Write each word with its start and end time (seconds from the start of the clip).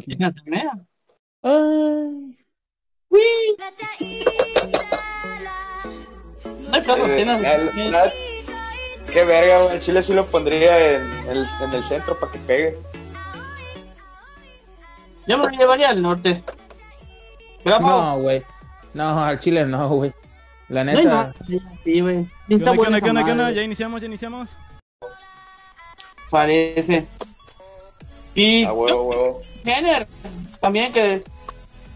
Terminé. 0.00 0.68
Ay, 1.42 2.36
Ay, 6.72 6.82
pero 6.86 7.04
apenas 7.04 7.40
La- 7.40 7.58
la- 7.58 8.12
Qué 9.12 9.24
verga, 9.24 9.62
güey. 9.62 9.74
El 9.76 9.80
chile 9.80 10.02
sí 10.02 10.12
lo 10.12 10.24
pondría 10.24 10.96
en 10.96 11.02
el, 11.28 11.46
en 11.60 11.72
el 11.72 11.84
centro 11.84 12.18
para 12.18 12.32
que 12.32 12.38
pegue. 12.40 12.78
Yo 15.26 15.38
me 15.38 15.44
lo 15.44 15.50
llevaría 15.50 15.90
al 15.90 16.02
norte. 16.02 16.42
No, 17.64 18.18
güey. 18.20 18.42
No, 18.94 19.22
al 19.24 19.38
chile 19.38 19.64
no, 19.66 19.88
güey. 19.90 20.12
La 20.68 20.82
No 20.82 20.92
neta. 20.92 21.02
nada. 21.08 21.34
Sí, 21.82 22.00
güey. 22.00 22.26
¿Qué 22.48 22.54
onda, 22.56 22.72
qué 22.72 22.80
onda, 22.80 23.00
qué 23.00 23.10
onda, 23.10 23.24
qué 23.24 23.30
onda? 23.32 23.50
Ya 23.52 23.62
iniciamos, 23.62 24.00
ya 24.00 24.06
iniciamos. 24.06 24.56
Parece. 26.30 27.06
Y 28.34 28.64
A 28.64 28.72
huevo, 28.72 29.02
huevo. 29.04 29.42
Jenner, 29.64 30.06
también 30.60 30.92
que 30.92 31.22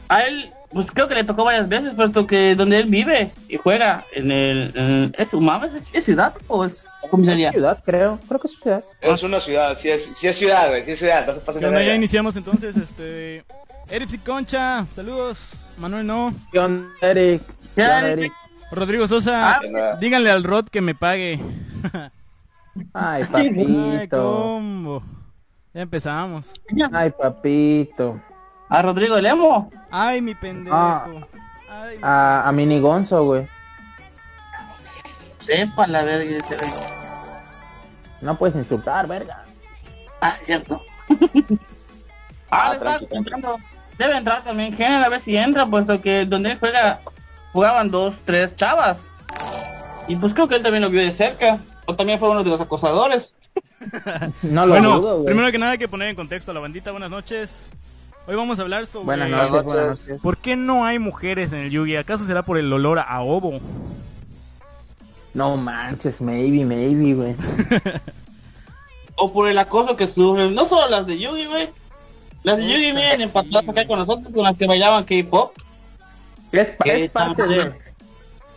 a 0.08 0.22
él, 0.22 0.50
pues 0.72 0.90
creo 0.90 1.06
que 1.08 1.14
le 1.14 1.24
tocó 1.24 1.44
varias 1.44 1.68
veces, 1.68 1.94
puesto 1.94 2.26
que 2.26 2.54
donde 2.54 2.78
él 2.78 2.86
vive 2.88 3.30
y 3.48 3.56
juega, 3.56 4.04
en 4.12 4.30
el, 4.32 4.72
en- 4.74 5.14
¿es 5.18 5.32
Umames? 5.34 5.74
¿Es, 5.74 5.90
es 5.94 6.04
ciudad 6.04 6.34
o 6.46 6.64
es 6.64 6.86
comisaría? 7.10 7.48
Es 7.48 7.54
ciudad, 7.54 7.82
creo. 7.84 8.18
Creo 8.26 8.40
que 8.40 8.48
es 8.48 8.58
ciudad. 8.58 8.84
Es 9.00 9.22
una 9.22 9.40
ciudad, 9.40 9.76
sí 9.76 9.90
es, 9.90 10.04
sí 10.16 10.28
es 10.28 10.36
ciudad, 10.36 10.68
güey. 10.70 10.84
Sí 10.84 10.92
es 10.92 10.98
ciudad. 10.98 11.26
No 11.26 11.34
se 11.34 11.40
pasen 11.40 11.60
¿Qué 11.60 11.66
de 11.66 11.72
onda? 11.76 11.82
Ya 11.86 11.94
iniciamos 11.94 12.36
entonces, 12.36 12.76
este... 12.76 13.44
Eric 13.90 14.12
y 14.12 14.18
Concha, 14.18 14.84
saludos. 14.94 15.64
Manuel 15.78 16.06
no. 16.06 16.34
¿Qué 16.52 16.58
onda, 16.58 16.88
Eric? 17.00 17.42
¿Qué 17.46 17.54
¿Qué 17.76 17.82
onda, 17.82 17.96
onda, 17.98 18.08
Eric? 18.12 18.32
Rodrigo 18.70 19.06
Sosa, 19.08 19.54
Ah, 19.56 19.96
díganle 19.98 20.30
al 20.30 20.44
Rod 20.44 20.66
que 20.68 20.82
me 20.82 20.94
pague. 20.94 21.40
Ay, 21.94 22.12
Ay, 22.92 23.24
papito. 23.24 24.16
combo. 24.20 25.02
Ya 25.78 25.82
empezamos. 25.82 26.50
Ay, 26.92 27.12
papito. 27.12 28.20
A 28.69 28.82
Rodrigo 28.82 29.16
Lemo. 29.20 29.70
Ay, 29.92 30.20
mi 30.20 30.34
pendejo. 30.34 30.75
Ah. 30.76 31.06
Ay, 31.70 31.98
mi- 31.98 32.02
A, 32.02 32.48
a 32.48 32.50
Mini 32.50 32.80
Gonzo, 32.80 33.22
güey. 33.25 33.46
Sepa 35.38 35.86
la 35.86 36.02
verga 36.02 36.36
ese 36.38 36.56
güey. 36.56 36.72
No 38.22 38.36
puedes 38.36 38.56
insultar, 38.56 39.06
verga. 39.06 39.44
Ah, 40.20 40.32
sí, 40.32 40.46
cierto. 40.46 40.82
ah, 42.50 42.75
Ah. 42.84 42.98
Debe 43.98 44.16
entrar 44.16 44.42
también 44.42 44.76
Jenner 44.76 45.04
a 45.04 45.08
ver 45.08 45.20
si 45.20 45.36
entra, 45.36 45.64
puesto 45.64 46.00
que 46.00 46.25
donde 46.26 46.50
él 46.50 46.58
juega, 46.58 47.02
jugaban 47.52 47.88
dos, 47.88 48.16
tres 48.25 48.56
chavas. 48.56 49.16
Y 50.08 50.16
pues 50.16 50.34
creo 50.34 50.48
que 50.48 50.56
él 50.56 50.62
también 50.64 50.82
lo 50.82 50.90
vio 50.90 51.02
de 51.02 51.12
cerca. 51.12 51.60
O 51.86 51.94
también 51.94 52.19
fue 52.19 52.30
uno 52.30 52.42
de 52.42 52.50
los 52.50 52.60
acosadores. 52.60 53.36
No 54.42 54.66
lo 54.66 54.72
bueno, 54.72 55.00
dudo, 55.00 55.14
güey. 55.16 55.26
primero 55.26 55.52
que 55.52 55.58
nada 55.58 55.72
hay 55.72 55.78
que 55.78 55.88
poner 55.88 56.08
en 56.08 56.16
contexto 56.16 56.50
a 56.50 56.54
la 56.54 56.60
bandita. 56.60 56.90
Buenas 56.90 57.10
noches. 57.10 57.70
Hoy 58.26 58.34
vamos 58.36 58.58
a 58.58 58.62
hablar 58.62 58.86
sobre 58.86 59.06
Buenas 59.06 59.30
noches, 59.30 59.64
buenas 59.64 60.00
noches. 60.00 60.20
por 60.20 60.36
qué 60.36 60.54
no 60.56 60.84
hay 60.84 60.98
mujeres 60.98 61.52
en 61.52 61.60
el 61.60 61.70
Yugi. 61.70 61.96
¿Acaso 61.96 62.25
será 62.25 62.42
por 62.42 62.58
el 62.58 62.70
olor 62.72 62.98
a 62.98 63.20
ovo? 63.22 63.60
No 65.34 65.56
manches, 65.56 66.20
maybe, 66.20 66.64
maybe, 66.64 67.14
güey. 67.14 67.36
O 69.20 69.32
por 69.32 69.48
el 69.48 69.58
acoso 69.58 69.96
que 69.96 70.06
sufren. 70.06 70.54
No 70.54 70.64
solo 70.64 70.88
las 70.88 71.06
de 71.06 71.19
Yugi, 71.19 71.46
güey. 71.46 71.70
Las 72.44 72.56
de 72.56 72.62
Yugi 72.64 72.92
vienen 72.92 73.22
empatadas 73.22 73.69
acá 73.69 73.84
con 73.86 73.98
nosotros, 73.98 74.32
con 74.32 74.44
las 74.44 74.56
que 74.56 74.66
bailaban 74.69 75.02
K-pop. 75.04 75.56
Es, 76.52 76.69
pa- 76.70 76.84
es 76.84 77.10
parte 77.10 77.42
también- 77.42 77.75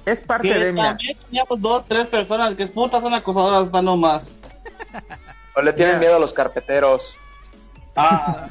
de. 0.05 0.11
Es 0.11 0.19
parte 0.19 0.47
Que 0.49 0.57
de, 0.59 0.71
mira. 0.71 0.89
también 0.89 1.17
teníamos 1.25 1.61
dos, 1.61 1.83
tres 1.87 2.05
personas 2.07 2.53
que 2.55 2.63
es 2.63 2.69
putas 2.69 3.01
son 3.01 3.13
acosadoras 3.13 3.71
no 3.83 3.97
más. 3.97 4.31
O 5.55 5.61
le 5.61 5.73
tienen 5.73 5.99
miedo 5.99 6.15
a 6.15 6.19
los 6.19 6.33
carpeteros. 6.33 7.17
Ah, 7.95 8.47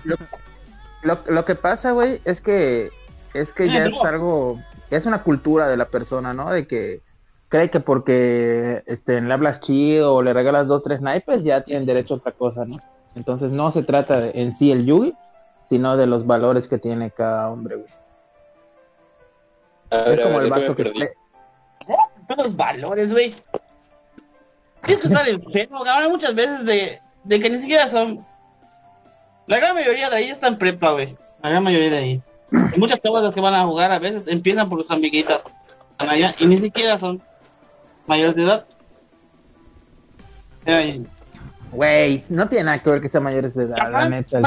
Lo, 1.03 1.19
lo 1.27 1.45
que 1.45 1.55
pasa, 1.55 1.93
güey, 1.93 2.21
es 2.25 2.41
que 2.41 2.91
es 3.33 3.53
que 3.55 3.65
Eh, 3.65 3.71
ya 3.73 3.89
no. 3.89 3.97
es 3.97 4.05
algo, 4.05 4.59
es 4.91 5.07
una 5.07 5.23
cultura 5.23 5.67
de 5.69 5.77
la 5.77 5.87
persona, 5.89 6.35
¿no? 6.35 6.51
De 6.51 6.67
que 6.67 7.01
cree 7.49 7.71
que 7.71 7.81
porque 7.81 8.83
este, 8.87 9.21
le 9.21 9.33
hablas 9.33 9.61
chido 9.61 10.15
o 10.15 10.23
le 10.23 10.33
regalas 10.35 10.67
dos, 10.67 10.83
tres 10.83 11.01
naipes, 11.01 11.43
ya 11.43 11.63
tienen 11.65 11.87
derecho 11.87 12.15
a 12.15 12.17
otra 12.19 12.33
cosa, 12.33 12.65
¿no? 12.65 12.79
Entonces 13.15 13.51
no 13.51 13.71
se 13.73 13.83
trata 13.83 14.21
de- 14.21 14.33
en 14.35 14.55
sí 14.57 14.71
el 14.71 14.85
yugi, 14.85 15.15
sino 15.69 15.97
de 15.97 16.07
los 16.07 16.27
valores 16.27 16.69
que 16.69 16.79
tiene 16.79 17.11
cada 17.11 17.49
hombre, 17.49 17.77
güey. 17.77 17.89
A 19.91 19.97
Es 20.11 20.19
a 20.19 20.23
como 20.23 20.39
ver, 20.39 20.43
el 20.45 20.51
¿de 20.51 20.55
qué 20.55 20.61
vato 20.61 20.77
que... 20.77 20.85
perdí? 20.85 21.01
Pero 22.29 22.43
los 22.45 22.57
valores, 22.57 23.11
güey. 23.11 23.33
Tienes 24.83 25.03
que 25.03 25.09
estar 25.09 25.29
enfermo, 25.29 25.85
ahora 25.85 26.09
muchas 26.09 26.35
veces 26.35 26.65
de, 26.65 27.01
de 27.25 27.41
que 27.41 27.51
ni 27.51 27.61
siquiera 27.61 27.89
son. 27.89 28.25
La 29.47 29.59
gran 29.59 29.75
mayoría 29.75 30.09
de 30.11 30.17
ahí 30.17 30.31
están 30.31 30.59
prepa, 30.59 30.93
güey. 30.93 31.17
La 31.43 31.51
gran 31.51 31.63
mayoría 31.63 31.91
de 31.91 31.99
ahí. 31.99 32.23
Y 32.75 32.79
muchas 32.79 33.01
chavas 33.01 33.35
que 33.35 33.41
van 33.41 33.55
a 33.55 33.65
jugar 33.65 33.93
a 33.93 33.99
veces 33.99 34.29
empiezan 34.29 34.69
por 34.69 34.83
sus 34.83 34.91
amiguitas. 34.91 35.57
Allá 35.99 36.35
y 36.39 36.47
ni 36.47 36.59
siquiera 36.59 36.99
son 36.99 37.21
mayores 38.07 38.35
de 38.35 38.43
edad. 38.43 38.67
Ay, 40.67 41.07
Güey, 41.73 42.25
no 42.29 42.49
tiene 42.49 42.65
nada 42.65 42.83
que 42.83 42.91
ver 42.91 43.01
que 43.01 43.09
sean 43.09 43.23
mayores 43.23 43.55
de 43.55 43.65
edad, 43.65 43.93
la 43.93 44.09
neta, 44.09 44.43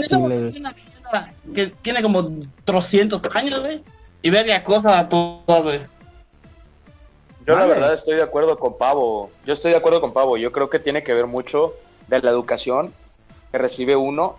que 1.55 1.67
tiene 1.81 2.01
como 2.01 2.31
300 2.65 3.21
años, 3.35 3.61
güey. 3.61 3.83
Y 4.21 4.29
verle 4.29 4.61
cosa 4.63 4.99
a 4.99 5.07
todos, 5.07 5.63
güey. 5.63 5.79
Yo 7.45 7.57
la 7.57 7.65
verdad 7.65 7.93
estoy 7.93 8.15
de 8.15 8.23
acuerdo 8.23 8.57
con 8.57 8.77
Pavo. 8.77 9.29
Yo 9.45 9.53
estoy 9.53 9.71
de 9.71 9.77
acuerdo 9.77 9.99
con 9.99 10.13
Pavo. 10.13 10.37
Yo 10.37 10.51
creo 10.51 10.69
que 10.69 10.79
tiene 10.79 11.03
que 11.03 11.13
ver 11.13 11.27
mucho 11.27 11.73
de 12.07 12.21
la 12.21 12.31
educación 12.31 12.93
que 13.51 13.57
recibe 13.57 13.95
uno 13.95 14.37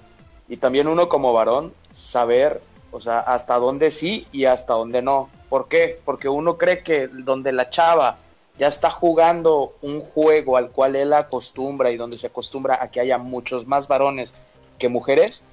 y 0.48 0.56
también 0.56 0.88
uno 0.88 1.08
como 1.08 1.32
varón 1.32 1.72
saber, 1.94 2.60
o 2.92 3.00
sea, 3.00 3.20
hasta 3.20 3.56
dónde 3.56 3.90
sí 3.90 4.24
y 4.32 4.46
hasta 4.46 4.74
dónde 4.74 5.02
no. 5.02 5.28
¿Por 5.48 5.68
qué? 5.68 6.00
Porque 6.04 6.28
uno 6.28 6.56
cree 6.56 6.82
que 6.82 7.08
donde 7.08 7.52
la 7.52 7.70
chava 7.70 8.18
ya 8.58 8.68
está 8.68 8.90
jugando 8.90 9.74
un 9.82 10.00
juego 10.00 10.56
al 10.56 10.70
cual 10.70 10.96
él 10.96 11.12
acostumbra 11.12 11.90
y 11.90 11.96
donde 11.96 12.18
se 12.18 12.28
acostumbra 12.28 12.82
a 12.82 12.90
que 12.90 13.00
haya 13.00 13.18
muchos 13.18 13.66
más 13.66 13.88
varones 13.88 14.34
que 14.78 14.88
mujeres, 14.88 15.44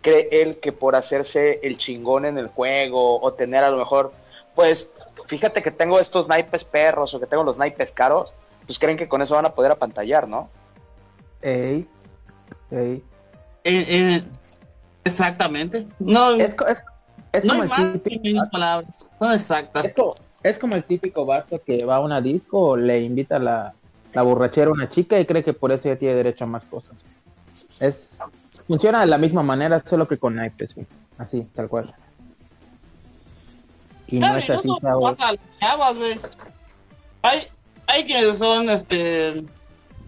cree 0.00 0.28
él 0.30 0.58
que 0.58 0.72
por 0.72 0.96
hacerse 0.96 1.60
el 1.62 1.78
chingón 1.78 2.24
en 2.26 2.38
el 2.38 2.48
juego 2.48 3.20
o 3.20 3.32
tener 3.34 3.64
a 3.64 3.70
lo 3.70 3.78
mejor, 3.78 4.12
pues, 4.54 4.94
fíjate 5.26 5.62
que 5.62 5.70
tengo 5.70 5.98
estos 5.98 6.28
naipes 6.28 6.64
perros 6.64 7.14
o 7.14 7.20
que 7.20 7.26
tengo 7.26 7.44
los 7.44 7.58
naipes 7.58 7.92
caros, 7.92 8.32
pues 8.66 8.78
creen 8.78 8.96
que 8.96 9.08
con 9.08 9.22
eso 9.22 9.34
van 9.34 9.46
a 9.46 9.54
poder 9.54 9.72
apantallar, 9.72 10.28
¿no? 10.28 10.48
Ey, 11.42 11.86
ey. 12.70 13.02
Eh, 13.64 13.86
eh, 13.88 14.24
exactamente. 15.04 15.86
No, 15.98 16.32
Es, 16.32 16.54
es, 16.54 16.82
es 17.32 17.44
no 17.44 17.54
como 17.54 17.62
hay 17.62 17.68
el 17.68 17.68
más 17.68 17.80
que 17.80 17.98
típico... 17.98 18.22
mil 18.22 18.42
palabras. 18.50 19.12
Son 19.18 19.32
exactas. 19.32 19.84
Es 19.84 19.94
como, 19.94 20.14
es 20.42 20.58
como 20.58 20.74
el 20.76 20.84
típico 20.84 21.24
vato 21.26 21.62
que 21.62 21.84
va 21.84 21.96
a 21.96 22.00
una 22.00 22.20
disco 22.20 22.60
o 22.60 22.76
le 22.76 23.00
invita 23.00 23.38
la, 23.38 23.74
la 24.12 24.22
borrachera 24.22 24.70
a 24.70 24.72
una 24.72 24.88
chica 24.88 25.18
y 25.18 25.26
cree 25.26 25.42
que 25.44 25.52
por 25.52 25.72
eso 25.72 25.88
ya 25.88 25.96
tiene 25.96 26.14
derecho 26.14 26.44
a 26.44 26.46
más 26.46 26.64
cosas. 26.64 26.94
Es, 27.80 27.96
funciona 28.66 29.00
de 29.00 29.06
la 29.06 29.18
misma 29.18 29.42
manera, 29.42 29.82
solo 29.86 30.06
que 30.06 30.18
con 30.18 30.36
naipes. 30.36 30.74
Así, 31.18 31.42
tal 31.54 31.68
cual. 31.68 31.94
Y 34.14 34.18
no 34.20 34.36
es 34.36 34.48
así, 34.48 34.68
chavos. 34.80 35.16
Hay, 37.22 37.40
hay 37.86 38.04
quienes 38.04 38.38
son 38.38 38.70
este, 38.70 39.44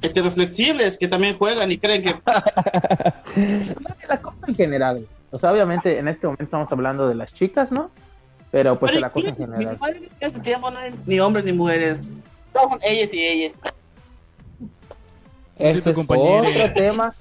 este 0.00 0.23
reflexibles 0.23 0.97
que 0.97 1.08
también 1.08 1.37
juegan 1.37 1.73
y 1.73 1.79
creen 1.79 2.05
que 2.05 2.14
la 4.08 4.20
cosa 4.23 4.47
en 4.47 4.55
general. 4.55 5.06
O 5.32 5.38
sea, 5.38 5.53
obviamente 5.53 5.99
en 5.99 6.06
este 6.06 6.26
momento 6.26 6.44
estamos 6.44 6.70
hablando 6.70 7.08
de 7.08 7.17
las 7.17 7.35
chicas, 7.35 7.73
¿no? 7.73 7.91
Pero 8.53 8.79
pues 8.79 8.93
de 8.93 9.00
la 9.00 9.11
cosa 9.11 9.31
en 9.31 9.37
general. 9.37 9.79
En 9.82 10.09
este 10.20 10.41
tiempo 10.41 10.70
no 10.70 10.79
hay 10.79 10.94
ni 11.05 11.19
hombres 11.19 11.44
ni 11.44 11.52
mujeres. 11.52 12.11
Son 12.52 12.79
ellas 12.82 13.12
y 13.12 13.26
ellas. 13.26 13.52
Ese 15.56 15.91
es 15.91 15.97
compañero. 15.97 16.49
otro 16.49 16.73
tema. 16.75 17.14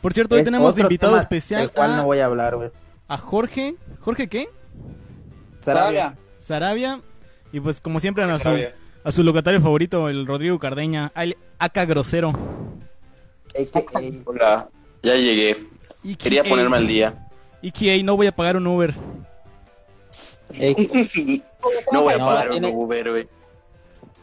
Por 0.00 0.14
cierto, 0.14 0.36
hoy 0.36 0.40
es 0.40 0.44
tenemos 0.46 0.74
de 0.74 0.82
invitado 0.82 1.18
especial 1.18 1.60
del 1.60 1.72
cual 1.72 1.90
a, 1.90 1.96
no 1.98 2.04
voy 2.04 2.20
a 2.20 2.26
hablar, 2.26 2.56
güey. 2.56 2.70
a 3.08 3.18
Jorge. 3.18 3.74
¿Jorge 4.00 4.28
qué? 4.28 4.48
Sarabia. 5.74 6.16
Sarabia. 6.38 7.00
Y 7.52 7.60
pues 7.60 7.80
como 7.80 8.00
siempre 8.00 8.24
a 8.24 8.36
su, 8.36 8.42
Sarabia. 8.42 8.74
a 9.04 9.12
su 9.12 9.22
locatario 9.22 9.60
favorito, 9.60 10.08
el 10.08 10.26
Rodrigo 10.26 10.58
Cardeña, 10.58 11.10
al 11.14 11.36
Aka 11.58 11.84
Grosero. 11.84 12.32
Hola, 14.24 14.68
ya 15.02 15.14
llegué. 15.16 15.56
Quería 16.18 16.44
ponerme 16.44 16.76
al 16.76 16.86
día. 16.86 17.28
Iki 17.62 17.90
A, 18.00 18.02
no 18.04 18.16
voy 18.16 18.26
a 18.26 18.34
pagar 18.36 18.56
un 18.56 18.66
Uber. 18.66 18.94
No 21.92 22.02
voy 22.02 22.14
a 22.14 22.18
No, 22.18 22.24
pagar 22.24 22.46
un 22.50 22.60
tiene- 22.60 22.72
Uber, 22.76 23.10
güey. 23.10 23.28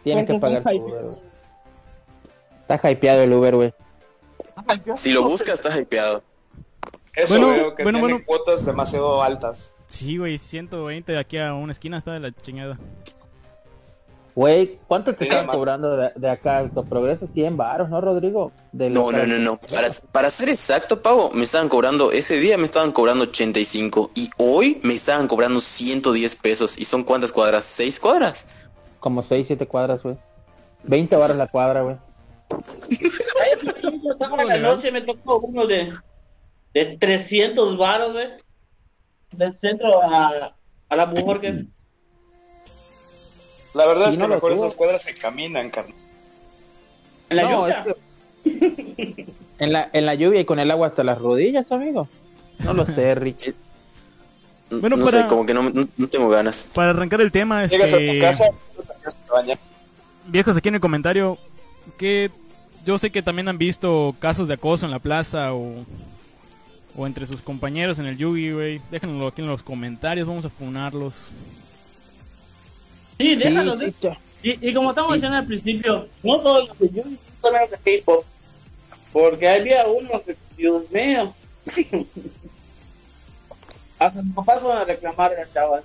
Tiene 0.03 0.25
que 0.25 0.39
pagar 0.39 0.59
está 0.59 0.71
su 0.71 0.77
Uber, 0.77 1.03
güey. 1.03 1.17
Está 2.69 2.91
hypeado 2.91 3.21
el 3.21 3.33
Uber, 3.33 3.55
güey. 3.55 3.73
Si 4.95 5.11
lo 5.11 5.23
buscas, 5.23 5.55
estás 5.55 5.77
hypeado. 5.79 6.23
Eso 7.15 7.33
Bueno, 7.37 7.49
veo 7.49 7.75
que 7.75 7.83
bueno, 7.83 7.99
tiene 7.99 8.13
bueno. 8.13 8.25
cuotas 8.25 8.65
demasiado 8.65 9.21
altas. 9.21 9.73
Sí, 9.93 10.17
güey, 10.17 10.39
120 10.39 11.11
de 11.11 11.19
aquí 11.19 11.37
a 11.37 11.53
una 11.53 11.71
esquina 11.71 11.99
está 11.99 12.13
de 12.13 12.19
la 12.19 12.31
chingada. 12.31 12.79
Güey, 14.33 14.79
¿cuánto 14.87 15.13
te 15.13 15.25
Sí, 15.25 15.29
están 15.29 15.45
cobrando 15.45 15.95
de, 15.95 16.09
de 16.15 16.29
acá 16.31 16.57
Alto 16.57 16.83
Progreso? 16.83 17.27
100 17.31 17.55
baros, 17.55 17.91
¿no, 17.91 18.01
Rodrigo? 18.01 18.51
De 18.71 18.89
No, 18.89 19.11
no, 19.11 19.27
no, 19.27 19.37
no. 19.37 19.57
Para, 19.57 19.89
para 20.11 20.31
ser 20.31 20.49
exacto, 20.49 21.03
Pavo, 21.03 21.29
me 21.35 21.43
estaban 21.43 21.69
cobrando, 21.69 22.11
ese 22.11 22.39
día 22.39 22.57
me 22.57 22.63
estaban 22.63 22.91
cobrando 22.91 23.25
85 23.25 24.09
y 24.15 24.31
hoy 24.39 24.81
me 24.81 24.95
estaban 24.95 25.27
cobrando 25.27 25.59
110 25.59 26.37
pesos. 26.37 26.75
¿Y 26.79 26.85
son 26.85 27.03
cuántas 27.03 27.31
cuadras? 27.31 27.63
¿Seis 27.63 27.99
cuadras? 27.99 28.47
Como 28.99 29.21
6, 29.21 29.45
7 29.45 29.67
cuadras, 29.67 30.01
güey. 30.01 30.17
20 30.85 31.15
baros 31.17 31.37
la 31.37 31.47
cuadra, 31.47 31.83
güey. 31.83 31.97
La 34.47 34.57
noche 34.57 34.91
me 34.91 35.01
tocó 35.01 35.37
uno 35.37 35.67
de, 35.67 35.93
de 36.73 36.97
300 36.97 37.77
varos, 37.77 38.13
güey. 38.13 38.42
Del 39.37 39.57
centro 39.59 40.01
a, 40.03 40.55
a 40.89 40.95
la 40.95 41.05
mujer 41.05 41.65
La 43.73 43.87
verdad 43.87 44.09
es 44.09 44.15
que 44.15 44.21
no 44.21 44.27
lo 44.27 44.35
mejor 44.35 44.53
tuvo. 44.53 44.65
esas 44.65 44.75
cuadras 44.75 45.01
se 45.01 45.13
caminan, 45.15 45.69
carnal. 45.71 45.95
En 47.29 47.37
la 47.37 47.43
No, 47.43 47.61
lluvia. 47.67 47.85
es 47.85 47.95
que- 48.45 49.33
en, 49.59 49.73
la, 49.73 49.89
en 49.93 50.05
la 50.05 50.13
lluvia 50.15 50.41
y 50.41 50.45
con 50.45 50.59
el 50.59 50.69
agua 50.69 50.87
hasta 50.87 51.03
las 51.03 51.17
rodillas, 51.19 51.71
amigo. 51.71 52.07
No 52.63 52.73
lo 52.73 52.85
sé, 52.85 53.15
Rick. 53.15 53.55
Bueno, 54.69 54.95
no 54.97 55.05
para- 55.05 55.23
sé, 55.23 55.27
como 55.27 55.45
que 55.45 55.53
no, 55.53 55.63
no, 55.63 55.87
no 55.97 56.07
tengo 56.07 56.29
ganas. 56.29 56.69
Para 56.73 56.91
arrancar 56.91 57.21
el 57.21 57.31
tema, 57.31 57.65
Llegas 57.65 57.93
a 57.93 57.97
tu 57.97 58.03
este, 58.03 58.19
casa, 58.19 58.45
te 58.49 59.53
que 59.53 59.57
viejos 60.27 60.55
aquí 60.55 60.69
en 60.69 60.75
el 60.75 60.81
comentario, 60.81 61.37
que 61.97 62.29
yo 62.85 62.97
sé 62.97 63.11
que 63.11 63.21
también 63.23 63.47
han 63.47 63.57
visto 63.57 64.15
casos 64.19 64.47
de 64.47 64.53
acoso 64.55 64.85
en 64.85 64.91
la 64.91 64.99
plaza 64.99 65.53
o, 65.53 65.83
o 66.95 67.07
entre 67.07 67.25
sus 67.27 67.41
compañeros 67.41 67.99
en 67.99 68.05
el 68.05 68.17
Yugi, 68.17 68.51
güey. 68.51 68.81
Déjenlo 68.91 69.27
aquí 69.27 69.41
en 69.41 69.47
los 69.47 69.63
comentarios, 69.63 70.27
vamos 70.27 70.45
a 70.45 70.49
funarlos. 70.49 71.27
Sí, 73.17 73.35
déjalo. 73.35 73.77
Sí, 73.77 73.85
de- 73.85 73.91
sí, 73.91 73.97
cha- 74.01 74.17
Y, 74.43 74.69
y 74.69 74.73
como 74.73 74.89
estamos 74.89 75.13
diciendo 75.13 75.37
al 75.37 75.45
principio, 75.45 76.07
no 76.23 76.39
todos 76.39 76.67
los 76.69 76.79
de 76.79 76.89
Yugi 76.89 77.17
son 77.41 77.53
los 77.53 77.69
de 77.71 77.77
K-pop. 77.99 78.25
Porque 79.11 79.47
había 79.49 79.85
uno 79.87 80.21
que, 80.23 80.35
Dios 80.57 80.83
mío. 80.91 81.33
Hasta 83.99 84.21
mis 84.21 84.33
papás 84.35 84.61
van 84.63 84.77
a 84.77 84.83
reclamar 84.83 85.31
a 85.33 85.35
las 85.41 85.53
chavas. 85.53 85.83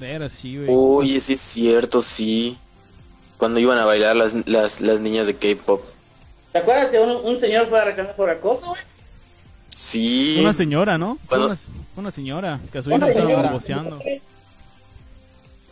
Era 0.00 0.30
sí, 0.30 0.56
güey. 0.56 0.68
Oye, 0.70 1.20
sí 1.20 1.32
es 1.34 1.40
cierto, 1.40 2.00
sí. 2.00 2.56
Cuando 3.36 3.60
iban 3.60 3.78
a 3.78 3.84
bailar 3.84 4.16
las, 4.16 4.34
las, 4.48 4.80
las 4.80 5.00
niñas 5.00 5.26
de 5.26 5.34
K-pop. 5.34 5.80
¿Te 6.52 6.58
acuerdas 6.58 6.90
que 6.90 6.98
un, 7.00 7.10
un 7.10 7.38
señor 7.40 7.68
fue 7.68 7.80
a 7.80 7.84
reclamar 7.84 8.16
por 8.16 8.30
acoso, 8.30 8.66
güey? 8.68 8.80
Sí. 9.74 10.38
Una 10.40 10.52
señora, 10.52 10.98
¿no? 10.98 11.18
Una, 11.30 11.56
una 11.96 12.10
señora 12.10 12.58
que 12.72 12.78
a 12.78 12.82
su 12.82 12.90
Una 12.92 13.08
hija 13.08 13.18
estaba 13.18 13.30
señora. 13.30 13.52
boceando. 13.52 13.98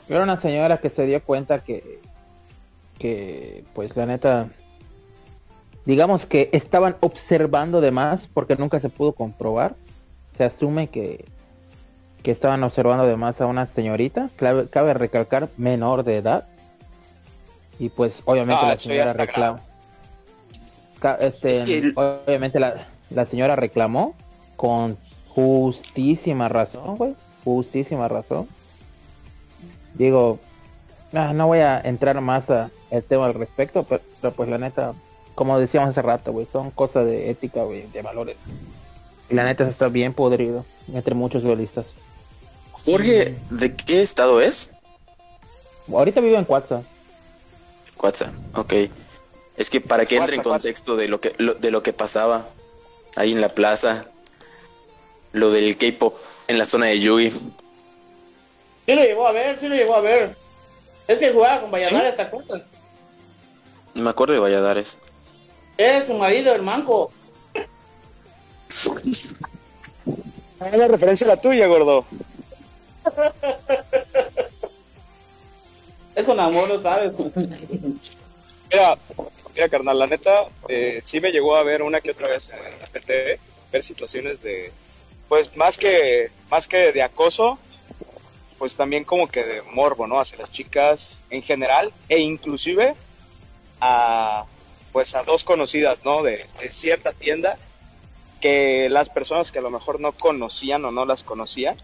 Era 0.09 0.23
una 0.23 0.41
señora 0.41 0.79
que 0.79 0.91
se 0.91 1.05
dio 1.05 1.23
cuenta 1.23 1.59
que, 1.65 2.01
que 2.99 3.65
pues 3.75 3.97
la 3.97 4.07
neta, 4.07 4.49
digamos 5.85 6.27
que 6.27 6.49
estaban 6.53 6.97
observando 7.01 7.81
de 7.81 7.91
más 7.91 8.29
porque 8.33 8.55
nunca 8.57 8.79
se 8.81 8.89
pudo 8.89 9.13
comprobar. 9.13 9.75
Se 10.39 10.45
asume 10.45 10.87
que, 10.89 11.25
que 12.23 12.31
estaban 12.31 12.63
observando 12.63 13.05
de 13.07 13.17
más 13.17 13.41
a 13.41 13.47
una 13.47 13.67
señorita, 13.67 14.31
cabe, 14.37 14.69
cabe 14.69 14.95
recalcar 14.95 15.49
menor 15.57 16.05
de 16.05 16.19
edad. 16.19 16.47
Y 17.79 17.89
pues 17.89 18.23
obviamente 18.25 18.63
Ah, 18.65 18.69
la 18.69 18.79
señora. 18.79 19.61
Ca- 21.01 21.19
Este, 21.21 21.49
Es 21.57 21.61
que- 21.63 21.93
obviamente 21.97 22.61
la, 22.61 22.87
la 23.11 23.27
señora 23.27 23.57
reclamó 23.57 24.15
con 24.57 24.97
justísima 25.29 26.49
razón, 26.49 26.97
güey. 26.97 27.15
Justísima 27.45 28.09
razón. 28.09 28.49
Digo, 29.95 30.39
ah, 31.13 31.33
no 31.33 31.47
voy 31.47 31.61
a 31.61 31.81
entrar 31.81 32.21
más 32.21 32.49
a 32.51 32.71
el 32.91 33.03
tema 33.03 33.27
al 33.27 33.35
respecto, 33.35 33.85
pero, 33.85 34.03
pero, 34.21 34.35
pues 34.35 34.49
la 34.49 34.59
neta, 34.59 34.95
como 35.35 35.59
decíamos 35.59 35.91
hace 35.91 36.03
rato, 36.03 36.33
güey, 36.33 36.47
son 36.53 36.71
cosas 36.71 37.05
de 37.07 37.31
ética, 37.31 37.63
güey, 37.63 37.87
de 37.89 38.03
valores. 38.03 38.37
Y 39.29 39.35
la 39.35 39.45
neta 39.45 39.69
está 39.69 39.89
bien 39.89 40.13
podrido 40.13 40.65
entre 40.93 41.15
muchos 41.15 41.43
duelistas. 41.43 41.87
Jorge, 42.73 43.37
¿de 43.51 43.75
qué 43.75 44.03
estado 44.03 44.41
es? 44.41 44.77
Ahorita 45.93 46.21
vivo 46.21 46.37
en 46.37 46.45
Cuatza. 46.45 46.83
Cuatza, 47.97 48.33
ok. 48.55 48.73
Es 49.57 49.71
que 49.71 49.81
para 49.81 50.05
que 50.07 50.17
entre 50.17 50.37
en 50.37 50.43
Cuatza. 50.43 50.59
contexto 50.59 50.97
de 50.97 51.09
lo 51.09 51.21
que 51.21 51.33
lo- 51.39 51.55
de 51.55 51.71
lo 51.71 51.83
que 51.83 51.93
pasaba 51.93 52.45
ahí 53.17 53.33
en 53.33 53.41
la 53.41 53.49
plaza, 53.49 54.07
lo 55.33 55.51
del 55.51 55.77
K-pop 55.77 56.15
en 56.49 56.59
la 56.59 56.65
zona 56.65 56.87
de 56.87 57.01
Yugi. 57.01 57.31
Sí 57.31 58.95
lo 58.95 59.03
llegó 59.03 59.27
a 59.27 59.33
ver, 59.33 59.59
sí 59.59 59.69
lo 59.69 59.75
llegó 59.75 59.97
a 59.97 60.01
ver. 60.01 60.37
Es 61.09 61.19
que 61.19 61.33
jugaba 61.33 61.61
con 61.61 61.71
Valladares, 61.71 62.13
¿Sí? 62.13 62.17
¿te 62.17 62.23
acuerdas? 62.23 62.63
Me 63.95 64.11
acuerdo 64.11 64.35
de 64.35 64.41
Valladares. 64.41 64.97
Es 65.77 66.07
su 66.07 66.15
marido, 66.15 66.55
el 66.55 66.63
manco. 66.63 67.11
Es 70.59 70.75
la 70.75 70.89
referencia 70.89 71.27
a 71.27 71.29
la 71.29 71.41
tuya, 71.41 71.67
gordo. 71.67 72.07
Es 76.15 76.25
con 76.25 76.41
amor, 76.41 76.67
¿no 76.69 76.81
sabes? 76.81 77.13
Mira, 78.73 78.97
mira, 79.57 79.69
carnal, 79.71 79.99
la 79.99 80.07
neta, 80.07 80.45
eh, 80.69 81.01
sí 81.03 81.21
me 81.21 81.33
llegó 81.33 81.57
a 81.57 81.63
ver 81.63 81.83
una 81.83 82.03
que 82.03 82.11
otra 82.11 82.29
vez 82.29 82.51
en 82.51 82.79
la 82.79 82.87
PT, 82.87 83.41
ver 83.73 83.83
situaciones 83.83 84.43
de, 84.43 84.71
pues 85.29 85.57
más 85.57 85.79
que, 85.79 86.31
más 86.51 86.69
que 86.69 86.93
de 86.93 87.03
acoso, 87.03 87.59
pues 88.59 88.77
también 88.77 89.05
como 89.05 89.29
que 89.29 89.45
de 89.45 89.63
morbo, 89.63 90.07
¿no? 90.07 90.21
Hacia 90.21 90.39
las 90.39 90.53
chicas 90.53 91.21
en 91.31 91.43
general, 91.43 91.91
e 92.09 92.19
inclusive 92.19 92.95
a, 93.81 94.45
pues 94.93 95.15
a 95.15 95.23
dos 95.23 95.43
conocidas, 95.43 96.05
¿no? 96.05 96.23
De, 96.23 96.47
de 96.61 96.71
cierta 96.71 97.13
tienda, 97.13 97.57
que 98.43 98.89
las 98.91 99.09
personas 99.09 99.51
que 99.51 99.59
a 99.59 99.63
lo 99.63 99.71
mejor 99.71 100.01
no 100.01 100.13
conocían 100.13 100.85
o 100.85 100.91
no 100.91 101.07
las 101.07 101.25
conocían, 101.25 101.77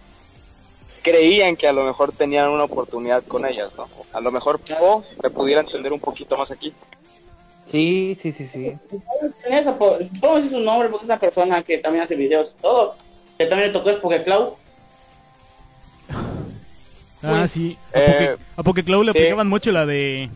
creían 1.03 1.57
que 1.57 1.69
a 1.69 1.73
lo 1.73 1.85
mejor 1.85 2.13
tenían 2.13 2.51
una 2.51 2.65
oportunidad 2.65 3.25
con 3.25 3.47
ellas, 3.47 3.75
¿no? 3.77 3.89
A 4.13 4.21
lo 4.21 4.31
mejor 4.31 4.61
Pavo 4.61 5.05
me 5.23 5.31
pudiera 5.31 5.63
entender 5.63 5.93
un 5.93 6.01
poquito 6.01 6.37
más 6.37 6.51
aquí. 6.51 6.75
Sí, 7.71 8.19
sí, 8.21 8.33
sí, 8.33 8.49
sí. 8.53 8.73
En 9.45 9.53
esa, 9.55 9.79
po- 9.79 9.99
puedo 10.21 10.37
decir 10.37 10.51
su 10.51 10.61
nombre 10.61 10.89
porque 10.89 11.05
es 11.05 11.09
una 11.09 11.19
persona 11.19 11.63
que 11.63 11.79
también 11.79 12.05
hace 12.05 12.17
videos 12.17 12.55
y 12.59 12.63
todo. 12.63 12.97
Que 13.39 13.47
también 13.47 13.69
le 13.73 13.79
tocó 13.79 13.91
es 13.91 13.97
porque 13.97 14.23
Clau. 14.23 14.57
Ah, 17.23 17.47
sí. 17.47 17.77
A, 17.95 17.99
Eh, 18.01 18.37
a 18.57 18.63
Pokeclaw 18.63 19.03
le 19.05 19.13
sí. 19.13 19.19
aplicaban 19.19 19.49
mucho 19.49 19.71
la 19.73 19.87
de. 19.87 20.29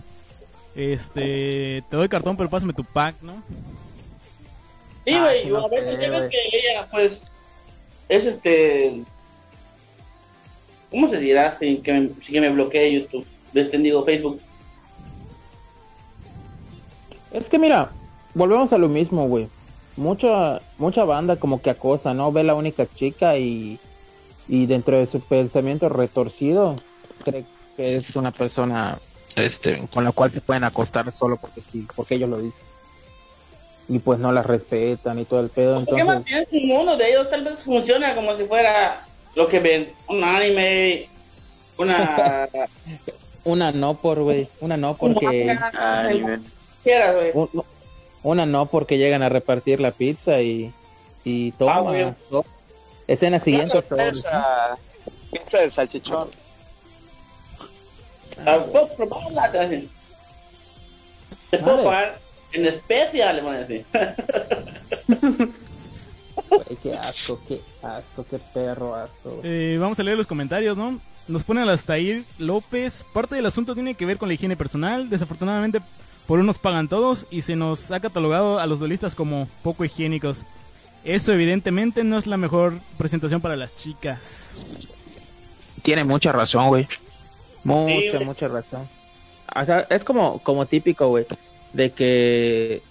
Este. 0.75 1.83
Te 1.91 1.97
doy 1.97 2.09
cartón, 2.09 2.37
pero 2.37 2.49
pásame 2.49 2.73
tu 2.73 2.85
pack, 2.85 3.17
¿no? 3.23 3.43
Sí, 5.05 5.15
Ah, 5.15 5.23
güey, 5.25 5.47
no 5.47 5.65
a 5.65 5.69
veces 5.69 5.97
sé, 5.97 6.03
ya 6.03 6.11
ves 6.11 6.27
que 6.27 6.37
ella, 6.53 6.89
pues, 6.91 7.31
es 8.09 8.27
este. 8.27 9.03
¿Cómo 10.91 11.09
se 11.09 11.19
dirá 11.19 11.51
sin 11.57 11.83
que 11.83 11.93
me, 11.93 12.09
sin 12.09 12.35
que 12.35 12.41
me 12.41 12.51
bloquee 12.51 12.93
YouTube? 13.01 13.27
Este, 13.53 13.79
digo, 13.79 14.05
Facebook. 14.05 14.41
Es 17.37 17.51
que 17.51 17.59
mira, 17.59 17.91
volvemos 18.33 18.73
a 18.73 18.79
lo 18.79 18.89
mismo, 18.89 19.29
güey. 19.29 19.49
Mucha, 19.97 20.61
mucha 20.79 21.05
banda 21.05 21.37
como 21.37 21.61
que 21.61 21.69
acosa, 21.69 22.15
¿no? 22.15 22.33
Ve 22.33 22.43
la 22.43 22.55
única 22.55 22.87
chica 22.87 23.37
y, 23.37 23.79
y 24.49 24.65
dentro 24.65 24.97
de 24.97 25.07
su 25.07 25.21
pensamiento 25.21 25.91
retorcido 25.91 26.77
cree 27.23 27.45
que 27.77 27.97
es 27.97 28.17
una 28.17 28.33
persona 28.33 28.99
este, 29.37 29.87
con 29.93 30.05
la 30.05 30.13
cual 30.13 30.31
se 30.31 30.41
pueden 30.41 30.65
acostar 30.65 31.13
solo 31.13 31.37
porque 31.37 31.61
sí, 31.61 31.87
porque 31.95 32.15
ellos 32.15 32.31
lo 32.31 32.39
dicen. 32.39 32.65
Y 33.89 33.99
pues 33.99 34.19
no 34.19 34.33
las 34.33 34.47
respetan 34.47 35.19
y 35.19 35.27
todo 35.27 35.41
el 35.41 35.51
pedo. 35.51 35.85
¿Por 35.85 35.95
qué 35.95 36.05
más 36.05 36.17
Entonces, 36.17 36.51
bien 36.51 36.81
uno 36.81 36.97
de 36.97 37.11
ellos 37.11 37.29
tal 37.29 37.45
vez 37.45 37.63
funciona 37.63 38.15
como 38.15 38.35
si 38.35 38.45
fuera 38.45 39.07
lo 39.35 39.47
que 39.47 39.61
ven, 39.61 39.93
un 40.09 40.25
anime, 40.25 41.11
una... 41.77 42.49
una 43.45 43.73
no 43.73 43.93
por, 43.93 44.21
güey, 44.21 44.49
una 44.61 44.79
no 44.79 44.97
porque... 44.97 45.45
manga, 45.55 46.41
Quieras, 46.87 47.15
güey. 47.17 47.31
Un- 47.35 47.65
Una 48.23 48.47
no 48.47 48.67
porque 48.67 48.97
llegan 48.97 49.23
a 49.23 49.29
repartir 49.29 49.81
la 49.81 49.91
pizza 49.91 50.41
y, 50.41 50.73
y 51.25 51.51
toma. 51.53 52.15
Ah, 52.33 52.43
Escena 53.09 53.41
siguiente. 53.41 53.77
Pizza, 55.33 55.59
de 55.61 55.71
salchichón. 55.71 56.31
Ah, 58.47 58.59
¿Puedo 58.71 58.89
probarla? 58.95 59.51
Te 59.51 59.61
dicen. 59.63 59.91
Te 61.51 61.59
puedo 61.59 61.83
pagar 61.85 62.19
en 62.53 62.67
especial, 62.67 63.35
le 63.37 63.43
van 63.43 63.55
a 63.55 63.59
decir. 63.59 63.85
Güey, 66.49 66.77
qué 66.83 66.95
asco, 66.95 67.41
qué 67.49 67.61
asco, 67.83 68.25
qué 68.31 68.39
perro 68.39 68.95
asco. 68.95 69.41
Eh, 69.43 69.79
vamos 69.81 69.99
a 69.99 70.03
leer 70.03 70.17
los 70.19 70.27
comentarios, 70.27 70.77
¿no? 70.77 71.01
Nos 71.27 71.43
pone 71.45 71.63
Alastair 71.63 72.23
López. 72.39 73.05
Parte 73.13 73.35
del 73.35 73.47
asunto 73.47 73.75
tiene 73.75 73.95
que 73.95 74.07
ver 74.07 74.17
con 74.19 74.29
la 74.29 74.35
higiene 74.35 74.57
personal. 74.57 75.09
Desafortunadamente, 75.11 75.81
por 76.27 76.39
unos 76.41 76.59
pagan 76.59 76.89
todos 76.89 77.27
y 77.31 77.43
se 77.43 77.57
nos 77.57 77.91
ha 77.91 78.01
catalogado 78.01 78.59
a 78.59 78.67
los 78.67 78.79
duelistas 78.81 79.15
como 79.15 79.49
poco 79.63 79.85
higiénicos. 79.85 80.43
Eso, 81.05 81.33
evidentemente, 81.33 82.03
no 82.03 82.19
es 82.19 82.27
la 82.27 82.37
mejor 82.37 82.81
presentación 82.99 83.41
para 83.41 83.55
las 83.57 83.75
chicas. 83.77 84.57
Tiene 85.83 86.03
mucha 86.05 86.33
razón, 86.33 86.69
güey. 86.69 86.89
Mucha, 87.63 88.01
Sí, 88.01 88.09
güey. 88.11 88.25
mucha 88.25 88.49
razón. 88.49 88.89
O 89.55 89.65
sea, 89.65 89.87
es 89.89 90.05
como, 90.05 90.41
como 90.43 90.67
típico, 90.67 91.09
güey, 91.09 91.27
de 91.73 91.91
que... 91.93 92.83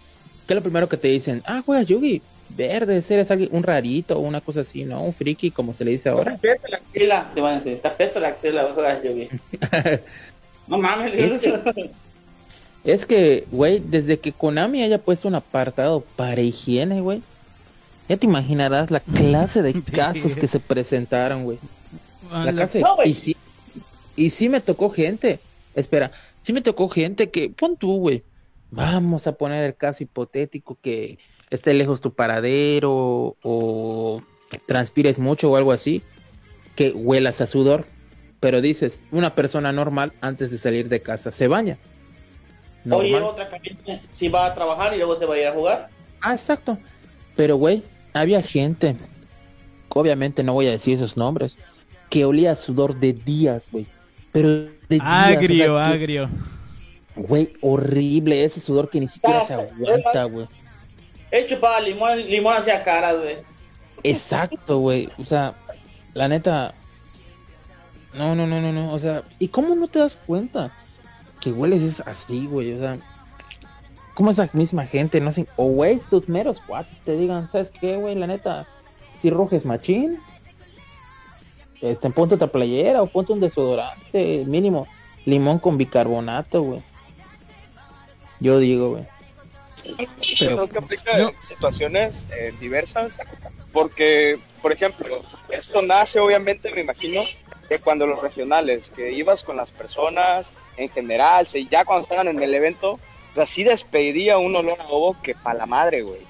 ¿Qué 0.48 0.54
es 0.54 0.56
lo 0.56 0.62
primero 0.62 0.88
que 0.88 0.96
te 0.98 1.08
dicen? 1.10 1.42
Ah, 1.46 1.62
juegas 1.66 1.88
Yugi. 1.88 2.22
Verde, 2.50 3.04
eres 3.10 3.32
alguien, 3.32 3.50
un 3.52 3.64
rarito 3.64 4.16
o 4.18 4.20
una 4.20 4.40
cosa 4.40 4.62
así, 4.62 4.86
¿no? 4.86 5.02
Un 5.02 5.12
friki, 5.12 5.50
como 5.52 5.74
se 5.74 5.84
le 5.84 5.92
dice 5.92 6.04
Te 6.04 6.10
ahora. 6.10 6.34
apesta 6.36 6.68
la 6.70 6.78
axila, 6.78 7.32
te 7.34 7.42
van 7.42 7.54
a 7.54 7.58
decir. 7.58 7.82
Te 7.82 7.88
apesta 7.88 8.20
la 8.20 8.28
axila, 8.30 8.64
güey. 9.04 9.30
No 10.68 10.78
mames, 10.78 11.14
Es 11.16 11.40
que- 11.40 11.92
Es 12.86 13.06
que, 13.08 13.48
güey, 13.52 13.80
desde 13.80 14.20
que 14.20 14.32
Konami 14.32 14.84
haya 14.84 15.00
puesto 15.00 15.28
un 15.28 15.36
apartado 15.36 16.02
para 16.16 16.42
higiene, 16.42 17.02
güey, 17.02 17.22
ya 18.08 18.18
te 18.18 18.28
imaginarás 18.28 18.92
la 18.92 19.00
clase 19.00 19.64
de 19.64 19.74
casos 19.92 20.36
que 20.36 20.48
se 20.48 20.60
presentaron, 20.60 21.44
güey. 21.44 21.58
La 22.32 22.46
la- 22.46 22.52
clase. 22.54 22.82
No, 22.82 22.98
y 23.04 23.16
sí, 23.16 23.36
y 24.16 24.30
sí 24.30 24.50
me 24.50 24.62
tocó 24.62 24.92
gente. 24.92 25.40
Espera, 25.74 26.12
sí 26.44 26.54
me 26.54 26.62
tocó 26.62 26.88
gente 26.88 27.32
que, 27.32 27.50
pon 27.50 27.76
tú, 27.76 27.98
güey. 27.98 28.24
Vamos 28.72 29.26
a 29.26 29.34
poner 29.34 29.64
el 29.64 29.76
caso 29.76 30.04
hipotético 30.04 30.78
que 30.82 31.18
esté 31.50 31.74
lejos 31.74 32.02
tu 32.02 32.14
paradero 32.14 33.36
o 33.42 34.22
transpires 34.68 35.18
mucho 35.18 35.50
o 35.52 35.56
algo 35.56 35.72
así, 35.72 36.02
que 36.76 36.92
huelas 36.92 37.42
a 37.42 37.48
sudor. 37.48 37.86
Pero 38.40 38.62
dices, 38.62 39.04
una 39.12 39.34
persona 39.34 39.72
normal 39.72 40.14
antes 40.22 40.52
de 40.52 40.58
salir 40.60 40.88
de 40.88 41.02
casa 41.02 41.32
se 41.32 41.48
baña. 41.48 41.78
Oye, 42.92 43.12
Normal. 43.12 43.24
otra 43.32 43.50
camisa, 43.50 44.00
si 44.16 44.28
va 44.28 44.46
a 44.48 44.54
trabajar 44.54 44.94
y 44.94 44.98
luego 44.98 45.16
se 45.16 45.26
va 45.26 45.36
a 45.36 45.38
ir 45.40 45.48
a 45.48 45.54
jugar. 45.54 45.90
Ah, 46.22 46.34
exacto. 46.34 46.78
Pero, 47.36 47.56
güey, 47.58 47.84
había 48.14 48.42
gente, 48.42 48.96
obviamente 49.90 50.44
no 50.44 50.54
voy 50.54 50.68
a 50.68 50.72
decir 50.72 50.96
esos 50.96 51.18
nombres, 51.18 51.58
que 52.10 52.26
olía 52.26 52.52
a 52.52 52.56
sudor 52.56 52.96
de 52.96 53.14
días, 53.14 53.68
güey. 53.72 53.88
Pero 54.32 54.50
de 54.50 54.70
días. 54.90 55.02
Agrio, 55.04 55.74
o 55.74 55.78
sea, 55.78 55.88
que- 55.88 55.94
agrio. 55.96 56.30
Güey, 57.16 57.54
horrible 57.62 58.44
ese 58.44 58.60
sudor 58.60 58.90
que 58.90 59.00
ni 59.00 59.08
siquiera 59.08 59.42
se 59.46 59.54
aguanta, 59.54 60.26
güey. 60.26 60.48
Él 61.32 61.48
chupaba 61.48 61.80
limón, 61.80 62.18
limón 62.28 62.56
hacia 62.58 62.84
cara, 62.84 63.14
güey. 63.14 63.38
Exacto, 64.04 64.80
güey. 64.80 65.10
O 65.18 65.24
sea, 65.24 65.56
la 66.14 66.28
neta. 66.28 66.74
No, 68.14 68.36
no, 68.36 68.46
no, 68.46 68.62
no, 68.62 68.72
no. 68.72 68.94
O 68.94 69.00
sea, 69.00 69.24
¿y 69.40 69.48
cómo 69.48 69.76
no 69.76 69.88
te 69.88 70.00
das 70.00 70.18
cuenta 70.28 70.72
que 71.46 71.52
hueles 71.52 71.84
es 71.84 72.00
así, 72.08 72.48
güey? 72.48 72.74
O 72.74 72.80
sea, 72.80 72.98
¿cómo 74.16 74.32
esa 74.32 74.50
misma 74.54 74.86
gente, 74.88 75.22
no 75.22 75.32
sé, 75.32 75.46
o 75.58 75.66
güey, 75.68 76.00
tus 76.10 76.28
meros 76.28 76.60
cuates 76.60 76.98
te 77.06 77.16
digan, 77.16 77.50
¿sabes 77.52 77.72
qué, 77.80 77.96
güey? 77.98 78.16
La 78.16 78.26
neta, 78.28 78.66
si 79.22 79.30
rojes 79.30 79.64
machín, 79.64 80.20
este, 81.82 82.10
ponte 82.10 82.34
otra 82.36 82.48
playera 82.48 83.02
o 83.04 83.08
ponte 83.08 83.32
un 83.34 83.40
desodorante, 83.40 84.44
mínimo, 84.48 84.88
limón 85.26 85.60
con 85.60 85.78
bicarbonato, 85.78 86.64
güey. 86.64 86.84
Yo 88.40 88.58
digo, 88.60 88.90
güey. 88.90 89.08
Pero- 90.40 90.56
Creo 90.56 90.68
que 90.68 90.78
aplica 90.80 91.20
yo- 91.20 91.30
en 91.30 91.42
situaciones 91.42 92.28
eh, 92.36 92.54
diversas, 92.60 93.20
porque, 93.72 94.40
por 94.64 94.72
ejemplo, 94.72 95.22
esto 95.50 95.84
nace 95.84 96.20
obviamente, 96.20 96.72
me 96.74 96.82
imagino, 96.82 97.22
de 97.70 97.80
cuando 97.80 98.06
los 98.06 98.22
regionales, 98.22 98.92
que 98.96 99.12
ibas 99.12 99.44
con 99.44 99.58
las 99.58 99.72
personas 99.72 100.54
en 100.78 100.90
general, 100.90 101.48
se- 101.48 101.66
ya 101.66 101.84
cuando 101.86 102.04
estaban 102.04 102.28
en 102.28 102.42
el 102.42 102.54
evento, 102.54 102.94
o 102.94 103.36
sea, 103.36 103.46
sí 103.46 103.64
despedía 103.64 104.38
un 104.38 104.56
olor 104.56 104.80
a 104.80 104.88
ovo 104.88 105.18
que 105.22 105.36
pa' 105.36 105.54
la 105.54 105.66
madre, 105.66 106.02
güey. 106.02 106.22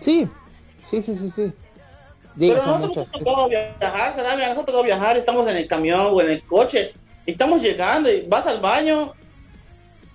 Sí, 0.00 0.28
sí, 0.82 1.00
sí, 1.02 1.14
sí, 1.14 1.30
sí. 1.34 1.52
Digo, 2.34 2.54
Pero 2.54 2.66
nosotros 2.66 2.80
muchas 2.80 3.08
nos 3.12 3.24
tocó 3.24 3.48
viajar, 3.48 4.14
Sarabia, 4.14 4.48
nosotros 4.48 4.74
tocó 4.74 4.84
viajar, 4.84 5.16
estamos 5.16 5.48
en 5.48 5.56
el 5.56 5.68
camión 5.68 6.08
o 6.12 6.20
en 6.20 6.30
el 6.30 6.42
coche, 6.44 6.92
y 7.26 7.32
estamos 7.32 7.62
llegando, 7.62 8.10
y 8.10 8.26
vas 8.26 8.46
al 8.46 8.60
baño, 8.60 9.12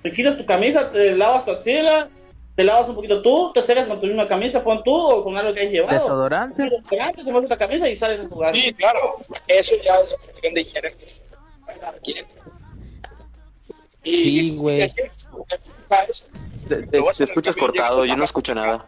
te 0.02 0.12
quitas 0.12 0.38
tu 0.38 0.46
camisa, 0.46 0.92
te 0.92 1.16
lavas 1.16 1.46
tu 1.46 1.52
axila, 1.52 2.10
te 2.56 2.64
lavas 2.64 2.88
un 2.90 2.96
poquito 2.96 3.22
tú, 3.22 3.52
te 3.54 3.62
secas 3.62 3.86
con 3.88 4.00
tu 4.00 4.08
misma 4.08 4.28
camisa, 4.28 4.64
pon 4.64 4.82
tú 4.84 4.94
o 4.96 5.24
con 5.24 5.36
algo 5.38 5.54
que 5.54 5.62
hayas 5.62 5.72
llevado. 5.74 5.98
Desodorante. 6.00 6.64
Desodorante, 6.64 7.24
te 7.24 7.32
pones 7.32 7.46
otra 7.52 7.58
camisa 7.58 7.90
y 7.90 7.96
sales 7.96 8.22
a 8.22 8.28
jugar. 8.28 8.56
Sí, 8.56 8.72
claro, 8.74 9.00
eso 9.48 9.74
ya 9.84 9.96
es 10.00 10.14
cuestión 10.24 10.54
de 10.54 10.62
higiene. 10.62 10.88
Y- 12.04 12.14
Sí, 14.52 14.58
güey. 14.58 14.88
Te, 14.88 16.84
te- 16.84 16.86
te 17.02 17.24
escuchas 17.24 17.56
cortado, 17.56 18.06
yo 18.06 18.16
no 18.16 18.24
escucho 18.24 18.54
nada. 18.56 18.86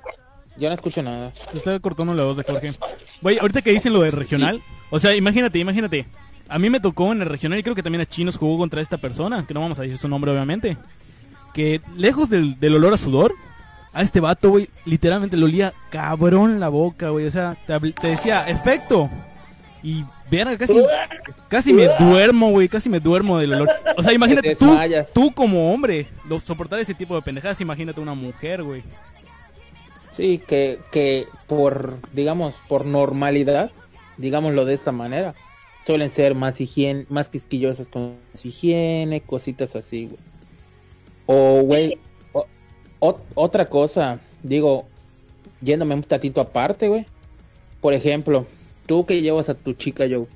Yo 0.57 0.69
no 0.69 0.75
escucho 0.75 1.01
nada. 1.03 1.31
Se 1.51 1.57
está 1.57 1.79
cortando 1.79 2.13
la 2.13 2.23
voz 2.23 2.37
de 2.37 2.43
Jorge. 2.43 2.71
Güey, 3.21 3.37
ahorita 3.39 3.61
que 3.61 3.71
dicen 3.71 3.93
lo 3.93 4.01
de 4.01 4.11
regional, 4.11 4.61
o 4.89 4.99
sea, 4.99 5.15
imagínate, 5.15 5.59
imagínate. 5.59 6.07
A 6.49 6.57
mí 6.59 6.69
me 6.69 6.79
tocó 6.79 7.11
en 7.11 7.21
el 7.21 7.27
regional 7.29 7.59
y 7.59 7.63
creo 7.63 7.75
que 7.75 7.83
también 7.83 8.01
a 8.01 8.05
Chinos 8.05 8.37
jugó 8.37 8.57
contra 8.57 8.81
esta 8.81 8.97
persona, 8.97 9.45
que 9.45 9.53
no 9.53 9.59
vamos 9.61 9.77
a 9.79 9.81
decir 9.83 9.97
su 9.97 10.07
nombre 10.07 10.31
obviamente. 10.31 10.77
Que 11.53 11.81
lejos 11.95 12.29
del, 12.29 12.59
del 12.59 12.75
olor 12.75 12.93
a 12.93 12.97
sudor, 12.97 13.33
a 13.97 14.03
este 14.03 14.19
vato, 14.19 14.51
güey, 14.51 14.69
literalmente 14.85 15.35
le 15.35 15.45
olía 15.45 15.73
cabrón 15.89 16.59
la 16.59 16.69
boca, 16.69 17.09
güey. 17.09 17.25
O 17.25 17.31
sea, 17.31 17.57
te, 17.65 18.07
decía, 18.07 18.47
efecto. 18.47 19.09
Y 19.81 20.05
verga, 20.29 20.55
casi, 20.55 20.85
casi 21.47 21.73
me 21.73 21.87
duermo, 21.99 22.51
güey, 22.51 22.69
casi 22.69 22.89
me 22.89 22.99
duermo 22.99 23.39
del 23.39 23.53
olor. 23.53 23.69
O 23.97 24.03
sea, 24.03 24.13
imagínate 24.13 24.49
Te 24.49 24.55
tú, 24.55 24.77
tú 25.15 25.31
como 25.31 25.73
hombre, 25.73 26.05
lo- 26.29 26.39
soportar 26.39 26.79
ese 26.79 26.93
tipo 26.93 27.15
de 27.15 27.23
pendejadas, 27.23 27.59
imagínate 27.59 27.99
una 27.99 28.13
mujer, 28.13 28.61
güey. 28.61 28.83
Sí, 30.11 30.41
que, 30.47 30.77
que 30.91 31.25
por, 31.47 31.97
digamos, 32.13 32.61
por 32.67 32.85
normalidad, 32.85 33.71
digámoslo 34.17 34.65
de 34.65 34.75
esta 34.75 34.91
manera, 34.91 35.33
suelen 35.87 36.11
ser 36.11 36.35
más 36.35 36.61
higiene, 36.61 37.07
más 37.09 37.29
quisquillosas 37.29 37.87
con 37.87 38.17
su 38.39 38.49
higiene, 38.49 39.21
cositas 39.21 39.75
así, 39.75 40.05
güey. 40.05 40.19
O, 41.25 41.61
güey, 41.63 41.97
ot- 42.99 43.21
otra 43.35 43.65
cosa, 43.65 44.19
digo, 44.43 44.85
yéndome 45.61 45.95
un 45.95 46.03
tatito 46.03 46.41
aparte, 46.41 46.87
güey. 46.87 47.05
Por 47.81 47.93
ejemplo, 47.93 48.45
tú 48.85 49.05
que 49.05 49.21
llevas 49.21 49.49
a 49.49 49.53
tu 49.53 49.73
chica, 49.73 50.05
yo, 50.05 50.27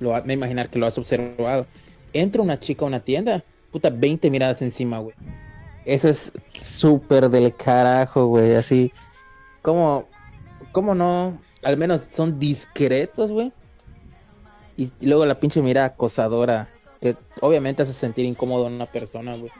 lo, 0.00 0.22
me 0.24 0.34
imaginar 0.34 0.68
que 0.68 0.78
lo 0.78 0.86
has 0.86 0.98
observado. 0.98 1.66
Entra 2.12 2.42
una 2.42 2.58
chica 2.58 2.84
a 2.84 2.88
una 2.88 3.00
tienda, 3.00 3.44
puta, 3.70 3.90
20 3.90 4.30
miradas 4.30 4.62
encima, 4.62 4.98
güey. 4.98 5.14
Eso 5.84 6.08
es 6.08 6.32
súper 6.62 7.30
del 7.30 7.54
carajo, 7.54 8.26
güey, 8.26 8.54
así. 8.54 8.92
¿Cómo, 9.62 10.06
cómo 10.72 10.94
no? 10.94 11.38
Al 11.62 11.76
menos 11.76 12.02
son 12.12 12.38
discretos, 12.38 13.30
güey. 13.30 13.52
Y 14.76 14.90
luego 15.00 15.26
la 15.26 15.40
pinche 15.40 15.60
mira 15.60 15.84
acosadora, 15.84 16.68
que 17.00 17.16
obviamente 17.40 17.82
hace 17.82 17.92
sentir 17.92 18.24
incómodo 18.24 18.66
a 18.66 18.70
una 18.70 18.86
persona, 18.86 19.32
güey. 19.36 19.50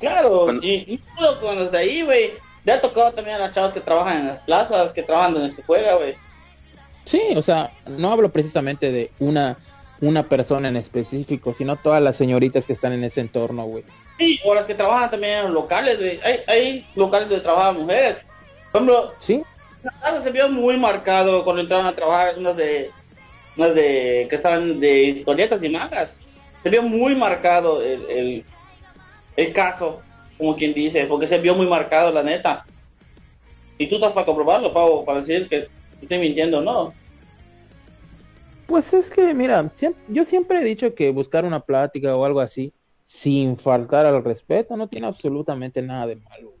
Claro, 0.00 0.42
Cuando- 0.44 0.64
y, 0.66 0.74
y 0.74 1.00
no 1.14 1.26
solo 1.26 1.40
con 1.40 1.58
los 1.58 1.72
de 1.72 1.78
ahí, 1.78 2.02
güey. 2.02 2.32
Ya 2.64 2.74
ha 2.74 2.80
tocado 2.80 3.12
también 3.12 3.36
a 3.36 3.40
las 3.40 3.52
chavas 3.52 3.72
que 3.72 3.80
trabajan 3.80 4.18
en 4.18 4.26
las 4.28 4.40
plazas, 4.40 4.92
que 4.92 5.02
trabajan 5.02 5.34
donde 5.34 5.54
se 5.54 5.62
juega, 5.62 5.94
güey. 5.96 6.14
Sí, 7.04 7.22
o 7.36 7.40
sea, 7.42 7.70
no 7.86 8.12
hablo 8.12 8.30
precisamente 8.30 8.92
de 8.92 9.10
una, 9.20 9.56
una 10.02 10.28
persona 10.28 10.68
en 10.68 10.76
específico, 10.76 11.54
sino 11.54 11.76
todas 11.76 12.02
las 12.02 12.16
señoritas 12.16 12.66
que 12.66 12.74
están 12.74 12.92
en 12.92 13.04
ese 13.04 13.20
entorno, 13.22 13.64
güey. 13.64 13.84
Sí, 14.18 14.38
o 14.44 14.54
las 14.54 14.66
que 14.66 14.74
trabajan 14.74 15.10
también 15.10 15.38
en 15.38 15.44
los 15.44 15.52
locales, 15.54 15.98
güey. 15.98 16.20
Hay, 16.22 16.40
hay 16.46 16.86
locales 16.96 17.28
donde 17.28 17.42
trabajan 17.42 17.76
mujeres. 17.78 18.18
Por 18.70 18.82
ejemplo, 18.82 19.12
Sí, 19.20 19.42
la 19.82 19.90
plaza 19.92 20.20
se 20.22 20.30
vio 20.30 20.48
muy 20.50 20.76
marcado 20.76 21.44
cuando 21.44 21.62
entraron 21.62 21.86
a 21.86 21.94
trabajar 21.94 22.36
unas 22.36 22.56
de, 22.56 22.90
unas 23.56 23.74
de, 23.74 24.26
que 24.28 24.36
estaban 24.36 24.78
de 24.78 25.02
historietas 25.04 25.62
y 25.62 25.68
mangas. 25.70 26.18
Se 26.62 26.68
vio 26.68 26.82
muy 26.82 27.14
marcado 27.14 27.80
el, 27.80 28.04
el, 28.10 28.44
el 29.38 29.52
caso, 29.52 30.00
como 30.36 30.56
quien 30.56 30.74
dice, 30.74 31.06
porque 31.06 31.28
se 31.28 31.38
vio 31.38 31.54
muy 31.54 31.68
marcado, 31.68 32.10
la 32.10 32.24
neta. 32.24 32.66
Y 33.78 33.86
tú 33.86 33.94
estás 33.94 34.12
para 34.12 34.26
comprobarlo, 34.26 34.72
Pau, 34.72 35.04
para 35.04 35.20
decir 35.20 35.48
que 35.48 35.68
estoy 36.02 36.18
mintiendo, 36.18 36.60
¿no? 36.60 36.92
Pues 38.66 38.92
es 38.92 39.10
que, 39.10 39.32
mira, 39.34 39.70
yo 40.08 40.24
siempre 40.24 40.60
he 40.60 40.64
dicho 40.64 40.92
que 40.92 41.12
buscar 41.12 41.44
una 41.44 41.60
plática 41.60 42.16
o 42.16 42.24
algo 42.24 42.40
así, 42.40 42.72
sin 43.04 43.56
faltar 43.56 44.06
al 44.06 44.24
respeto, 44.24 44.76
no 44.76 44.88
tiene 44.88 45.06
absolutamente 45.06 45.82
nada 45.82 46.08
de 46.08 46.16
malo. 46.16 46.54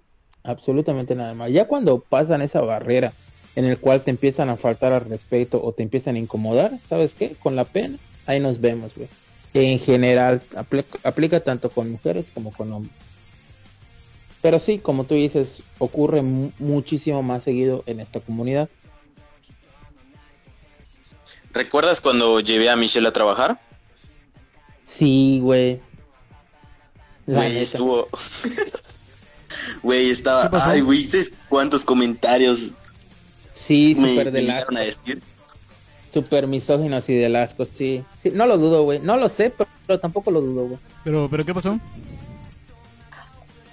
Absolutamente 0.44 1.16
nada 1.16 1.30
de 1.30 1.34
malo. 1.34 1.52
Ya 1.52 1.66
cuando 1.66 1.98
pasan 1.98 2.42
esa 2.42 2.60
barrera 2.60 3.12
en 3.56 3.64
el 3.64 3.78
cual 3.78 4.02
te 4.02 4.12
empiezan 4.12 4.50
a 4.50 4.56
faltar 4.56 4.92
al 4.92 5.04
respeto 5.04 5.60
o 5.60 5.72
te 5.72 5.82
empiezan 5.82 6.14
a 6.14 6.20
incomodar, 6.20 6.78
¿sabes 6.78 7.12
qué? 7.12 7.34
Con 7.42 7.56
la 7.56 7.64
pena, 7.64 7.98
ahí 8.24 8.38
nos 8.38 8.60
vemos, 8.60 8.94
güey. 8.94 9.08
En 9.54 9.78
general, 9.80 10.42
aplica, 10.56 10.98
aplica 11.04 11.40
tanto 11.40 11.70
con 11.70 11.90
mujeres 11.90 12.26
como 12.34 12.52
con 12.52 12.72
hombres. 12.72 12.94
Pero 14.42 14.58
sí, 14.58 14.78
como 14.78 15.04
tú 15.04 15.14
dices, 15.14 15.62
ocurre 15.78 16.22
mu- 16.22 16.52
muchísimo 16.58 17.22
más 17.22 17.42
seguido 17.44 17.82
en 17.86 17.98
esta 18.00 18.20
comunidad. 18.20 18.68
¿Recuerdas 21.52 22.00
cuando 22.00 22.40
llevé 22.40 22.68
a 22.70 22.76
Michelle 22.76 23.08
a 23.08 23.12
trabajar? 23.12 23.60
Sí, 24.86 25.40
güey. 25.42 25.80
La 27.26 27.40
Güey, 27.40 27.58
estuvo. 27.58 28.08
Güey, 29.82 30.10
estaba. 30.10 30.50
Ay, 30.64 30.80
güey, 30.82 30.98
¿sabes 30.98 31.32
cuántos 31.48 31.84
comentarios 31.84 32.70
Sí, 33.66 33.94
me, 33.98 34.14
llegaron 34.24 34.76
asco. 34.76 34.76
a 34.76 34.80
decir? 34.80 35.22
Súper 36.12 36.46
misóginos 36.46 37.08
y 37.08 37.14
del 37.14 37.36
asco, 37.36 37.66
sí. 37.66 38.02
sí. 38.22 38.30
No 38.30 38.46
lo 38.46 38.56
dudo, 38.58 38.82
güey. 38.84 38.98
No 39.00 39.16
lo 39.16 39.28
sé, 39.28 39.50
pero, 39.50 39.68
pero 39.86 40.00
tampoco 40.00 40.30
lo 40.30 40.40
dudo, 40.40 40.64
güey. 40.66 40.78
Pero, 41.04 41.28
pero 41.30 41.44
¿qué 41.44 41.52
pasó? 41.54 41.78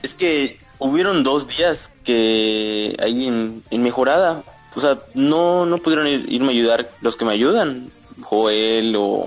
Es 0.04 0.13
que 0.13 0.60
hubieron 0.80 1.24
dos 1.24 1.48
días 1.48 1.93
que 2.04 2.95
ahí 3.02 3.28
en, 3.28 3.63
en 3.71 3.84
mejorada. 3.84 4.43
O 4.76 4.82
sea, 4.82 5.00
no, 5.13 5.65
no 5.65 5.78
pudieron 5.78 6.06
ir- 6.08 6.26
irme 6.28 6.48
a 6.48 6.52
ayudar 6.52 6.91
los 7.02 7.15
que 7.15 7.26
me 7.26 7.32
ayudan. 7.32 7.89
Joel 8.21 8.95
o, 8.98 9.26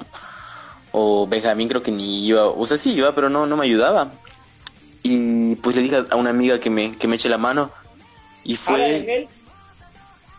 o 0.92 1.26
Benjamín 1.26 1.68
creo 1.68 1.82
que 1.82 1.90
ni 1.90 2.26
iba. 2.26 2.46
O 2.46 2.66
sea, 2.66 2.76
sí 2.76 2.92
iba, 2.94 3.14
pero 3.14 3.28
no, 3.30 3.46
no 3.46 3.56
me 3.56 3.64
ayudaba. 3.64 4.12
Y 5.02 5.54
pues 5.56 5.74
le 5.76 5.82
dije 5.82 6.04
a 6.10 6.16
una 6.16 6.30
amiga 6.30 6.60
que 6.60 6.68
me, 6.70 6.96
que 6.96 7.08
me 7.08 7.16
eche 7.16 7.28
la 7.30 7.38
mano. 7.38 7.70
Y 8.44 8.54
Ah, 8.54 8.58
fue... 8.58 8.98
Miguel, 9.00 9.28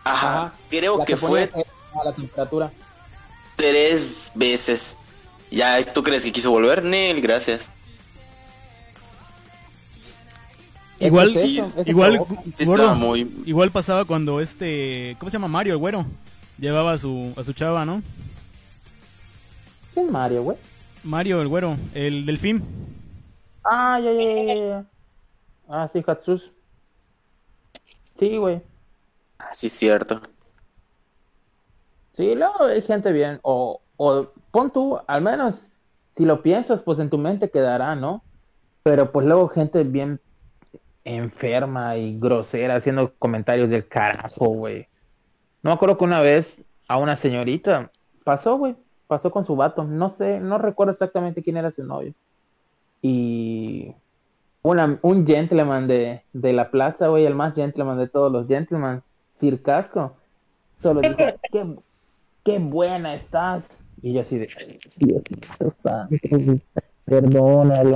Ajá, 0.05 0.29
Ajá. 0.45 0.53
creo 0.69 1.03
que 1.05 1.17
ponía 1.17 1.47
fue 1.49 1.65
a 1.93 2.03
la 2.05 2.13
temperatura. 2.13 2.71
tres 3.55 4.31
veces. 4.35 4.97
Ya, 5.51 5.83
¿tú 5.93 6.01
crees 6.03 6.23
que 6.23 6.31
quiso 6.31 6.51
volver? 6.51 6.83
Nel, 6.83 7.19
gracias. 7.21 7.69
Igual- 10.99 11.35
es 11.35 11.43
eso, 11.43 11.81
es 11.81 11.87
igual- 11.87 12.19
Gordo. 12.65 12.95
muy... 12.95 13.29
Igual 13.45 13.71
pasaba 13.71 14.05
cuando 14.05 14.41
este, 14.41 15.15
¿cómo 15.19 15.29
se 15.29 15.35
llama? 15.35 15.47
Mario, 15.47 15.73
el 15.73 15.79
güero. 15.79 16.05
Llevaba 16.57 16.93
a 16.93 16.97
su, 16.97 17.33
a 17.37 17.43
su 17.43 17.53
chava, 17.53 17.85
¿no? 17.85 18.01
¿Quién 19.93 20.07
es 20.07 20.11
Mario, 20.11 20.43
güey? 20.43 20.57
Mario, 21.03 21.41
el 21.41 21.47
güero, 21.47 21.77
el 21.93 22.25
delfín. 22.25 22.61
Ah, 23.63 23.97
ya, 24.03 24.11
ya, 24.11 24.23
ya, 24.35 24.43
ya, 24.53 24.67
ya. 24.67 24.85
Ah, 25.69 25.89
sí, 25.91 26.03
Hatsus. 26.05 26.51
Sí, 28.19 28.35
güey. 28.37 28.61
Ah, 29.39 29.49
Sí, 29.53 29.69
cierto. 29.69 30.21
Sí, 32.19 32.35
luego 32.35 32.65
hay 32.65 32.81
gente 32.81 33.13
bien. 33.13 33.39
O, 33.43 33.79
o 33.95 34.27
pon 34.51 34.71
tú, 34.71 34.99
al 35.07 35.21
menos, 35.21 35.69
si 36.17 36.25
lo 36.25 36.41
piensas, 36.41 36.83
pues 36.83 36.99
en 36.99 37.09
tu 37.09 37.17
mente 37.17 37.49
quedará, 37.49 37.95
¿no? 37.95 38.21
Pero 38.83 39.13
pues 39.13 39.25
luego 39.25 39.47
gente 39.47 39.85
bien 39.85 40.19
enferma 41.05 41.95
y 41.95 42.19
grosera 42.19 42.75
haciendo 42.75 43.13
comentarios 43.19 43.69
del 43.69 43.87
carajo, 43.87 44.47
güey. 44.47 44.87
No 45.63 45.69
me 45.69 45.75
acuerdo 45.75 45.97
que 45.97 46.03
una 46.03 46.19
vez 46.19 46.61
a 46.89 46.97
una 46.97 47.15
señorita 47.15 47.89
pasó, 48.25 48.57
güey, 48.57 48.75
pasó 49.07 49.31
con 49.31 49.45
su 49.45 49.55
vato. 49.55 49.85
No 49.85 50.09
sé, 50.09 50.41
no 50.41 50.57
recuerdo 50.57 50.91
exactamente 50.91 51.41
quién 51.41 51.55
era 51.55 51.71
su 51.71 51.85
novio. 51.85 52.13
Y 53.01 53.95
una, 54.61 54.99
un 55.03 55.25
gentleman 55.25 55.87
de, 55.87 56.23
de 56.33 56.51
la 56.51 56.69
plaza, 56.69 57.07
güey, 57.07 57.25
el 57.25 57.35
más 57.35 57.55
gentleman 57.55 57.97
de 57.97 58.09
todos 58.09 58.29
los 58.29 58.45
gentlemen, 58.45 59.01
Sir 59.39 59.61
Casco, 59.61 60.17
solo 60.81 60.99
dijo, 61.01 61.15
qué, 61.49 61.65
qué 62.43 62.59
buena 62.59 63.15
estás. 63.15 63.67
Y 64.01 64.13
yo 64.13 64.21
así 64.21 64.37
de, 64.37 64.47
Diosito 64.95 65.73
santo, 65.81 66.15
perdónalo. 67.05 67.95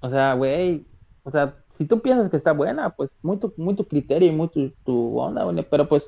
O 0.00 0.10
sea, 0.10 0.34
güey, 0.34 0.86
o 1.22 1.30
sea, 1.30 1.56
si 1.76 1.86
tú 1.86 2.00
piensas 2.00 2.30
que 2.30 2.36
está 2.36 2.52
buena, 2.52 2.90
pues 2.90 3.16
muy 3.22 3.38
tu, 3.38 3.52
muy 3.56 3.74
tu 3.76 3.86
criterio 3.86 4.28
y 4.28 4.32
muy 4.32 4.48
tu, 4.48 4.70
tu 4.84 5.18
onda, 5.18 5.44
güey, 5.44 5.66
pero 5.70 5.88
pues 5.88 6.04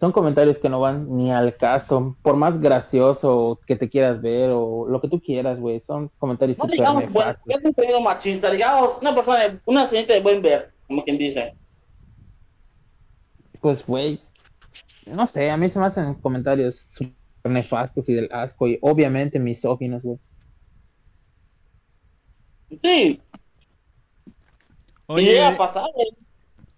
son 0.00 0.10
comentarios 0.12 0.58
que 0.58 0.68
no 0.68 0.80
van 0.80 1.16
ni 1.16 1.32
al 1.32 1.56
caso, 1.56 2.16
por 2.22 2.36
más 2.36 2.60
gracioso 2.60 3.60
que 3.66 3.76
te 3.76 3.88
quieras 3.88 4.20
ver 4.20 4.50
o 4.52 4.86
lo 4.88 5.00
que 5.00 5.08
tú 5.08 5.20
quieras, 5.20 5.58
güey, 5.60 5.80
son 5.86 6.10
comentarios 6.18 6.58
No 6.58 6.66
digamos, 6.66 7.10
bueno, 7.12 7.30
nefastos. 7.30 7.54
es 7.58 7.64
un 7.64 7.74
pedido 7.74 8.00
machista, 8.00 8.50
digamos, 8.50 8.98
una 9.00 9.14
persona, 9.14 9.48
de- 9.48 9.60
una 9.66 9.86
señorita 9.86 10.14
de 10.14 10.20
buen 10.20 10.42
ver, 10.42 10.72
como 10.86 11.04
quien 11.04 11.16
dice. 11.18 11.54
Pues, 13.64 13.86
güey, 13.86 14.20
no 15.06 15.26
sé, 15.26 15.50
a 15.50 15.56
mí 15.56 15.70
se 15.70 15.78
me 15.78 15.86
hacen 15.86 16.12
comentarios 16.16 16.76
súper 16.76 17.14
nefastos 17.44 18.06
y 18.10 18.12
del 18.12 18.28
asco 18.30 18.68
y 18.68 18.78
obviamente 18.82 19.38
misóginos, 19.38 20.02
güey. 20.02 20.18
Sí, 22.82 23.22
y 25.08 25.20
llega 25.22 25.48
a 25.48 25.56
pasar, 25.56 25.86
güey. 25.94 26.08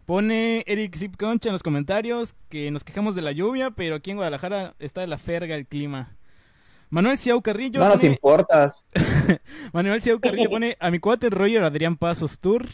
Pone 0.04 0.62
Eric 0.68 0.96
Zip 0.96 1.16
Concha 1.16 1.48
en 1.48 1.54
los 1.54 1.64
comentarios 1.64 2.36
que 2.48 2.70
nos 2.70 2.84
quejamos 2.84 3.16
de 3.16 3.22
la 3.22 3.32
lluvia, 3.32 3.72
pero 3.72 3.96
aquí 3.96 4.12
en 4.12 4.18
Guadalajara 4.18 4.76
está 4.78 5.00
de 5.00 5.08
la 5.08 5.18
ferga 5.18 5.56
el 5.56 5.66
clima. 5.66 6.16
Manuel 6.88 7.18
Ciau 7.18 7.42
Carrillo 7.42 7.80
No 7.80 7.88
nos 7.88 7.96
pone, 7.96 8.12
importa. 8.12 8.76
Manuel 9.72 10.00
Ciau 10.00 10.20
Carrillo 10.20 10.50
pone 10.50 10.76
a 10.78 10.92
mi 10.92 11.00
cuate 11.00 11.30
Roger 11.30 11.64
Adrián 11.64 11.96
Pasos 11.96 12.38
Tour 12.38 12.68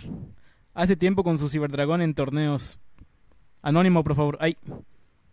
hace 0.74 0.96
tiempo 0.96 1.24
con 1.24 1.38
su 1.38 1.48
ciberdragón 1.48 2.02
en 2.02 2.12
torneos. 2.12 2.78
Anónimo, 3.62 4.02
por 4.04 4.14
favor. 4.14 4.36
Ay, 4.40 4.56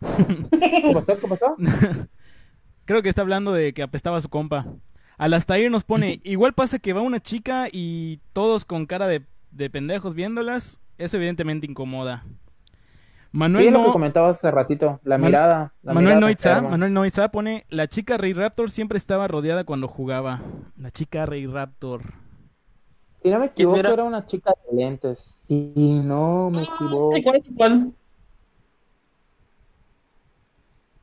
¿Qué 0.00 0.90
pasó? 0.94 1.16
¿Qué 1.18 1.28
pasó? 1.28 1.56
creo 2.84 3.02
que 3.02 3.08
está 3.08 3.22
hablando 3.22 3.52
de 3.52 3.72
que 3.72 3.82
apestaba 3.82 4.18
a 4.18 4.20
su 4.20 4.28
compa. 4.28 4.66
Alastair 5.18 5.70
nos 5.70 5.84
pone, 5.84 6.20
igual 6.24 6.54
pasa 6.54 6.78
que 6.78 6.92
va 6.92 7.02
una 7.02 7.20
chica 7.20 7.66
y 7.70 8.20
todos 8.32 8.64
con 8.64 8.86
cara 8.86 9.06
de, 9.06 9.22
de 9.50 9.68
pendejos 9.70 10.14
viéndolas, 10.14 10.80
eso 10.98 11.16
evidentemente 11.16 11.66
incomoda. 11.66 12.24
Manuel 13.32 13.62
Sí, 13.62 13.68
es 13.68 13.72
lo 13.72 13.78
no- 13.80 13.84
que 13.86 13.92
comentabas 13.92 14.38
hace 14.38 14.50
ratito, 14.50 14.98
la 15.04 15.16
Man- 15.18 15.28
mirada. 15.30 15.72
La 15.82 15.92
Manuel 15.94 16.16
mirada 16.16 16.32
enferma. 16.32 16.68
Manuel 16.70 16.92
Noitza 16.94 17.30
pone, 17.30 17.64
la 17.68 17.86
chica 17.86 18.16
Rey 18.16 18.32
Raptor 18.32 18.70
siempre 18.70 18.98
estaba 18.98 19.28
rodeada 19.28 19.62
cuando 19.64 19.86
jugaba. 19.86 20.42
La 20.76 20.90
chica 20.90 21.26
Rey 21.26 21.46
Raptor. 21.46 22.02
Si 23.22 23.28
no 23.30 23.38
me 23.38 23.50
¿Quién 23.52 23.68
equivoco, 23.68 23.76
era? 23.78 23.90
era? 23.90 24.04
una 24.04 24.26
chica 24.26 24.52
de 24.70 24.76
lentes. 24.76 25.36
Si 25.46 26.00
no 26.02 26.50
me 26.50 26.62
equivoco. 26.62 27.14
Sí, 27.14 27.22
¿cuál, 27.22 27.42
cuál? 27.54 27.92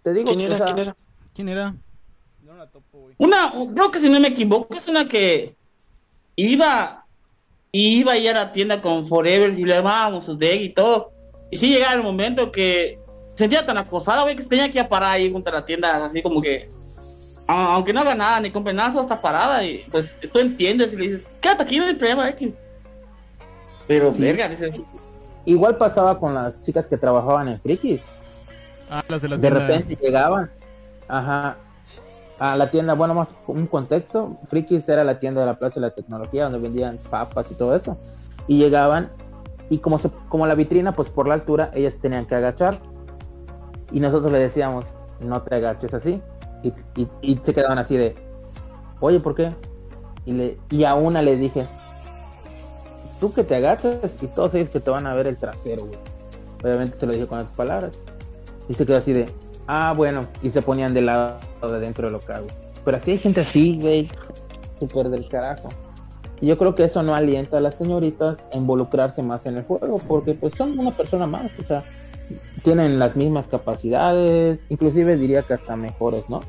Te 0.07 0.13
digo, 0.13 0.27
¿Quién 0.33 0.39
o 0.39 0.43
era? 0.55 0.57
sea, 0.57 0.65
¿Quién 0.67 0.79
era? 0.79 0.95
¿Quién 1.35 1.49
era? 1.49 1.75
No 2.45 2.55
la 2.55 2.67
topo, 2.67 2.97
güey. 2.99 3.15
Una, 3.17 3.51
creo 3.75 3.91
que 3.91 3.99
si 3.99 4.07
no 4.07 4.17
me 4.21 4.29
equivoco, 4.29 4.73
es 4.73 4.87
una 4.87 5.05
que 5.09 5.53
iba, 6.37 7.05
iba 7.73 8.11
a 8.13 8.17
ir 8.17 8.29
a 8.29 8.33
la 8.45 8.51
tienda 8.53 8.81
con 8.81 9.05
Forever 9.05 9.59
y 9.59 9.65
le 9.65 9.75
armábamos 9.75 10.23
su 10.23 10.37
deck 10.37 10.61
y 10.61 10.73
todo. 10.73 11.11
Y 11.51 11.57
sí 11.57 11.73
llegaba 11.73 11.93
el 11.95 12.03
momento 12.03 12.53
que 12.53 12.97
se 13.35 13.39
sentía 13.43 13.65
tan 13.65 13.77
acosada, 13.77 14.21
güey, 14.23 14.37
que 14.37 14.43
se 14.43 14.47
tenía 14.47 14.71
que 14.71 14.77
ir 14.79 14.85
a 14.85 14.87
parar 14.87 15.11
ahí 15.11 15.29
junto 15.29 15.49
a 15.49 15.55
la 15.55 15.65
tienda, 15.65 16.05
así 16.05 16.21
como 16.21 16.41
que, 16.41 16.69
aunque 17.45 17.91
no 17.91 17.99
haga 17.99 18.15
nada 18.15 18.39
ni 18.39 18.49
compre 18.49 18.73
nada, 18.73 18.91
solo 18.91 19.01
está 19.01 19.21
parada 19.21 19.65
y 19.65 19.79
pues 19.91 20.15
tú 20.31 20.39
entiendes 20.39 20.93
y 20.93 20.95
le 20.95 21.03
dices, 21.03 21.29
quédate 21.41 21.63
aquí, 21.63 21.79
no 21.79 21.85
hay 21.85 21.95
problema, 21.95 22.29
X. 22.29 22.61
Pero, 23.87 24.13
Sí. 24.13 24.21
verga, 24.21 24.47
dices, 24.47 24.81
igual 25.43 25.75
pasaba 25.75 26.17
con 26.17 26.33
las 26.33 26.61
chicas 26.63 26.87
que 26.87 26.95
trabajaban 26.97 27.49
en 27.49 27.59
Frikis. 27.59 28.01
Ah, 28.89 29.03
las 29.09 29.21
de 29.21 29.27
la 29.29 29.37
De 29.37 29.51
tienda. 29.51 29.59
repente 29.67 29.95
llegaban, 30.01 30.49
ajá, 31.07 31.57
a 32.39 32.55
la 32.55 32.69
tienda, 32.69 32.93
bueno, 32.93 33.13
más 33.13 33.33
un 33.47 33.67
contexto, 33.67 34.37
Frikis 34.49 34.87
era 34.89 35.03
la 35.03 35.19
tienda 35.19 35.41
de 35.41 35.47
la 35.47 35.55
Plaza 35.59 35.75
de 35.75 35.81
la 35.87 35.91
Tecnología, 35.95 36.43
donde 36.45 36.59
vendían 36.59 36.97
papas 37.09 37.51
y 37.51 37.55
todo 37.55 37.75
eso. 37.75 37.97
Y 38.47 38.57
llegaban, 38.59 39.09
y 39.69 39.79
como, 39.79 39.97
se, 39.99 40.09
como 40.29 40.47
la 40.47 40.55
vitrina, 40.55 40.93
pues 40.95 41.09
por 41.09 41.27
la 41.27 41.33
altura, 41.33 41.71
ellas 41.73 41.95
tenían 41.99 42.25
que 42.27 42.35
agachar. 42.35 42.79
Y 43.91 43.99
nosotros 43.99 44.31
le 44.31 44.39
decíamos, 44.39 44.85
no 45.19 45.41
te 45.41 45.55
agaches 45.55 45.93
así. 45.93 46.21
Y, 46.63 46.73
y, 46.95 47.09
y 47.21 47.37
se 47.43 47.53
quedaban 47.53 47.77
así 47.79 47.97
de, 47.97 48.15
oye, 48.99 49.19
¿por 49.19 49.35
qué? 49.35 49.53
Y, 50.25 50.33
le, 50.33 50.57
y 50.69 50.83
a 50.83 50.93
una 50.95 51.21
le 51.21 51.37
dije, 51.37 51.67
tú 53.19 53.33
que 53.33 53.43
te 53.43 53.55
agachas 53.55 54.21
y 54.21 54.27
todos 54.27 54.53
ellos 54.53 54.69
que 54.69 54.79
te 54.79 54.89
van 54.91 55.07
a 55.07 55.13
ver 55.15 55.27
el 55.27 55.37
trasero, 55.37 55.85
güey. 55.85 55.99
Obviamente 56.63 56.97
se 56.99 57.05
lo 57.05 57.13
dije 57.13 57.27
con 57.27 57.39
las 57.39 57.47
palabras. 57.51 57.97
Y 58.69 58.73
se 58.73 58.85
quedó 58.85 58.97
así 58.97 59.13
de, 59.13 59.25
ah, 59.67 59.93
bueno, 59.95 60.27
y 60.41 60.49
se 60.49 60.61
ponían 60.61 60.93
del 60.93 61.07
lado 61.07 61.37
de 61.61 61.79
dentro 61.79 62.05
del 62.07 62.13
local, 62.13 62.43
güey. 62.43 62.55
Pero 62.83 62.97
así 62.97 63.11
hay 63.11 63.17
gente 63.17 63.41
así, 63.41 63.79
güey, 63.81 64.09
súper 64.79 65.09
del 65.09 65.27
carajo. 65.27 65.69
Y 66.39 66.47
yo 66.47 66.57
creo 66.57 66.75
que 66.75 66.83
eso 66.83 67.01
no 67.03 67.15
alienta 67.15 67.57
a 67.57 67.61
las 67.61 67.75
señoritas 67.75 68.39
a 68.53 68.57
involucrarse 68.57 69.23
más 69.23 69.45
en 69.45 69.57
el 69.57 69.63
juego, 69.63 69.99
porque 70.07 70.33
pues 70.35 70.53
son 70.53 70.77
una 70.77 70.91
persona 70.95 71.25
más, 71.25 71.51
o 71.59 71.63
sea, 71.63 71.83
tienen 72.63 72.99
las 72.99 73.15
mismas 73.15 73.47
capacidades, 73.47 74.65
inclusive 74.69 75.17
diría 75.17 75.43
que 75.43 75.53
hasta 75.55 75.75
mejores, 75.75 76.29
¿no? 76.29 76.41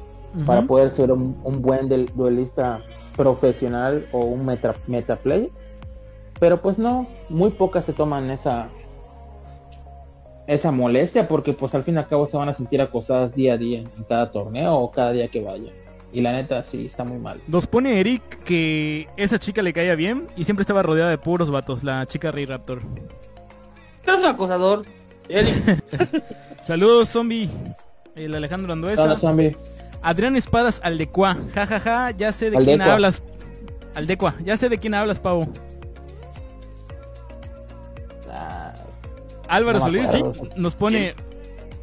Para 0.45 0.63
poder 0.67 0.91
ser 0.91 1.11
un, 1.11 1.41
un 1.43 1.63
buen 1.63 1.89
del- 1.89 2.11
duelista 2.15 2.81
profesional 3.17 4.05
o 4.13 4.19
un 4.27 4.45
meta, 4.45 4.75
meta 4.87 5.17
player. 5.17 5.51
Pero 6.39 6.61
pues 6.61 6.79
no, 6.79 7.07
muy 7.31 7.51
pocas 7.51 7.85
se 7.85 7.93
toman 7.95 8.31
esa 8.31 8.69
esa 10.49 10.73
molestia 10.73 11.29
porque 11.29 11.53
pues 11.53 11.75
al 11.75 11.85
fin 11.85 11.95
y 11.95 11.99
al 11.99 12.09
cabo 12.09 12.27
se 12.27 12.37
van 12.37 12.49
a 12.49 12.55
sentir 12.55 12.81
acosadas 12.81 13.35
día 13.35 13.53
a 13.53 13.57
día 13.59 13.81
en 13.81 14.05
cada 14.09 14.31
torneo 14.33 14.75
o 14.77 14.91
cada 14.91 15.13
día 15.13 15.29
que 15.29 15.43
vayan. 15.43 15.75
Y 16.11 16.23
la 16.23 16.33
neta 16.33 16.63
sí 16.63 16.87
está 16.87 17.05
muy 17.05 17.19
mal. 17.19 17.43
Nos 17.47 17.67
pone 17.67 18.01
Eric 18.01 18.43
que 18.45 19.07
esa 19.19 19.39
chica 19.39 19.61
le 19.61 19.75
caía 19.75 19.95
bien 19.95 20.27
y 20.37 20.45
siempre 20.45 20.63
estaba 20.63 20.83
rodeada 20.83 21.11
de 21.11 21.19
puros 21.19 21.51
vatos, 21.51 21.85
la 21.85 22.07
chica 22.07 22.33
Rey 22.33 22.47
Raptor. 22.47 22.81
eres 24.05 24.21
un 24.21 24.27
acosador. 24.27 24.87
Eric, 25.29 25.55
Saludos, 26.63 27.11
zombie. 27.11 27.51
El 28.17 28.35
Alejandro 28.35 28.73
Anduesa. 28.73 29.03
Hola, 29.03 29.19
zombie. 29.19 29.55
Adrián 30.01 30.35
Espadas 30.35 30.81
Aldecua. 30.83 31.37
Ja, 31.55 31.67
ja, 31.67 31.79
ja, 31.79 32.11
ya 32.13 32.33
sé 32.33 32.51
de 32.51 32.57
quién 32.65 32.81
hablas. 32.81 33.23
Aldecua, 33.95 34.35
ya 34.43 34.57
sé 34.57 34.71
de 34.71 34.79
quién 34.79 34.95
hablas, 34.95 35.21
Pavo. 35.21 35.47
Ah, 38.31 38.73
Álvaro 39.49 39.79
No 39.79 39.85
Solís 39.85 40.11
nos 40.57 40.77
pone... 40.77 41.15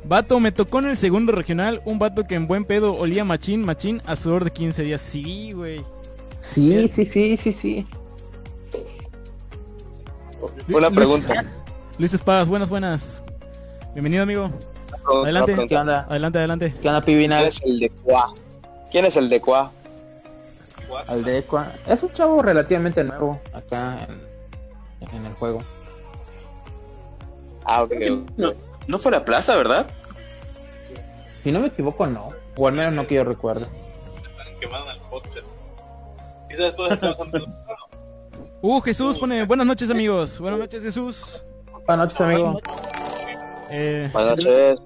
Vato, 0.08 0.40
me 0.40 0.52
tocó 0.52 0.78
en 0.80 0.86
el 0.90 0.96
segundo 0.96 1.32
regional 1.32 1.82
un 1.84 1.98
vato 1.98 2.26
que 2.26 2.36
en 2.36 2.46
buen 2.46 2.64
pedo 2.64 2.94
olía 2.96 3.24
machín, 3.26 3.64
machín 3.66 4.04
a 4.06 4.16
sudor 4.16 4.44
de 4.44 4.52
15 4.52 4.84
días. 4.84 5.02
Sí, 5.02 5.52
güey. 5.52 5.82
sí, 6.42 6.92
sí, 6.94 7.06
sí, 7.06 7.38
sí, 7.38 7.52
sí. 7.54 7.88
Una 10.70 10.90
Luis- 10.90 10.96
pregunta. 10.96 11.44
Luis 11.98 12.14
Espadas, 12.14 12.48
buenas, 12.48 12.70
buenas. 12.70 13.24
Bienvenido, 13.94 14.22
amigo. 14.24 14.52
Adelante. 15.24 15.56
¿Qué 15.68 15.76
onda? 15.76 16.06
Adelante, 16.08 16.38
adelante. 16.38 16.74
¿Qué 16.80 16.88
onda, 16.88 17.02
¿Quién 17.02 17.18
Pibinal? 17.18 17.46
es 17.46 17.60
el 17.64 17.80
de 17.80 17.90
Cuá? 17.90 18.32
¿Quién 18.92 19.06
es 19.06 19.18
el 19.18 19.28
de 19.30 19.42
Cuá? 19.42 19.72
Aldecua. 21.08 21.72
Es 21.88 22.04
un 22.04 22.12
chavo 22.14 22.42
relativamente 22.42 23.04
nuevo 23.04 23.40
acá 23.54 24.08
en, 25.02 25.16
en 25.18 25.26
el 25.26 25.34
juego. 25.34 25.60
Ah, 27.66 27.84
ok. 27.84 27.94
No, 28.38 28.54
no 28.88 28.98
fue 29.00 29.12
la 29.12 29.26
plaza, 29.26 29.56
¿verdad? 29.58 29.88
Si 31.44 31.52
no 31.52 31.60
me 31.60 31.68
equivoco, 31.68 32.08
no. 32.08 32.30
O 32.56 32.68
al 32.68 32.74
menos 32.74 32.94
no 32.94 33.06
que 33.08 33.16
yo 33.16 33.24
recuerde. 33.24 33.66
quemaron 34.60 34.90
el 34.90 35.00
podcast. 35.10 35.48
Quizás 36.50 36.74
Uh, 38.62 38.80
Jesús 38.82 39.20
pone, 39.20 39.44
buenas 39.46 39.68
noches, 39.68 39.92
amigos. 39.92 40.40
Buenas 40.40 40.60
noches, 40.60 40.82
Jesús. 40.84 41.44
Buenas 41.86 42.06
noches, 42.14 42.22
amigo. 42.22 42.60
Eh, 43.70 44.10
Buenas 44.12 44.38
noches. 44.38 44.82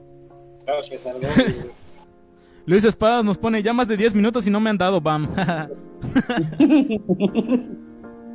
Luis 2.65 2.84
Espadas 2.84 3.24
nos 3.24 3.38
pone, 3.38 3.63
ya 3.63 3.72
más 3.74 3.88
de 3.88 3.96
10 3.98 4.15
minutos 4.15 4.46
y 4.48 4.50
no 4.50 4.60
me 4.60 4.70
han 4.70 4.78
dado 4.78 5.00
BAM. 5.02 5.30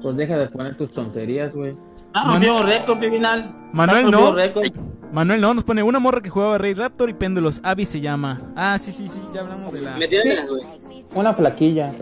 Pues 0.02 0.16
deja 0.18 0.36
de 0.36 0.48
poner 0.48 0.76
tus 0.76 0.90
tonterías, 0.92 1.54
güey. 1.54 1.74
Ah, 2.14 2.32
rompimos 2.32 2.64
récord, 2.64 2.98
final. 2.98 3.50
Manuel, 3.72 4.10
no. 4.10 4.32
récord. 4.32 4.64
Manuel 5.12 5.40
no, 5.40 5.54
nos 5.54 5.64
pone 5.64 5.82
una 5.82 5.98
morra 5.98 6.20
que 6.20 6.30
jugaba 6.30 6.58
Rey 6.58 6.74
Raptor 6.74 7.08
y 7.10 7.14
péndulos. 7.14 7.60
Abby 7.62 7.84
se 7.84 8.00
llama. 8.00 8.40
Ah, 8.56 8.78
sí, 8.80 8.90
sí, 8.90 9.08
sí, 9.08 9.20
ya 9.32 9.42
hablamos 9.42 9.72
de 9.72 9.82
la... 9.82 9.96
Metiéndolas, 9.96 10.48
güey. 10.48 11.04
Una 11.14 11.34
flaquilla. 11.34 11.92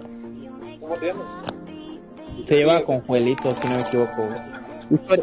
¿Cómo 0.80 0.94
te 0.94 1.08
llamas? 1.08 1.26
Se 2.46 2.56
lleva 2.56 2.82
con 2.84 3.00
Juelito, 3.02 3.54
si 3.54 3.68
no 3.68 3.74
me 3.74 3.82
equivoco, 3.82 4.28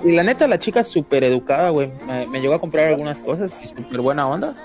Y 0.06 0.12
la 0.12 0.24
neta, 0.24 0.48
la 0.48 0.60
chica 0.60 0.82
es 0.82 0.88
súper 0.88 1.24
educada, 1.24 1.70
güey. 1.70 1.92
Me, 2.06 2.28
me 2.28 2.40
llegó 2.42 2.54
a 2.54 2.62
comprar 2.62 2.88
algunas 2.88 3.18
cosas 3.20 3.52
y 3.64 3.68
súper 3.68 4.02
buena 4.02 4.28
onda. 4.28 4.56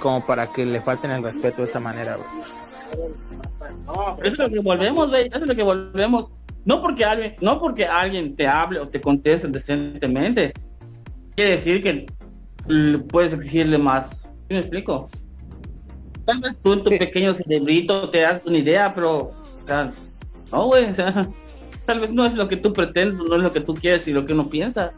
Como 0.00 0.24
para 0.26 0.50
que 0.50 0.64
le 0.64 0.80
falten 0.80 1.12
el 1.12 1.22
respeto 1.22 1.58
de 1.58 1.68
esa 1.68 1.78
manera, 1.78 2.16
güey. 2.16 2.28
No, 3.86 4.16
eso 4.22 4.32
es 4.32 4.38
lo 4.38 4.48
que 4.48 4.60
volvemos, 4.60 5.10
güey. 5.10 5.28
Eso 5.28 5.40
es 5.40 5.46
lo 5.46 5.54
que 5.54 5.62
volvemos. 5.62 6.30
No 6.64 6.80
porque 6.80 7.04
alguien, 7.04 7.34
no 7.40 7.58
porque 7.60 7.84
alguien 7.86 8.36
te 8.36 8.46
hable 8.46 8.78
o 8.80 8.88
te 8.88 9.00
conteste 9.00 9.48
decentemente, 9.48 10.52
quiere 11.34 11.52
decir 11.52 11.82
que 11.82 12.06
puedes 13.08 13.32
exigirle 13.32 13.78
más. 13.78 14.22
¿Sí 14.48 14.54
me 14.54 14.58
explico? 14.60 15.08
Tal 16.24 16.40
vez 16.40 16.56
tú 16.62 16.72
en 16.74 16.84
tu 16.84 16.90
Sí. 16.90 16.98
pequeño 16.98 17.34
cerebrito 17.34 18.08
te 18.10 18.20
das 18.20 18.42
una 18.46 18.58
idea, 18.58 18.94
pero, 18.94 19.16
o 19.18 19.66
sea, 19.66 19.92
no, 20.52 20.66
güey. 20.66 20.84
O 20.90 20.94
sea, 20.94 21.28
tal 21.86 21.98
vez 21.98 22.12
no 22.12 22.24
es 22.24 22.34
lo 22.34 22.46
que 22.46 22.56
tú 22.56 22.72
pretendes, 22.72 23.18
no 23.18 23.34
es 23.34 23.42
lo 23.42 23.50
que 23.50 23.60
tú 23.60 23.74
quieres 23.74 24.06
y 24.06 24.12
lo 24.12 24.24
que 24.24 24.32
uno 24.32 24.48
piensa. 24.48 24.92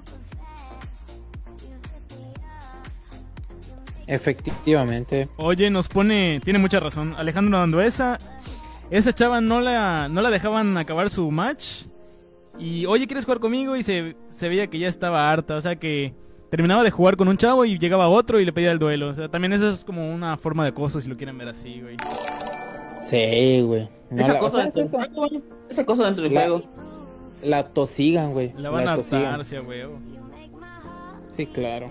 Efectivamente. 4.06 5.28
Oye, 5.36 5.70
nos 5.70 5.88
pone, 5.88 6.40
tiene 6.44 6.58
mucha 6.58 6.78
razón. 6.78 7.14
Alejandro 7.16 7.58
Anduesa, 7.58 8.18
esa 8.98 9.12
chava 9.12 9.40
no 9.40 9.60
la, 9.60 10.08
no 10.08 10.22
la 10.22 10.30
dejaban 10.30 10.76
acabar 10.76 11.10
su 11.10 11.30
match. 11.30 11.84
Y, 12.58 12.86
oye, 12.86 13.06
¿quieres 13.06 13.24
jugar 13.24 13.40
conmigo? 13.40 13.76
Y 13.76 13.82
se, 13.82 14.16
se 14.28 14.48
veía 14.48 14.68
que 14.68 14.78
ya 14.78 14.88
estaba 14.88 15.30
harta. 15.30 15.56
O 15.56 15.60
sea 15.60 15.76
que 15.76 16.14
terminaba 16.50 16.84
de 16.84 16.90
jugar 16.90 17.16
con 17.16 17.26
un 17.28 17.36
chavo 17.36 17.64
y 17.64 17.78
llegaba 17.78 18.08
otro 18.08 18.38
y 18.38 18.44
le 18.44 18.52
pedía 18.52 18.70
el 18.70 18.78
duelo. 18.78 19.08
O 19.08 19.14
sea, 19.14 19.28
también 19.28 19.52
eso 19.52 19.68
es 19.70 19.84
como 19.84 20.12
una 20.14 20.36
forma 20.36 20.62
de 20.62 20.68
acoso 20.70 21.00
si 21.00 21.08
lo 21.08 21.16
quieren 21.16 21.36
ver 21.36 21.48
así, 21.48 21.80
güey. 21.80 21.96
Sí, 23.10 23.60
güey. 23.62 23.88
No 24.10 24.22
esa, 24.22 24.34
la- 24.34 24.38
o 24.38 24.42
cosa 24.42 24.56
sea, 24.56 24.64
dentro 24.70 24.82
del 24.82 24.90
juego, 24.90 25.28
güey. 25.28 25.42
esa 25.68 25.84
cosa 25.84 26.04
dentro 26.06 26.22
del 26.24 26.34
La- 26.34 26.40
juego. 26.42 26.62
La 27.42 27.68
tosigan, 27.68 28.32
güey. 28.32 28.52
La 28.56 28.70
van 28.70 28.88
a 28.88 28.96
tosigan. 28.96 29.40
atar, 29.40 29.44
sí, 31.36 31.46
claro. 31.46 31.90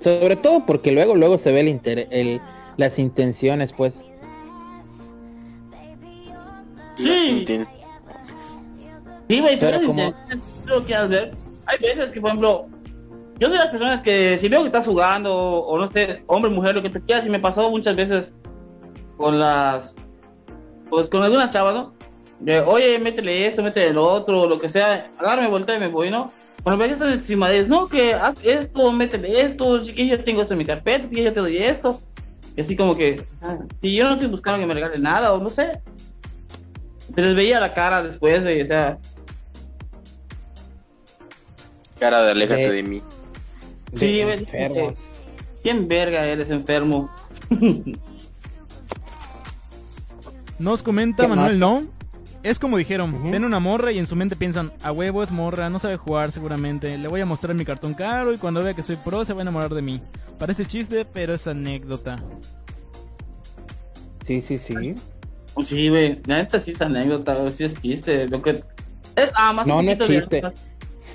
Sobre 0.00 0.36
todo 0.36 0.64
porque 0.66 0.92
luego, 0.92 1.14
luego 1.14 1.38
se 1.38 1.52
ve 1.52 1.60
el 1.60 1.68
inter- 1.68 2.08
el, 2.10 2.40
las 2.76 2.98
intenciones, 2.98 3.72
pues. 3.72 3.94
Sí. 6.96 7.44
Las 7.48 7.70
Sí, 9.28 9.40
güey, 9.40 9.58
si 9.58 9.86
como- 9.86 10.12
tú 10.64 10.66
lo 10.66 10.84
quieras 10.84 11.08
ver. 11.08 11.34
Hay 11.66 11.78
veces 11.78 12.10
que, 12.10 12.20
por 12.20 12.30
ejemplo, 12.30 12.66
yo 13.38 13.48
soy 13.48 13.56
de 13.56 13.64
las 13.64 13.70
personas 13.72 14.00
que 14.02 14.36
si 14.36 14.48
veo 14.48 14.60
que 14.60 14.66
estás 14.66 14.86
jugando, 14.86 15.32
o 15.34 15.78
no 15.78 15.86
sé, 15.86 16.22
hombre, 16.26 16.50
mujer, 16.50 16.74
lo 16.74 16.82
que 16.82 16.90
te 16.90 17.00
quieras, 17.00 17.24
y 17.24 17.30
me 17.30 17.40
pasó 17.40 17.70
muchas 17.70 17.96
veces 17.96 18.32
con 19.16 19.38
las. 19.38 19.94
Pues 20.90 21.08
con 21.08 21.22
algunas 21.22 21.50
chavas, 21.50 21.74
¿no? 21.74 21.94
De, 22.40 22.60
oye, 22.60 22.98
métele 22.98 23.46
esto, 23.46 23.62
métele 23.62 23.94
lo 23.94 24.04
otro, 24.04 24.46
lo 24.46 24.60
que 24.60 24.68
sea, 24.68 25.10
agárrame, 25.18 25.48
voltea 25.48 25.76
y 25.76 25.80
me 25.80 25.88
voy, 25.88 26.10
¿no? 26.10 26.30
Cuando 26.62 26.84
me 26.84 26.92
estás 26.92 27.12
encima 27.12 27.48
de 27.48 27.60
eso, 27.60 27.68
no, 27.68 27.88
que 27.88 28.14
haz 28.14 28.44
esto, 28.44 28.92
métele 28.92 29.40
esto, 29.40 29.82
si 29.82 29.94
que 29.94 30.06
yo 30.06 30.22
tengo 30.22 30.42
esto 30.42 30.54
en 30.54 30.58
mi 30.58 30.64
carpeta, 30.66 31.08
si 31.08 31.16
que 31.16 31.24
yo 31.24 31.32
te 31.32 31.40
doy 31.40 31.56
esto. 31.56 32.00
Y 32.56 32.60
así 32.60 32.76
como 32.76 32.94
que, 32.94 33.24
ah, 33.42 33.56
si 33.80 33.94
yo 33.94 34.04
no 34.04 34.12
estoy 34.12 34.28
buscando 34.28 34.60
que 34.60 34.66
me 34.66 34.74
regale 34.74 34.98
nada, 34.98 35.32
o 35.32 35.38
no 35.40 35.48
sé. 35.48 35.80
Se 37.14 37.20
les 37.22 37.34
veía 37.34 37.60
la 37.60 37.74
cara 37.74 38.02
después, 38.02 38.42
güey, 38.42 38.62
o 38.62 38.66
sea, 38.66 38.98
Cara 41.98 42.22
de 42.22 42.30
aléjate 42.32 42.66
Sí. 42.68 42.72
de 42.76 42.82
mí. 42.82 43.02
de 43.92 43.96
Sí, 43.98 44.22
güey, 44.22 44.38
enfermos. 44.40 44.94
¿Quién 45.62 45.86
verga 45.86 46.24
eres 46.26 46.50
enfermo? 46.50 47.08
Nos 50.58 50.82
comenta 50.82 51.24
¿Qué 51.24 51.28
Manuel, 51.28 51.58
¿no? 51.58 51.84
Es 52.42 52.58
como 52.58 52.76
dijeron, 52.76 53.14
Ujú. 53.14 53.30
ven 53.30 53.44
una 53.44 53.60
morra 53.60 53.92
y 53.92 53.98
en 53.98 54.06
su 54.08 54.16
mente 54.16 54.34
piensan, 54.34 54.72
a 54.82 54.90
huevo 54.90 55.22
es 55.22 55.30
morra, 55.30 55.70
no 55.70 55.78
sabe 55.78 55.96
jugar 55.96 56.32
seguramente, 56.32 56.98
le 56.98 57.06
voy 57.06 57.20
a 57.20 57.26
mostrar 57.26 57.54
mi 57.54 57.64
cartón 57.64 57.94
caro 57.94 58.32
y 58.34 58.38
cuando 58.38 58.62
vea 58.64 58.74
que 58.74 58.82
soy 58.82 58.96
pro 58.96 59.24
se 59.24 59.32
va 59.32 59.40
a 59.40 59.42
enamorar 59.42 59.72
de 59.74 59.82
mí. 59.82 60.00
Parece 60.38 60.66
chiste, 60.66 61.04
pero 61.04 61.34
es 61.34 61.46
anécdota. 61.46 62.16
Sí, 64.26 64.42
sí, 64.42 64.58
sí. 64.58 64.74
Pues 65.54 65.68
sí, 65.68 65.88
güey, 65.88 66.20
la 66.26 66.36
neta 66.38 66.58
sí 66.60 66.70
es 66.72 66.80
anécdota, 66.82 67.34
güey, 67.34 67.52
sí 67.52 67.64
es 67.64 67.80
chiste. 67.80 68.26
Lo 68.28 68.40
que 68.42 68.50
es, 68.50 68.64
ah, 69.34 69.52
más 69.52 69.66
No, 69.66 69.82
no 69.82 69.90
es 69.90 69.98
de- 69.98 70.06
chiste. 70.06 70.42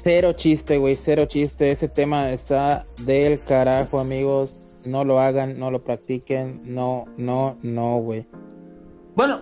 Cero 0.04 0.34
chiste, 0.34 0.78
güey, 0.78 0.96
cero 0.96 1.26
chiste. 1.28 1.70
Ese 1.72 1.88
tema 1.88 2.32
está 2.32 2.86
del 3.04 3.42
carajo, 3.42 4.00
amigos. 4.00 4.54
No 4.86 5.04
lo 5.04 5.20
hagan, 5.20 5.60
no 5.60 5.72
lo 5.72 5.84
practiquen. 5.84 6.62
No, 6.64 7.06
no, 7.18 7.58
no, 7.64 7.98
güey. 8.00 8.26
Bueno, 9.16 9.42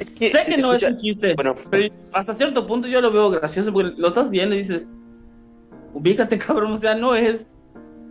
Es 0.00 0.10
que, 0.10 0.30
sé 0.32 0.42
que 0.44 0.56
no 0.56 0.74
es 0.74 0.82
un 0.82 0.96
chiste, 0.96 1.34
bueno. 1.36 1.54
pero 1.70 1.94
hasta 2.12 2.34
cierto 2.34 2.66
punto 2.66 2.88
yo 2.88 3.00
lo 3.00 3.12
veo 3.12 3.30
gracioso 3.30 3.72
porque 3.72 3.92
lo 3.96 4.08
estás 4.08 4.30
viendo 4.30 4.54
y 4.56 4.58
dices, 4.58 4.92
ubícate, 5.94 6.38
cabrón, 6.38 6.72
o 6.72 6.78
sea, 6.78 6.96
no 6.96 7.14
es, 7.14 7.56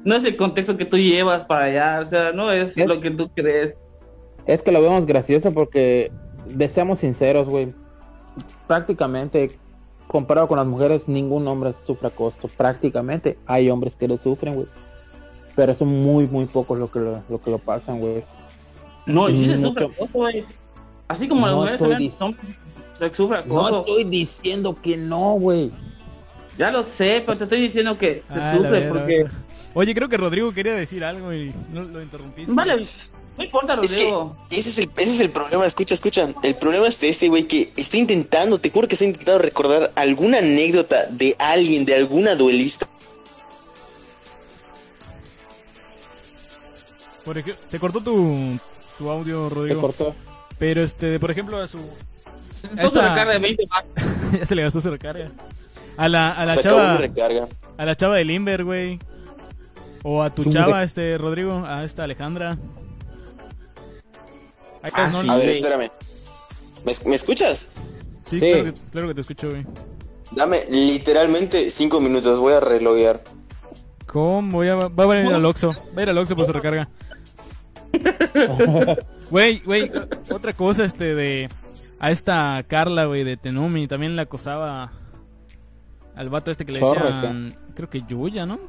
no 0.05 0.15
es 0.15 0.23
el 0.23 0.37
contexto 0.37 0.77
que 0.77 0.85
tú 0.85 0.97
llevas 0.97 1.43
para 1.43 1.65
allá, 1.65 1.99
o 2.01 2.07
sea, 2.07 2.31
no 2.31 2.49
es 2.51 2.77
Es- 2.77 2.87
lo 2.87 3.01
que 3.01 3.11
tú 3.11 3.29
crees. 3.35 3.77
Es 4.45 4.61
que 4.61 4.71
lo 4.71 4.81
vemos 4.81 5.05
gracioso 5.05 5.51
porque, 5.51 6.11
de 6.47 6.67
seamos 6.69 6.99
sinceros, 6.99 7.47
güey. 7.47 7.73
Prácticamente, 8.67 9.51
comparado 10.07 10.47
con 10.47 10.57
las 10.57 10.65
mujeres, 10.67 11.07
ningún 11.07 11.47
hombre 11.47 11.73
sufre 11.85 12.07
acoso. 12.07 12.47
Prácticamente 12.57 13.37
hay 13.45 13.69
hombres 13.69 13.93
que 13.95 14.07
lo 14.07 14.17
sufren, 14.17 14.55
güey. 14.55 14.67
Pero 15.55 15.75
son 15.75 15.89
muy, 15.89 16.27
muy 16.27 16.45
pocos 16.45 16.77
lo 16.79 16.89
que 16.89 16.99
lo, 16.99 17.21
lo 17.29 17.41
que 17.41 17.51
lo 17.51 17.59
pasan, 17.59 17.99
güey. 17.99 18.23
No, 19.05 19.27
sí 19.27 19.45
se 19.45 19.57
sufre 19.57 19.85
acoso, 19.85 20.09
güey. 20.13 20.45
Así 21.07 21.27
como 21.27 21.41
las 21.45 21.51
No 21.55 21.61
mujeres 21.61 21.79
también 21.79 21.99
dic- 22.11 22.17
son- 22.17 22.35
se 22.97 23.09
sufre 23.15 23.43
No 23.45 23.65
acoso. 23.67 23.79
estoy 23.81 24.03
diciendo 24.05 24.77
que 24.81 24.95
no, 24.95 25.33
güey. 25.33 25.71
Ya 26.57 26.71
lo 26.71 26.83
sé, 26.83 27.23
pero 27.25 27.37
te 27.37 27.43
estoy 27.45 27.59
diciendo 27.61 27.97
que 27.97 28.23
se 28.27 28.39
Ah, 28.39 28.53
sufre 28.55 28.81
porque... 28.83 29.25
Oye, 29.73 29.95
creo 29.95 30.09
que 30.09 30.17
Rodrigo 30.17 30.53
quería 30.53 30.73
decir 30.73 31.03
algo 31.03 31.33
y 31.33 31.53
no 31.73 31.83
lo 31.83 32.01
interrumpiste. 32.01 32.51
Vale, 32.51 32.85
no 33.41 33.45
importa, 33.45 33.73
Es 33.81 33.89
que 33.91 33.95
Rodrigo. 34.11 34.37
ese 34.51 34.69
es, 34.69 34.77
el, 34.77 34.89
ese 34.97 35.15
es 35.15 35.19
el 35.21 35.29
problema, 35.31 35.65
escucha, 35.65 35.93
escucha. 35.93 36.29
El 36.43 36.55
problema 36.55 36.87
es 36.87 36.99
de 36.99 37.09
este 37.09 37.27
güey 37.29 37.43
que 37.45 37.71
estoy 37.75 38.01
intentando, 38.01 38.59
te 38.59 38.69
juro 38.69 38.87
que 38.87 38.95
estoy 38.95 39.07
intentando 39.09 39.39
recordar 39.41 39.91
alguna 39.95 40.37
anécdota 40.39 41.05
de 41.09 41.35
alguien, 41.39 41.85
de 41.85 41.95
alguna 41.95 42.35
duelista. 42.35 42.87
Por 47.25 47.43
se 47.67 47.79
cortó 47.79 48.01
tu, 48.01 48.57
tu 48.97 49.09
audio, 49.09 49.47
Se 49.49 49.55
Rodrigo. 49.55 49.81
cortó. 49.81 50.15
Pero, 50.57 50.83
este, 50.83 51.19
por 51.19 51.31
ejemplo, 51.31 51.57
a 51.57 51.67
su... 51.67 51.79
Esta- 52.77 53.01
la 53.09 53.15
carga 53.15 53.33
de 53.33 53.39
20 53.57 53.63
más. 53.67 53.83
ya 54.39 54.45
se 54.45 54.55
le 54.55 54.63
gastó 54.63 54.81
su 54.81 54.89
recarga. 54.89 55.29
A 55.97 56.07
la, 56.09 56.31
a 56.31 56.45
la 56.45 56.55
Se 56.55 56.63
chava... 56.63 56.97
recarga. 56.97 57.47
A 57.77 57.85
la 57.85 57.95
chava 57.95 58.15
de 58.15 58.25
Limber, 58.25 58.63
güey. 58.63 58.99
O 60.03 60.23
a 60.23 60.29
tu 60.33 60.43
¿Cómo 60.43 60.53
chava, 60.53 60.83
este, 60.83 61.17
Rodrigo. 61.17 61.63
A 61.65 61.83
esta 61.83 62.03
Alejandra. 62.03 62.57
Ah, 64.83 64.87
estás, 64.87 65.11
¿no? 65.13 65.21
sí. 65.21 65.29
A 65.29 65.35
ver, 65.35 65.45
güey. 65.45 65.55
espérame. 65.57 65.91
¿Me, 66.85 66.91
es- 66.91 67.05
me 67.05 67.15
escuchas? 67.15 67.69
Sí, 68.23 68.39
Sí. 68.39 68.39
Claro, 68.39 68.63
que, 68.65 68.73
claro 68.91 69.07
que 69.09 69.13
te 69.15 69.21
escucho, 69.21 69.49
güey. 69.49 69.65
Dame 70.31 70.63
literalmente 70.69 71.69
cinco 71.69 71.99
minutos, 71.99 72.39
voy 72.39 72.53
a 72.53 72.59
reloguear. 72.59 73.21
¿Cómo? 74.07 74.51
Voy 74.57 74.67
a, 74.69 74.75
va 74.75 75.13
a 75.13 75.19
ir 75.19 75.33
al 75.33 75.45
Oxxo. 75.45 75.71
Va 75.95 75.99
a 75.99 76.03
ir 76.03 76.09
al 76.09 76.17
Oxxo 76.17 76.35
por 76.35 76.45
su 76.45 76.53
recarga. 76.53 76.89
Güey, 79.29 79.59
güey, 79.59 79.89
otra 80.29 80.53
cosa, 80.53 80.83
este, 80.83 81.15
de... 81.15 81.49
A 81.99 82.11
esta 82.11 82.63
Carla, 82.67 83.05
güey, 83.05 83.23
de 83.23 83.37
Tenumi. 83.37 83.87
También 83.87 84.15
la 84.15 84.23
acosaba 84.23 84.91
al 86.15 86.29
vato 86.29 86.51
este 86.51 86.65
que 86.65 86.71
le 86.73 86.79
Correcto. 86.81 87.13
decían... 87.13 87.55
Creo 87.75 87.89
que 87.89 88.01
Yuya, 88.07 88.45
¿no? 88.45 88.59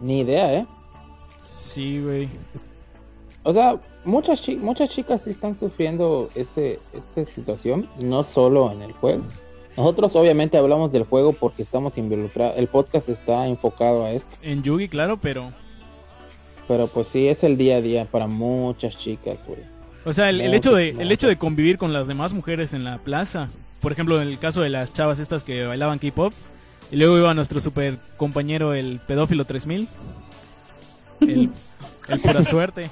Ni 0.00 0.20
idea, 0.20 0.54
¿eh? 0.54 0.66
Sí, 1.42 2.00
güey. 2.00 2.28
O 3.42 3.52
sea, 3.52 3.74
muchas, 4.04 4.42
chi- 4.42 4.56
muchas 4.56 4.90
chicas 4.90 5.20
sí 5.24 5.30
están 5.30 5.58
sufriendo 5.58 6.28
este, 6.34 6.78
esta 6.92 7.30
situación, 7.32 7.88
no 7.98 8.24
solo 8.24 8.72
en 8.72 8.82
el 8.82 8.92
juego. 8.92 9.24
Nosotros 9.76 10.14
obviamente 10.16 10.58
hablamos 10.58 10.92
del 10.92 11.04
juego 11.04 11.32
porque 11.32 11.62
estamos 11.62 11.96
involucrados, 11.96 12.58
el 12.58 12.68
podcast 12.68 13.08
está 13.08 13.46
enfocado 13.46 14.04
a 14.04 14.10
esto, 14.12 14.28
En 14.42 14.62
Yugi, 14.62 14.88
claro, 14.88 15.16
pero... 15.16 15.50
pero 16.68 16.86
pues 16.88 17.08
sí, 17.12 17.26
es 17.28 17.42
el 17.42 17.56
día 17.56 17.76
a 17.76 17.80
día 17.80 18.04
para 18.04 18.26
muchas 18.26 18.98
chicas, 18.98 19.38
güey. 19.46 19.60
O 20.04 20.12
sea, 20.12 20.28
el, 20.30 20.40
hecho 20.52 20.74
de, 20.74 20.90
el 20.90 21.12
hecho 21.12 21.28
de 21.28 21.38
convivir 21.38 21.78
con 21.78 21.92
las 21.92 22.08
demás 22.08 22.32
mujeres 22.34 22.72
en 22.74 22.82
la 22.84 22.98
plaza. 22.98 23.50
Por 23.80 23.92
ejemplo, 23.92 24.20
en 24.20 24.26
el 24.28 24.38
caso 24.38 24.60
de 24.60 24.68
las 24.68 24.92
chavas 24.92 25.20
estas 25.20 25.44
que 25.44 25.64
bailaban 25.64 25.98
K-pop. 26.00 26.32
Y 26.90 26.96
luego 26.96 27.16
iba 27.18 27.32
nuestro 27.34 27.60
super 27.60 27.96
compañero, 28.16 28.74
el 28.74 28.98
pedófilo 29.06 29.44
3000. 29.44 29.86
El, 31.20 31.50
el 32.08 32.20
pura 32.20 32.42
suerte. 32.44 32.90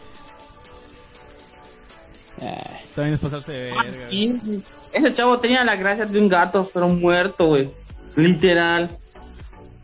Ay, 2.41 2.81
También 2.95 3.15
es 3.15 3.21
pasarse 3.21 3.53
de 3.53 3.59
verga. 3.73 3.85
Sí, 4.09 4.41
Ese 4.93 5.13
chavo 5.15 5.39
tenía 5.39 5.65
la 5.65 5.77
gracia 5.77 6.07
de 6.07 6.19
un 6.21 6.29
gato, 6.29 6.69
pero 6.73 6.89
muerto, 6.89 7.47
güey. 7.49 7.71
Literal. 8.17 8.91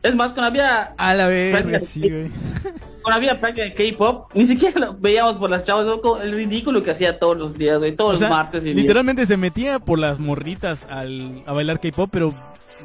Es 0.03 0.15
más, 0.15 0.33
cuando 0.33 0.49
había, 0.49 0.95
A 0.97 1.15
la 1.15 1.27
verga, 1.29 1.59
Práctica- 1.63 1.79
sí, 1.81 2.01
güey. 2.01 2.31
cuando 3.03 3.17
había 3.17 3.39
práctica 3.41 3.65
de 3.65 3.75
K-pop, 3.75 4.31
ni 4.35 4.47
siquiera 4.47 4.79
lo 4.81 4.95
veíamos 4.95 5.37
por 5.37 5.51
las 5.51 5.65
chavas, 5.65 5.85
¿no? 5.87 6.01
Como 6.01 6.23
el 6.23 6.33
ridículo 6.33 6.83
que 6.83 6.93
hacía 6.93 7.19
todos 7.19 7.37
los 7.37 7.57
días, 7.59 7.79
güey. 7.79 7.95
Todos 7.95 8.15
O 8.15 8.19
sea, 8.19 8.29
los 8.29 8.37
martes 8.37 8.65
y 8.65 8.73
literalmente 8.75 9.27
se 9.27 9.37
metía 9.37 9.79
por 9.81 9.99
las 9.99 10.19
morritas 10.21 10.87
al, 10.89 11.43
a 11.47 11.53
bailar 11.53 11.81
K-pop, 11.81 12.09
pero, 12.13 12.33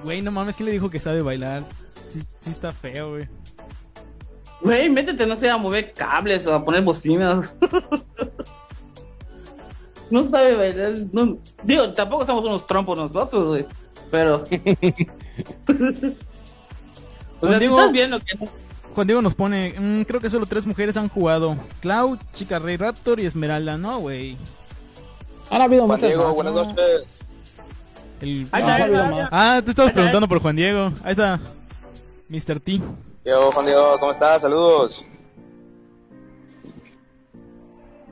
güey, 0.04 0.22
no 0.22 0.32
mames, 0.32 0.56
¿quién 0.56 0.66
le 0.68 0.74
dijo 0.74 0.90
que 0.90 1.00
sabe 1.00 1.22
bailar? 1.22 1.64
Sí, 2.08 2.22
sí 2.42 2.50
está 2.52 2.72
feo, 2.72 3.12
güey. 3.12 3.28
Güey, 4.62 4.90
métete, 4.90 5.26
no 5.26 5.36
sé, 5.36 5.50
a 5.50 5.58
mover 5.58 5.94
cables 5.94 6.46
o 6.46 6.54
a 6.54 6.64
poner 6.64 6.82
bocinas. 6.84 7.54
no 10.24 10.24
sabe 10.30 10.56
bailar. 10.56 10.94
No, 11.12 11.38
digo, 11.64 11.92
tampoco 11.94 12.26
somos 12.26 12.44
unos 12.46 12.68
trompos 12.68 12.98
nosotros, 12.98 13.48
güey. 13.48 13.66
Pero. 14.10 14.44
o 17.42 17.48
sea, 17.48 17.60
Digo- 17.60 17.80
estás 17.80 17.92
viendo 17.92 18.20
que. 18.20 18.38
Juan 18.94 19.08
Diego 19.08 19.22
nos 19.22 19.36
pone, 19.36 19.74
"Mm, 19.80 20.02
creo 20.04 20.20
que 20.20 20.30
solo 20.30 20.46
tres 20.46 20.66
mujeres 20.66 20.98
han 20.98 21.08
jugado. 21.08 21.56
Clau, 21.80 22.18
Chica 22.34 22.60
Rey 22.60 22.76
Raptor 22.76 23.22
y 23.22 23.26
Esmeralda. 23.26 23.78
No, 23.78 24.00
güey. 24.00 24.38
Han 25.50 25.62
habido 25.62 25.86
Juan 25.86 25.98
muchas 26.00 26.10
Diego, 26.10 26.26
más, 26.26 26.34
buenas 26.36 26.54
¿no? 26.54 26.64
noches. 26.66 27.06
El... 28.20 28.48
Ahí 28.52 28.62
está, 28.62 28.76
ahí 28.76 28.92
no, 28.92 29.04
está. 29.12 29.30
Ah, 29.32 29.62
tú 29.64 29.72
estabas 29.72 29.90
Ahí 29.90 29.94
preguntando 29.96 30.28
por 30.28 30.40
Juan 30.40 30.56
Diego. 30.58 30.92
Ahí 31.04 31.12
está. 31.12 31.40
Mr. 32.28 32.60
T. 32.60 32.82
Yo, 33.26 33.52
Juan 33.52 33.66
Diego, 33.66 33.98
¿cómo 34.00 34.12
estás? 34.12 34.42
Saludos. 34.42 35.04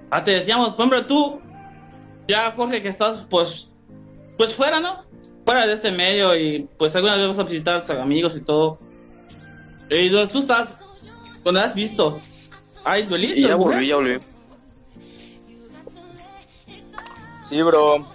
Ah, 0.10 0.24
te 0.24 0.32
decíamos, 0.32 0.74
ejemplo, 0.74 1.06
tú, 1.06 1.40
ya 2.30 2.52
Jorge, 2.52 2.82
que 2.82 2.90
estás, 2.90 3.26
pues, 3.28 3.68
pues 4.38 4.54
fuera, 4.54 4.80
¿no? 4.80 5.04
Fuera 5.44 5.66
de 5.66 5.74
este 5.74 5.92
medio 5.92 6.38
y 6.38 6.70
pues 6.78 6.96
algunas 6.96 7.18
veces 7.18 7.36
vas 7.36 7.40
a 7.40 7.50
visitar 7.50 7.78
a 7.78 7.82
tus 7.82 7.90
amigos 7.90 8.38
y 8.38 8.42
todo. 8.42 8.78
Y 9.90 10.10
donde 10.10 10.32
tú 10.32 10.40
estás, 10.40 10.86
donde 11.44 11.62
has 11.62 11.74
visto, 11.74 12.22
hay 12.84 13.04
duelitos. 13.04 13.38
Y 13.38 13.42
ya 13.48 13.56
volví, 13.56 13.88
ya 13.88 13.96
volví. 13.96 14.20
Sí, 17.44 17.62
bro. 17.64 18.06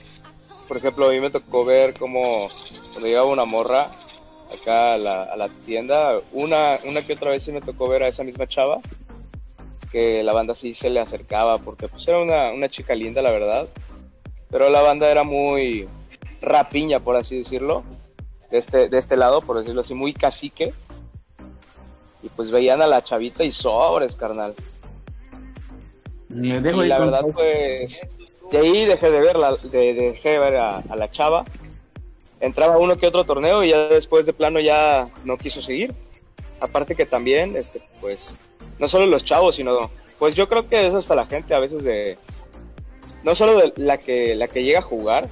Por 0.68 0.77
ejemplo, 0.77 1.07
a 1.07 1.11
mí 1.11 1.20
me 1.20 1.31
tocó 1.31 1.64
ver 1.64 1.94
como 1.94 2.48
cuando 2.92 3.09
llegaba 3.09 3.27
una 3.27 3.44
morra 3.44 3.90
acá 4.53 4.94
a 4.94 4.98
la, 4.98 5.24
a 5.24 5.37
la 5.37 5.48
tienda, 5.48 6.20
una, 6.33 6.79
una 6.85 7.05
que 7.05 7.14
otra 7.14 7.33
vez 7.33 7.42
sí 7.42 7.50
me 7.50 7.61
tocó 7.61 7.88
ver 7.88 8.05
a 8.05 8.09
esa 8.09 8.22
misma 8.22 8.46
chava, 8.46 8.81
que 9.90 10.22
la 10.22 10.33
banda 10.33 10.55
sí 10.55 10.72
se 10.72 10.88
le 10.88 11.00
acercaba, 11.00 11.59
porque 11.59 11.88
pues 11.88 12.07
era 12.07 12.20
una, 12.20 12.53
una 12.53 12.68
chica 12.68 12.94
linda, 12.94 13.20
la 13.20 13.33
verdad, 13.33 13.68
pero 14.55 14.71
la 14.71 14.83
banda 14.83 15.11
era 15.11 15.25
muy 15.25 15.88
rapiña, 16.40 17.01
por 17.01 17.17
así 17.17 17.38
decirlo, 17.38 17.83
de 18.53 18.59
este, 18.59 18.88
de 18.88 18.99
este 19.01 19.17
lado, 19.17 19.40
por 19.40 19.59
decirlo 19.59 19.81
así, 19.81 19.95
muy 19.95 20.14
cacique, 20.14 20.73
y 22.23 22.29
pues 22.29 22.53
veían 22.53 22.81
a 22.81 22.87
la 22.87 23.03
chavita 23.03 23.43
y 23.43 23.51
sobres, 23.51 24.14
carnal. 24.14 24.55
Me 26.29 26.61
dejo 26.61 26.85
Y 26.85 26.87
la 26.88 27.01
verdad, 27.01 27.23
pues, 27.35 28.01
de 28.53 28.59
ahí 28.59 28.85
dejé 28.85 29.11
de 29.11 29.21
verla, 29.23 29.57
de, 29.57 29.93
dejé 29.93 30.29
de 30.29 30.38
ver 30.38 30.55
a, 30.55 30.85
a 30.88 30.95
la 30.95 31.11
chava. 31.11 31.43
Entraba 32.38 32.79
uno 32.79 32.97
que 32.97 33.09
otro 33.09 33.25
torneo 33.25 33.64
y 33.64 33.71
ya 33.71 33.88
después 33.88 34.25
de 34.25 34.35
plano 34.35 34.61
ya 34.61 35.09
no 35.25 35.37
quiso 35.37 35.61
seguir. 35.62 35.93
Aparte 36.61 36.95
que 36.95 37.07
también, 37.07 37.57
este, 37.57 37.83
pues, 38.01 38.33
no 38.79 38.87
solo 38.87 39.07
los 39.07 39.25
chavos, 39.25 39.57
sino, 39.57 39.90
pues 40.21 40.37
yo 40.37 40.49
creo 40.49 40.69
que 40.69 40.87
es 40.87 40.95
hasta 40.95 41.17
la 41.17 41.27
gente 41.27 41.57
a 41.57 41.59
veces 41.59 41.83
de, 41.83 42.19
no 43.25 43.35
solo 43.35 43.59
de 43.59 43.73
la 43.77 43.99
que, 43.99 44.35
la 44.35 44.49
que 44.49 44.63
llega 44.63 44.81
a 44.81 44.83
jugar, 44.83 45.29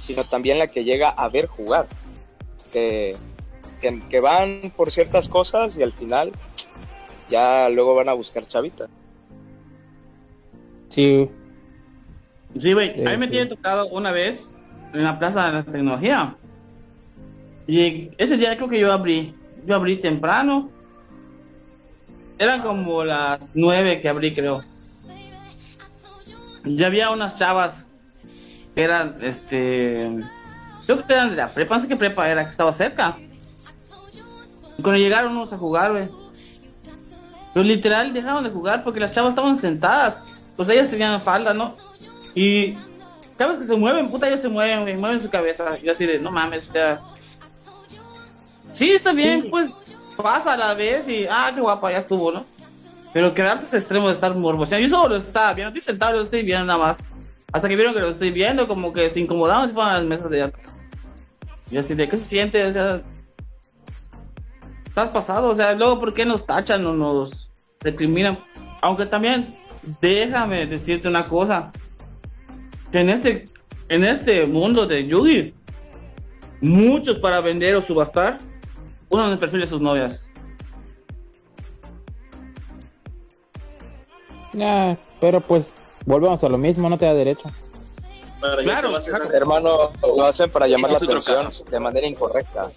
sino 0.00 0.24
también 0.24 0.58
la 0.58 0.66
que 0.66 0.84
llega 0.84 1.10
a 1.10 1.28
ver 1.28 1.46
jugar. 1.46 1.86
Que, 2.72 3.16
que, 3.80 4.02
que 4.08 4.20
van 4.20 4.72
por 4.76 4.92
ciertas 4.92 5.28
cosas 5.28 5.76
y 5.78 5.82
al 5.82 5.92
final 5.92 6.32
ya 7.30 7.68
luego 7.68 7.94
van 7.94 8.08
a 8.08 8.14
buscar 8.14 8.46
chavita. 8.46 8.88
Sí, 10.90 11.28
Sí, 12.56 12.72
güey, 12.72 12.94
Sí, 12.94 13.06
a 13.06 13.10
mí 13.10 13.16
me 13.16 13.28
tiene 13.28 13.46
tocado 13.46 13.88
una 13.88 14.10
vez 14.10 14.56
en 14.92 15.02
la 15.02 15.18
Plaza 15.18 15.46
de 15.46 15.52
la 15.52 15.62
Tecnología. 15.64 16.36
Y 17.66 18.10
ese 18.16 18.36
día 18.36 18.56
creo 18.56 18.68
que 18.68 18.78
yo 18.78 18.92
abrí, 18.92 19.34
yo 19.66 19.74
abrí 19.74 19.96
temprano. 19.96 20.70
Eran 22.38 22.62
como 22.62 23.04
las 23.04 23.54
nueve 23.54 24.00
que 24.00 24.08
abrí, 24.08 24.34
creo. 24.34 24.62
Y 26.64 26.82
había 26.82 27.10
unas 27.10 27.36
chavas 27.36 27.88
que 28.74 28.82
eran, 28.82 29.16
este, 29.22 30.10
creo 30.86 31.06
que 31.06 31.12
eran 31.12 31.30
de 31.30 31.36
la 31.36 31.48
prepa, 31.48 31.76
no 31.76 31.82
sé 31.82 31.88
qué 31.88 31.96
prepa 31.96 32.28
era, 32.28 32.44
que 32.44 32.50
estaba 32.50 32.72
cerca. 32.72 33.16
Y 34.76 34.82
cuando 34.82 34.98
llegaron 34.98 35.32
unos 35.32 35.52
a 35.52 35.58
jugar, 35.58 35.92
güey. 35.92 36.08
Pero 37.52 37.64
literal 37.64 38.12
dejaron 38.12 38.44
de 38.44 38.50
jugar 38.50 38.84
porque 38.84 39.00
las 39.00 39.12
chavas 39.12 39.30
estaban 39.30 39.56
sentadas. 39.56 40.20
Pues 40.56 40.68
ellas 40.68 40.88
tenían 40.88 41.20
falda, 41.22 41.54
¿no? 41.54 41.74
Y 42.34 42.74
cada 43.36 43.50
vez 43.50 43.60
que 43.60 43.64
se 43.64 43.76
mueven, 43.76 44.10
puta, 44.10 44.28
ellos 44.28 44.40
se 44.40 44.48
mueven, 44.48 44.82
güey, 44.82 44.96
mueven 44.96 45.20
su 45.20 45.30
cabeza. 45.30 45.78
Yo 45.78 45.92
así 45.92 46.06
de, 46.06 46.18
no 46.18 46.30
mames, 46.30 46.70
ya. 46.72 47.00
Sí, 48.72 48.90
está 48.90 49.12
bien, 49.12 49.48
pues 49.50 49.70
pasa 50.16 50.52
a 50.52 50.56
la 50.56 50.74
vez 50.74 51.08
y, 51.08 51.26
ah, 51.28 51.50
qué 51.54 51.60
guapa, 51.60 51.90
ya 51.90 51.98
estuvo, 51.98 52.30
¿no? 52.30 52.44
Pero 53.12 53.34
quedarte 53.34 53.64
ese 53.64 53.78
extremo 53.78 54.08
de 54.08 54.14
estar 54.14 54.34
morboseando. 54.34 54.86
Yo 54.86 54.94
solo 54.94 55.08
lo 55.10 55.16
estaba 55.16 55.54
viendo, 55.54 55.68
estoy 55.68 55.92
sentado, 55.92 56.16
lo 56.16 56.22
estoy 56.24 56.42
viendo 56.42 56.66
nada 56.66 56.78
más. 56.78 56.98
Hasta 57.52 57.68
que 57.68 57.76
vieron 57.76 57.94
que 57.94 58.00
lo 58.00 58.10
estoy 58.10 58.30
viendo, 58.30 58.68
como 58.68 58.92
que 58.92 59.08
se 59.10 59.20
incomodaron 59.20 59.64
y 59.64 59.68
se 59.68 59.74
fueron 59.74 59.92
a 59.92 59.98
las 59.98 60.06
mesas 60.06 60.30
de 60.30 60.42
atrás. 60.42 60.78
Yo 61.70 61.80
así 61.80 61.94
de, 61.94 62.08
¿qué 62.08 62.16
se 62.16 62.24
siente? 62.24 62.64
O 62.66 62.72
sea, 62.72 63.02
estás 64.86 65.08
pasado, 65.08 65.50
o 65.50 65.54
sea, 65.54 65.74
luego, 65.74 65.98
¿por 65.98 66.12
qué 66.12 66.26
nos 66.26 66.46
tachan 66.46 66.84
o 66.86 66.92
nos 66.92 67.50
recriminan? 67.80 68.38
Aunque 68.82 69.06
también, 69.06 69.52
déjame 70.00 70.66
decirte 70.66 71.08
una 71.08 71.24
cosa 71.24 71.72
que 72.92 73.00
en 73.00 73.10
este 73.10 73.44
en 73.88 74.04
este 74.04 74.46
mundo 74.46 74.86
de 74.86 75.06
Yugi 75.06 75.54
muchos 76.60 77.18
para 77.18 77.40
vender 77.40 77.74
o 77.76 77.82
subastar 77.82 78.38
usan 79.08 79.32
el 79.32 79.38
perfil 79.38 79.60
de 79.60 79.66
sus 79.66 79.80
novias 79.80 80.27
pero 85.20 85.40
pues 85.40 85.66
volvemos 86.06 86.42
a 86.44 86.48
lo 86.48 86.58
mismo, 86.58 86.88
no 86.88 86.96
te 86.98 87.04
da 87.06 87.14
derecho. 87.14 87.50
Para 88.40 88.56
Claro, 88.62 88.94
a- 88.96 89.00
claro. 89.00 89.32
Hermano, 89.32 89.90
lo 90.02 90.24
hacen 90.24 90.48
para 90.50 90.66
llamar 90.68 90.92
la 90.92 90.96
atención 90.98 91.44
caso. 91.44 91.64
de 91.64 91.80
manera 91.80 92.06
incorrecta. 92.06 92.70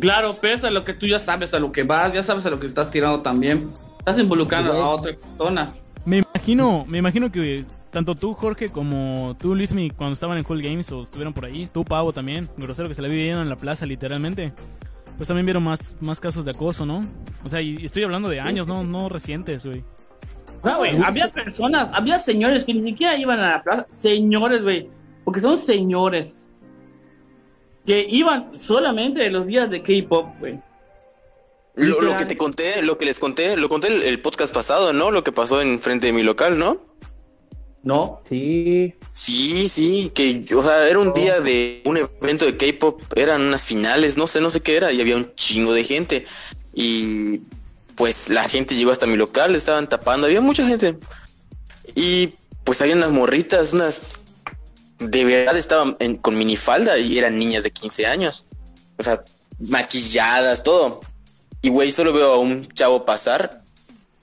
claro 0.00 0.36
pero 0.40 0.54
eso 0.54 0.66
es 0.66 0.72
lo 0.72 0.84
que 0.84 0.94
tú 0.94 1.06
ya 1.06 1.18
sabes 1.18 1.54
a 1.54 1.58
lo 1.58 1.72
que 1.72 1.82
vas 1.82 2.12
ya 2.12 2.22
sabes 2.22 2.44
a 2.46 2.50
lo 2.50 2.60
que 2.60 2.66
estás 2.66 2.90
tirando 2.90 3.20
también 3.22 3.72
estás 3.98 4.18
involucrando 4.18 4.72
a 4.72 4.90
otra 4.90 5.12
persona 5.16 5.70
Me 6.04 6.18
imagino, 6.18 6.84
me 6.86 6.98
imagino 6.98 7.30
que 7.32 7.64
tanto 7.90 8.14
tú, 8.14 8.34
Jorge, 8.34 8.68
como 8.70 9.34
tú, 9.40 9.54
Luismi, 9.54 9.88
cuando 9.90 10.12
estaban 10.12 10.36
en 10.38 10.44
Cool 10.44 10.60
Games 10.62 10.92
o 10.92 11.02
estuvieron 11.02 11.32
por 11.32 11.46
ahí, 11.46 11.68
tú, 11.72 11.84
Pavo, 11.86 12.12
también, 12.12 12.48
grosero 12.58 12.86
que 12.86 12.94
se 12.94 13.00
la 13.02 13.08
vivieron 13.08 13.40
en 13.42 13.48
la 13.48 13.56
plaza, 13.56 13.86
literalmente, 13.86 14.52
pues 15.18 15.26
también 15.26 15.46
vieron 15.46 15.64
más, 15.64 15.96
más 16.00 16.20
casos 16.20 16.44
de 16.44 16.52
acoso, 16.52 16.86
¿no? 16.86 17.00
O 17.44 17.48
sea, 17.48 17.60
y 17.60 17.84
estoy 17.84 18.04
hablando 18.04 18.28
de 18.28 18.38
años, 18.38 18.68
no, 18.68 18.84
no 18.84 19.08
recientes, 19.08 19.66
güey. 19.66 19.84
No, 20.62 20.78
güey, 20.78 20.96
había 21.02 21.30
personas, 21.30 21.88
había 21.92 22.20
señores 22.20 22.64
que 22.64 22.72
ni 22.72 22.80
siquiera 22.80 23.16
iban 23.16 23.40
a 23.40 23.48
la 23.48 23.62
plaza, 23.62 23.86
señores, 23.88 24.62
güey, 24.62 24.88
porque 25.24 25.40
son 25.40 25.58
señores 25.58 26.48
que 27.84 28.06
iban 28.08 28.54
solamente 28.54 29.28
los 29.30 29.46
días 29.46 29.68
de 29.70 29.82
K-pop, 29.82 30.28
güey. 30.38 30.60
Lo, 31.74 32.16
que 32.16 32.26
te 32.26 32.36
conté, 32.36 32.82
lo 32.82 32.96
que 32.96 33.04
les 33.04 33.18
conté, 33.18 33.56
lo 33.56 33.68
conté 33.68 33.88
el, 33.88 34.02
el 34.02 34.20
podcast 34.20 34.54
pasado, 34.54 34.92
¿no? 34.92 35.10
Lo 35.10 35.24
que 35.24 35.32
pasó 35.32 35.60
en 35.60 35.80
frente 35.80 36.08
de 36.08 36.12
mi 36.12 36.22
local, 36.22 36.58
¿no? 36.58 36.87
No, 37.82 38.20
Sí, 38.28 38.94
Sí, 39.14 39.68
sí, 39.68 40.12
que, 40.14 40.44
o 40.54 40.62
sea, 40.62 40.88
era 40.88 40.98
un 40.98 41.12
día 41.12 41.40
de 41.40 41.82
un 41.84 41.96
evento 41.96 42.44
de 42.44 42.56
K-pop, 42.56 43.00
eran 43.16 43.42
unas 43.42 43.64
finales, 43.64 44.16
no 44.16 44.26
sé, 44.26 44.40
no 44.40 44.50
sé 44.50 44.60
qué 44.60 44.76
era, 44.76 44.92
y 44.92 45.00
había 45.00 45.16
un 45.16 45.34
chingo 45.34 45.72
de 45.72 45.84
gente. 45.84 46.26
Y 46.74 47.40
pues 47.94 48.28
la 48.30 48.48
gente 48.48 48.74
llegó 48.76 48.90
hasta 48.90 49.06
mi 49.06 49.16
local, 49.16 49.54
estaban 49.54 49.88
tapando, 49.88 50.26
había 50.26 50.40
mucha 50.40 50.66
gente. 50.66 50.98
Y 51.94 52.34
pues 52.64 52.80
había 52.82 52.94
unas 52.94 53.10
morritas, 53.10 53.72
unas 53.72 54.20
de 54.98 55.24
verdad 55.24 55.56
estaban 55.56 55.96
en- 56.00 56.16
con 56.16 56.36
minifalda 56.36 56.98
y 56.98 57.18
eran 57.18 57.38
niñas 57.38 57.62
de 57.64 57.70
15 57.70 58.06
años. 58.06 58.44
O 58.98 59.02
sea, 59.02 59.22
maquilladas, 59.58 60.62
todo. 60.62 61.00
Y 61.62 61.70
güey, 61.70 61.90
solo 61.92 62.12
veo 62.12 62.32
a 62.34 62.38
un 62.38 62.68
chavo 62.68 63.04
pasar 63.04 63.62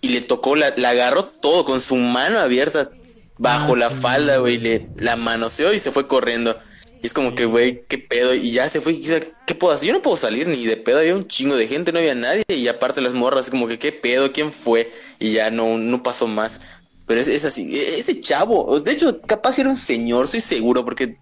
y 0.02 0.10
le 0.10 0.22
tocó, 0.22 0.56
la, 0.56 0.74
la 0.78 0.90
agarró 0.90 1.26
todo 1.26 1.66
con 1.66 1.82
su 1.82 1.96
mano 1.96 2.40
abierta 2.40 2.92
bajo 3.38 3.74
Ah, 3.76 3.78
la 3.78 3.90
sí, 3.90 3.96
falda, 4.00 4.38
güey, 4.38 4.58
le 4.58 4.88
la 4.96 5.16
manoseó 5.16 5.74
y 5.74 5.80
se 5.80 5.92
fue 5.92 6.08
corriendo. 6.08 6.58
Y 7.02 7.08
es 7.08 7.14
como 7.14 7.36
que, 7.36 7.46
güey, 7.46 7.84
qué 7.88 7.98
pedo. 7.98 8.34
Y 8.34 8.52
ya 8.52 8.68
se 8.70 8.82
fue. 8.82 8.94
y 8.94 8.98
dice, 8.98 9.32
¿Qué 9.46 9.54
puedo 9.54 9.74
hacer? 9.74 9.88
Yo 9.90 9.94
no 9.94 10.02
puedo 10.02 10.18
salir 10.18 10.48
ni 10.48 10.66
de 10.66 10.78
pedo. 10.78 11.00
Había 11.00 11.16
un 11.16 11.28
chingo 11.28 11.56
de 11.56 11.68
gente, 11.68 11.92
no 11.92 12.00
había 12.00 12.16
nadie. 12.16 12.44
Y 12.48 12.68
aparte 12.68 13.02
las 13.02 13.14
morras, 13.14 13.50
como 13.52 13.68
que, 13.68 13.78
¿qué 13.78 13.92
pedo? 13.92 14.32
¿Quién 14.32 14.52
fue? 14.52 14.92
Y 15.20 15.34
ya 15.34 15.52
no, 15.52 15.78
no 15.78 16.02
pasó 16.02 16.28
más. 16.28 16.62
Pero 17.06 17.22
es, 17.22 17.28
es 17.28 17.46
así. 17.46 17.78
e- 17.78 18.00
Ese 18.00 18.20
chavo, 18.22 18.80
de 18.80 18.92
hecho, 18.92 19.22
capaz 19.22 19.60
era 19.60 19.70
un 19.70 19.78
señor, 19.78 20.26
estoy 20.26 20.42
seguro, 20.42 20.84
porque 20.84 21.18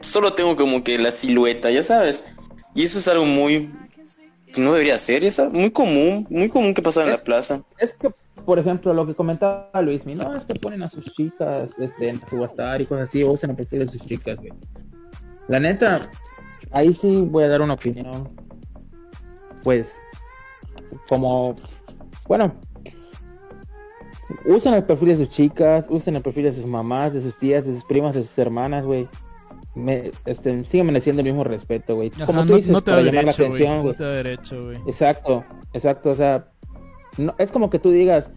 solo 0.00 0.34
tengo 0.34 0.56
como 0.56 0.84
que 0.84 0.98
la 0.98 1.10
silueta, 1.10 1.70
ya 1.70 1.82
sabes. 1.84 2.24
Y 2.74 2.84
eso 2.84 2.98
es 2.98 3.08
algo 3.08 3.24
muy. 3.24 3.70
que 4.52 4.60
No 4.60 4.72
debería 4.72 4.98
ser, 4.98 5.24
es 5.24 5.38
muy 5.50 5.70
común, 5.70 6.26
muy 6.28 6.50
común 6.50 6.74
que 6.74 6.82
pasa 6.82 7.04
en 7.04 7.10
la 7.10 7.24
plaza. 7.24 7.62
es 7.78 7.94
que, 7.98 8.10
por 8.44 8.58
ejemplo, 8.58 8.92
lo 8.94 9.06
que 9.06 9.14
comentaba 9.14 9.70
Luis, 9.82 10.04
no, 10.06 10.34
es 10.34 10.44
que 10.44 10.54
ponen 10.54 10.82
a 10.82 10.88
sus 10.88 11.04
chicas 11.14 11.70
este, 11.78 12.08
en 12.08 12.20
subastar 12.28 12.80
y 12.80 12.86
cosas 12.86 13.08
así, 13.08 13.22
o 13.22 13.32
usan 13.32 13.50
el 13.50 13.56
perfil 13.56 13.80
de 13.80 13.88
sus 13.88 14.02
chicas, 14.06 14.36
güey. 14.38 14.52
La 15.48 15.60
neta, 15.60 16.08
ahí 16.70 16.92
sí 16.92 17.26
voy 17.30 17.44
a 17.44 17.48
dar 17.48 17.62
una 17.62 17.74
opinión, 17.74 18.28
pues, 19.62 19.92
como, 21.08 21.54
bueno, 22.26 22.54
usan 24.46 24.74
el 24.74 24.84
perfil 24.84 25.08
de 25.08 25.16
sus 25.16 25.30
chicas, 25.30 25.86
usan 25.88 26.16
el 26.16 26.22
perfil 26.22 26.44
de 26.44 26.52
sus 26.52 26.66
mamás, 26.66 27.12
de 27.12 27.20
sus 27.20 27.36
tías, 27.36 27.64
de 27.64 27.74
sus 27.74 27.84
primas, 27.84 28.14
de 28.14 28.24
sus 28.24 28.38
hermanas, 28.38 28.84
güey. 28.84 29.08
Me, 29.74 30.10
este, 30.26 30.62
sigue 30.64 30.84
mereciendo 30.84 31.20
el 31.22 31.28
mismo 31.28 31.44
respeto, 31.44 31.94
güey. 31.94 32.10
Como 32.10 32.42
tú 32.42 32.48
no, 32.50 32.56
dices, 32.56 32.70
no 32.70 32.82
te 32.82 32.90
da 32.90 32.98
para 32.98 33.06
llamar 33.06 33.24
la 33.24 33.32
derecho, 33.32 33.46
güey. 33.48 33.62
atención, 33.62 33.76
No 33.76 33.82
güey. 33.82 33.96
te 33.96 34.04
da 34.04 34.10
derecho, 34.10 34.64
güey. 34.64 34.78
Exacto, 34.86 35.44
exacto, 35.72 36.10
o 36.10 36.14
sea, 36.14 36.51
no, 37.18 37.34
es 37.38 37.52
como 37.52 37.70
que 37.70 37.78
tú 37.78 37.90
digas 37.90 38.32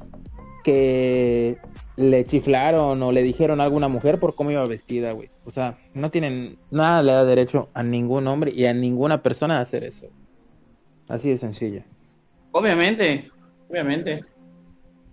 que 0.64 1.58
le 1.96 2.26
chiflaron 2.26 3.02
o 3.02 3.12
le 3.12 3.24
dijeron 3.24 3.62
a 3.62 3.64
alguna 3.64 3.88
mujer 3.88 4.20
por 4.20 4.36
cómo 4.36 4.52
iba 4.52 4.66
vestida, 4.66 5.12
güey. 5.12 5.30
O 5.46 5.52
sea, 5.52 5.78
no 5.94 6.12
tienen 6.12 6.58
nada 6.72 7.02
le 7.02 7.12
da 7.14 7.26
derecho 7.26 7.70
a 7.74 7.84
ningún 7.84 8.28
hombre 8.28 8.52
y 8.54 8.66
a 8.66 8.74
ninguna 8.74 9.22
persona 9.22 9.60
a 9.60 9.62
hacer 9.62 9.84
eso. 9.84 10.08
Así 11.08 11.30
de 11.30 11.38
sencillo. 11.38 11.84
Obviamente, 12.52 13.30
obviamente. 13.70 14.24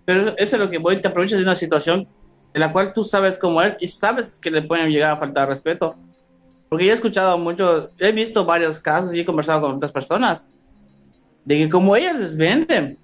Pero 0.05 0.37
eso 0.37 0.57
es 0.57 0.59
lo 0.59 0.71
que 0.71 0.79
voy, 0.79 1.01
te 1.01 1.09
aprovechas 1.09 1.39
de 1.39 1.45
una 1.45 1.55
situación 1.55 2.09
en 2.55 2.61
la 2.61 2.73
cual 2.73 2.93
tú 2.93 3.05
sabes 3.05 3.39
cómo 3.39 3.63
es 3.63 3.77
y 3.81 3.87
sabes 3.87 4.39
que 4.41 4.51
le 4.51 4.63
pueden 4.63 4.91
llegar 4.91 5.13
a 5.13 5.17
faltar 5.17 5.49
respeto. 5.49 5.95
Porque 6.69 6.87
yo 6.87 6.93
he 6.93 6.95
escuchado 6.95 7.39
mucho, 7.39 7.91
he 7.99 8.13
visto 8.13 8.45
varios 8.45 8.81
casos 8.81 9.15
y 9.15 9.21
he 9.21 9.25
conversado 9.25 9.61
con 9.61 9.77
otras 9.77 9.93
personas 9.93 10.47
de 11.45 11.59
que 11.59 11.69
como 11.69 11.95
ellas 11.97 12.19
les 12.19 12.37
venden, 12.37 12.99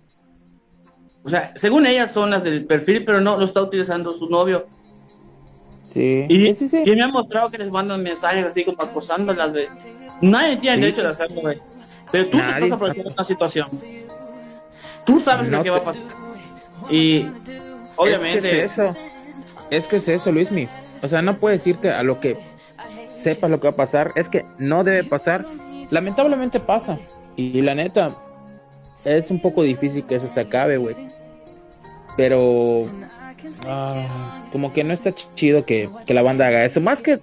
o 1.28 1.30
sea, 1.30 1.52
según 1.56 1.84
ellas 1.84 2.10
son 2.10 2.30
las 2.30 2.42
del 2.42 2.64
perfil, 2.64 3.04
pero 3.04 3.20
no 3.20 3.36
lo 3.36 3.44
está 3.44 3.60
utilizando 3.60 4.16
su 4.16 4.30
novio. 4.30 4.64
Sí. 5.92 6.24
Y, 6.26 6.46
Sí, 6.46 6.54
sí, 6.54 6.68
sí. 6.70 6.82
y 6.86 6.96
me 6.96 7.02
han 7.02 7.12
mostrado 7.12 7.50
que 7.50 7.58
les 7.58 7.70
mandan 7.70 8.02
mensajes 8.02 8.46
así 8.46 8.64
como 8.64 8.82
acosándolas 8.82 9.52
de... 9.52 9.68
Nadie 10.22 10.56
tiene 10.56 10.78
derecho 10.78 11.02
de 11.02 11.08
hacerlo, 11.08 11.42
güey. 11.42 11.60
Pero 12.10 12.30
tú 12.30 12.38
te 12.38 12.46
estás 12.46 12.72
aprovechando 12.72 13.10
una 13.10 13.24
situación. 13.24 13.68
Tú 15.04 15.20
sabes 15.20 15.50
No 15.50 15.58
lo 15.58 15.64
que 15.64 15.68
va 15.68 15.76
a 15.76 15.84
pasar. 15.84 16.02
Y 16.88 17.26
obviamente... 17.96 18.38
Es 18.38 18.44
que 18.44 18.64
es 18.64 18.72
eso. 18.72 18.94
Es 19.68 19.86
que 19.86 19.96
es 19.96 20.08
eso, 20.08 20.32
Luismi. 20.32 20.66
O 21.02 21.08
sea, 21.08 21.20
no 21.20 21.36
puedes 21.36 21.66
irte 21.66 21.90
a 21.90 22.02
lo 22.02 22.20
que 22.20 22.38
sepas 23.16 23.50
lo 23.50 23.60
que 23.60 23.68
va 23.68 23.74
a 23.74 23.76
pasar. 23.76 24.12
Es 24.14 24.30
que 24.30 24.46
no 24.56 24.82
debe 24.82 25.04
pasar. 25.04 25.44
Lamentablemente 25.90 26.58
pasa. 26.58 26.98
Y 27.36 27.60
la 27.60 27.74
neta, 27.74 28.16
es 29.04 29.30
un 29.30 29.42
poco 29.42 29.62
difícil 29.62 30.06
que 30.06 30.16
eso 30.16 30.28
se 30.28 30.40
acabe, 30.40 30.78
güey. 30.78 30.96
Pero 32.18 32.84
ah, 33.66 34.42
como 34.52 34.72
que 34.72 34.84
no 34.84 34.92
está 34.92 35.10
ch- 35.10 35.28
chido 35.36 35.64
que, 35.64 35.88
que 36.04 36.12
la 36.12 36.22
banda 36.22 36.46
haga 36.48 36.64
eso. 36.64 36.80
Más 36.80 37.00
que 37.00 37.20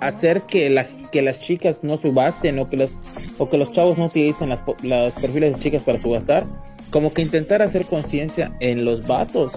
hacer 0.00 0.42
que, 0.42 0.70
la, 0.70 0.86
que 1.10 1.22
las 1.22 1.40
chicas 1.40 1.80
no 1.82 1.98
subasten 1.98 2.58
o 2.60 2.70
que 2.70 2.76
los, 2.76 2.90
o 3.36 3.50
que 3.50 3.58
los 3.58 3.72
chavos 3.72 3.98
no 3.98 4.06
utilicen 4.06 4.48
las, 4.48 4.60
los 4.82 5.12
perfiles 5.14 5.54
de 5.54 5.60
chicas 5.60 5.82
para 5.82 6.00
subastar. 6.00 6.44
Como 6.90 7.12
que 7.12 7.20
intentar 7.20 7.60
hacer 7.60 7.84
conciencia 7.84 8.52
en 8.60 8.84
los 8.84 9.06
vatos 9.06 9.52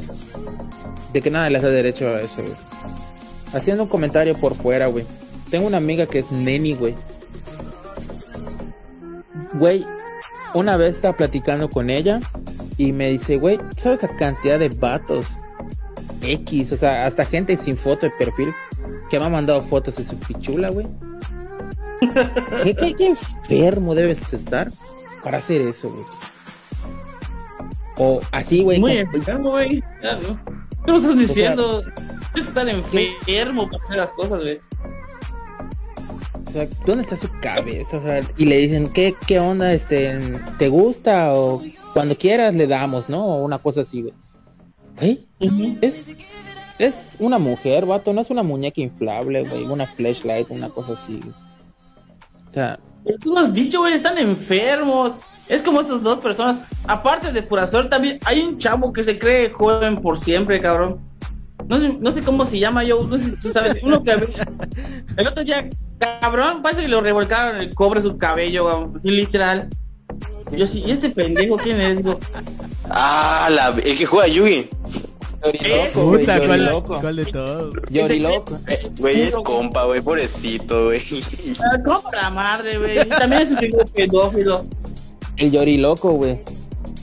de 1.14 1.22
que 1.22 1.30
nada 1.30 1.50
les 1.50 1.62
da 1.62 1.70
derecho 1.70 2.08
a 2.10 2.20
eso, 2.20 2.42
güey. 2.42 2.56
Haciendo 3.54 3.84
un 3.84 3.90
comentario 3.90 4.36
por 4.36 4.56
fuera, 4.56 4.88
güey. 4.88 5.06
Tengo 5.52 5.68
una 5.68 5.78
amiga 5.78 6.08
que 6.08 6.20
es 6.20 6.32
neni, 6.32 6.74
güey. 6.74 6.96
Güey, 9.54 9.86
una 10.54 10.76
vez 10.76 10.96
estaba 10.96 11.16
platicando 11.16 11.70
con 11.70 11.90
ella 11.90 12.20
y 12.78 12.92
me 12.94 13.10
dice, 13.12 13.38
güey, 13.38 13.60
¿sabes 13.78 14.02
la 14.04 14.10
cantidad 14.16 14.60
de 14.60 14.70
vatos 14.70 15.28
X? 16.22 16.72
O 16.72 16.78
sea, 16.78 17.06
hasta 17.06 17.26
gente 17.26 17.58
sin 17.58 17.78
foto 17.78 18.06
de 18.06 18.12
perfil 18.12 18.54
que 19.10 19.20
me 19.20 19.26
ha 19.26 19.30
mandado 19.30 19.62
fotos 19.64 19.96
de 19.98 20.04
su 20.04 20.18
pichula, 20.20 20.70
güey. 20.70 20.88
¿Qué, 22.64 22.74
qué, 22.76 22.96
qué 22.96 23.08
enfermo 23.10 23.94
debes 23.94 24.34
estar 24.34 24.72
para 25.24 25.38
hacer 25.38 25.62
eso, 25.62 25.90
güey? 25.92 26.06
O 27.98 28.22
así, 28.32 28.64
güey. 28.64 28.80
Muy 28.80 29.04
como- 29.06 29.16
enfermo, 29.18 29.50
güey. 29.52 29.84
Lo 30.88 30.96
estás 30.98 31.18
diciendo. 31.18 31.84
Es 32.36 32.48
estar 32.48 32.68
enfermo 32.68 33.70
para 33.70 33.84
hacer 33.84 33.98
las 33.98 34.14
cosas, 34.14 34.40
güey. 34.40 34.60
O 36.48 36.52
sea, 36.52 36.68
¿dónde 36.86 37.04
está 37.04 37.16
su 37.18 37.30
cabeza? 37.42 37.98
O 37.98 38.02
sea, 38.02 38.20
y 38.38 38.46
le 38.46 38.58
dicen, 38.58 38.88
¿qué, 38.92 39.14
qué 39.28 39.40
onda? 39.40 39.72
Este, 39.74 40.40
¿Te 40.58 40.70
gusta? 40.70 41.34
O 41.34 41.62
cuando 41.94 42.16
quieras 42.16 42.54
le 42.56 42.68
damos, 42.68 43.10
¿no? 43.10 43.26
O 43.26 43.44
una 43.44 43.60
cosa 43.60 43.82
así, 43.82 44.02
güey. 44.02 44.14
Es, 45.82 46.16
es 46.80 47.16
una 47.20 47.40
mujer, 47.40 47.86
vato, 47.86 48.14
no 48.14 48.22
es 48.22 48.30
una 48.30 48.44
muñeca 48.44 48.82
inflable, 48.82 49.44
güey, 49.44 49.64
una 49.64 49.88
flashlight, 49.88 50.50
una 50.50 50.70
cosa 50.70 50.94
así. 50.94 51.20
güey. 51.20 51.34
O 52.50 52.54
sea, 52.54 52.80
Pero 53.04 53.18
Tú 53.20 53.32
lo 53.32 53.40
has 53.40 53.54
dicho, 53.54 53.80
güey, 53.80 53.94
están 53.94 54.18
enfermos. 54.18 55.14
Es 55.48 55.62
como 55.62 55.82
estas 55.82 56.02
dos 56.04 56.20
personas. 56.20 56.60
Aparte 56.88 57.32
de 57.32 57.42
pura 57.44 57.68
suerte, 57.68 57.90
también 57.90 58.20
hay 58.26 58.40
un 58.42 58.58
chavo 58.58 58.94
que 58.94 59.04
se 59.04 59.18
cree 59.20 59.50
joven 59.50 60.02
por 60.02 60.20
siempre, 60.20 60.62
cabrón. 60.62 61.00
No 61.68 61.80
sé, 61.80 61.94
no 62.00 62.12
sé 62.12 62.22
cómo 62.22 62.46
se 62.46 62.60
llama 62.60 62.84
yo, 62.84 63.04
no 63.04 63.18
sé 63.18 63.38
tú 63.42 63.52
sabes. 63.52 63.78
Uno 63.84 64.04
que 64.04 64.12
el 65.18 65.28
otro 65.28 65.44
día, 65.44 65.70
cabrón, 66.00 66.62
parece 66.62 66.84
que 66.84 66.88
lo 66.88 67.02
revolcaron 67.02 67.62
el 67.62 67.74
cobre 67.74 68.02
su 68.02 68.18
cabello, 68.18 68.66
cabrón, 68.66 69.00
literal. 69.04 69.70
Yo 70.52 70.68
sí, 70.68 70.84
¿y 70.86 70.92
este 70.92 71.10
pendejo 71.10 71.58
quién 71.58 71.80
es? 71.82 71.98
Digo, 71.98 72.20
Ah, 72.90 73.50
la, 73.52 73.68
el 73.70 73.98
que 73.98 74.06
juega 74.06 74.28
Yugi. 74.28 74.68
Eso, 75.64 76.06
güey, 76.06 76.20
Puta, 76.20 76.38
¿cuál, 76.46 77.16
de 77.16 77.26
todos? 77.26 77.74
Yori 77.90 78.20
loco. 78.20 78.60
Eh, 78.68 78.76
Güey, 79.00 79.22
es 79.22 79.36
compa, 79.40 79.86
güey, 79.86 80.00
pobrecito, 80.02 80.86
güey. 80.86 81.00
ah, 81.64 81.78
¿cómo 81.84 82.04
la 82.12 82.30
madre, 82.30 82.78
güey? 82.78 83.00
Y 83.00 83.06
También 83.06 83.42
es 83.42 83.52
un 83.52 83.58
pendejo 83.58 83.86
pedófilo. 83.86 84.66
El 85.38 85.52
Yori 85.52 85.78
loco, 85.78 86.12
güey. 86.12 86.40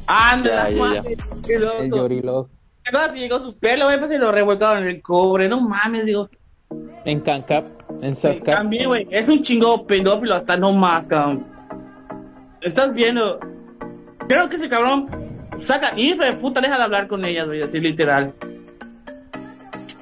Anda, 0.06 0.68
Ya, 0.68 0.70
ya, 0.70 0.76
ya. 0.76 0.80
madre, 1.02 1.16
qué 1.44 1.58
loco. 1.58 1.82
El 1.82 1.90
Yori 1.90 2.22
loco. 2.22 2.50
¿Te 2.84 2.90
acuerdas 2.90 3.12
que 3.12 3.18
llegó 3.20 3.38
su 3.40 3.56
pelo, 3.58 3.86
güey? 3.86 3.98
Pues 3.98 4.10
se 4.10 4.18
lo 4.18 4.30
revolcaron 4.30 4.84
en 4.84 4.88
el 4.90 5.02
cobre. 5.02 5.48
No 5.48 5.60
mames, 5.60 6.06
digo. 6.06 6.28
En 7.04 7.20
Cancap, 7.20 7.66
en 8.02 8.14
Sascap. 8.14 8.54
También, 8.56 8.86
güey. 8.86 9.06
Es 9.10 9.28
un 9.28 9.42
chingo 9.42 9.84
pedófilo 9.86 10.34
hasta 10.36 10.56
no 10.56 10.72
más, 10.72 11.08
cabrón. 11.08 11.44
Estás 12.60 12.92
viendo. 12.94 13.38
Creo 14.28 14.48
que 14.48 14.56
ese 14.56 14.68
cabrón 14.68 15.08
saca. 15.58 15.92
De 15.94 16.32
puta, 16.40 16.60
deja 16.60 16.76
de 16.76 16.82
hablar 16.84 17.08
con 17.08 17.24
ellas, 17.24 17.46
güey. 17.46 17.62
Así 17.62 17.80
literal. 17.80 18.34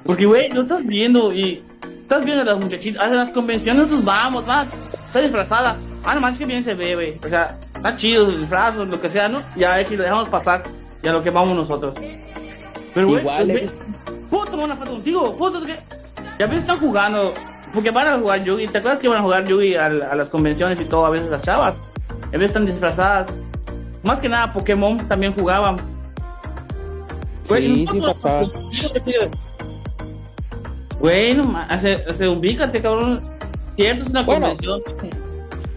Porque, 0.03 0.25
güey, 0.25 0.49
lo 0.49 0.63
estás 0.63 0.85
viendo 0.85 1.33
y. 1.33 1.63
Estás 2.01 2.23
viendo 2.23 2.43
a 2.43 2.45
las 2.45 2.59
muchachitas. 2.59 3.01
A 3.01 3.07
las 3.07 3.29
convenciones 3.31 3.89
nos 3.89 4.03
vamos, 4.03 4.45
más. 4.47 4.67
Está 5.05 5.21
disfrazada. 5.21 5.77
Ah, 6.03 6.15
no 6.15 6.21
manches, 6.21 6.39
que 6.39 6.45
bien 6.45 6.63
se 6.63 6.73
ve, 6.73 6.95
güey. 6.95 7.19
O 7.23 7.27
sea, 7.27 7.57
está 7.75 7.95
chido 7.95 8.29
el 8.29 8.39
disfraz 8.39 8.77
o 8.77 8.85
lo 8.85 8.99
que 9.01 9.09
sea, 9.09 9.27
¿no? 9.27 9.43
Ya 9.55 9.79
es 9.79 9.87
que 9.87 9.97
lo 9.97 10.03
dejamos 10.03 10.29
pasar. 10.29 10.63
Y 11.03 11.07
a 11.07 11.11
lo 11.11 11.21
que 11.21 11.29
vamos 11.29 11.55
nosotros. 11.55 11.95
Pero, 12.93 13.07
güey, 13.07 13.23
güey, 13.23 13.51
eh. 13.51 13.69
¿puedo 14.29 14.45
tomar 14.45 14.65
una 14.65 14.75
foto 14.77 14.91
contigo? 14.91 15.37
¿Puedo 15.37 15.61
que 15.63 15.75
Ya 16.39 16.47
ves, 16.47 16.59
están 16.59 16.79
jugando. 16.79 17.33
Porque 17.73 17.91
van 17.91 18.07
a 18.07 18.17
jugar 18.17 18.43
Yugi. 18.43 18.67
¿Te 18.67 18.77
acuerdas 18.77 18.99
que 18.99 19.09
van 19.09 19.19
a 19.19 19.21
jugar 19.21 19.45
Yugi 19.45 19.75
a, 19.75 19.85
a 19.87 20.15
las 20.15 20.29
convenciones 20.29 20.79
y 20.79 20.85
todo? 20.85 21.05
A 21.05 21.09
veces 21.09 21.29
las 21.29 21.43
chavas. 21.43 21.77
A 22.27 22.31
veces 22.31 22.47
están 22.47 22.65
disfrazadas. 22.65 23.27
Más 24.03 24.19
que 24.19 24.29
nada, 24.29 24.51
Pokémon 24.53 24.97
también 25.07 25.33
jugaban. 25.33 25.77
Sí, 27.47 27.85
sí, 27.91 27.97
no- 27.99 28.13
papá. 28.13 28.41
Güey, 30.99 31.33
no 31.35 31.43
ma- 31.45 31.79
se, 31.79 32.11
se 32.13 32.27
ubícate, 32.27 32.81
cabrón. 32.81 33.21
Cierto, 33.75 34.03
es 34.03 34.09
una 34.09 34.23
Bueno. 34.23 34.47
convención. 34.47 34.81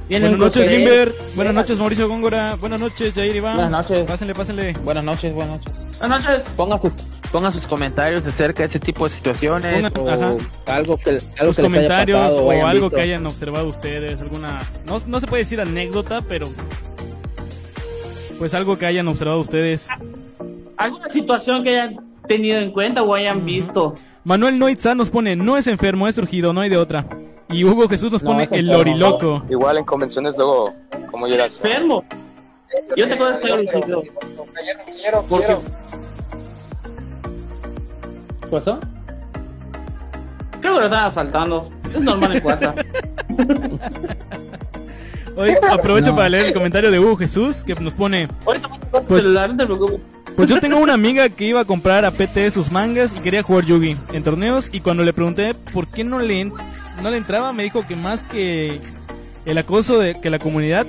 Vienen 0.08 0.36
Buenas 0.38 0.56
noches. 0.56 0.70
Limber. 0.70 1.12
Buenas 1.36 1.54
noches, 1.54 1.78
Mauricio 1.78 2.08
Góngora. 2.08 2.56
Buenas 2.56 2.80
noches, 2.80 3.14
Jair 3.14 3.36
Iván. 3.36 3.56
Buenas 3.56 3.70
noches. 3.88 4.06
Pásenle, 4.08 4.34
pásenle. 4.34 4.72
Buenas 4.84 5.04
noches, 5.04 5.32
buenas 5.34 5.58
noches. 5.60 5.72
Buenas 6.00 6.24
noches. 6.24 6.48
Pongan 6.56 6.80
sus, 6.80 6.92
pongan 7.30 7.52
sus 7.52 7.66
comentarios 7.66 8.26
acerca 8.26 8.62
de 8.62 8.68
ese 8.68 8.80
tipo 8.80 9.04
de 9.04 9.10
situaciones 9.10 9.90
Pongan- 9.92 9.98
o 9.98 10.08
ajá. 10.10 10.74
algo 10.76 10.96
que, 10.96 11.10
algo 11.10 11.18
Sus 11.18 11.28
que 11.36 11.38
les 11.38 11.48
haya 11.58 11.62
comentarios 11.62 12.18
pasado 12.20 12.44
o 12.44 12.50
algo 12.66 12.82
visto. 12.86 12.96
que 12.96 13.02
hayan 13.02 13.26
observado 13.26 13.68
ustedes. 13.68 14.20
Alguna. 14.20 14.60
No, 14.86 14.98
no 15.06 15.20
se 15.20 15.26
puede 15.26 15.42
decir 15.44 15.60
anécdota, 15.60 16.22
pero. 16.22 16.46
Pues 18.38 18.54
algo 18.54 18.78
que 18.78 18.86
hayan 18.86 19.06
observado 19.08 19.38
ustedes. 19.40 19.88
¿Alguna 20.76 21.08
situación 21.10 21.62
que 21.62 21.70
hayan 21.78 21.96
tenido 22.26 22.58
en 22.58 22.72
cuenta 22.72 23.02
o 23.02 23.14
hayan 23.14 23.44
visto? 23.44 23.94
Manuel 24.24 24.58
Noitza 24.58 24.94
nos 24.94 25.10
pone: 25.10 25.36
No 25.36 25.56
es 25.56 25.66
enfermo, 25.66 26.08
es 26.08 26.14
surgido, 26.14 26.52
no 26.52 26.60
hay 26.62 26.70
de 26.70 26.78
otra. 26.78 27.06
Y 27.50 27.64
Hugo 27.64 27.88
Jesús 27.88 28.12
nos 28.12 28.22
No, 28.22 28.30
pone 28.30 28.48
el 28.52 28.66
loriloco. 28.68 29.44
Igual 29.50 29.78
en 29.78 29.84
convenciones 29.84 30.36
luego, 30.36 30.72
como 31.10 31.26
llegas. 31.26 31.54
Enfermo. 31.56 32.04
Yo 32.96 33.08
te 33.08 33.14
acuerdas 33.14 33.38
que 33.38 33.48
yo 33.48 33.56
diciendo. 33.58 34.02
Porque 35.28 35.46
¿Qué 35.46 35.56
pasó? 38.50 38.78
creo 40.60 40.74
que 40.74 40.80
lo 40.80 40.84
están 40.86 41.04
asaltando. 41.04 41.70
Es 41.94 42.00
normal 42.00 42.36
en 42.36 42.40
cuarta. 42.40 42.74
Hoy 45.36 45.52
aprovecho 45.70 46.10
No. 46.10 46.16
para 46.16 46.28
leer 46.28 46.46
el 46.46 46.52
comentario 46.54 46.90
de 46.90 46.98
Hugo 46.98 47.16
Jesús 47.16 47.64
que 47.64 47.74
nos 47.76 47.94
pone: 47.94 48.28
Ahorita 48.46 48.68
vas 48.68 48.78
a 48.82 49.00
tu 49.00 49.04
Pues- 49.06 49.22
celular, 49.22 49.50
no 49.50 49.56
te 49.56 49.64
preocupes. 49.66 50.00
Pues 50.36 50.48
yo 50.48 50.60
tengo 50.60 50.78
una 50.78 50.94
amiga 50.94 51.28
que 51.28 51.44
iba 51.46 51.60
a 51.60 51.64
comprar 51.64 52.04
a 52.04 52.10
PT 52.12 52.50
sus 52.50 52.70
mangas 52.70 53.14
y 53.14 53.20
quería 53.20 53.42
jugar 53.42 53.64
Yugi 53.64 53.96
en 54.12 54.22
torneos 54.22 54.70
y 54.72 54.80
cuando 54.80 55.02
le 55.02 55.12
pregunté 55.12 55.54
por 55.54 55.86
qué 55.88 56.02
no 56.04 56.18
le 56.18 56.44
no 56.44 57.10
le 57.10 57.16
entraba 57.16 57.52
me 57.52 57.62
dijo 57.64 57.86
que 57.86 57.96
más 57.96 58.22
que 58.22 58.80
el 59.44 59.58
acoso 59.58 59.98
de 59.98 60.18
que 60.20 60.30
la 60.30 60.38
comunidad 60.38 60.86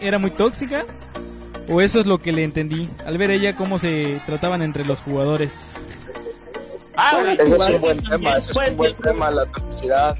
era 0.00 0.18
muy 0.18 0.30
tóxica 0.30 0.84
o 1.68 1.80
eso 1.80 2.00
es 2.00 2.06
lo 2.06 2.18
que 2.18 2.32
le 2.32 2.44
entendí 2.44 2.88
al 3.04 3.18
ver 3.18 3.30
ella 3.30 3.56
cómo 3.56 3.78
se 3.78 4.20
trataban 4.26 4.62
entre 4.62 4.84
los 4.86 5.00
jugadores. 5.00 5.84
Ah, 6.96 7.22
Ese 7.32 7.42
es 7.56 7.68
un 7.68 7.80
buen 7.80 8.02
tema, 8.02 8.36
ese 8.36 8.50
es 8.52 8.56
un 8.70 8.76
buen 8.76 8.94
tema, 8.96 9.30
la 9.30 9.46
toxicidad. 9.46 10.16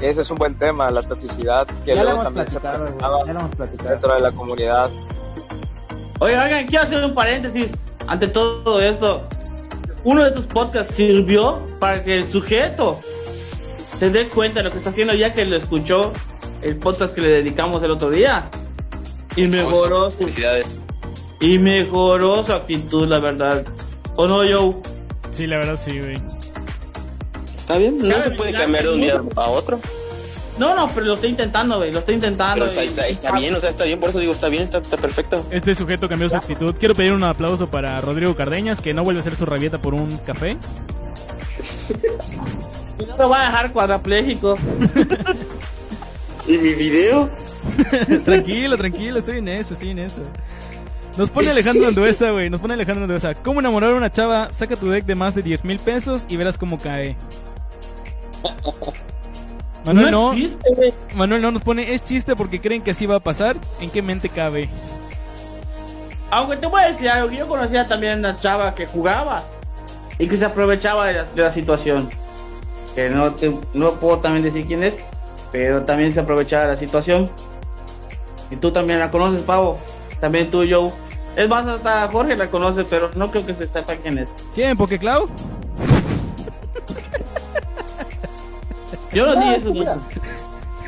Ese 0.00 0.20
es 0.20 0.30
un 0.30 0.36
buen 0.36 0.54
tema, 0.58 0.90
la 0.90 1.02
toxicidad 1.02 1.66
que 1.84 1.94
Ya 1.94 2.02
luego 2.04 2.22
también 2.22 2.46
se 2.48 2.60
presentaba 2.60 3.24
dentro 3.24 4.14
de 4.14 4.20
la 4.20 4.32
comunidad. 4.32 4.90
Oigan, 6.18 6.46
oigan, 6.46 6.66
quiero 6.66 6.84
hacer 6.84 7.04
un 7.04 7.14
paréntesis 7.14 7.72
ante 8.06 8.28
todo 8.28 8.80
esto. 8.80 9.26
uno 10.04 10.22
de 10.24 10.30
esos 10.30 10.46
podcasts 10.46 10.94
sirvió 10.94 11.60
para 11.80 12.04
que 12.04 12.16
el 12.18 12.28
sujeto 12.30 12.98
se 13.98 14.10
dé 14.10 14.28
cuenta 14.28 14.60
de 14.60 14.64
lo 14.64 14.70
que 14.70 14.78
está 14.78 14.90
haciendo 14.90 15.14
ya 15.14 15.32
que 15.32 15.44
lo 15.46 15.56
escuchó 15.56 16.12
el 16.62 16.76
podcast 16.76 17.14
que 17.14 17.20
le 17.22 17.28
dedicamos 17.28 17.82
el 17.82 17.90
otro 17.90 18.10
día. 18.10 18.48
Y 19.34 19.46
mejoró 19.48 20.10
su, 20.10 20.18
Felicidades. 20.18 20.80
y 21.40 21.58
mejoró 21.58 22.44
su 22.46 22.52
actitud, 22.52 23.06
la 23.08 23.18
verdad. 23.18 23.64
¿O 24.16 24.26
no, 24.26 24.36
Joe? 24.38 24.76
Sí, 25.36 25.46
la 25.46 25.58
verdad 25.58 25.78
sí, 25.82 25.98
güey. 25.98 26.18
Está 27.54 27.76
bien, 27.78 27.98
no 27.98 28.20
se 28.22 28.30
puede 28.30 28.52
cambiar 28.52 28.84
de 28.84 28.94
un 28.94 29.00
día 29.00 29.22
a 29.36 29.48
otro. 29.50 29.78
No, 30.58 30.74
no, 30.74 30.88
pero 30.94 31.04
lo 31.06 31.14
está 31.14 31.26
intentando, 31.26 31.76
güey. 31.76 31.92
Lo 31.92 31.98
está 31.98 32.12
intentando. 32.12 32.54
Pero 32.64 32.66
está, 32.66 32.84
y- 32.84 32.86
está, 32.88 33.06
está 33.06 33.32
bien, 33.32 33.54
o 33.54 33.60
sea, 33.60 33.68
está 33.68 33.84
bien, 33.84 34.00
por 34.00 34.08
eso 34.08 34.18
digo, 34.20 34.32
está 34.32 34.48
bien, 34.48 34.62
está, 34.62 34.78
está 34.78 34.96
perfecto. 34.96 35.44
Este 35.50 35.74
sujeto 35.74 36.08
cambió 36.08 36.28
su 36.30 36.36
actitud. 36.36 36.74
Quiero 36.78 36.94
pedir 36.94 37.12
un 37.12 37.24
aplauso 37.24 37.68
para 37.70 38.00
Rodrigo 38.00 38.34
Cardeñas, 38.34 38.80
que 38.80 38.94
no 38.94 39.04
vuelve 39.04 39.18
a 39.18 39.22
hacer 39.22 39.36
su 39.36 39.44
rabieta 39.44 39.82
por 39.82 39.92
un 39.92 40.16
café. 40.18 40.56
y 42.98 43.04
no 43.04 43.16
lo 43.18 43.28
va 43.28 43.42
a 43.42 43.46
dejar 43.50 43.72
cuadrapléjico. 43.72 44.56
¿Y 46.48 46.56
mi 46.58 46.72
video? 46.72 47.28
tranquilo, 48.24 48.76
tranquilo, 48.78 49.18
estoy 49.18 49.38
en 49.38 49.48
eso, 49.48 49.74
estoy 49.74 49.90
en 49.90 49.98
eso. 49.98 50.22
Nos 51.16 51.30
pone 51.30 51.50
Alejandro 51.50 51.86
Anduesa, 51.88 52.30
güey. 52.30 52.50
Nos 52.50 52.60
pone 52.60 52.74
Alejandro 52.74 53.04
Anduesa. 53.04 53.34
¿Cómo 53.34 53.60
enamorar 53.60 53.92
a 53.92 53.94
una 53.96 54.10
chava? 54.10 54.50
Saca 54.52 54.76
tu 54.76 54.88
deck 54.90 55.04
de 55.06 55.14
más 55.14 55.34
de 55.34 55.42
10 55.42 55.64
mil 55.64 55.78
pesos 55.78 56.26
y 56.28 56.36
verás 56.36 56.58
cómo 56.58 56.78
cae. 56.78 57.16
Manuel 59.84 60.10
no, 60.10 60.32
existe. 60.32 60.94
Manuel 61.14 61.42
no 61.42 61.50
nos 61.52 61.62
pone, 61.62 61.94
es 61.94 62.02
chiste 62.02 62.34
porque 62.34 62.60
creen 62.60 62.82
que 62.82 62.90
así 62.90 63.06
va 63.06 63.16
a 63.16 63.20
pasar. 63.20 63.56
¿En 63.80 63.88
qué 63.88 64.02
mente 64.02 64.28
cabe? 64.28 64.68
Aunque 66.30 66.56
te 66.56 66.66
voy 66.66 66.82
a 66.82 66.86
decir 66.88 67.08
algo, 67.08 67.28
que 67.30 67.36
yo 67.36 67.46
conocía 67.46 67.86
también 67.86 68.18
una 68.18 68.34
chava 68.34 68.74
que 68.74 68.88
jugaba 68.88 69.44
y 70.18 70.26
que 70.26 70.36
se 70.36 70.44
aprovechaba 70.44 71.06
de 71.06 71.12
la, 71.12 71.24
de 71.24 71.42
la 71.42 71.52
situación. 71.52 72.10
Que 72.96 73.08
no, 73.10 73.30
te- 73.32 73.54
no 73.74 73.92
puedo 73.92 74.18
también 74.18 74.42
decir 74.42 74.66
quién 74.66 74.82
es, 74.82 74.94
pero 75.52 75.84
también 75.84 76.12
se 76.12 76.18
aprovechaba 76.18 76.64
de 76.64 76.70
la 76.72 76.76
situación. 76.76 77.30
Y 78.50 78.56
tú 78.56 78.72
también 78.72 78.98
la 78.98 79.12
conoces, 79.12 79.42
Pavo. 79.42 79.78
También 80.20 80.50
tú, 80.50 80.64
Joe. 80.68 80.90
Es 81.36 81.48
más, 81.48 81.66
hasta 81.66 82.08
Jorge 82.08 82.34
la 82.34 82.46
conoce, 82.50 82.84
pero 82.84 83.10
no 83.14 83.30
creo 83.30 83.44
que 83.44 83.52
se 83.54 83.68
sepa 83.68 83.94
quién 83.96 84.18
es. 84.18 84.28
¿Quién? 84.54 84.76
¿Pokeclau? 84.76 85.28
Yo 89.12 89.26
no 89.26 89.34
dije 89.40 89.56
eso, 89.56 89.72
no. 89.72 89.84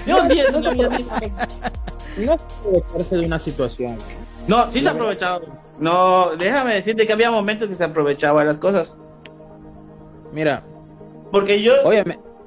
Yo 0.06 0.22
no 0.22 0.28
dije 0.28 0.42
eso, 0.48 0.60
no, 0.60 0.72
No 0.72 2.32
aprovecharse 2.32 3.16
de 3.16 3.26
una 3.26 3.38
situación. 3.38 3.98
No, 4.46 4.70
sí 4.72 4.80
se 4.80 4.88
aprovechaba. 4.88 5.40
No, 5.78 6.30
déjame 6.36 6.74
decirte 6.74 7.06
que 7.06 7.12
había 7.12 7.30
momentos 7.30 7.68
que 7.68 7.74
se 7.74 7.84
aprovechaba 7.84 8.40
de 8.40 8.46
las 8.48 8.58
cosas. 8.58 8.96
Mira, 10.32 10.62
Porque 11.30 11.62
yo, 11.62 11.74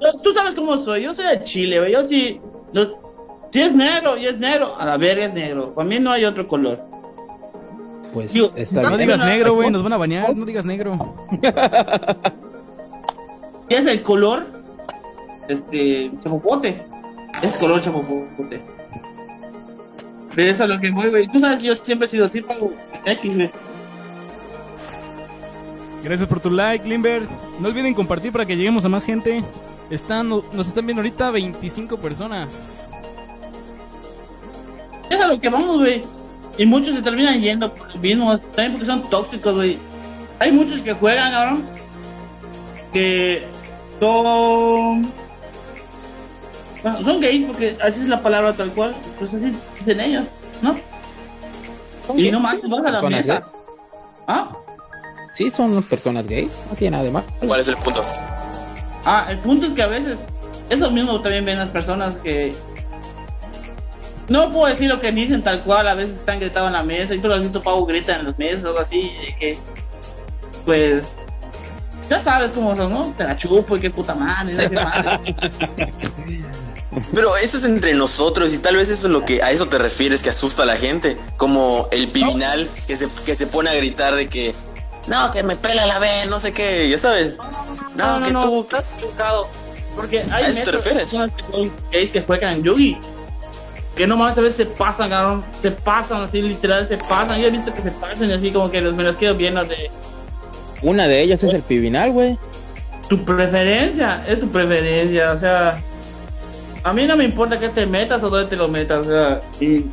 Yo- 0.00 0.12
Tú 0.22 0.32
sabes 0.32 0.54
cómo 0.54 0.76
soy, 0.76 1.02
yo 1.04 1.14
soy 1.14 1.26
de 1.26 1.42
Chile, 1.44 1.78
güey. 1.78 1.92
Yo 1.92 2.02
sí. 2.02 2.40
si 3.52 3.60
es 3.62 3.72
negro 3.72 4.16
y 4.16 4.26
es 4.26 4.36
negro, 4.38 4.74
a 4.76 4.84
la 4.84 4.96
verga 4.96 5.24
es 5.26 5.32
negro. 5.32 5.72
Para 5.74 5.88
mí 5.88 6.00
no 6.00 6.10
hay 6.10 6.24
otro 6.24 6.48
color. 6.48 6.80
Pues 8.12 8.32
Digo, 8.32 8.52
está 8.56 8.82
No 8.82 8.88
bien. 8.96 9.00
digas 9.00 9.24
negro, 9.24 9.54
güey. 9.54 9.68
no. 9.70 9.78
Nos 9.78 9.82
van 9.84 9.92
a 9.94 9.96
bañar. 9.98 10.36
No 10.36 10.44
digas 10.44 10.64
negro. 10.64 11.14
Es 13.68 13.86
el 13.86 14.02
color, 14.02 14.44
este, 15.48 16.10
chapopote. 16.22 16.84
Es 17.40 17.54
color 17.54 17.80
chapopote. 17.80 18.60
Pero 20.34 20.50
eso 20.50 20.64
es 20.64 20.68
lo 20.68 20.78
que 20.78 20.90
voy, 20.90 21.08
güey. 21.08 21.28
Tú 21.28 21.40
sabes 21.40 21.60
que 21.60 21.66
yo 21.68 21.74
siempre 21.76 22.04
he 22.06 22.10
sido 22.10 22.26
así, 22.26 22.42
pago 22.42 22.70
X, 23.06 23.34
güey. 23.34 23.50
Gracias 26.04 26.28
por 26.28 26.40
tu 26.40 26.50
like, 26.50 26.86
Limber. 26.86 27.22
No 27.60 27.68
olviden 27.68 27.94
compartir 27.94 28.30
para 28.32 28.44
que 28.44 28.56
lleguemos 28.56 28.84
a 28.84 28.88
más 28.90 29.04
gente. 29.04 29.42
Están, 29.88 30.28
nos 30.28 30.68
están 30.68 30.84
viendo 30.84 31.00
ahorita 31.00 31.30
25 31.30 31.96
personas. 31.98 32.90
Es 35.08 35.20
a 35.20 35.28
lo 35.28 35.40
que 35.40 35.48
vamos, 35.48 35.78
güey. 35.78 36.02
Y 36.58 36.66
muchos 36.66 36.94
se 36.94 37.02
terminan 37.02 37.40
yendo 37.40 37.72
por 37.72 37.86
los 37.88 37.96
mismos, 37.98 38.40
también 38.52 38.72
porque 38.72 38.86
son 38.86 39.02
tóxicos, 39.08 39.54
güey. 39.54 39.78
Hay 40.38 40.52
muchos 40.52 40.80
que 40.82 40.92
juegan, 40.92 41.32
cabrón, 41.32 41.64
que 42.92 43.44
son... 44.00 45.02
Bueno, 46.82 47.04
son 47.04 47.20
gays 47.20 47.46
porque 47.46 47.76
así 47.82 48.00
es 48.00 48.08
la 48.08 48.20
palabra 48.20 48.52
tal 48.52 48.70
cual, 48.72 48.94
pues 49.18 49.32
así 49.32 49.52
dicen 49.78 50.00
ellos, 50.00 50.24
¿no? 50.62 50.74
Y 52.16 52.30
no 52.30 52.40
más, 52.40 52.56
vas 52.68 52.80
a 52.84 52.90
la 52.90 53.00
Personas 53.00 53.10
mesa. 53.26 53.34
gays. 53.34 53.46
¿Ah? 54.26 54.50
Sí, 55.34 55.50
son 55.50 55.80
personas 55.84 56.26
gays, 56.26 56.50
no 56.68 56.76
tiene 56.76 56.90
nada 56.92 57.04
de 57.04 57.10
mal. 57.12 57.24
¿Cuál 57.46 57.60
es 57.60 57.68
el 57.68 57.76
punto? 57.76 58.04
Ah, 59.04 59.26
el 59.30 59.38
punto 59.38 59.66
es 59.66 59.72
que 59.74 59.82
a 59.82 59.86
veces 59.86 60.18
eso 60.70 60.90
mismo 60.90 61.20
también 61.20 61.44
ven 61.44 61.58
las 61.58 61.68
personas 61.68 62.16
que 62.16 62.52
no 64.28 64.50
puedo 64.50 64.66
decir 64.66 64.88
lo 64.88 65.00
que 65.00 65.12
dicen 65.12 65.42
tal 65.42 65.60
cual, 65.62 65.88
a 65.88 65.94
veces 65.94 66.20
están 66.20 66.40
gritados 66.40 66.68
en 66.68 66.74
la 66.74 66.82
mesa 66.82 67.14
y 67.14 67.18
tú 67.18 67.28
lo 67.28 67.34
has 67.34 67.42
visto 67.42 67.62
Pavo 67.62 67.86
grita 67.86 68.16
en 68.16 68.26
las 68.26 68.38
mesas 68.38 68.64
o 68.64 68.68
algo 68.68 68.80
así, 68.80 69.12
que 69.38 69.56
pues 70.64 71.16
ya 72.08 72.20
sabes 72.20 72.52
cómo 72.52 72.76
son, 72.76 72.92
¿no? 72.92 73.14
Te 73.16 73.24
la 73.24 73.36
chupo 73.36 73.76
y 73.76 73.80
qué 73.80 73.90
puta 73.90 74.14
madre, 74.14 74.68
no. 74.68 74.80
Pero 77.14 77.36
eso 77.38 77.56
es 77.56 77.64
entre 77.64 77.94
nosotros 77.94 78.52
y 78.52 78.58
tal 78.58 78.76
vez 78.76 78.90
eso 78.90 79.06
es 79.06 79.12
lo 79.12 79.24
que 79.24 79.42
a 79.42 79.50
eso 79.50 79.66
te 79.66 79.78
refieres 79.78 80.22
que 80.22 80.28
asusta 80.28 80.64
a 80.64 80.66
la 80.66 80.76
gente, 80.76 81.16
como 81.38 81.88
el 81.90 82.08
pivinal 82.08 82.68
que 82.86 82.96
se 82.96 83.08
que 83.24 83.34
se 83.34 83.46
pone 83.46 83.70
a 83.70 83.74
gritar 83.74 84.14
de 84.14 84.28
que 84.28 84.54
no, 85.08 85.30
que 85.30 85.42
me 85.42 85.56
pela 85.56 85.86
la 85.86 85.98
B, 85.98 86.06
no 86.28 86.38
sé 86.38 86.52
qué, 86.52 86.88
ya 86.88 86.98
sabes. 86.98 87.38
No, 87.96 88.22
que 88.22 88.32
tú 88.32 88.60
estás 88.60 88.84
equivocado. 88.96 89.48
Porque 89.96 90.20
hay 90.30 90.44
¿A 90.44 90.48
eso 90.48 90.62
te 90.64 90.72
refieres? 90.72 91.02
personas 91.02 91.30
que 91.90 92.10
que 92.10 92.22
juegan 92.22 92.62
Yugi. 92.62 92.98
Que 93.96 94.06
nomás 94.06 94.36
a 94.38 94.40
veces 94.40 94.56
se 94.56 94.66
pasan, 94.66 95.10
cabrón. 95.10 95.44
Se 95.60 95.70
pasan, 95.70 96.22
así 96.22 96.40
literal, 96.40 96.88
se 96.88 96.96
pasan. 96.96 97.38
Yo 97.40 97.48
he 97.48 97.50
visto 97.50 97.72
que 97.74 97.82
se 97.82 97.90
pasan 97.90 98.30
y 98.30 98.32
así 98.32 98.50
como 98.50 98.70
que 98.70 98.80
los, 98.80 98.94
me 98.94 99.02
los 99.02 99.16
quedo 99.16 99.34
viendo 99.34 99.62
de 99.64 99.90
Una 100.82 101.06
de 101.06 101.20
ellas 101.22 101.42
es 101.42 101.52
el 101.52 101.62
pivinal, 101.62 102.10
güey. 102.12 102.38
tu 103.08 103.22
preferencia. 103.24 104.24
Es 104.26 104.40
tu 104.40 104.48
preferencia, 104.48 105.32
o 105.32 105.36
sea. 105.38 105.82
A 106.84 106.92
mí 106.92 107.06
no 107.06 107.16
me 107.16 107.24
importa 107.24 107.60
que 107.60 107.68
te 107.68 107.86
metas 107.86 108.22
o 108.24 108.30
dónde 108.30 108.48
te 108.48 108.56
lo 108.56 108.66
metas, 108.68 109.06
o 109.06 109.10
sea. 109.10 109.40
y- 109.60 109.84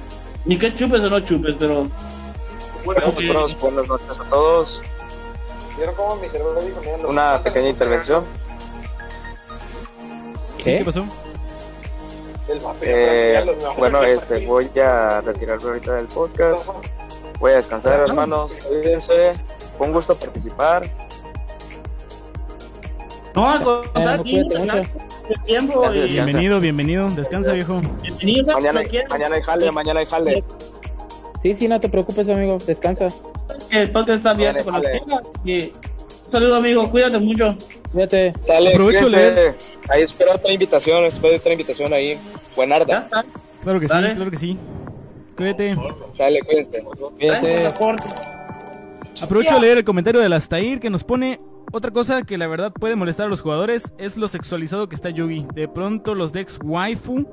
ni 0.46 0.58
que 0.58 0.74
chupes 0.74 1.02
o 1.04 1.10
no 1.10 1.20
chupes, 1.20 1.56
pero. 1.60 1.88
Bueno, 2.86 3.12
buenos- 3.12 3.60
buenas 3.60 3.88
noches 3.88 4.20
a 4.20 4.24
todos. 4.30 4.82
¿Vieron 5.76 5.94
cómo 5.96 6.16
mi 6.16 6.28
Una 7.08 7.44
pequeña 7.44 7.68
intervención. 7.70 8.24
¿Qué? 10.58 10.78
¿Qué 10.80 10.86
pasó? 10.86 11.06
Eh, 12.82 13.30
mira, 13.32 13.46
los 13.46 13.58
mejores 13.58 13.78
bueno, 13.78 14.04
este, 14.04 14.46
voy 14.46 14.70
a 14.80 15.22
retirarme 15.22 15.70
ahorita 15.70 15.96
del 15.96 16.08
podcast. 16.08 16.70
Voy 17.40 17.52
a 17.52 17.56
descansar, 17.56 18.00
hermanos. 18.02 18.54
Cuídense. 18.68 19.34
Fue 19.78 19.88
un 19.88 19.94
gusto 19.94 20.16
participar. 20.16 20.90
No, 23.36 23.50
al 23.50 23.64
contrario, 23.64 24.48
tiempo 25.46 25.82
Gracias, 25.82 26.04
descansa. 26.04 26.26
Bienvenido, 26.26 26.60
bienvenido. 26.60 27.10
Descansa, 27.12 27.54
viejo. 27.54 27.82
bienvenido. 28.02 28.46
¿sabes? 28.46 28.74
Mañana, 28.74 29.08
mañana 29.10 29.36
hay 29.36 29.42
jale, 29.44 29.72
mañana 29.72 30.00
hay 30.00 30.06
jale. 30.08 30.44
Sí, 31.44 31.56
sí, 31.58 31.68
no 31.68 31.80
te 31.80 31.88
preocupes, 31.88 32.28
amigo, 32.28 32.58
descansa. 32.66 33.08
El 33.70 33.92
podcast 33.92 34.18
está 34.18 34.32
abierto 34.32 34.72
con. 34.72 34.82
Y 35.46 35.62
un 35.62 36.32
saludo, 36.32 36.56
amigo. 36.56 36.90
Cuídate 36.90 37.20
mucho. 37.20 37.56
Cuídate. 37.92 38.34
Sale. 38.42 38.76
Ahí 39.90 40.04
espero 40.04 40.34
otra 40.34 40.52
invitación, 40.52 41.06
espero 41.06 41.38
otra 41.38 41.52
invitación 41.52 41.94
ahí. 41.94 42.20
Ya 42.60 42.76
Buenarda. 42.76 43.00
está. 43.00 43.26
Claro 43.62 43.80
que 43.80 43.88
sí, 43.88 43.98
claro 44.16 44.32
que 44.32 44.38
sí. 44.38 44.58
Cuídate. 45.36 45.76
Sale, 46.14 46.40
cuídense. 46.42 46.84
Cuídate. 47.18 47.68
Aprovecho 49.24 49.56
de 49.56 49.62
leer 49.62 49.78
el 49.80 49.84
comentario 49.84 50.22
de 50.22 50.30
Lastair 50.30 50.80
que 50.80 50.90
nos 50.90 51.04
pone 51.04 51.40
otra 51.72 51.92
cosa 51.92 52.24
que 52.24 52.38
la 52.38 52.48
verdad 52.48 52.72
puede 52.74 52.96
molestar 52.96 53.28
a 53.28 53.30
los 53.30 53.42
jugadores 53.42 53.94
es 53.98 54.18
lo 54.18 54.28
sexualizado 54.28 54.90
que 54.90 54.96
está 54.96 55.10
Yugi. 55.10 55.46
De 55.54 55.68
pronto 55.68 56.16
los 56.16 56.32
decks 56.32 56.60
waifu 56.64 57.28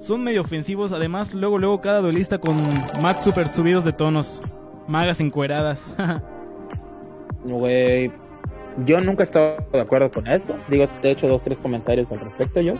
son 0.00 0.24
medio 0.24 0.40
ofensivos. 0.40 0.92
Además, 0.92 1.34
luego 1.34 1.58
luego 1.58 1.80
cada 1.80 2.00
duelista 2.00 2.38
con 2.38 2.56
max 3.00 3.24
super 3.24 3.48
subidos 3.48 3.84
de 3.84 3.92
tonos. 3.92 4.40
Magas 4.86 5.20
encueradas. 5.20 5.94
Güey, 7.44 8.10
yo 8.86 8.96
nunca 9.00 9.22
he 9.22 9.24
estado 9.24 9.58
de 9.70 9.80
acuerdo 9.80 10.10
con 10.10 10.26
eso. 10.26 10.56
Digo, 10.68 10.88
te 11.02 11.08
he 11.08 11.10
hecho 11.12 11.26
dos, 11.26 11.42
tres 11.42 11.58
comentarios 11.58 12.10
al 12.10 12.20
respecto 12.20 12.62
yo. 12.62 12.74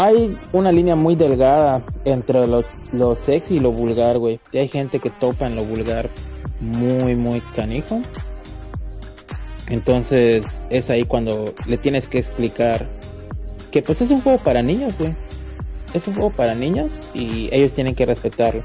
Hay 0.00 0.38
una 0.52 0.70
línea 0.70 0.94
muy 0.94 1.16
delgada 1.16 1.82
entre 2.04 2.46
lo, 2.46 2.62
lo 2.92 3.16
sexy 3.16 3.56
y 3.56 3.58
lo 3.58 3.72
vulgar, 3.72 4.16
güey. 4.18 4.38
Y 4.52 4.58
hay 4.58 4.68
gente 4.68 5.00
que 5.00 5.10
topa 5.10 5.48
en 5.48 5.56
lo 5.56 5.64
vulgar 5.64 6.08
muy, 6.60 7.16
muy 7.16 7.40
canijo. 7.40 8.00
Entonces 9.68 10.46
es 10.70 10.88
ahí 10.88 11.04
cuando 11.04 11.52
le 11.66 11.78
tienes 11.78 12.06
que 12.06 12.18
explicar 12.18 12.86
que 13.72 13.82
pues 13.82 14.00
es 14.00 14.12
un 14.12 14.20
juego 14.20 14.38
para 14.38 14.62
niños, 14.62 14.96
güey. 14.96 15.16
Es 15.92 16.06
un 16.06 16.14
juego 16.14 16.30
para 16.30 16.54
niños 16.54 17.00
y 17.12 17.52
ellos 17.52 17.72
tienen 17.72 17.96
que 17.96 18.06
respetarlo. 18.06 18.62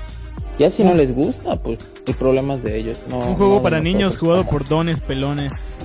Ya 0.59 0.69
si 0.69 0.83
no 0.83 0.93
les 0.93 1.15
gusta, 1.15 1.55
pues 1.55 1.79
el 2.05 2.13
problema 2.13 2.53
es 2.53 2.63
de 2.63 2.77
ellos. 2.77 2.99
No, 3.09 3.17
Un 3.17 3.33
juego 3.33 3.55
no 3.55 3.63
para 3.63 3.79
niños 3.81 4.19
jugado 4.19 4.45
por 4.45 4.67
dones 4.67 5.01
pelones. 5.01 5.79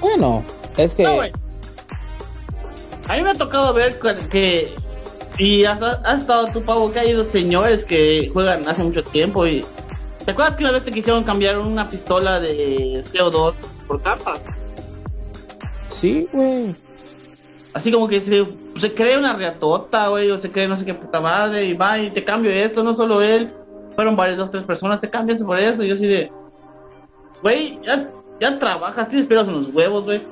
Bueno, 0.00 0.44
es 0.76 0.94
que 0.94 1.02
No. 1.02 1.49
A 3.10 3.16
mí 3.16 3.22
me 3.22 3.30
ha 3.30 3.34
tocado 3.34 3.74
ver 3.74 3.98
que. 4.30 4.72
Y 5.36 5.64
has, 5.64 5.82
has 5.82 6.20
estado 6.20 6.46
tu 6.52 6.62
pavo 6.62 6.92
que 6.92 7.00
ha 7.00 7.04
ido 7.04 7.24
señores 7.24 7.84
que 7.84 8.30
juegan 8.32 8.68
hace 8.68 8.84
mucho 8.84 9.02
tiempo 9.02 9.44
y. 9.48 9.64
¿Te 10.24 10.30
acuerdas 10.30 10.54
que 10.54 10.62
una 10.62 10.72
vez 10.72 10.84
te 10.84 10.92
quisieron 10.92 11.24
cambiar 11.24 11.58
una 11.58 11.90
pistola 11.90 12.38
de 12.38 13.02
CO2 13.12 13.54
por 13.88 14.00
cartas? 14.00 14.40
sí, 15.88 16.28
güey. 16.32 16.76
Así 17.74 17.90
como 17.90 18.06
que 18.06 18.20
se, 18.20 18.46
se 18.76 18.94
cree 18.94 19.18
una 19.18 19.32
reatota, 19.32 20.06
güey, 20.08 20.30
o 20.30 20.38
se 20.38 20.52
cree 20.52 20.68
no 20.68 20.76
sé 20.76 20.84
qué 20.84 20.94
puta 20.94 21.20
madre, 21.20 21.64
y 21.64 21.72
va 21.72 21.98
y 21.98 22.12
te 22.12 22.22
cambio 22.22 22.52
esto, 22.52 22.84
no 22.84 22.94
solo 22.94 23.22
él, 23.22 23.50
fueron 23.96 24.14
varias, 24.14 24.38
dos, 24.38 24.52
tres 24.52 24.64
personas, 24.64 25.00
te 25.00 25.10
cambias 25.10 25.42
por 25.42 25.58
eso, 25.58 25.82
y 25.82 25.88
yo 25.88 25.94
así 25.94 26.06
de, 26.06 26.32
güey, 27.42 27.78
ya, 27.84 28.08
ya 28.40 28.58
trabajas, 28.58 29.08
tienes 29.08 29.26
pelos 29.26 29.46
en 29.46 29.54
los 29.54 29.68
huevos, 29.68 30.04
güey, 30.04 30.22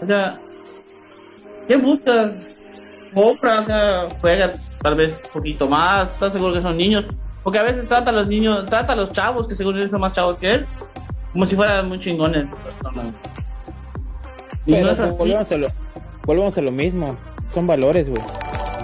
o 0.00 0.06
sea, 0.06 0.40
¿qué 1.68 1.76
buscas? 1.76 2.32
Compra, 3.14 3.60
o 3.60 3.62
sea, 3.62 4.08
juega 4.20 4.54
tal 4.82 4.94
vez 4.94 5.22
un 5.26 5.32
poquito 5.32 5.68
más, 5.68 6.10
estás 6.10 6.32
seguro 6.32 6.54
que 6.54 6.62
son 6.62 6.76
niños, 6.76 7.04
porque 7.42 7.58
a 7.58 7.62
veces 7.62 7.86
trata 7.86 8.10
a 8.10 8.14
los 8.14 8.26
niños, 8.26 8.66
trata 8.66 8.94
a 8.94 8.96
los 8.96 9.12
chavos, 9.12 9.46
que 9.46 9.54
seguro 9.54 9.80
son 9.88 10.00
más 10.00 10.12
chavos 10.12 10.38
que 10.38 10.54
él, 10.54 10.66
como 11.32 11.46
si 11.46 11.54
fueran 11.54 11.88
muy 11.88 11.98
chingones. 11.98 12.46
Y 14.66 14.72
Pero 14.72 14.86
no 14.86 14.92
es 14.92 15.00
así. 15.00 15.14
volvemos, 15.16 15.52
a 15.52 15.56
lo, 15.56 15.68
volvemos 16.24 16.58
a 16.58 16.60
lo 16.60 16.72
mismo. 16.72 17.16
Son 17.48 17.66
valores, 17.66 18.10
güey. 18.10 18.22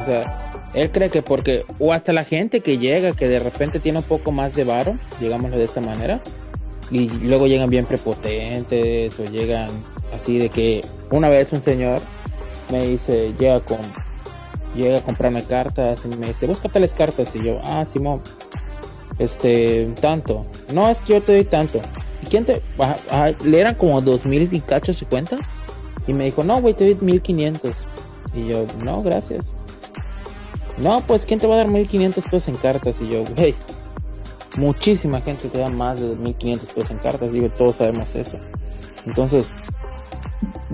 O 0.01 0.05
sea, 0.07 0.71
él 0.73 0.91
cree 0.91 1.11
que 1.11 1.23
porque, 1.23 1.65
o 1.79 1.93
hasta 1.93 2.13
la 2.13 2.25
gente 2.25 2.61
que 2.61 2.79
llega, 2.79 3.13
que 3.13 3.29
de 3.29 3.39
repente 3.39 3.81
tiene 3.81 3.99
un 3.99 4.05
poco 4.05 4.33
más 4.33 4.55
de 4.55 4.65
varo, 4.65 4.97
digámoslo 5.21 5.59
de 5.59 5.65
esta 5.65 5.81
manera, 5.81 6.21
y 6.91 7.09
luego 7.21 7.47
llegan 7.47 7.69
bien 7.71 7.87
prepotentes, 7.87 9.19
o 9.21 9.25
llegan 9.25 9.69
así 10.15 10.39
de 10.39 10.49
que 10.49 10.85
una 11.11 11.29
vez 11.29 11.53
un 11.53 11.61
señor 11.61 12.01
me 12.79 12.87
dice, 12.87 13.35
llega 13.39 13.61
con, 13.61 13.79
llega 14.75 14.99
a 14.99 15.03
comprarme 15.03 15.45
cartas, 15.45 16.01
y 16.05 16.09
me 16.09 16.29
dice, 16.29 16.47
busca 16.47 16.69
tales 16.69 16.95
cartas, 16.95 17.29
y 17.35 17.45
yo, 17.45 17.61
ah, 17.63 17.85
Simón, 17.85 18.21
este, 19.19 19.87
tanto, 20.01 20.45
no 20.73 20.89
es 20.89 21.01
que 21.01 21.15
yo 21.15 21.23
te 21.23 21.33
doy 21.33 21.45
tanto, 21.45 21.81
¿y 22.23 22.27
quién 22.27 22.45
te, 22.45 22.63
ajá, 22.79 22.97
ajá, 23.11 23.31
le 23.45 23.61
eran 23.61 23.75
como 23.75 24.01
dos 24.01 24.25
mil 24.27 24.49
y 24.53 24.61
cacho 24.61 24.93
cuenta? 25.09 25.37
Y 26.07 26.13
me 26.13 26.25
dijo, 26.25 26.45
no, 26.45 26.61
güey, 26.61 26.75
te 26.75 26.85
doy 26.85 26.97
1500. 27.01 27.85
Y 28.35 28.47
yo, 28.47 28.67
no, 28.85 29.03
gracias. 29.03 29.47
No, 30.77 31.01
pues, 31.07 31.25
¿quién 31.25 31.39
te 31.39 31.47
va 31.47 31.55
a 31.55 31.59
dar 31.59 31.69
1500 31.69 32.25
pesos 32.25 32.49
en 32.49 32.57
cartas? 32.57 32.97
Y 33.01 33.09
yo, 33.09 33.25
güey, 33.37 33.55
muchísima 34.57 35.21
gente 35.21 35.49
te 35.49 35.59
da 35.59 35.71
más 35.71 36.01
de 36.01 36.09
1500 36.17 36.73
pesos 36.73 36.91
en 36.91 36.99
cartas. 36.99 37.33
Digo, 37.33 37.49
todos 37.51 37.77
sabemos 37.77 38.15
eso. 38.15 38.39
Entonces, 39.07 39.47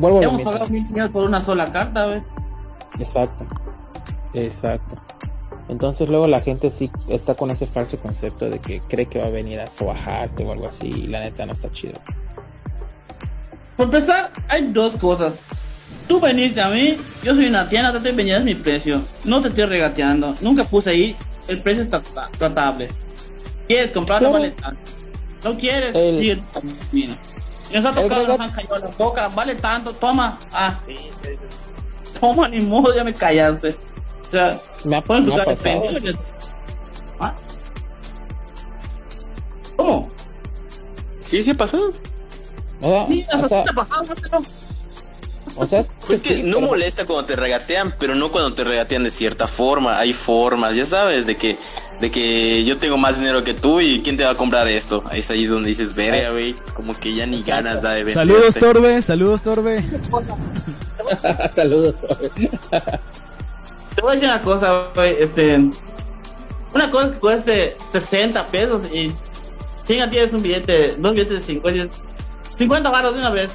vuelvo 0.00 0.22
hemos 0.22 0.42
pagado 0.42 0.68
1500 0.68 1.10
por 1.12 1.24
una 1.24 1.40
sola 1.40 1.72
carta, 1.72 2.06
güey. 2.06 2.22
Exacto, 2.98 3.44
exacto. 4.34 4.96
Entonces 5.68 6.08
luego 6.08 6.26
la 6.26 6.40
gente 6.40 6.70
sí 6.70 6.90
está 7.08 7.34
con 7.36 7.50
ese 7.50 7.66
falso 7.66 7.96
concepto 7.98 8.50
de 8.50 8.58
que 8.58 8.80
cree 8.88 9.06
que 9.06 9.20
va 9.20 9.26
a 9.26 9.30
venir 9.30 9.60
a 9.60 9.66
sobajarte 9.68 10.44
o 10.44 10.50
algo 10.52 10.66
así 10.66 10.88
y 10.88 11.06
la 11.06 11.20
neta 11.20 11.46
no 11.46 11.52
está 11.52 11.70
chido. 11.70 11.94
Por 13.76 13.84
empezar, 13.86 14.30
hay 14.48 14.72
dos 14.72 14.96
cosas. 14.96 15.42
Tú 16.08 16.18
veniste 16.20 16.60
a 16.60 16.68
mí, 16.70 16.96
yo 17.22 17.34
soy 17.36 17.46
una 17.46 17.68
tienda, 17.68 17.92
te 17.92 17.98
estoy 17.98 18.12
vendiendo 18.12 18.44
mi 18.44 18.54
precio. 18.56 19.00
No 19.24 19.40
te 19.40 19.48
estoy 19.48 19.64
regateando. 19.66 20.34
Nunca 20.40 20.64
puse 20.64 20.90
ahí, 20.90 21.16
el 21.46 21.60
precio 21.60 21.84
está 21.84 22.02
tra- 22.02 22.28
tratable. 22.32 22.88
¿Quieres 23.68 23.92
comprarlo? 23.92 24.30
Claro. 24.30 24.42
Vale 24.42 24.54
tanto. 24.60 24.80
¿No 25.44 25.56
quieres? 25.56 25.94
El- 25.94 26.18
Sigue 26.18 26.42
Y 27.70 27.74
nos 27.74 27.84
ha 27.84 27.88
El 27.90 27.94
tocado, 28.08 28.26
nos 28.26 28.38
regat- 28.38 28.40
han 28.42 28.50
callado 28.52 28.78
la 28.78 28.86
boca, 28.96 29.28
vale 29.28 29.54
tanto, 29.56 29.92
toma. 29.94 30.38
Ah, 30.52 30.78
sí, 30.86 30.96
sí, 30.96 31.08
sí. 31.22 32.18
Toma, 32.20 32.48
ni 32.48 32.60
modo, 32.60 32.94
ya 32.94 33.04
me 33.04 33.14
callaste. 33.14 33.76
O 34.22 34.24
sea, 34.24 34.60
Me 34.84 34.96
ha, 34.96 35.00
pueden 35.02 35.26
me 35.26 35.34
ha 35.34 35.36
buscar 35.36 35.54
pasado. 35.56 35.82
pendejo, 35.82 35.98
ya- 36.06 36.18
¿Ah? 37.20 37.34
¿Cómo? 39.76 40.10
¿Sí, 41.20 41.42
sí 41.42 41.50
ha 41.50 41.54
pasado? 41.54 41.92
O 42.80 42.88
sea, 42.88 43.06
Sí, 43.06 43.26
hasta 43.32 43.48
te 43.48 43.70
ha 43.70 43.72
pasado, 43.74 44.02
¿no? 44.04 44.40
O 45.56 45.66
sea, 45.66 45.84
Pues 46.06 46.20
que 46.20 46.34
sí, 46.36 46.42
no 46.42 46.56
pero- 46.56 46.68
molesta 46.68 47.04
cuando 47.06 47.24
te 47.26 47.36
regatean, 47.36 47.94
pero 47.98 48.14
no 48.14 48.30
cuando 48.30 48.54
te 48.54 48.64
regatean 48.64 49.04
de 49.04 49.10
cierta 49.10 49.46
forma. 49.46 49.98
Hay 49.98 50.12
formas, 50.12 50.74
ya 50.74 50.86
sabes, 50.86 51.26
de 51.26 51.36
que 51.36 51.58
de 52.00 52.10
que 52.10 52.64
yo 52.64 52.78
tengo 52.78 52.96
más 52.96 53.18
dinero 53.18 53.44
que 53.44 53.52
tú 53.52 53.80
y 53.80 54.00
quién 54.02 54.16
te 54.16 54.24
va 54.24 54.30
a 54.30 54.34
comprar 54.34 54.66
esto. 54.68 55.04
Ahí 55.10 55.20
es 55.20 55.30
ahí 55.30 55.44
donde 55.46 55.68
dices, 55.68 55.94
verga, 55.94 56.30
güey, 56.30 56.54
como 56.74 56.94
que 56.98 57.14
ya 57.14 57.26
ni 57.26 57.42
ganas 57.42 57.82
da 57.82 57.90
de 57.92 58.04
venderte. 58.04 58.32
Saludos, 58.32 58.54
Torbe, 58.54 59.02
saludos, 59.02 59.42
Torbe. 59.42 59.84
Saludos. 61.56 61.94
Te 62.70 64.02
voy 64.02 64.12
a 64.12 64.14
decir 64.14 64.28
una 64.28 64.42
cosa, 64.42 64.84
güey, 64.94 65.16
este... 65.20 65.58
Una 66.72 66.88
cosa 66.90 67.06
es 67.06 67.12
que 67.12 67.18
cueste 67.18 67.76
60 67.92 68.44
pesos 68.46 68.82
y... 68.92 69.12
Chinga, 69.86 70.08
tienes 70.08 70.32
un 70.32 70.40
billete, 70.42 70.94
dos 70.98 71.12
billetes 71.12 71.40
de 71.40 71.44
50, 71.44 71.70
y 71.70 71.82
dices, 71.82 72.02
50 72.58 72.90
baros 72.90 73.12
de 73.14 73.18
una 73.20 73.30
vez. 73.30 73.50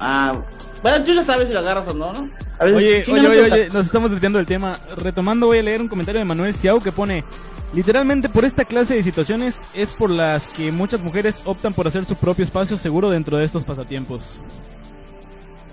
Ah, 0.00 0.34
bueno, 0.82 1.04
tú 1.04 1.12
ya 1.12 1.22
sabes 1.22 1.48
si 1.48 1.54
lo 1.54 1.60
agarras 1.60 1.88
o 1.88 1.94
no, 1.94 2.12
¿no? 2.12 2.28
A 2.58 2.64
Oye, 2.64 3.04
oye, 3.10 3.28
oye, 3.28 3.68
nos 3.72 3.86
estamos 3.86 4.10
desviando 4.10 4.38
del 4.38 4.46
tema. 4.46 4.78
Retomando, 4.96 5.46
voy 5.46 5.58
a 5.58 5.62
leer 5.62 5.80
un 5.80 5.88
comentario 5.88 6.18
de 6.18 6.24
Manuel 6.24 6.54
Ciao 6.54 6.80
que 6.80 6.92
pone: 6.92 7.24
Literalmente, 7.72 8.28
por 8.28 8.44
esta 8.44 8.64
clase 8.64 8.94
de 8.94 9.02
situaciones 9.02 9.66
es 9.74 9.90
por 9.90 10.10
las 10.10 10.48
que 10.48 10.72
muchas 10.72 11.00
mujeres 11.00 11.42
optan 11.44 11.74
por 11.74 11.86
hacer 11.86 12.04
su 12.04 12.16
propio 12.16 12.44
espacio 12.44 12.78
seguro 12.78 13.10
dentro 13.10 13.36
de 13.36 13.44
estos 13.44 13.64
pasatiempos. 13.64 14.40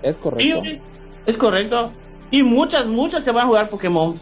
Es 0.02 0.16
correcto. 0.16 0.62
es 1.24 1.36
correcto. 1.38 1.92
Y 2.30 2.42
muchas, 2.42 2.84
muchas 2.86 3.24
se 3.24 3.30
van 3.30 3.44
a 3.44 3.46
jugar 3.46 3.70
Pokémon. 3.70 4.20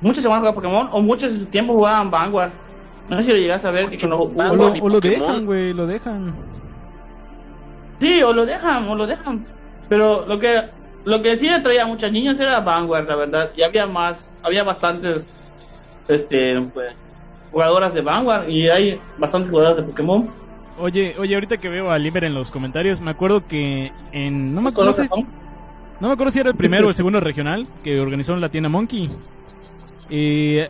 Muchas 0.00 0.22
se 0.22 0.28
van 0.28 0.36
a 0.36 0.40
jugar 0.40 0.54
Pokémon 0.54 0.88
o 0.92 1.00
muchas 1.00 1.32
en 1.32 1.40
su 1.40 1.46
tiempo 1.46 1.74
jugaban 1.74 2.10
Vanguard. 2.10 2.52
No 3.08 3.16
sé 3.16 3.24
si 3.24 3.30
lo 3.32 3.36
llegas 3.38 3.64
a 3.64 3.70
ver 3.70 3.88
que 3.88 3.98
cuando 3.98 4.18
O 4.20 4.54
lo, 4.54 4.72
o 4.72 4.88
lo 4.88 5.00
dejan, 5.00 5.46
güey, 5.46 5.72
lo 5.72 5.86
dejan. 5.86 6.34
Sí, 8.00 8.22
o 8.22 8.32
lo 8.32 8.46
dejan, 8.46 8.88
o 8.88 8.94
lo 8.94 9.06
dejan. 9.06 9.44
Pero 9.88 10.26
lo 10.26 10.38
que 10.38 10.62
lo 11.04 11.22
que 11.22 11.36
sí 11.36 11.48
atraía 11.48 11.82
a 11.84 11.86
muchos 11.86 12.10
niños 12.12 12.38
era 12.40 12.60
Vanguard, 12.60 13.08
la 13.08 13.16
verdad. 13.16 13.50
Y 13.56 13.62
había 13.62 13.86
más, 13.86 14.30
había 14.42 14.64
bastantes 14.64 15.26
este 16.08 16.60
pues, 16.72 16.92
jugadoras 17.52 17.94
de 17.94 18.00
Vanguard 18.00 18.48
y 18.48 18.68
hay 18.68 19.00
bastantes 19.18 19.50
jugadoras 19.50 19.78
de 19.78 19.82
Pokémon. 19.84 20.28
Oye, 20.78 21.14
oye, 21.18 21.34
ahorita 21.34 21.58
que 21.58 21.68
veo 21.68 21.90
a 21.90 21.98
Limer 21.98 22.24
en 22.24 22.34
los 22.34 22.50
comentarios, 22.50 23.00
me 23.00 23.10
acuerdo 23.10 23.46
que 23.46 23.92
en. 24.12 24.54
No 24.54 24.62
me, 24.62 24.72
¿Conoces 24.72 25.08
sé- 25.08 25.26
no 26.00 26.08
me 26.08 26.14
acuerdo 26.14 26.32
si 26.32 26.38
era 26.40 26.48
el 26.50 26.56
primero 26.56 26.86
o 26.86 26.88
el 26.88 26.94
segundo 26.94 27.20
regional 27.20 27.66
que 27.84 28.00
organizó 28.00 28.34
la 28.36 28.48
tienda 28.48 28.70
Monkey. 28.70 29.10
Y 30.08 30.60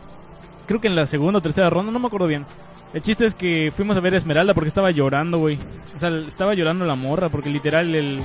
creo 0.67 0.81
que 0.81 0.87
en 0.87 0.95
la 0.95 1.07
segunda 1.07 1.39
o 1.39 1.41
tercera 1.41 1.69
ronda, 1.69 1.91
no 1.91 1.99
me 1.99 2.07
acuerdo 2.07 2.27
bien. 2.27 2.45
El 2.93 3.01
chiste 3.01 3.25
es 3.25 3.35
que 3.35 3.71
fuimos 3.75 3.95
a 3.95 4.01
ver 4.01 4.13
a 4.13 4.17
Esmeralda 4.17 4.53
porque 4.53 4.67
estaba 4.67 4.91
llorando, 4.91 5.37
güey. 5.37 5.57
O 5.95 5.99
sea, 5.99 6.09
estaba 6.27 6.53
llorando 6.53 6.85
la 6.85 6.95
morra 6.95 7.29
porque 7.29 7.49
literal 7.49 7.95
el, 7.95 8.21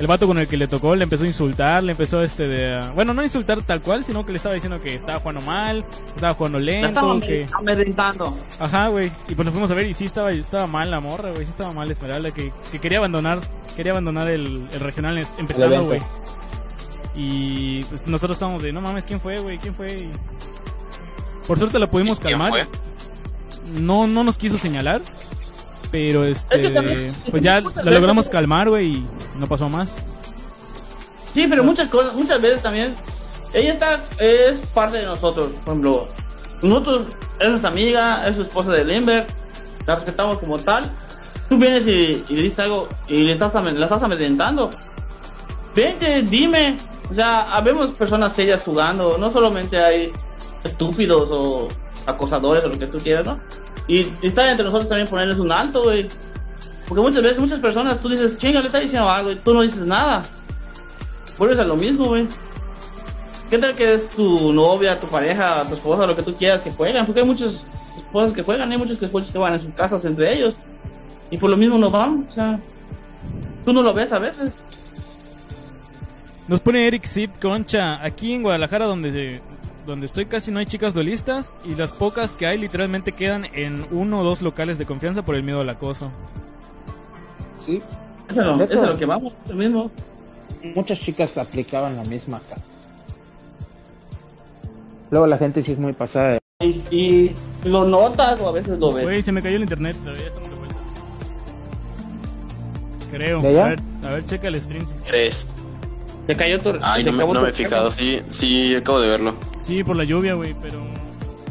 el 0.00 0.06
vato 0.08 0.26
con 0.26 0.38
el 0.38 0.48
que 0.48 0.56
le 0.56 0.66
tocó 0.66 0.96
le 0.96 1.04
empezó 1.04 1.22
a 1.22 1.28
insultar, 1.28 1.84
le 1.84 1.92
empezó 1.92 2.20
este 2.22 2.48
de... 2.48 2.82
Bueno, 2.96 3.14
no 3.14 3.22
insultar 3.22 3.62
tal 3.62 3.80
cual, 3.80 4.02
sino 4.02 4.26
que 4.26 4.32
le 4.32 4.38
estaba 4.38 4.56
diciendo 4.56 4.80
que 4.80 4.94
estaba 4.96 5.20
jugando 5.20 5.42
mal, 5.42 5.84
estaba 6.16 6.34
jugando 6.34 6.58
lento, 6.58 7.20
que... 7.20 7.46
amedrentando. 7.56 8.36
Ajá, 8.58 8.88
güey. 8.88 9.12
Y 9.28 9.34
pues 9.36 9.46
lo 9.46 9.52
fuimos 9.52 9.70
a 9.70 9.74
ver 9.74 9.86
y 9.86 9.94
sí 9.94 10.06
estaba, 10.06 10.32
estaba 10.32 10.66
mal 10.66 10.90
la 10.90 10.98
morra, 10.98 11.30
güey. 11.30 11.44
Sí 11.44 11.50
estaba 11.50 11.72
mal 11.72 11.88
Esmeralda, 11.88 12.32
que, 12.32 12.52
que 12.72 12.80
quería 12.80 12.98
abandonar, 12.98 13.40
quería 13.76 13.92
abandonar 13.92 14.28
el, 14.28 14.68
el 14.72 14.80
regional 14.80 15.24
empezando, 15.38 15.84
güey. 15.84 16.00
Y 17.14 17.84
pues 17.84 18.06
nosotros 18.06 18.36
estábamos 18.36 18.62
de, 18.62 18.72
no 18.72 18.80
mames, 18.80 19.06
¿quién 19.06 19.20
fue, 19.20 19.38
güey? 19.38 19.58
¿Quién 19.58 19.74
fue? 19.74 19.92
Y 19.92 20.10
Por 21.46 21.56
suerte 21.58 21.78
la 21.78 21.88
pudimos 21.88 22.18
¿Quién 22.18 22.38
calmar. 22.38 22.50
fue? 22.50 22.87
No, 23.72 24.06
no 24.06 24.24
nos 24.24 24.38
quiso 24.38 24.58
señalar. 24.58 25.00
Pero 25.90 26.24
este, 26.24 26.68
también- 26.70 27.14
pues 27.30 27.42
ya 27.42 27.60
la 27.62 27.90
logramos 27.90 28.28
calmar, 28.28 28.68
güey, 28.68 28.86
y 28.96 29.06
no 29.38 29.46
pasó 29.46 29.68
más. 29.70 30.04
Sí, 31.32 31.46
pero 31.48 31.64
muchas 31.64 31.88
cosas, 31.88 32.14
muchas 32.14 32.42
veces 32.42 32.60
también, 32.62 32.94
ella 33.54 33.72
está, 33.72 34.00
es 34.18 34.58
parte 34.74 34.98
de 34.98 35.06
nosotros, 35.06 35.46
por 35.64 35.68
ejemplo, 35.74 36.08
nosotros, 36.62 37.02
es 37.38 37.48
nuestra 37.48 37.70
amiga, 37.70 38.26
es 38.28 38.36
su 38.36 38.42
esposa 38.42 38.72
de 38.72 38.84
Limber, 38.84 39.26
la 39.86 39.96
respetamos 39.96 40.38
como 40.40 40.58
tal, 40.58 40.90
tú 41.48 41.56
vienes 41.56 41.86
y, 41.86 42.22
y 42.28 42.34
le 42.36 42.42
dices 42.42 42.58
algo 42.60 42.88
y 43.08 43.22
le 43.22 43.32
estás, 43.32 43.54
amen- 43.54 43.78
la 43.78 43.86
estás 43.86 44.02
amedrentando, 44.02 44.68
vente, 45.74 46.22
dime, 46.22 46.76
o 47.10 47.14
sea, 47.14 47.54
habemos 47.54 47.88
personas 47.90 48.34
serias 48.34 48.62
jugando, 48.62 49.16
no 49.16 49.30
solamente 49.30 49.78
hay 49.82 50.12
estúpidos 50.64 51.28
o 51.30 51.68
acosadores 52.08 52.64
o 52.64 52.68
lo 52.68 52.78
que 52.78 52.86
tú 52.86 52.98
quieras, 52.98 53.26
¿no? 53.26 53.38
Y, 53.86 54.00
y 54.00 54.16
entre 54.22 54.64
nosotros 54.64 54.88
también 54.88 55.08
ponerles 55.08 55.38
un 55.38 55.52
alto, 55.52 55.84
güey. 55.84 56.08
Porque 56.88 57.02
muchas 57.02 57.22
veces, 57.22 57.38
muchas 57.38 57.60
personas, 57.60 58.00
tú 58.00 58.08
dices, 58.08 58.38
chinga, 58.38 58.60
le 58.60 58.66
está 58.66 58.80
diciendo 58.80 59.08
algo 59.08 59.30
y 59.30 59.36
tú 59.36 59.54
no 59.54 59.62
dices 59.62 59.84
nada 59.84 60.22
vuelves 61.38 61.58
a 61.58 61.64
lo 61.64 61.76
mismo, 61.76 62.06
güey. 62.06 62.26
¿Qué 63.48 63.58
tal 63.58 63.74
que 63.74 63.94
es 63.94 64.10
tu 64.10 64.52
novia, 64.52 65.00
tu 65.00 65.06
pareja, 65.06 65.64
tu 65.66 65.74
esposa, 65.74 66.06
lo 66.06 66.14
que 66.14 66.22
tú 66.22 66.34
quieras 66.34 66.60
que 66.60 66.70
juegan? 66.70 67.06
Porque 67.06 67.20
hay 67.20 67.26
muchas 67.26 67.64
esposas 67.96 68.34
que 68.34 68.42
juegan, 68.42 68.70
hay 68.70 68.76
muchos 68.76 68.98
que, 68.98 69.08
que 69.08 69.38
van 69.38 69.54
en 69.54 69.62
sus 69.62 69.72
casas 69.72 70.04
entre 70.04 70.34
ellos. 70.34 70.58
Y 71.30 71.38
por 71.38 71.48
lo 71.48 71.56
mismo 71.56 71.78
no 71.78 71.90
van, 71.90 72.26
o 72.28 72.32
sea, 72.32 72.60
tú 73.64 73.72
no 73.72 73.82
lo 73.82 73.94
ves 73.94 74.12
a 74.12 74.18
veces. 74.18 74.52
Nos 76.46 76.60
pone 76.60 76.86
Eric 76.86 77.06
Zip 77.06 77.38
Concha. 77.40 78.02
Aquí 78.02 78.32
en 78.32 78.42
Guadalajara, 78.42 78.86
donde, 78.86 79.40
donde 79.88 80.06
estoy, 80.06 80.26
casi 80.26 80.52
no 80.52 80.60
hay 80.60 80.66
chicas 80.66 80.94
duelistas. 80.94 81.52
Y 81.64 81.74
las 81.74 81.92
pocas 81.92 82.32
que 82.34 82.46
hay, 82.46 82.58
literalmente 82.58 83.10
quedan 83.12 83.46
en 83.54 83.86
uno 83.90 84.20
o 84.20 84.24
dos 84.24 84.42
locales 84.42 84.78
de 84.78 84.86
confianza 84.86 85.22
por 85.24 85.34
el 85.34 85.42
miedo 85.42 85.60
al 85.62 85.68
acoso. 85.70 86.10
Sí. 87.64 87.82
Eso, 88.28 88.54
es 88.62 88.70
hecho- 88.70 88.86
lo 88.86 88.96
que 88.98 89.06
vamos, 89.06 89.34
lo 89.48 89.54
mismo. 89.56 89.90
Muchas 90.74 91.00
chicas 91.00 91.36
aplicaban 91.38 91.96
la 91.96 92.04
misma 92.04 92.36
acá. 92.38 92.56
Luego 95.10 95.26
la 95.26 95.38
gente 95.38 95.62
sí 95.62 95.72
es 95.72 95.78
muy 95.78 95.92
pasada. 95.94 96.32
de- 96.60 96.66
Y, 96.66 96.94
y 96.94 97.34
lo 97.64 97.84
notas 97.86 98.38
o 98.40 98.48
a 98.48 98.52
veces 98.52 98.78
lo 98.78 98.92
ves. 98.92 99.04
Güey, 99.04 99.22
se 99.22 99.32
me 99.32 99.40
cayó 99.40 99.56
el 99.56 99.62
internet, 99.62 99.96
pero 100.04 100.16
ya 100.16 100.26
estamos 100.26 100.50
de 100.50 100.56
vuelta. 100.56 100.76
Creo. 103.10 103.40
¿De? 103.40 103.60
A 103.60 103.64
ver, 103.68 103.80
a 104.04 104.10
ver, 104.10 104.24
checa 104.26 104.48
el 104.48 104.60
stream. 104.60 104.86
si- 104.86 104.94
¿Crees? 105.04 105.54
Te 106.28 106.36
cayó 106.36 106.58
tu. 106.60 106.74
Ay, 106.82 107.02
se 107.04 107.10
no, 107.10 107.26
me- 107.26 107.32
no 107.32 107.46
he 107.46 107.52
fijado. 107.52 107.90
Sí, 107.90 108.20
sí, 108.28 108.76
acabo 108.76 109.00
de 109.00 109.08
verlo. 109.08 109.34
Sí, 109.62 109.82
por 109.82 109.96
la 109.96 110.04
lluvia, 110.04 110.34
güey, 110.34 110.54
pero 110.60 110.78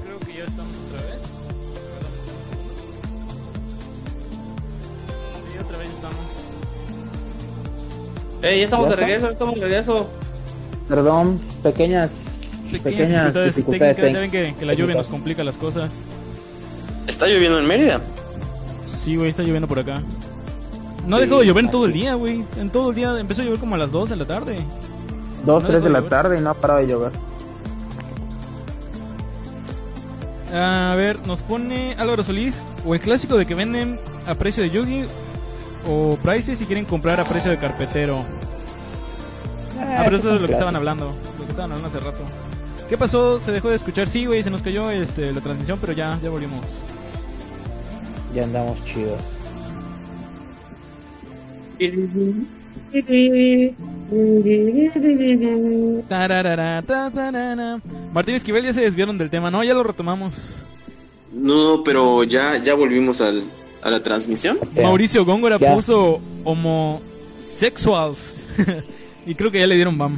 creo 0.03 0.19
que 0.19 0.33
ya 0.37 0.43
estamos 0.43 0.71
otra 0.87 1.01
vez. 1.01 1.21
Sí, 5.51 5.59
otra 5.65 5.77
vez 5.79 5.89
estamos. 5.89 6.15
Eh, 8.43 8.57
ya 8.59 8.63
estamos 8.65 8.85
¿Ya 8.85 8.89
de 8.91 8.95
regreso, 9.01 9.29
estamos 9.31 9.55
de 9.55 9.61
regreso. 9.61 10.09
Perdón, 10.87 11.41
pequeñas, 11.63 12.11
pequeñas, 12.71 13.33
dificultades 13.33 13.55
dificultades. 13.55 13.95
técnicas, 13.95 14.21
ven 14.21 14.31
que, 14.31 14.55
que 14.59 14.65
la 14.65 14.73
lluvia 14.75 14.95
nos 14.95 15.07
complica 15.07 15.43
las 15.43 15.57
cosas. 15.57 15.95
¿Está 17.07 17.25
lloviendo 17.27 17.57
en 17.59 17.65
Mérida? 17.65 17.99
Sí, 18.85 19.15
güey, 19.15 19.29
está 19.29 19.41
lloviendo 19.41 19.67
por 19.67 19.79
acá. 19.79 20.01
No 21.07 21.15
ha 21.15 21.19
dejado 21.19 21.39
de 21.39 21.47
llover 21.47 21.63
en 21.65 21.71
todo 21.71 21.85
el 21.85 21.93
día, 21.93 22.13
güey. 22.15 22.45
En 22.59 22.69
todo 22.69 22.89
el 22.89 22.95
día 22.95 23.17
empezó 23.19 23.41
a 23.41 23.45
llover 23.45 23.59
como 23.59 23.75
a 23.75 23.77
las 23.77 23.91
2 23.91 24.09
de 24.09 24.15
la 24.17 24.25
tarde. 24.25 24.57
Dos, 25.45 25.63
No 25.63 25.69
tres 25.69 25.69
de 25.69 25.73
dejó 25.73 25.83
de 25.87 25.89
la 25.93 25.99
llover. 25.99 26.09
tarde 26.09 26.37
y 26.37 26.41
no 26.41 26.49
ha 26.49 26.53
parado 26.53 26.79
de 26.81 26.87
llover. 26.87 27.11
A 30.53 30.95
ver, 30.95 31.25
nos 31.27 31.41
pone 31.41 31.95
Álvaro 31.97 32.23
Solís. 32.23 32.65
O 32.85 32.93
el 32.93 32.99
clásico 32.99 33.37
de 33.37 33.45
que 33.45 33.55
venden 33.55 33.99
a 34.27 34.35
precio 34.35 34.63
de 34.63 34.69
Yugi. 34.69 35.05
O 35.87 36.17
Prices 36.21 36.59
si 36.59 36.65
quieren 36.65 36.85
comprar 36.85 37.19
a 37.19 37.25
precio 37.25 37.51
de 37.51 37.57
carpetero. 37.57 38.25
Ah, 39.79 40.01
pero 40.03 40.17
eso 40.17 40.35
es 40.35 40.41
lo 40.41 40.47
que 40.47 40.53
estaban 40.53 40.75
hablando. 40.75 41.13
Lo 41.39 41.45
que 41.45 41.51
estaban 41.51 41.71
hablando 41.71 41.87
hace 41.87 42.05
rato. 42.05 42.23
¿Qué 42.89 42.97
pasó? 42.97 43.39
¿Se 43.39 43.51
dejó 43.51 43.69
de 43.69 43.75
escuchar? 43.75 44.07
Sí, 44.07 44.25
güey, 44.25 44.41
se 44.43 44.49
nos 44.49 44.61
cayó 44.61 44.89
este, 44.91 45.31
la 45.33 45.41
transmisión, 45.41 45.77
pero 45.79 45.93
ya, 45.93 46.17
ya 46.21 46.29
volvimos. 46.29 46.81
Ya 48.33 48.43
andamos 48.43 48.83
chidos. 48.85 49.19
Martín 58.13 58.35
Esquivel 58.35 58.63
ya 58.63 58.73
se 58.73 58.81
desviaron 58.81 59.17
del 59.17 59.29
tema, 59.29 59.51
¿no? 59.51 59.63
Ya 59.63 59.73
lo 59.73 59.83
retomamos. 59.83 60.63
No, 61.33 61.83
pero 61.83 62.23
ya, 62.23 62.57
ya 62.63 62.73
volvimos 62.73 63.21
al, 63.21 63.43
a 63.81 63.91
la 63.91 64.01
transmisión. 64.01 64.57
Mauricio 64.81 65.25
Góngora 65.25 65.57
Ya. 65.59 65.75
puso 65.75 66.19
homosexuals. 66.43 68.47
y 69.25 69.35
creo 69.35 69.51
que 69.51 69.59
ya 69.59 69.67
le 69.67 69.75
dieron 69.75 69.97
bam. 69.97 70.17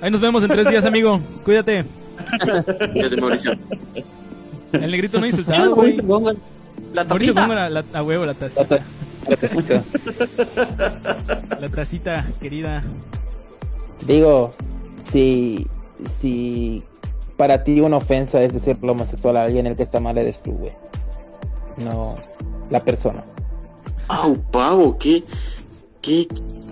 Ahí 0.00 0.10
nos 0.10 0.20
vemos 0.20 0.42
en 0.42 0.50
tres 0.50 0.68
días, 0.68 0.84
amigo. 0.84 1.20
Cuídate. 1.44 1.84
Fíjate, 2.94 3.20
Mauricio. 3.20 3.52
El 4.72 4.90
negrito 4.90 5.18
no 5.18 5.24
ha 5.24 5.28
insultado, 5.28 5.74
güey. 5.74 5.96
La 6.92 7.04
Mauricio 7.04 7.34
tacita. 7.34 7.40
Góngora, 7.42 7.70
la, 7.70 7.84
a 7.92 8.02
huevo, 8.02 8.24
la 8.24 8.32
La 8.32 8.38
tacita. 8.38 8.66
ta- 8.68 8.84
la 9.28 9.36
tacita. 9.36 9.82
La 11.60 11.68
tacita, 11.68 12.26
querida. 12.40 12.82
Digo, 14.06 14.52
si, 15.10 15.66
si 16.20 16.82
para 17.36 17.64
ti 17.64 17.80
una 17.80 17.96
ofensa 17.96 18.40
es 18.42 18.52
decir 18.52 18.76
lo 18.82 18.92
homosexual 18.92 19.36
a 19.36 19.42
alguien, 19.44 19.66
el 19.66 19.76
que 19.76 19.82
está 19.82 20.00
mal 20.00 20.16
eres 20.18 20.40
tú, 20.42 20.52
güey. 20.52 20.72
No 21.78 22.14
la 22.70 22.80
persona. 22.80 23.24
¡Au, 24.08 24.36
pavo! 24.50 24.96
¡Qué, 24.98 25.22
qué 26.02 26.26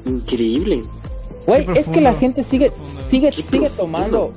increíble! 0.06 0.84
Güey, 1.46 1.66
es 1.76 1.88
que 1.88 2.00
la 2.00 2.14
gente 2.14 2.44
sigue, 2.44 2.72
sigue, 3.10 3.30
sigue 3.32 3.66
profundo. 3.66 3.76
tomando, 3.82 4.34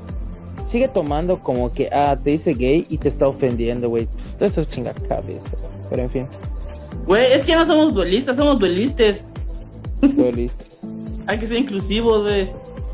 sigue 0.68 0.88
tomando 0.88 1.39
como 1.39 1.72
que, 1.72 1.89
ah, 1.91 2.15
te 2.22 2.32
dice 2.32 2.53
gay 2.53 2.86
y 2.89 2.97
te 2.97 3.09
está 3.09 3.28
ofendiendo, 3.28 3.89
güey. 3.89 4.07
Todo 4.38 4.45
eso 4.49 4.61
es 4.61 4.70
chinga 4.72 4.93
cabeza, 4.93 5.41
güey. 5.51 5.74
Pero 5.89 6.03
en 6.03 6.09
fin, 6.09 6.28
Güey, 7.05 7.32
es 7.32 7.43
que 7.45 7.55
no 7.55 7.65
somos 7.65 7.93
duelistas, 7.93 8.36
somos 8.38 8.59
duelistas. 8.59 9.32
listo. 10.01 10.63
Hay 11.28 11.39
que 11.39 11.47
ser 11.47 11.57
inclusivos, 11.57 12.24
güey. 12.24 12.49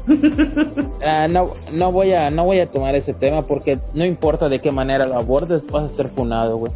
Ah, 1.05 1.27
no, 1.27 1.53
no 1.71 1.91
voy 1.91 2.13
a, 2.13 2.29
no 2.29 2.45
voy 2.45 2.59
a 2.59 2.67
tomar 2.67 2.95
ese 2.95 3.13
tema 3.13 3.41
porque 3.43 3.79
no 3.93 4.05
importa 4.05 4.49
de 4.49 4.59
qué 4.59 4.71
manera 4.71 5.05
lo 5.05 5.15
abordes, 5.17 5.65
vas 5.67 5.91
a 5.91 5.95
ser 5.95 6.09
funado, 6.09 6.57
güey. 6.57 6.71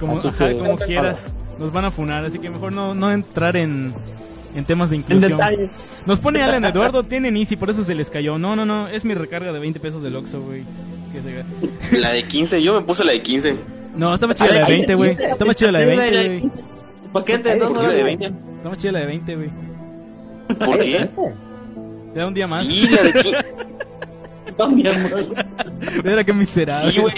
Como, 0.00 0.18
ajá, 0.18 0.48
que- 0.48 0.58
como 0.58 0.76
quieras. 0.76 1.32
Nos 1.58 1.72
van 1.72 1.84
a 1.86 1.90
funar, 1.90 2.24
así 2.24 2.38
que 2.38 2.48
mejor 2.50 2.72
no, 2.72 2.94
no 2.94 3.10
entrar 3.10 3.56
en, 3.56 3.92
en 4.54 4.64
temas 4.64 4.90
de 4.90 4.96
inclusión. 4.96 5.38
Nos 6.06 6.20
pone 6.20 6.42
Alan 6.42 6.64
Eduardo, 6.64 7.02
tienen 7.04 7.36
Easy, 7.36 7.56
por 7.56 7.70
eso 7.70 7.84
se 7.84 7.94
les 7.94 8.10
cayó. 8.10 8.38
No, 8.38 8.56
no, 8.56 8.64
no, 8.66 8.88
es 8.88 9.04
mi 9.04 9.14
recarga 9.14 9.52
de 9.52 9.58
20 9.58 9.80
pesos 9.80 10.02
del 10.02 10.16
Oxxo, 10.16 10.40
güey. 10.42 10.64
Que 11.12 11.22
se- 11.22 11.98
La 11.98 12.12
de 12.12 12.22
15, 12.22 12.62
yo 12.62 12.80
me 12.80 12.86
puse 12.86 13.04
la 13.04 13.12
de 13.12 13.22
15. 13.22 13.56
No, 13.96 14.14
está 14.14 14.26
más 14.26 14.36
chida 14.36 14.48
la 14.52 14.60
de 14.60 14.64
20, 14.64 14.94
güey. 14.94 15.10
Está 15.18 15.44
más 15.44 15.56
chida 15.56 15.72
la 15.72 15.78
de 15.80 15.86
20, 15.86 16.26
güey. 16.26 16.40
¿no? 16.44 17.12
¿Por 17.12 17.24
qué 17.24 17.38
la 17.38 17.54
de 17.94 18.02
20? 18.02 18.26
Está 18.26 18.68
más 18.68 18.78
chida 18.78 18.92
la 18.92 18.98
de 19.00 19.06
20, 19.06 19.36
güey. 19.36 19.50
¿Por 20.64 20.78
qué? 20.78 21.08
Te 22.14 22.18
da 22.20 22.26
un 22.26 22.34
día 22.34 22.46
más. 22.46 22.64
Sí, 22.66 22.88
la 22.88 23.02
de 23.02 23.12
15. 23.12 23.36
No, 24.58 24.68
mi 24.70 24.88
amor. 24.88 25.24
Mira 26.02 26.24
qué 26.24 26.32
miserable. 26.32 26.90
Sí, 26.90 27.00
güey. 27.00 27.14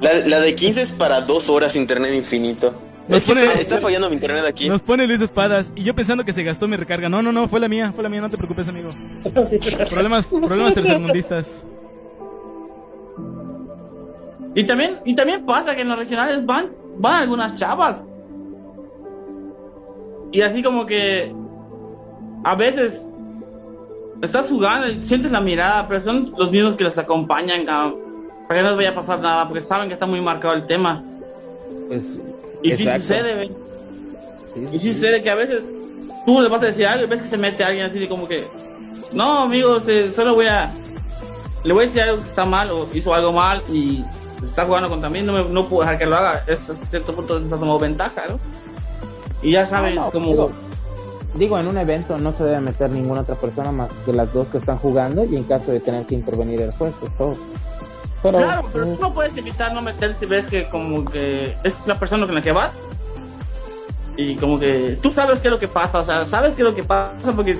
La, 0.00 0.14
la 0.26 0.40
de 0.40 0.54
15 0.54 0.80
es 0.80 0.92
para 0.92 1.20
dos 1.20 1.50
horas 1.50 1.76
internet 1.76 2.14
infinito. 2.14 2.72
Nos 3.08 3.18
Es 3.18 3.24
que 3.24 3.32
pone- 3.32 3.46
está, 3.46 3.58
está 3.60 3.78
fallando 3.78 4.08
mi 4.08 4.14
internet 4.14 4.44
aquí. 4.46 4.68
Nos 4.68 4.82
pone 4.82 5.06
Luis 5.06 5.20
Espadas 5.22 5.72
y 5.74 5.82
yo 5.82 5.94
pensando 5.94 6.24
que 6.24 6.32
se 6.32 6.42
gastó 6.42 6.68
mi 6.68 6.76
recarga. 6.76 7.08
No, 7.08 7.22
no, 7.22 7.32
no, 7.32 7.48
fue 7.48 7.58
la 7.58 7.68
mía, 7.68 7.90
fue 7.94 8.02
la 8.02 8.10
mía, 8.10 8.20
no 8.20 8.30
te 8.30 8.36
preocupes, 8.36 8.68
amigo. 8.68 8.90
Problemas, 9.90 10.26
problemas 10.46 10.74
tercermundistas. 10.74 11.64
Y 14.54 14.64
también, 14.64 14.98
y 15.04 15.14
también 15.14 15.46
pasa 15.46 15.74
que 15.74 15.82
en 15.82 15.88
los 15.88 15.98
regionales 15.98 16.44
van, 16.44 16.70
van 16.98 17.22
algunas 17.22 17.54
chavas. 17.54 18.02
Y 20.32 20.40
así 20.42 20.62
como 20.62 20.84
que 20.84 21.32
a 22.44 22.54
veces 22.56 23.08
estás 24.20 24.48
jugando 24.48 24.88
y 24.88 25.02
sientes 25.04 25.30
la 25.32 25.40
mirada, 25.40 25.86
pero 25.88 26.00
son 26.00 26.34
los 26.36 26.50
mismos 26.50 26.74
que 26.74 26.84
los 26.84 26.98
acompañan, 26.98 27.64
cabrón, 27.64 27.96
para 28.48 28.60
que 28.60 28.64
no 28.64 28.68
les 28.70 28.76
vaya 28.76 28.90
a 28.90 28.94
pasar 28.94 29.20
nada, 29.20 29.48
porque 29.48 29.62
saben 29.62 29.88
que 29.88 29.94
está 29.94 30.06
muy 30.06 30.20
marcado 30.20 30.54
el 30.54 30.66
tema. 30.66 31.02
Pues, 31.88 32.18
Y 32.62 32.72
sí 32.74 32.82
exacto. 32.84 33.02
sucede, 33.02 33.34
güey. 33.34 33.50
Sí, 34.54 34.68
Y 34.72 34.78
sí 34.78 34.94
sucede 34.94 35.22
que 35.22 35.30
a 35.30 35.34
veces 35.34 35.64
tú 36.26 36.40
le 36.40 36.48
vas 36.48 36.62
a 36.62 36.66
decir 36.66 36.86
algo 36.86 37.04
y 37.04 37.08
ves 37.08 37.22
que 37.22 37.28
se 37.28 37.38
mete 37.38 37.64
alguien 37.64 37.86
así 37.86 37.98
de 37.98 38.08
como 38.08 38.26
que, 38.26 38.46
no, 39.12 39.40
amigo, 39.44 39.80
se- 39.80 40.10
solo 40.12 40.34
voy 40.34 40.46
a, 40.46 40.70
le 41.64 41.72
voy 41.72 41.84
a 41.84 41.86
decir 41.86 42.02
algo 42.02 42.22
que 42.22 42.28
está 42.28 42.44
mal 42.44 42.70
o 42.70 42.88
hizo 42.92 43.14
algo 43.14 43.32
mal 43.32 43.62
y 43.72 44.04
está 44.44 44.64
jugando 44.66 44.88
contra 44.88 45.08
mí, 45.10 45.22
no, 45.22 45.32
me, 45.32 45.44
no 45.50 45.68
puedo 45.68 45.82
dejar 45.82 45.98
que 45.98 46.06
lo 46.06 46.16
haga, 46.16 46.44
es 46.46 46.68
hasta 46.68 46.86
cierto 46.86 47.14
punto 47.14 47.38
está 47.38 47.50
tomando 47.56 47.78
ventaja, 47.78 48.22
¿no? 48.28 48.38
Y 49.42 49.52
ya 49.52 49.64
sabes 49.66 49.94
No, 49.94 50.06
no, 50.06 50.10
como, 50.10 50.30
digo, 50.30 50.50
digo, 51.34 51.58
en 51.58 51.68
un 51.68 51.78
evento 51.78 52.18
no 52.18 52.32
se 52.32 52.42
debe 52.44 52.60
meter 52.60 52.90
ninguna 52.90 53.20
otra 53.22 53.36
persona 53.36 53.70
más 53.72 53.90
que 54.04 54.12
las 54.12 54.32
dos 54.32 54.48
que 54.48 54.58
están 54.58 54.78
jugando 54.78 55.24
y 55.24 55.36
en 55.36 55.44
caso 55.44 55.70
de 55.70 55.80
tener 55.80 56.04
que 56.06 56.16
intervenir 56.16 56.60
el 56.62 56.72
juez, 56.72 56.94
es 57.02 57.16
todo. 57.16 57.36
Pero, 58.22 58.38
claro, 58.38 58.68
pero 58.72 58.86
tú 58.94 59.00
no 59.00 59.14
puedes 59.14 59.36
evitar 59.36 59.72
no 59.72 59.80
meter 59.82 60.16
si 60.18 60.26
ves 60.26 60.46
que 60.46 60.68
como 60.68 61.04
que 61.04 61.56
es 61.64 61.76
la 61.86 61.98
persona 61.98 62.26
con 62.26 62.34
la 62.34 62.40
que 62.40 62.50
vas 62.52 62.74
y 64.16 64.34
como 64.34 64.58
que 64.58 64.98
tú 65.00 65.12
sabes 65.12 65.38
qué 65.40 65.46
es 65.48 65.52
lo 65.52 65.60
que 65.60 65.68
pasa, 65.68 66.00
o 66.00 66.04
sea, 66.04 66.26
sabes 66.26 66.54
qué 66.56 66.62
es 66.62 66.68
lo 66.68 66.74
que 66.74 66.82
pasa 66.82 67.32
porque 67.36 67.58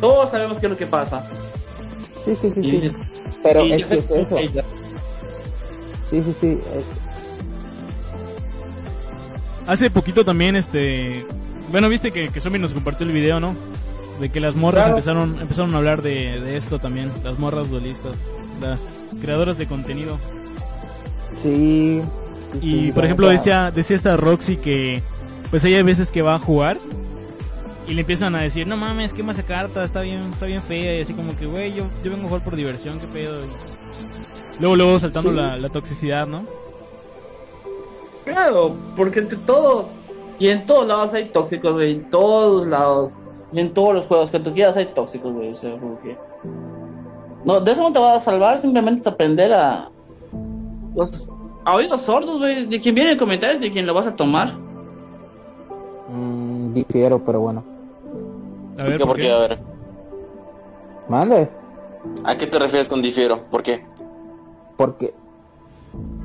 todos 0.00 0.30
sabemos 0.30 0.58
qué 0.58 0.66
es 0.66 0.70
lo 0.70 0.78
que 0.78 0.86
pasa. 0.86 1.28
sí, 2.24 2.36
sí, 2.40 2.50
sí, 2.52 2.60
Y 2.60 2.80
sí. 2.90 2.96
Pero 3.42 3.64
y 3.64 3.72
es 3.72 3.84
que 3.86 3.94
es 3.96 4.08
dices, 4.08 4.26
eso. 4.26 4.34
"Ok, 4.36 4.64
Sí, 6.10 6.22
sí, 6.24 6.34
sí. 6.40 6.60
es- 6.74 6.84
Hace 9.66 9.90
poquito 9.90 10.24
también, 10.24 10.56
este. 10.56 11.26
Bueno, 11.70 11.88
viste 11.88 12.10
que, 12.12 12.28
que 12.30 12.40
Zombie 12.40 12.58
nos 12.58 12.72
compartió 12.72 13.04
el 13.06 13.12
video, 13.12 13.38
¿no? 13.40 13.54
De 14.18 14.30
que 14.30 14.40
las 14.40 14.54
morras 14.56 14.84
Claro. 14.84 14.96
empezaron 14.96 15.40
empezaron 15.40 15.74
a 15.74 15.78
hablar 15.78 16.00
de, 16.02 16.40
de 16.40 16.56
esto 16.56 16.78
también. 16.78 17.12
Las 17.22 17.38
morras 17.38 17.68
duelistas. 17.68 18.26
Las 18.60 18.94
creadoras 19.20 19.58
de 19.58 19.66
contenido. 19.66 20.18
Sí. 21.42 22.00
sí, 22.52 22.58
Y 22.62 22.78
sí, 22.86 22.92
por 22.92 23.04
ejemplo 23.04 23.28
decía, 23.28 23.70
decía 23.70 23.96
esta 23.96 24.16
Roxy 24.16 24.56
que 24.56 25.02
pues 25.50 25.64
hay 25.64 25.80
veces 25.82 26.10
que 26.10 26.22
va 26.22 26.34
a 26.34 26.38
jugar 26.38 26.78
y 27.86 27.94
le 27.94 28.00
empiezan 28.02 28.34
a 28.34 28.40
decir, 28.42 28.66
no 28.66 28.76
mames, 28.76 29.12
quema 29.14 29.32
esa 29.32 29.44
carta, 29.44 29.82
está 29.82 30.02
bien, 30.02 30.22
está 30.24 30.44
bien 30.44 30.60
fea, 30.62 30.98
y 30.98 31.00
así 31.00 31.14
como 31.14 31.34
que, 31.36 31.46
güey, 31.46 31.72
yo, 31.72 31.84
yo 32.04 32.10
vengo 32.10 32.24
a 32.24 32.28
jugar 32.28 32.44
por 32.44 32.54
diversión, 32.54 33.00
qué 33.00 33.06
pedo. 33.06 33.40
Y 33.46 34.60
luego, 34.60 34.76
luego 34.76 34.98
saltando 34.98 35.30
Sí. 35.30 35.36
la, 35.36 35.56
la 35.56 35.68
toxicidad, 35.70 36.26
¿no? 36.26 36.44
Claro, 38.24 38.76
porque 38.94 39.20
entre 39.20 39.38
todos 39.38 39.86
y 40.38 40.48
en 40.48 40.66
todos 40.66 40.86
lados 40.86 41.14
hay 41.14 41.26
tóxicos, 41.26 41.72
güey. 41.72 41.92
En 41.94 42.10
todos 42.10 42.66
lados. 42.66 43.12
Y 43.52 43.60
en 43.60 43.72
todos 43.72 43.94
los 43.94 44.04
juegos 44.04 44.30
que 44.30 44.38
tú 44.38 44.52
quieras 44.52 44.76
hay 44.76 44.86
tóxicos, 44.86 45.32
güey. 45.32 45.50
O 45.50 45.54
sea, 45.54 45.72
como 45.78 45.98
que... 46.02 46.16
No, 47.44 47.60
de 47.60 47.72
eso 47.72 47.82
no 47.82 47.92
te 47.92 47.98
vas 47.98 48.16
a 48.16 48.20
salvar, 48.20 48.58
simplemente 48.58 49.00
es 49.00 49.06
aprender 49.06 49.52
a. 49.52 49.90
Los, 50.94 51.28
a 51.64 51.74
oídos 51.74 52.02
sordos, 52.02 52.38
güey. 52.38 52.66
De 52.66 52.80
quien 52.80 52.94
viene 52.94 53.12
en 53.12 53.18
comentarios, 53.18 53.60
de 53.60 53.70
quien 53.70 53.86
lo 53.86 53.94
vas 53.94 54.06
a 54.06 54.16
tomar. 54.16 54.54
Mm, 56.08 56.74
difiero, 56.74 57.24
pero 57.24 57.40
bueno. 57.40 57.64
A 58.78 58.84
ver, 58.84 58.98
¿Por 58.98 58.98
qué? 58.98 58.98
¿por 58.98 59.06
¿Por 59.08 59.16
qué? 59.18 59.30
A 59.30 59.38
ver. 59.38 59.58
Mande. 61.08 61.48
¿A 62.24 62.36
qué 62.36 62.46
te 62.46 62.58
refieres 62.58 62.88
con 62.88 63.02
difiero? 63.02 63.44
¿Por 63.50 63.62
qué? 63.62 63.84
Porque, 64.76 65.14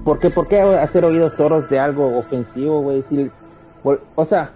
porque, 0.04 0.30
¿por 0.30 0.48
qué 0.48 0.62
hacer 0.62 1.06
oídos 1.06 1.34
sordos 1.34 1.70
de 1.70 1.80
algo 1.80 2.18
ofensivo, 2.18 2.82
güey? 2.82 3.02
Si, 3.04 3.32
o 4.16 4.26
sea, 4.26 4.54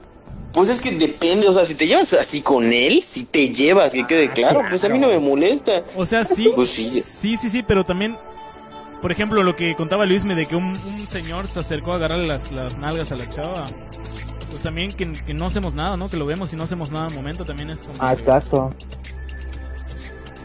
Pues 0.53 0.69
es 0.69 0.81
que 0.81 0.91
depende, 0.91 1.47
o 1.47 1.53
sea, 1.53 1.65
si 1.65 1.75
te 1.75 1.85
llevas 1.85 2.13
así 2.13 2.41
con 2.41 2.63
él, 2.73 3.03
si 3.05 3.25
te 3.25 3.49
llevas, 3.49 3.91
que 3.91 4.07
quede 4.07 4.29
claro, 4.31 4.61
pues 4.69 4.83
a 4.83 4.89
mí 4.89 4.97
no 4.97 5.07
me 5.07 5.19
molesta. 5.19 5.83
O 5.95 6.05
sea, 6.05 6.23
sí, 6.25 6.51
Pues 6.55 6.69
sí. 6.69 7.03
sí, 7.05 7.37
sí, 7.37 7.49
sí, 7.49 7.61
pero 7.63 7.85
también, 7.85 8.17
por 9.01 9.11
ejemplo, 9.11 9.43
lo 9.43 9.55
que 9.55 9.75
contaba 9.75 10.05
Luisme 10.07 10.33
de 10.33 10.47
que 10.47 10.55
un, 10.55 10.65
un 10.65 11.07
señor 11.07 11.47
se 11.49 11.59
acercó 11.59 11.91
a 11.93 11.97
agarrarle 11.97 12.25
las, 12.27 12.51
las 12.51 12.75
nalgas 12.77 13.11
a 13.11 13.15
la 13.17 13.29
chava. 13.29 13.67
Pues 14.49 14.63
también 14.63 14.91
que, 14.93 15.11
que 15.11 15.33
no 15.35 15.45
hacemos 15.45 15.75
nada, 15.75 15.95
¿no? 15.97 16.09
Que 16.09 16.17
lo 16.17 16.25
vemos 16.25 16.51
y 16.53 16.55
no 16.55 16.63
hacemos 16.63 16.89
nada 16.89 17.07
al 17.07 17.13
momento 17.13 17.45
también 17.45 17.69
es 17.69 17.79
como... 17.81 17.93
ah, 17.99 18.13
exacto. 18.13 18.71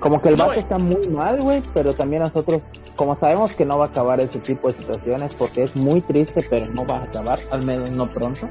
Como 0.01 0.21
que 0.21 0.29
el 0.31 0.37
No, 0.37 0.41
vato 0.47 0.55
güey. 0.55 0.61
está 0.61 0.79
muy 0.79 1.07
mal, 1.09 1.41
güey, 1.41 1.63
pero 1.73 1.95
también 1.95 2.23
nosotros, 2.23 2.61
como 2.97 3.17
sabemos 3.17 3.53
que 3.53 3.65
no 3.65 3.79
va 3.79 3.87
a 3.87 3.89
acabar 3.89 4.21
ese 4.21 4.41
tipo 4.41 4.69
de 4.71 4.77
situaciones, 4.77 5.33
porque 5.39 5.63
es 5.63 5.77
muy 5.77 6.01
triste, 6.01 6.45
pero 6.51 6.67
no 6.73 6.85
va 6.85 6.99
a 6.99 7.05
acabar, 7.05 7.39
al 7.53 7.63
menos 7.63 7.91
no 7.93 8.09
pronto, 8.09 8.49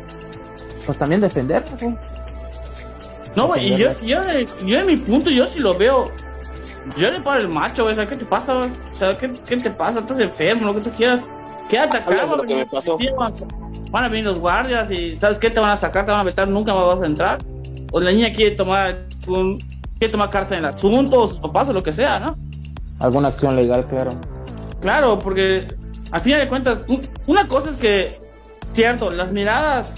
pues 0.86 0.98
también 0.98 1.22
defendernos, 1.22 1.80
güey. 1.82 1.96
No, 3.36 3.48
güey, 3.48 3.74
y 3.74 3.78
yo, 3.78 3.98
yo, 4.02 4.22
de- 4.24 4.48
yo 4.66 4.78
de 4.80 4.84
mi 4.84 4.98
punto, 4.98 5.30
yo 5.30 5.48
sí 5.48 5.60
lo 5.60 5.74
veo. 5.78 6.12
Yo 6.98 7.12
le 7.12 7.22
paro 7.22 7.42
el 7.42 7.48
macho, 7.50 7.84
güey. 7.84 7.94
O 7.94 7.96
sea, 7.96 8.08
¿qué 8.08 8.16
te 8.18 8.26
pasa, 8.26 8.54
güey? 8.56 8.72
O 8.92 8.96
sea, 8.96 9.18
¿qué, 9.18 9.32
qué 9.48 9.58
te 9.58 9.72
pasa? 9.72 10.00
Estás 10.00 10.20
enfermo, 10.20 10.68
lo 10.68 10.76
que 10.76 10.82
tú 10.82 10.90
quieras. 10.98 11.22
Quédate 11.70 11.98
acá, 11.98 12.12
lo 12.30 12.36
güey. 12.38 12.48
que 12.48 12.56
me 12.56 12.66
pasó. 12.66 12.98
Sí, 13.00 13.08
Van 13.92 14.04
a 14.06 14.08
venir 14.10 14.26
los 14.26 14.40
guardias 14.40 14.90
y, 14.92 15.18
¿sabes 15.20 15.38
qué? 15.38 15.50
Te 15.50 15.60
van 15.60 15.72
a 15.72 15.78
sacar, 15.78 16.06
te 16.06 16.12
van 16.12 16.22
a 16.22 16.24
vetar, 16.24 16.48
nunca 16.48 16.74
más 16.74 16.86
vas 16.88 17.02
a 17.02 17.06
entrar. 17.06 17.38
O 17.92 18.00
la 18.00 18.12
niña 18.12 18.32
quiere 18.34 18.56
tomar 18.56 19.06
un, 19.28 19.60
quiere 20.00 20.12
tomar 20.12 20.30
cárcel 20.30 20.60
en 20.60 20.66
el 20.66 20.74
asunto, 20.74 21.22
o 21.24 21.28
sus 21.28 21.40
papás, 21.40 21.70
o 21.70 21.74
lo 21.74 21.84
que 21.84 21.92
sea, 21.92 22.20
¿no? 22.20 22.38
Alguna 23.00 23.30
acción 23.30 23.56
legal, 23.56 23.86
claro. 23.88 24.12
Claro, 24.82 25.20
porque 25.20 25.68
al 26.12 26.22
final 26.22 26.40
de 26.40 26.48
cuentas, 26.48 26.84
un- 26.88 27.08
una 27.28 27.48
cosa 27.48 27.70
es 27.72 27.76
que, 27.78 28.20
cierto, 28.74 29.12
las 29.12 29.32
miradas 29.32 29.94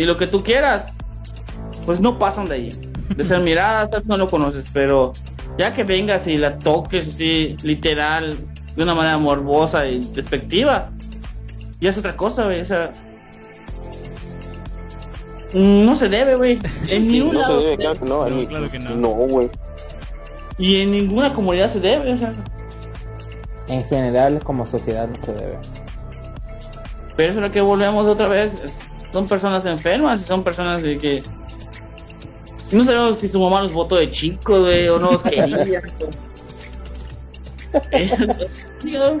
y 0.00 0.04
lo 0.04 0.16
que 0.16 0.26
tú 0.26 0.42
quieras, 0.42 0.84
pues 1.84 2.00
no 2.00 2.18
pasan 2.18 2.48
de 2.48 2.54
ahí. 2.54 2.90
De 3.16 3.24
ser 3.24 3.40
miradas, 3.40 3.90
tal 3.90 4.00
vez 4.00 4.08
no 4.08 4.16
lo 4.16 4.28
conoces, 4.28 4.66
pero 4.72 5.12
ya 5.58 5.72
que 5.74 5.84
vengas 5.84 6.26
y 6.26 6.36
la 6.36 6.58
toques 6.58 7.06
así, 7.08 7.56
literal, 7.62 8.36
de 8.76 8.82
una 8.82 8.94
manera 8.94 9.16
morbosa 9.18 9.86
y 9.86 10.00
despectiva, 10.12 10.90
ya 11.80 11.90
es 11.90 11.98
otra 11.98 12.16
cosa, 12.16 12.44
güey. 12.44 12.60
O 12.60 12.66
sea, 12.66 12.92
no 15.54 15.94
se 15.96 16.08
debe, 16.08 16.34
güey. 16.36 16.52
En 16.64 16.70
Sí, 16.84 17.18
ningún 17.20 17.34
no 17.36 17.44
se 17.44 17.52
debe, 17.54 17.76
claro 17.78 17.98
que 18.00 18.04
no. 18.06 18.16
No, 18.22 18.26
en 18.26 18.36
mi- 18.36 18.46
claro 18.46 18.70
que 18.70 18.78
no. 18.78 18.96
No, 18.96 19.08
güey. 19.10 19.50
Y 20.58 20.80
en 20.80 20.90
ninguna 20.90 21.32
comunidad 21.32 21.68
se 21.70 21.80
debe, 21.80 22.12
o 22.14 22.18
sea. 22.18 22.34
En 23.68 23.84
general, 23.88 24.40
como 24.44 24.64
sociedad, 24.66 25.08
no 25.08 25.24
se 25.24 25.32
debe. 25.32 25.58
Pero 27.16 27.30
eso 27.32 27.40
es 27.40 27.46
lo 27.48 27.52
que 27.52 27.60
volvemos 27.60 28.06
otra 28.08 28.28
vez. 28.28 28.62
es- 28.64 28.78
Son 29.12 29.26
personas 29.28 29.64
enfermas, 29.66 30.20
son 30.22 30.42
personas 30.44 30.82
de 30.82 30.98
que. 30.98 31.22
No 32.72 32.84
sabemos 32.84 33.18
si 33.20 33.28
su 33.28 33.40
mamá 33.40 33.62
los 33.62 33.72
votó 33.72 33.96
de 33.96 34.10
chico, 34.10 34.60
güey, 34.60 34.88
o 34.88 34.98
no 34.98 35.12
los 35.12 35.22
quería. 35.22 35.82
Eh, 37.92 38.10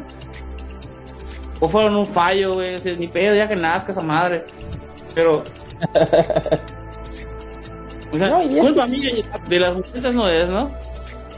o 1.60 1.68
fueron 1.68 1.96
un 1.96 2.06
fallo, 2.06 2.54
güey. 2.54 2.74
o 2.74 2.78
sea, 2.78 2.94
Ni 2.96 3.06
pedo, 3.08 3.34
ya 3.36 3.48
que 3.48 3.56
nazca 3.56 3.92
esa 3.92 4.02
madre. 4.02 4.44
Pero. 5.14 5.44
O 8.12 8.18
sea, 8.18 8.28
No, 8.28 8.60
culpa 8.60 8.86
mía 8.86 9.10
de 9.48 9.60
las 9.60 9.74
muchachas 9.74 10.14
no 10.14 10.28
es, 10.28 10.48
¿no? 10.48 10.70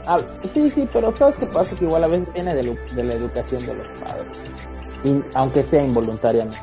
Ah, 0.05 0.19
sí, 0.53 0.69
sí, 0.69 0.87
pero 0.93 1.13
¿sabes 1.17 1.35
qué 1.37 1.47
pasa? 1.47 1.75
Que 1.75 1.83
igual 1.85 2.03
a 2.03 2.07
veces 2.07 2.27
viene 2.33 2.53
de, 2.55 2.63
lo- 2.63 2.77
de 2.95 3.03
la 3.03 3.15
educación 3.15 3.65
de 3.65 3.73
los 3.73 3.87
padres. 3.89 4.25
Y, 5.03 5.19
aunque 5.33 5.63
sea 5.63 5.83
involuntariamente. 5.83 6.59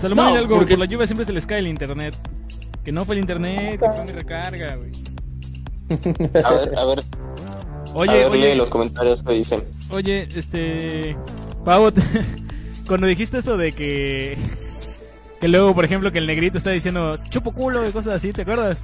Salomón 0.00 0.26
No, 0.26 0.34
y 0.34 0.38
algo, 0.38 0.56
porque- 0.56 0.74
por 0.74 0.80
la 0.80 0.86
lluvia 0.86 1.06
siempre 1.06 1.26
se 1.26 1.32
les 1.32 1.46
cae 1.46 1.58
el 1.60 1.66
internet. 1.68 2.14
Que 2.84 2.92
no 2.92 3.04
fue 3.04 3.14
el 3.16 3.20
internet, 3.20 3.80
que 3.80 3.90
fue 3.90 4.04
mi 4.04 4.12
recarga, 4.12 4.76
güey. 4.76 4.92
A 6.44 6.52
ver, 6.54 6.78
a 6.78 6.84
ver, 6.84 7.04
Oye, 7.94 8.10
a 8.10 8.14
ver, 8.14 8.26
oye, 8.30 8.50
lee 8.52 8.54
los 8.58 8.68
comentarios 8.70 9.22
que 9.22 9.32
dicen. 9.32 9.62
Oye, 9.90 10.28
este. 10.34 11.16
Pavo, 11.64 11.92
te- 11.92 12.02
cuando 12.86 13.06
dijiste 13.06 13.38
eso 13.38 13.56
de 13.56 13.72
que. 13.72 14.36
Que 15.40 15.48
luego, 15.48 15.74
por 15.74 15.84
ejemplo, 15.84 16.12
que 16.12 16.18
el 16.18 16.26
negrito 16.26 16.58
está 16.58 16.70
diciendo 16.70 17.16
chupo 17.28 17.52
culo 17.52 17.86
y 17.88 17.92
cosas 17.92 18.14
así, 18.14 18.32
¿te 18.32 18.42
acuerdas? 18.42 18.78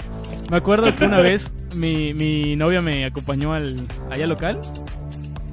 Me 0.51 0.57
acuerdo 0.59 0.95
que 0.95 1.05
una 1.07 1.19
vez 1.19 1.55
mi, 1.75 2.13
mi 2.13 2.57
novia 2.57 2.81
me 2.83 3.05
acompañó 3.07 3.55
al 3.55 3.87
allá 4.11 4.27
local. 4.27 4.61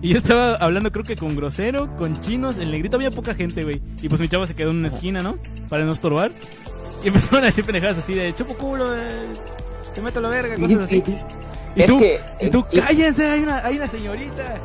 Y 0.02 0.10
yo 0.10 0.18
estaba 0.18 0.56
hablando, 0.56 0.91
creo 0.91 1.04
que 1.04 1.16
con 1.18 1.36
grosero, 1.36 1.95
con 1.97 2.22
chinos. 2.22 2.58
El 2.58 2.72
negrito 2.72 2.95
había 2.95 3.12
poca 3.12 3.34
gente, 3.36 3.64
güey. 3.64 3.82
Y 4.02 4.08
pues 4.08 4.22
mi 4.22 4.28
chavo 4.30 4.45
se 4.47 4.56
quedó 4.56 4.72
en 4.72 4.78
una 4.78 4.88
esquina, 4.88 5.22
¿no? 5.22 5.38
Para 5.68 5.84
no 5.84 5.91
estorbar. 5.91 6.32
Y 7.04 7.08
empezaron 7.10 7.43
a 7.43 7.47
decir 7.47 7.66
pendejadas 7.66 7.97
así 7.97 8.14
de 8.14 8.34
chupo 8.34 8.54
culo, 8.56 8.93
eh, 8.95 9.00
te 9.93 10.02
meto 10.02 10.22
la 10.22 10.30
verga, 10.30 10.56
cosas 10.56 10.80
así. 10.84 11.04
Y 11.76 11.82
Es 11.82 11.86
tú, 11.88 12.00
que- 12.00 12.20
y 12.41 12.50
tú, 12.50 12.66
es- 12.72 12.82
cállense, 12.82 13.26
hay 13.30 13.43
una, 13.43 13.66
hay 13.66 13.76
una 13.78 13.88
señorita. 13.88 14.56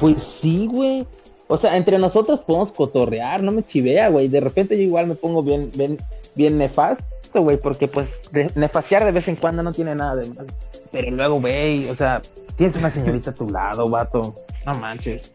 Pues 0.00 0.22
sí, 0.22 0.66
güey. 0.70 1.06
O 1.46 1.58
sea, 1.58 1.76
entre 1.76 1.98
nosotros 1.98 2.40
podemos 2.40 2.72
cotorrear, 2.72 3.42
no 3.42 3.52
me 3.52 3.62
chivea, 3.64 4.08
güey. 4.08 4.28
De 4.28 4.40
repente 4.40 4.76
yo 4.76 4.82
igual 4.82 5.06
me 5.06 5.14
pongo 5.14 5.42
bien, 5.42 5.70
bien, 5.74 5.98
bien 6.34 6.56
nefasto, 6.58 7.04
güey, 7.42 7.58
porque 7.58 7.86
pues 7.88 8.08
de, 8.32 8.50
nefastear 8.54 9.04
de 9.04 9.12
vez 9.12 9.28
en 9.28 9.36
cuando 9.36 9.62
no 9.62 9.72
tiene 9.72 9.94
nada 9.94 10.16
de 10.16 10.28
malo. 10.30 10.48
Pero 10.90 11.10
luego, 11.10 11.40
güey, 11.40 11.88
o 11.90 11.94
sea, 11.94 12.22
tienes 12.56 12.76
una 12.76 12.90
señorita 12.90 13.30
a 13.30 13.34
tu 13.34 13.48
lado, 13.48 13.88
vato. 13.88 14.34
No 14.66 14.74
manches. 14.74 15.32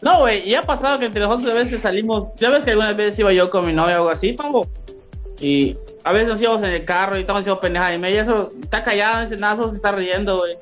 No, 0.00 0.20
güey, 0.20 0.48
y 0.48 0.54
ha 0.54 0.62
pasado 0.62 0.98
que 0.98 1.06
entre 1.06 1.20
nosotros 1.20 1.50
a 1.50 1.54
veces 1.54 1.82
salimos, 1.82 2.28
ya 2.36 2.50
ves 2.50 2.64
que 2.64 2.70
algunas 2.70 2.96
veces 2.96 3.18
iba 3.18 3.32
yo 3.32 3.50
con 3.50 3.66
mi 3.66 3.72
novia 3.72 3.94
o 3.96 3.98
algo 3.98 4.10
así, 4.10 4.32
pavo. 4.32 4.66
Y 5.40 5.76
a 6.04 6.12
veces 6.12 6.28
nos 6.28 6.40
íbamos 6.40 6.62
en 6.62 6.70
el 6.70 6.84
carro 6.84 7.16
y 7.16 7.20
estamos 7.20 7.40
haciendo 7.40 7.60
pendeja 7.60 7.92
y 7.94 7.98
media, 7.98 8.22
eso 8.22 8.50
está 8.62 8.82
callada, 8.84 9.16
no 9.16 9.28
dice 9.28 9.40
nada, 9.40 9.56
solo 9.56 9.70
se 9.70 9.76
está 9.76 9.92
riendo, 9.92 10.38
güey. 10.38 10.56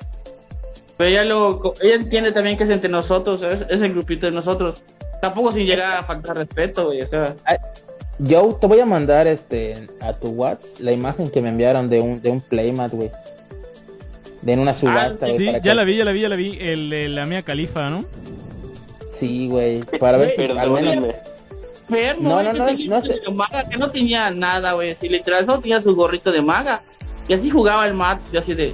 Pero 0.96 1.10
ella 1.10 1.24
luego, 1.24 1.58
co- 1.60 1.74
ella 1.82 1.94
entiende 1.96 2.32
también 2.32 2.56
que 2.56 2.64
es 2.64 2.70
entre 2.70 2.88
nosotros, 2.90 3.42
es, 3.42 3.66
es 3.68 3.80
el 3.82 3.92
grupito 3.92 4.26
de 4.26 4.32
nosotros. 4.32 4.82
Tampoco 5.20 5.52
sin 5.52 5.66
llegar 5.66 5.96
a 5.98 6.02
faltar 6.02 6.36
respeto, 6.36 6.86
güey, 6.86 7.02
o 7.02 7.06
sea. 7.06 7.34
Yo 8.18 8.54
te 8.58 8.66
voy 8.66 8.80
a 8.80 8.86
mandar 8.86 9.26
este 9.28 9.86
a 10.00 10.14
tu 10.14 10.28
WhatsApp 10.28 10.78
la 10.80 10.92
imagen 10.92 11.28
que 11.30 11.42
me 11.42 11.50
enviaron 11.50 11.88
de 11.90 12.00
un, 12.00 12.22
de 12.22 12.30
un 12.30 12.40
playmat, 12.40 12.92
güey. 12.92 13.10
De 14.46 14.52
en 14.52 14.60
una 14.60 14.72
subasta, 14.74 15.26
güey. 15.26 15.36
Sí, 15.36 15.44
ya 15.46 15.60
que- 15.60 15.74
la 15.74 15.82
vi, 15.82 15.96
ya 15.96 16.04
la 16.04 16.12
vi, 16.12 16.20
ya 16.20 16.28
la 16.28 16.36
vi. 16.36 16.56
El, 16.60 16.88
de 16.88 17.08
la 17.08 17.26
mía 17.26 17.42
califa, 17.42 17.90
¿no? 17.90 18.04
Sí, 19.18 19.48
güey. 19.48 19.80
Para 19.98 20.18
ver 20.18 20.34
si 20.36 20.42
al 20.42 20.48
menos... 20.54 20.80
Perdónenme. 20.80 21.16
Enfermo, 21.88 22.28
No, 22.28 22.34
güey, 22.36 22.46
no, 22.46 22.52
no, 22.52 22.66
tenía 22.66 23.02
no 23.26 23.32
maga, 23.32 23.68
que 23.68 23.76
no 23.76 23.90
tenía 23.90 24.30
nada, 24.30 24.72
güey, 24.74 24.92
así 24.92 25.08
literal, 25.08 25.46
solo 25.46 25.60
tenía 25.60 25.80
su 25.80 25.94
gorrito 25.96 26.30
de 26.30 26.42
maga. 26.42 26.82
Y 27.28 27.32
así 27.32 27.50
jugaba 27.50 27.86
el 27.86 27.94
mat, 27.94 28.20
yo 28.32 28.38
así 28.38 28.54
de... 28.54 28.72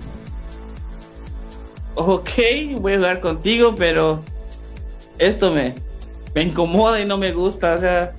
Ok, 1.94 2.30
voy 2.78 2.92
a 2.94 2.96
jugar 2.96 3.20
contigo, 3.20 3.74
pero 3.74 4.22
esto 5.18 5.52
me, 5.52 5.74
me 6.34 6.42
incomoda 6.42 7.00
y 7.00 7.06
no 7.06 7.16
me 7.16 7.32
gusta, 7.32 7.74
o 7.74 7.80
sea... 7.80 8.12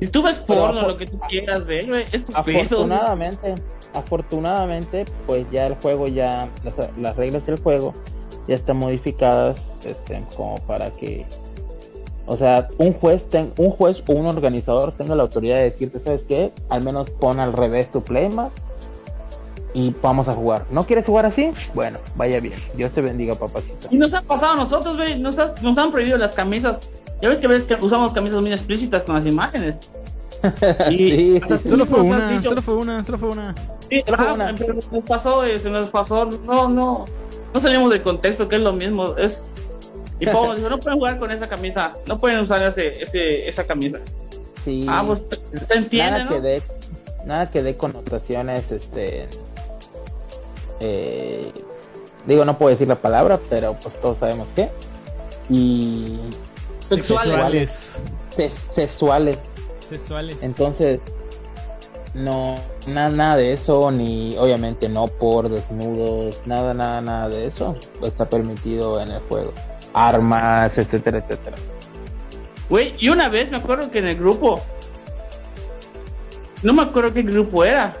Si 0.00 0.08
tú 0.08 0.22
ves 0.22 0.38
Pero 0.46 0.60
porno, 0.60 0.86
lo 0.88 0.96
que 0.96 1.06
tú 1.06 1.18
quieras 1.30 1.64
ver, 1.64 1.86
güey, 1.86 2.04
es 2.12 2.24
tu 2.24 2.32
pedo. 2.32 2.60
Afortunadamente, 2.60 3.54
afortunadamente, 3.94 5.04
pues 5.26 5.50
ya 5.50 5.66
el 5.66 5.74
juego 5.76 6.06
ya, 6.08 6.48
las, 6.64 6.74
las 6.98 7.16
reglas 7.16 7.46
del 7.46 7.58
juego 7.60 7.94
ya 8.48 8.54
están 8.54 8.76
modificadas, 8.78 9.76
este, 9.84 10.24
como 10.36 10.56
para 10.66 10.90
que, 10.90 11.26
o 12.26 12.36
sea, 12.36 12.68
un 12.78 12.92
juez, 12.92 13.28
ten- 13.28 13.52
un 13.58 13.70
juez 13.70 14.02
o 14.08 14.12
un 14.12 14.26
organizador 14.26 14.92
tenga 14.92 15.14
la 15.14 15.22
autoridad 15.24 15.56
de 15.56 15.64
decirte, 15.64 16.00
¿sabes 16.00 16.24
qué? 16.24 16.52
Al 16.68 16.82
menos 16.84 17.10
pon 17.10 17.38
al 17.40 17.52
revés 17.52 17.90
tu 17.92 18.02
playmat 18.02 18.50
y 19.74 19.94
vamos 20.02 20.28
a 20.28 20.32
jugar. 20.34 20.66
¿No 20.70 20.84
quieres 20.84 21.06
jugar 21.06 21.24
así? 21.26 21.50
Bueno, 21.74 21.98
vaya 22.16 22.40
bien. 22.40 22.54
Dios 22.74 22.92
te 22.92 23.00
bendiga, 23.00 23.34
papacito. 23.34 23.88
Y 23.90 23.96
nos 23.96 24.12
ha 24.12 24.22
pasado 24.22 24.52
a 24.52 24.56
nosotros, 24.56 24.96
güey, 24.96 25.18
nos, 25.18 25.36
nos 25.62 25.78
han 25.78 25.90
prohibido 25.90 26.18
las 26.18 26.32
camisas. 26.32 26.90
Ya 27.22 27.28
ves 27.28 27.38
que 27.38 27.46
ves 27.46 27.64
que 27.64 27.76
usamos 27.80 28.12
camisas 28.12 28.40
muy 28.40 28.52
explícitas 28.52 29.04
con 29.04 29.14
las 29.14 29.24
imágenes. 29.26 29.78
Y 30.90 30.96
Sí, 30.96 31.40
hasta 31.42 31.56
sí, 31.56 31.62
sí. 31.64 31.68
Solo 31.68 31.86
fue 31.86 32.00
una, 32.00 32.30
dicho- 32.30 32.48
solo 32.50 32.62
fue 32.62 32.74
una, 32.74 33.04
solo 33.04 33.18
fue 33.18 33.28
una. 33.30 33.54
Sí, 33.88 34.02
Solo 34.04 34.16
fue 34.16 34.26
ajá, 34.26 34.34
una. 34.34 34.54
pero 34.56 34.80
se 34.82 34.90
nos 34.90 35.04
pasó, 35.04 35.44
eh, 35.44 35.58
se 35.58 35.70
nos 35.70 35.90
pasó. 35.90 36.24
No, 36.44 36.68
no. 36.68 37.04
No 37.54 37.60
salimos 37.60 37.90
del 37.90 38.02
contexto, 38.02 38.48
que 38.48 38.56
es 38.56 38.62
lo 38.62 38.72
mismo. 38.72 39.16
Es. 39.16 39.54
Y 40.20 40.26
Pablo 40.26 40.48
nos 40.48 40.56
dijo, 40.56 40.70
no 40.70 40.78
pueden 40.78 40.98
jugar 40.98 41.18
con 41.18 41.30
esa 41.30 41.48
camisa. 41.48 41.94
No 42.06 42.18
pueden 42.20 42.40
usar 42.40 42.62
ese, 42.62 43.02
ese, 43.02 43.48
esa 43.48 43.64
camisa. 43.64 43.98
Sí. 44.64 44.86
Ah, 44.88 45.02
pues 45.06 45.28
te, 45.28 45.36
te 45.36 45.74
entiende, 45.74 46.10
nada 46.12 46.24
¿no? 46.24 46.30
que 46.30 46.40
dé 46.40 46.62
nada 47.26 47.50
que 47.50 47.62
dé 47.62 47.76
connotaciones 47.76 48.70
este 48.72 49.28
eh, 50.80 51.50
digo 52.26 52.44
no 52.44 52.56
puedo 52.56 52.70
decir 52.70 52.88
la 52.88 52.96
palabra 52.96 53.38
pero 53.48 53.74
pues 53.82 54.00
todos 54.00 54.18
sabemos 54.18 54.48
qué 54.54 54.70
y 55.50 56.18
Sexuales. 56.88 58.02
Sexuales 58.74 59.38
Sexuales. 59.98 60.42
entonces 60.42 61.00
no 62.14 62.56
na- 62.86 63.08
nada 63.08 63.36
de 63.36 63.52
eso 63.52 63.90
ni 63.90 64.36
obviamente 64.38 64.88
no 64.88 65.06
por 65.06 65.48
desnudos 65.48 66.40
nada 66.44 66.74
nada 66.74 67.00
nada 67.00 67.28
de 67.30 67.46
eso 67.46 67.76
está 68.02 68.28
permitido 68.28 69.00
en 69.00 69.08
el 69.12 69.20
juego 69.22 69.52
armas 69.94 70.76
etcétera 70.76 71.18
etcétera 71.18 71.56
Güey, 72.68 72.94
y 72.98 73.10
una 73.10 73.28
vez 73.28 73.50
me 73.50 73.58
acuerdo 73.58 73.90
que 73.90 73.98
en 73.98 74.06
el 74.08 74.16
grupo. 74.16 74.58
No 76.62 76.72
me 76.72 76.80
acuerdo 76.82 77.12
qué 77.12 77.20
grupo 77.20 77.64
era. 77.64 77.94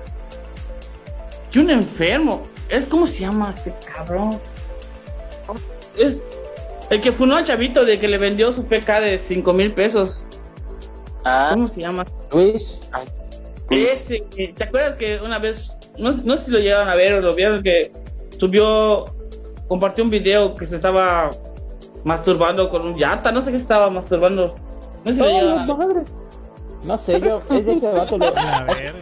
Que 1.50 1.60
un 1.60 1.68
enfermo. 1.68 2.46
Es 2.70 2.86
como 2.86 3.06
se 3.06 3.20
llama 3.22 3.52
este 3.54 3.74
cabrón. 3.92 4.40
Es 5.98 6.22
el 6.88 7.02
que 7.02 7.12
funó 7.12 7.36
al 7.36 7.44
chavito 7.44 7.84
de 7.84 7.98
que 8.00 8.08
le 8.08 8.16
vendió 8.16 8.54
su 8.54 8.64
PK 8.64 9.00
de 9.02 9.18
5 9.18 9.52
mil 9.52 9.72
pesos. 9.74 10.24
Ah, 11.24 11.50
¿Cómo 11.54 11.68
se 11.68 11.80
llama? 11.80 12.04
Luis 12.32 12.80
Ese, 13.70 14.24
eh, 14.36 14.52
¿te 14.54 14.64
acuerdas 14.64 14.96
que 14.96 15.18
una 15.24 15.38
vez, 15.38 15.78
no, 15.98 16.12
no 16.12 16.36
sé 16.36 16.44
si 16.46 16.50
lo 16.50 16.58
llegaron 16.58 16.88
a 16.88 16.94
ver 16.94 17.14
o 17.14 17.20
lo 17.20 17.34
vieron, 17.34 17.62
que 17.62 17.92
subió, 18.38 19.04
compartió 19.68 20.04
un 20.04 20.10
video 20.10 20.54
que 20.54 20.66
se 20.66 20.76
estaba 20.76 21.30
masturbando 22.04 22.68
con 22.68 22.86
un 22.86 22.96
yata, 22.96 23.30
no 23.32 23.44
sé 23.44 23.52
qué 23.52 23.58
se 23.58 23.62
estaba 23.62 23.88
masturbando. 23.88 24.54
No 25.04 25.10
sé 25.12 25.16
si 25.16 25.22
lo 25.22 25.26
llegaron 25.28 25.70
a 25.82 25.86
ver. 25.86 26.04
no 26.84 26.98
sé 26.98 27.20
yo 27.20 27.36
ese 27.36 27.88
vato 27.88 28.18
lo- 28.18 28.26
A 28.36 28.64
ver. 28.64 28.94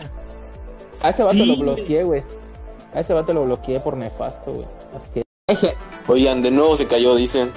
A 1.03 1.11
ese 1.11 1.23
vato 1.23 1.35
Sí, 1.35 1.57
lo 1.57 1.62
bloqueé, 1.75 2.05
güey. 2.05 2.23
A 2.95 3.01
ese 3.01 3.12
vato 3.14 3.33
lo 3.33 3.45
bloqueé 3.45 3.81
por 3.81 3.97
nefasto, 3.97 4.53
güey. 4.53 4.66
Que. 5.14 5.25
Oigan, 6.07 6.43
de 6.43 6.51
nuevo 6.51 6.77
se 6.77 6.87
cayó, 6.87 7.14
dicen. 7.14 7.51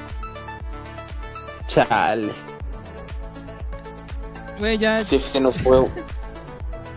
Chale. 1.68 2.32
Güey, 4.60 4.78
ya 4.78 5.00
Se, 5.00 5.20
se 5.20 5.40
nos 5.42 5.60
fue. 5.60 5.78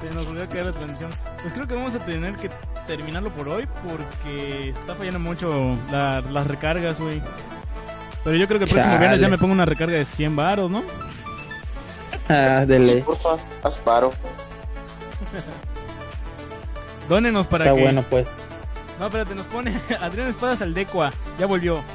se 0.00 0.14
nos 0.14 0.26
volvió 0.26 0.44
a 0.44 0.48
caer 0.48 0.66
la 0.66 0.72
transmisión. 0.72 1.10
Pues 1.42 1.54
creo 1.54 1.66
que 1.66 1.74
vamos 1.74 1.94
a 1.94 1.98
tener 2.00 2.34
que 2.36 2.50
terminarlo 2.86 3.30
por 3.34 3.48
hoy 3.48 3.66
porque 3.86 4.70
está 4.70 4.94
fallando 4.94 5.18
mucho 5.18 5.76
la- 5.90 6.20
las 6.20 6.46
recargas, 6.46 7.00
güey. 7.00 7.22
Pero 8.24 8.36
yo 8.36 8.46
creo 8.46 8.58
que 8.58 8.64
el 8.64 8.70
próximo 8.70 8.98
viernes 8.98 9.20
ya 9.20 9.28
me 9.28 9.38
pongo 9.38 9.52
una 9.52 9.64
recarga 9.64 9.96
de 9.96 10.04
100 10.04 10.34
baros, 10.36 10.70
¿no? 10.70 10.82
Ah, 12.28 12.64
dele. 12.66 13.02
porfa, 13.02 13.36
haz 13.62 13.78
paro. 13.78 14.12
Dónenos 17.08 17.46
para 17.46 17.66
Está 17.66 17.76
que... 17.76 17.82
bueno, 17.82 18.02
pues. 18.08 18.26
No, 18.98 19.06
espérate, 19.06 19.34
nos 19.34 19.46
pone 19.46 19.78
Adrián 20.00 20.28
Espadas 20.28 20.62
Aldecua. 20.62 21.12
Ya 21.38 21.46
volvió. 21.46 21.80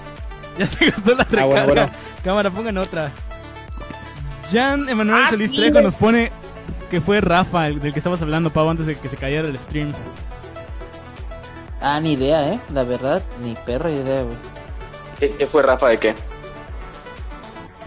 Ya 0.58 0.68
se 0.68 0.90
gastó 0.92 1.16
la 1.16 1.24
Ah, 1.24 1.28
bueno, 1.46 1.48
recarga. 1.54 1.66
bueno. 1.86 1.90
Cámara, 2.26 2.50
pongan 2.50 2.78
otra. 2.78 3.10
Jan 4.52 4.88
Emanuel 4.90 5.24
Ah, 5.26 5.30
Solís 5.30 5.50
sí, 5.52 5.56
Trejo 5.58 5.74
güey. 5.74 5.84
nos 5.86 5.96
pone 5.96 6.32
que 6.90 7.00
fue 7.02 7.22
Rafa, 7.22 7.68
el 7.68 7.80
del 7.80 7.94
que 7.94 8.00
estabas 8.00 8.22
hablando, 8.22 8.50
Pau, 8.52 8.70
antes 8.70 8.86
de 8.86 8.96
que 8.96 9.08
se 9.10 9.18
cayera 9.18 9.48
el 9.48 9.58
stream. 9.58 9.94
Ah, 11.82 12.00
ni 12.00 12.14
idea, 12.14 12.48
¿eh? 12.54 12.60
La 12.74 12.84
verdad, 12.84 13.24
ni 13.42 13.56
perra 13.66 13.90
idea, 13.92 14.24
güey. 14.24 14.36
¿Qué, 15.20 15.32
qué 15.32 15.48
fue 15.48 15.64
Rafa 15.64 15.88
de 15.90 15.98
qué? 15.98 16.16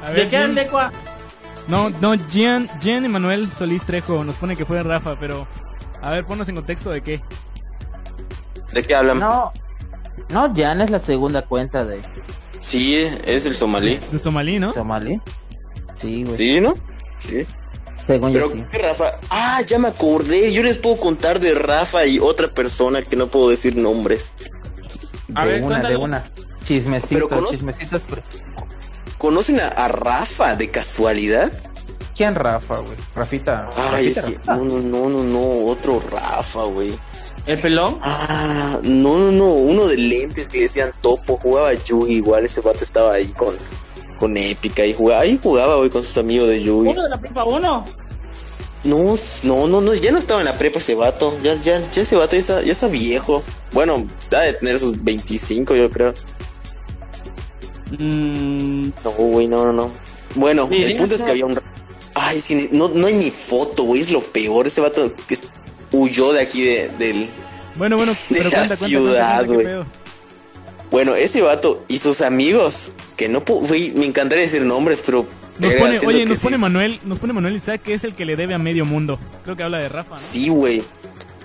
A 0.05 0.11
¿De 0.11 0.29
qué 0.29 0.37
Gian- 0.37 0.51
Andecua? 0.51 0.93
No, 1.69 1.91
no, 2.01 2.15
Gian, 2.29 2.69
Gian 2.81 3.05
Emanuel 3.05 3.51
Solís 3.53 3.85
Trejo 3.85 4.23
nos 4.25 4.37
pone 4.37 4.57
que 4.57 4.65
fue 4.67 4.83
Rafa, 4.83 5.17
pero... 5.19 5.47
A 6.03 6.11
ver, 6.11 6.27
ponnos 6.27 6.49
en 6.49 6.57
contexto 6.57 6.91
de 6.91 7.03
qué. 7.03 7.23
¿De 8.73 8.83
qué 8.83 8.95
hablan? 8.95 9.21
No. 9.21 9.53
No, 10.29 10.53
Jan 10.55 10.81
es 10.81 10.91
la 10.91 11.01
segunda 11.01 11.43
cuenta 11.43 11.85
de 11.85 12.03
Sí, 12.59 12.97
es 12.97 13.47
el 13.47 13.55
somalí. 13.55 13.99
De 14.11 14.19
Somalí, 14.19 14.59
¿no? 14.59 14.73
Somali. 14.73 15.21
Sí, 15.95 16.25
güey. 16.25 16.37
¿Sí, 16.37 16.61
no? 16.61 16.75
Sí. 17.21 17.47
Según 17.99 18.33
yo 18.33 18.41
Pero 18.41 18.53
sí. 18.53 18.65
¿qué 18.71 18.79
Rafa? 18.79 19.13
Ah, 19.31 19.61
ya 19.67 19.79
me 19.79 19.89
acordé. 19.89 20.53
Yo 20.53 20.63
les 20.63 20.79
puedo 20.79 20.97
contar 20.97 21.41
de 21.41 21.55
Rafa 21.55 22.05
y 22.07 22.19
otra 22.19 22.49
persona 22.49 23.03
que 23.03 23.17
no 23.17 23.29
puedo 23.29 23.49
decir 23.51 23.77
nombres. 23.77 24.33
A 25.35 25.47
de 25.47 25.53
ver, 25.55 25.63
una, 25.63 25.81
de 25.89 25.97
una. 25.97 26.31
Chismecitos, 26.67 27.11
Pero 27.11 27.29
conoce- 27.29 27.51
chismecitos. 27.53 28.03
pero- 28.09 28.23
¿Conocen 29.19 29.61
a, 29.61 29.69
a 29.69 29.89
Rafa 29.89 30.57
de 30.57 30.71
casualidad? 30.71 31.51
¿Quién 32.17 32.35
Rafa, 32.35 32.79
güey? 32.79 32.97
Rafita. 33.15 33.71
Ay, 33.77 34.13
Rafita, 34.13 34.21
es 34.21 34.27
que... 34.27 34.33
Rafa. 34.39 34.57
No, 34.57 34.65
no, 34.65 34.79
no, 34.81 35.09
no, 35.09 35.23
no. 35.25 35.67
Otro 35.67 36.01
Rafa, 36.01 36.63
güey. 36.65 36.95
¿El 37.47 37.59
pelón? 37.59 37.99
Ah, 38.03 38.79
no, 38.83 39.19
no, 39.19 39.31
no. 39.33 39.45
Uno 39.47 39.87
de 39.87 39.97
lentes 39.97 40.49
que 40.49 40.59
le 40.59 40.63
decían 40.65 40.93
Topo. 41.01 41.39
Jugaba 41.39 41.73
Yugi. 41.73 42.15
Igual 42.17 42.45
ese 42.45 42.61
vato 42.61 42.85
estaba 42.85 43.15
ahí 43.15 43.27
con, 43.29 43.57
con 44.19 44.37
Épica. 44.37 44.85
Y 44.85 44.95
jugaba, 44.95 45.23
ahí 45.23 45.39
jugaba, 45.43 45.77
güey, 45.77 45.91
con 45.91 46.05
sus 46.05 46.17
amigos 46.19 46.49
de 46.49 46.63
Yugi. 46.63 46.91
¿Uno 46.91 47.03
de 47.03 47.09
la 47.09 47.21
prepa 47.21 47.45
1? 47.45 47.85
No, 48.85 49.15
no, 49.45 49.67
no, 49.67 49.81
no, 49.81 49.95
ya 49.95 50.13
no 50.13 50.19
estaba 50.19 50.41
en 50.41 50.47
la 50.47 50.59
prepa 50.59 50.79
ese 50.79 50.95
vato. 50.95 51.37
Ya, 51.43 51.55
ya, 51.55 51.81
ya 51.91 52.03
ese 52.03 52.17
vato 52.17 52.37
ya 52.37 52.41
está, 52.41 52.63
ya 52.63 52.73
está 52.73 52.89
viejo. 52.89 53.43
Bueno, 53.73 54.07
ha 54.37 54.41
de 54.41 54.53
tener 54.53 54.79
sus 54.79 55.03
25, 55.03 55.75
yo 55.75 55.91
creo. 55.91 56.15
Mm, 57.99 58.89
No, 59.05 59.11
güey, 59.11 59.47
no, 59.49 59.65
no, 59.67 59.73
no. 59.73 59.91
Bueno, 60.35 60.69
Sí, 60.71 60.83
el 60.83 60.97
punto 60.97 61.15
es 61.15 61.23
que 61.23 61.31
había 61.31 61.47
un... 61.47 61.59
Ay, 62.15 62.43
no, 62.73 62.89
no 62.89 63.07
hay 63.07 63.15
ni 63.15 63.31
foto, 63.31 63.85
güey, 63.85 64.03
es 64.03 64.11
lo 64.11 64.21
peor. 64.21 64.67
Ese 64.67 64.81
vato 64.81 65.13
que 65.27 65.39
huyó 65.93 66.33
de 66.33 66.41
aquí 66.41 66.63
de, 66.63 66.89
del... 66.99 67.29
Bueno, 67.77 67.97
bueno, 67.97 68.13
pero 68.29 68.45
De 68.45 68.51
cuenta, 68.51 68.61
la 68.61 68.67
cuenta, 68.77 68.87
ciudad, 68.87 69.47
cuenta, 69.47 69.55
cuenta, 69.55 69.71
qué 69.71 69.77
güey. 69.77 70.04
Bueno, 70.95 71.17
ese 71.17 71.43
vato 71.43 71.85
y 71.89 71.99
sus 71.99 72.21
amigos, 72.21 72.93
que 73.17 73.29
no 73.29 73.45
puedo, 73.45 73.63
güey, 73.67 73.91
me 73.97 74.07
encantaría 74.07 74.45
decir 74.45 74.63
nombres, 74.63 75.03
pero... 75.05 75.27
Nos 75.59 75.75
pone, 75.75 75.99
oye, 76.07 76.25
nos 76.25 76.39
sí- 76.39 76.45
pone 76.45 76.57
Manuel, 76.57 77.01
nos 77.03 77.19
pone 77.19 77.33
Manuel 77.33 77.57
Isaac, 77.57 77.83
que 77.83 77.95
es 77.95 78.05
el 78.05 78.15
que 78.15 78.25
le 78.25 78.37
debe 78.37 78.55
a 78.55 78.59
medio 78.59 78.85
mundo. 78.85 79.19
Creo 79.43 79.57
que 79.57 79.65
habla 79.65 79.79
de 79.79 79.89
Rafa, 79.89 80.11
¿no? 80.13 80.19
Sí, 80.19 80.49
güey. 80.51 80.85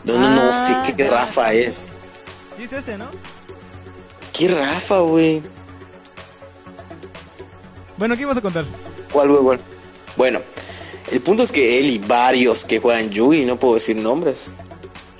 No, 0.05 0.19
no, 0.19 0.29
no 0.35 0.41
Ah, 0.43 0.83
sé 0.85 0.93
qué 0.95 1.03
ya. 1.03 1.09
Rafa 1.09 1.51
es. 1.53 1.89
Sí, 2.57 2.63
es 2.65 2.73
ese, 2.73 2.99
¿no? 2.99 3.07
¿Qué 4.37 4.49
Rafa, 4.49 4.99
güey? 4.99 5.41
Bueno, 7.97 8.15
¿qué 8.15 8.21
ibas 8.21 8.37
a 8.37 8.41
contar? 8.41 8.65
¿Cuál, 9.11 9.29
güey, 9.29 9.41
cuál? 9.43 9.59
Bueno, 10.15 10.41
el 11.11 11.21
punto 11.21 11.41
es 11.41 11.51
que 11.51 11.79
él 11.79 11.87
y 11.87 11.97
varios 11.97 12.65
que 12.65 12.79
juegan 12.79 13.09
Yugi, 13.09 13.45
no 13.45 13.59
puedo 13.59 13.73
decir 13.75 13.95
nombres, 13.95 14.51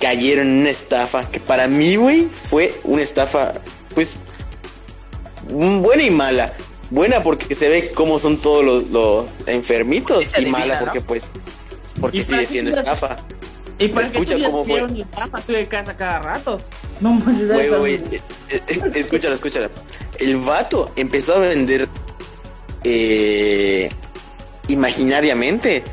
cayeron 0.00 0.46
en 0.46 0.60
una 0.60 0.70
estafa 0.70 1.28
que 1.28 1.40
para 1.40 1.66
mí, 1.68 1.96
güey, 1.96 2.26
fue 2.32 2.78
una 2.84 3.02
estafa, 3.02 3.54
pues, 3.94 4.16
mm, 5.50 5.80
buena 5.82 6.02
y 6.02 6.10
mala. 6.10 6.52
Buena 6.90 7.22
porque 7.22 7.54
se 7.54 7.68
ve 7.68 7.92
cómo 7.94 8.18
son 8.18 8.36
todos 8.38 8.64
los, 8.64 8.90
los 8.90 9.26
enfermitos 9.46 10.32
y 10.38 10.46
mala 10.46 10.80
porque, 10.80 11.00
pues, 11.00 11.30
porque 12.00 12.22
sigue 12.24 12.46
siendo 12.46 12.70
estafa. 12.72 13.18
Y 13.78 13.88
para 13.88 14.06
Escucha 14.06 14.36
que 14.36 14.42
tú 14.44 14.50
cómo 14.50 14.64
fue. 14.64 14.86
Mi 14.88 15.04
papá 15.04 15.40
tuve 15.40 15.66
casa 15.68 15.96
cada 15.96 16.18
rato. 16.20 16.60
No 17.00 17.12
manches, 17.14 17.46
Güey, 17.48 17.66
esa- 17.66 17.76
güey, 17.78 17.94
eh, 17.94 18.20
eh, 18.48 18.60
escúchala, 18.94 19.34
escúchala. 19.36 19.70
El 20.18 20.36
vato 20.38 20.90
empezó 20.96 21.34
a 21.36 21.38
vender 21.38 21.88
eh, 22.84 23.88
imaginariamente 24.68 25.84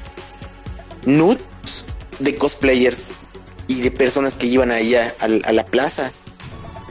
nudes 1.06 1.86
de 2.20 2.36
cosplayers 2.36 3.14
y 3.68 3.82
de 3.82 3.92
personas 3.92 4.36
que 4.38 4.48
iban 4.48 4.72
ahí 4.72 4.96
a, 4.96 5.14
a- 5.20 5.48
a 5.50 5.52
la 5.54 5.66
plaza. 5.66 6.12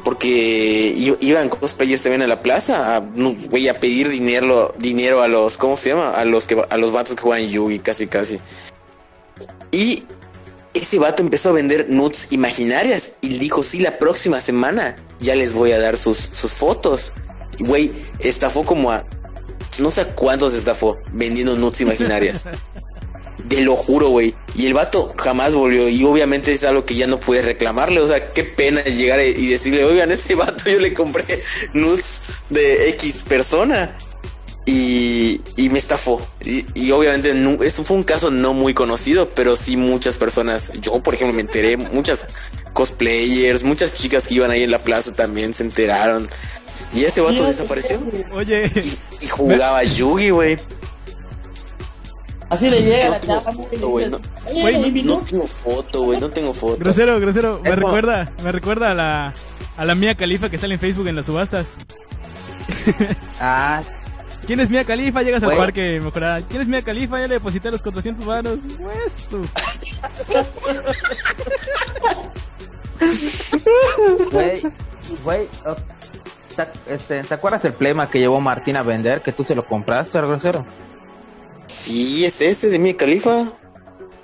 Porque 0.06 0.94
iban 1.20 1.48
cosplayers 1.48 2.04
también 2.04 2.22
a 2.22 2.28
la 2.28 2.40
plaza 2.40 2.94
a, 2.94 3.00
güey, 3.00 3.66
a 3.66 3.80
pedir 3.80 4.08
dinero, 4.08 4.72
dinero 4.78 5.20
a 5.20 5.26
los, 5.26 5.58
¿cómo 5.58 5.76
se 5.76 5.88
llama? 5.88 6.10
A 6.10 6.24
los 6.24 6.44
que 6.44 6.64
a 6.70 6.76
los 6.76 6.92
vatos 6.92 7.16
que 7.16 7.22
juegan 7.22 7.48
Yugi, 7.48 7.80
casi 7.80 8.06
casi. 8.06 8.38
Y 9.72 10.04
ese 10.74 11.00
vato 11.00 11.24
empezó 11.24 11.48
a 11.48 11.54
vender 11.54 11.86
nudes 11.88 12.28
imaginarias 12.30 13.14
y 13.20 13.36
dijo, 13.38 13.64
sí, 13.64 13.80
la 13.80 13.98
próxima 13.98 14.40
semana 14.40 14.96
ya 15.18 15.34
les 15.34 15.54
voy 15.54 15.72
a 15.72 15.80
dar 15.80 15.96
sus, 15.96 16.18
sus 16.18 16.52
fotos. 16.52 17.12
Y, 17.58 17.64
Güey, 17.64 17.92
estafó 18.20 18.62
como 18.62 18.92
a... 18.92 19.04
No 19.80 19.90
sé 19.90 20.06
cuántos 20.14 20.54
estafó 20.54 20.98
vendiendo 21.12 21.56
nudes 21.56 21.80
imaginarias. 21.80 22.46
Te 23.48 23.60
lo 23.60 23.76
juro, 23.76 24.08
güey. 24.08 24.34
Y 24.54 24.66
el 24.66 24.74
vato 24.74 25.14
jamás 25.18 25.54
volvió. 25.54 25.88
Y 25.88 26.04
obviamente 26.04 26.52
es 26.52 26.64
algo 26.64 26.84
que 26.84 26.94
ya 26.94 27.06
no 27.06 27.20
puedes 27.20 27.44
reclamarle. 27.44 28.00
O 28.00 28.06
sea, 28.06 28.32
qué 28.32 28.44
pena 28.44 28.82
llegar 28.84 29.20
y 29.20 29.48
decirle, 29.48 29.84
oigan, 29.84 30.10
este 30.10 30.34
vato 30.34 30.70
yo 30.70 30.80
le 30.80 30.94
compré 30.94 31.24
nudes 31.72 32.20
de 32.50 32.88
X 32.90 33.24
persona. 33.28 33.96
y, 34.66 35.40
y 35.56 35.68
me 35.70 35.78
estafó. 35.78 36.26
Y, 36.44 36.66
y 36.74 36.90
obviamente 36.90 37.32
no, 37.34 37.62
eso 37.62 37.84
fue 37.84 37.96
un 37.96 38.02
caso 38.02 38.30
no 38.32 38.52
muy 38.52 38.74
conocido, 38.74 39.30
pero 39.30 39.54
sí 39.54 39.76
muchas 39.76 40.18
personas, 40.18 40.72
yo 40.80 41.00
por 41.02 41.14
ejemplo 41.14 41.34
me 41.34 41.42
enteré, 41.42 41.76
muchas 41.76 42.26
cosplayers, 42.72 43.62
muchas 43.62 43.94
chicas 43.94 44.26
que 44.26 44.34
iban 44.34 44.50
ahí 44.50 44.64
en 44.64 44.72
la 44.72 44.82
plaza 44.82 45.14
también 45.14 45.54
se 45.54 45.62
enteraron. 45.62 46.28
Y 46.92 47.04
ese 47.04 47.20
vato 47.20 47.44
desapareció 47.44 48.00
Oye, 48.32 48.70
y, 48.74 49.24
y 49.24 49.28
jugaba 49.28 49.82
Yugi, 49.84 50.30
güey. 50.30 50.58
Así 52.48 52.70
le 52.70 52.82
llega 52.82 53.06
No 53.06 53.10
la 53.12 53.20
tengo 53.20 53.40
chava. 53.40 53.52
foto, 53.52 53.88
güey, 53.88 54.08
no. 54.08 54.18
Tengo 55.24 55.46
foto, 55.46 56.02
güey, 56.02 56.20
no 56.20 56.30
tengo 56.30 56.54
foto. 56.54 56.76
grosero, 56.78 57.18
grosero, 57.18 57.60
me 57.62 57.74
recuerda, 57.74 58.30
me 58.44 58.52
recuerda 58.52 58.92
a 58.92 58.94
la, 58.94 59.34
a 59.76 59.84
la 59.84 59.94
Mía 59.94 60.14
Califa 60.14 60.48
que 60.48 60.58
sale 60.58 60.74
en 60.74 60.80
Facebook 60.80 61.08
en 61.08 61.16
las 61.16 61.26
subastas. 61.26 61.76
Ah, 63.38 63.82
¿Quién 64.46 64.60
es 64.60 64.70
Mía 64.70 64.84
Califa? 64.84 65.22
Llegas 65.22 65.42
al 65.42 65.56
parque 65.56 66.00
mejorada. 66.02 66.40
¿Quién 66.42 66.62
es 66.62 66.68
Mía 66.68 66.80
Califa? 66.82 67.20
Ya 67.20 67.28
le 67.28 67.34
deposité 67.34 67.70
los 67.70 67.82
400 67.82 68.24
varos. 68.24 68.60
Güey, 74.32 74.60
güey, 75.22 75.48
oh, 75.66 75.76
¿te, 76.56 76.94
este, 76.94 77.22
¿te 77.22 77.34
acuerdas 77.34 77.64
el 77.64 77.72
plema 77.74 78.08
que 78.10 78.18
llevó 78.18 78.40
Martín 78.40 78.76
a 78.76 78.82
vender? 78.82 79.22
Que 79.22 79.32
tú 79.32 79.44
se 79.44 79.54
lo 79.54 79.66
compraste, 79.66 80.18
grosero. 80.20 80.64
Sí, 81.66 82.24
es 82.24 82.40
este 82.40 82.68
de 82.70 82.78
mi 82.78 82.94
califa. 82.94 83.52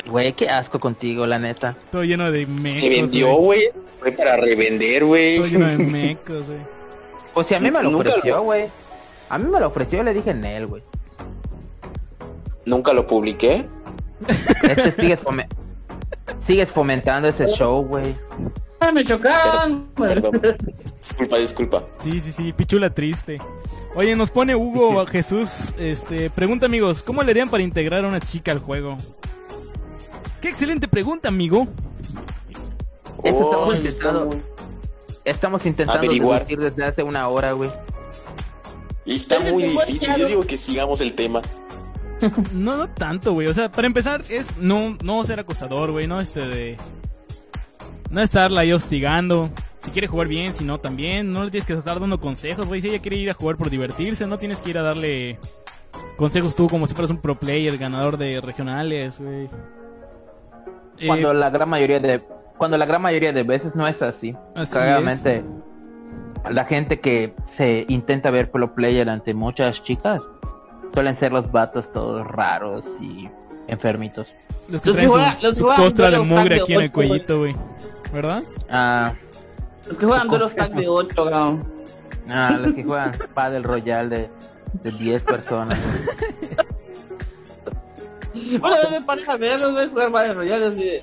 Güey, 0.08 0.34
qué 0.34 0.48
asco 0.48 0.80
contigo, 0.80 1.26
la 1.26 1.38
neta. 1.38 1.76
Todo 1.90 2.04
lleno 2.04 2.30
de 2.30 2.46
mecos. 2.46 2.70
Se 2.80 2.88
vendió, 2.88 3.34
güey. 3.36 3.60
Fue 4.00 4.12
para 4.12 4.36
revender, 4.36 5.04
güey. 5.04 5.36
Todo 5.36 5.46
lleno 5.46 5.66
de 5.68 5.78
mecos, 5.86 6.46
güey. 6.46 6.58
O 7.34 7.44
sea, 7.44 7.58
a 7.58 7.60
mí 7.60 7.70
me 7.70 7.82
lo 7.82 7.90
Nunca 7.90 8.08
ofreció, 8.10 8.36
lo- 8.36 8.42
güey. 8.42 8.66
A 9.30 9.38
mí 9.38 9.48
me 9.50 9.60
lo 9.60 9.68
ofreció 9.68 10.00
y 10.00 10.04
le 10.04 10.12
dije 10.14 10.30
en 10.30 10.44
él, 10.44 10.66
güey. 10.66 10.82
Nunca 12.66 12.92
lo 12.92 13.06
publiqué. 13.06 13.66
Este 14.62 14.92
sigues, 14.92 15.20
fome- 15.20 15.48
sigues 16.46 16.70
fomentando 16.70 17.28
ese 17.28 17.46
show, 17.54 17.82
güey. 17.84 18.14
Ah, 18.80 18.92
me 18.92 19.04
chocaron. 19.04 19.88
Perdón. 19.96 20.40
Disculpa, 20.84 21.38
disculpa. 21.38 21.84
Sí, 22.00 22.20
sí, 22.20 22.32
sí, 22.32 22.52
pichula 22.52 22.90
triste. 22.92 23.38
Oye, 23.94 24.16
nos 24.16 24.30
pone 24.30 24.54
Hugo 24.56 25.04
Jesús, 25.06 25.74
este, 25.78 26.30
pregunta 26.30 26.66
amigos, 26.66 27.02
¿cómo 27.02 27.22
le 27.22 27.30
harían 27.30 27.50
para 27.50 27.62
integrar 27.62 28.04
a 28.04 28.08
una 28.08 28.20
chica 28.20 28.50
al 28.52 28.58
juego? 28.58 28.96
Qué 30.40 30.48
excelente 30.48 30.88
pregunta, 30.88 31.28
amigo. 31.28 31.68
Eso 33.22 33.44
estamos 33.44 33.68
Oh, 33.68 33.74
intentando- 33.76 34.26
muy- 34.26 34.42
Estamos 35.24 35.66
intentando 35.66 35.98
Averiguar. 36.06 36.46
desde 36.46 36.84
hace 36.84 37.02
una 37.04 37.28
hora, 37.28 37.52
güey. 37.52 37.70
Y 39.04 39.14
está 39.14 39.38
muy 39.40 39.62
difícil. 39.62 40.08
Yo 40.18 40.26
digo 40.26 40.46
que 40.46 40.56
sigamos 40.56 41.00
el 41.00 41.12
tema. 41.14 41.42
No, 42.52 42.76
no 42.76 42.88
tanto, 42.88 43.32
güey. 43.32 43.48
O 43.48 43.54
sea, 43.54 43.70
para 43.70 43.86
empezar 43.88 44.22
es 44.28 44.56
no, 44.56 44.96
no 45.02 45.22
ser 45.24 45.40
acosador, 45.40 45.90
güey. 45.90 46.06
No 46.06 46.20
este 46.20 46.40
de... 46.46 46.76
No 48.10 48.20
estarla 48.20 48.60
ahí 48.60 48.72
hostigando. 48.72 49.50
Si 49.82 49.90
quiere 49.90 50.06
jugar 50.06 50.28
bien, 50.28 50.54
si 50.54 50.64
no 50.64 50.78
también. 50.78 51.32
No 51.32 51.44
le 51.44 51.50
tienes 51.50 51.66
que 51.66 51.72
estar 51.72 51.98
dando 51.98 52.20
consejos, 52.20 52.66
güey. 52.66 52.80
Si 52.80 52.88
ella 52.88 53.00
quiere 53.00 53.16
ir 53.16 53.30
a 53.30 53.34
jugar 53.34 53.56
por 53.56 53.68
divertirse, 53.70 54.26
no 54.26 54.38
tienes 54.38 54.62
que 54.62 54.70
ir 54.70 54.78
a 54.78 54.82
darle 54.82 55.38
consejos 56.16 56.54
tú 56.54 56.68
como 56.68 56.86
si 56.86 56.94
fueras 56.94 57.10
un 57.10 57.18
pro 57.18 57.38
player, 57.38 57.76
ganador 57.78 58.16
de 58.16 58.40
regionales, 58.40 59.18
güey. 59.18 59.48
Eh, 60.98 61.06
Cuando 61.06 61.34
la 61.34 61.50
gran 61.50 61.68
mayoría 61.68 61.98
de 61.98 62.22
cuando 62.58 62.78
la 62.78 62.86
gran 62.86 63.02
mayoría 63.02 63.32
de 63.32 63.42
veces 63.42 63.74
no 63.74 63.88
es 63.88 64.00
así. 64.02 64.36
Así 64.54 64.72
Claramente 64.72 65.42
la 66.50 66.64
gente 66.64 67.00
que 67.00 67.34
se 67.50 67.84
intenta 67.88 68.30
ver 68.30 68.50
pro 68.50 68.74
player 68.74 69.08
ante 69.08 69.34
muchas 69.34 69.82
chicas 69.82 70.20
suelen 70.92 71.16
ser 71.16 71.32
los 71.32 71.50
vatos 71.50 71.92
todos 71.92 72.26
raros 72.26 72.86
y 73.00 73.28
enfermitos. 73.68 74.28
los 74.68 74.80
que 74.80 74.90
los 74.90 74.96
traen 74.96 75.54
su, 75.54 75.64
los 75.64 75.76
costra 75.76 76.10
de 76.10 76.18
mugre 76.20 76.60
aquí 76.60 76.74
en 76.74 76.80
el 76.80 76.86
ocho, 76.86 76.92
güey. 76.94 77.08
cuellito, 77.08 77.38
güey. 77.38 77.56
¿Verdad? 78.12 78.42
Ah, 78.68 79.12
Los 79.88 79.98
que 79.98 80.06
juegan 80.06 80.28
duelos 80.28 80.54
tag 80.54 80.74
de 80.74 80.88
8, 80.88 81.14
cabrón. 81.14 81.64
ah, 82.28 82.58
los 82.60 82.72
que 82.74 82.84
juegan 82.84 83.12
Paddle 83.34 83.62
Royale 83.62 84.08
de, 84.16 84.90
de 84.90 84.98
10 84.98 85.22
personas. 85.24 85.78
Bueno, 88.60 88.90
me 88.90 89.00
parece 89.02 89.30
a 89.30 89.36
verlos, 89.36 89.72
güey, 89.72 89.88
jugar 89.88 90.10
varios 90.10 90.36
royales. 90.36 90.72
así 90.72 90.84
de, 90.84 91.02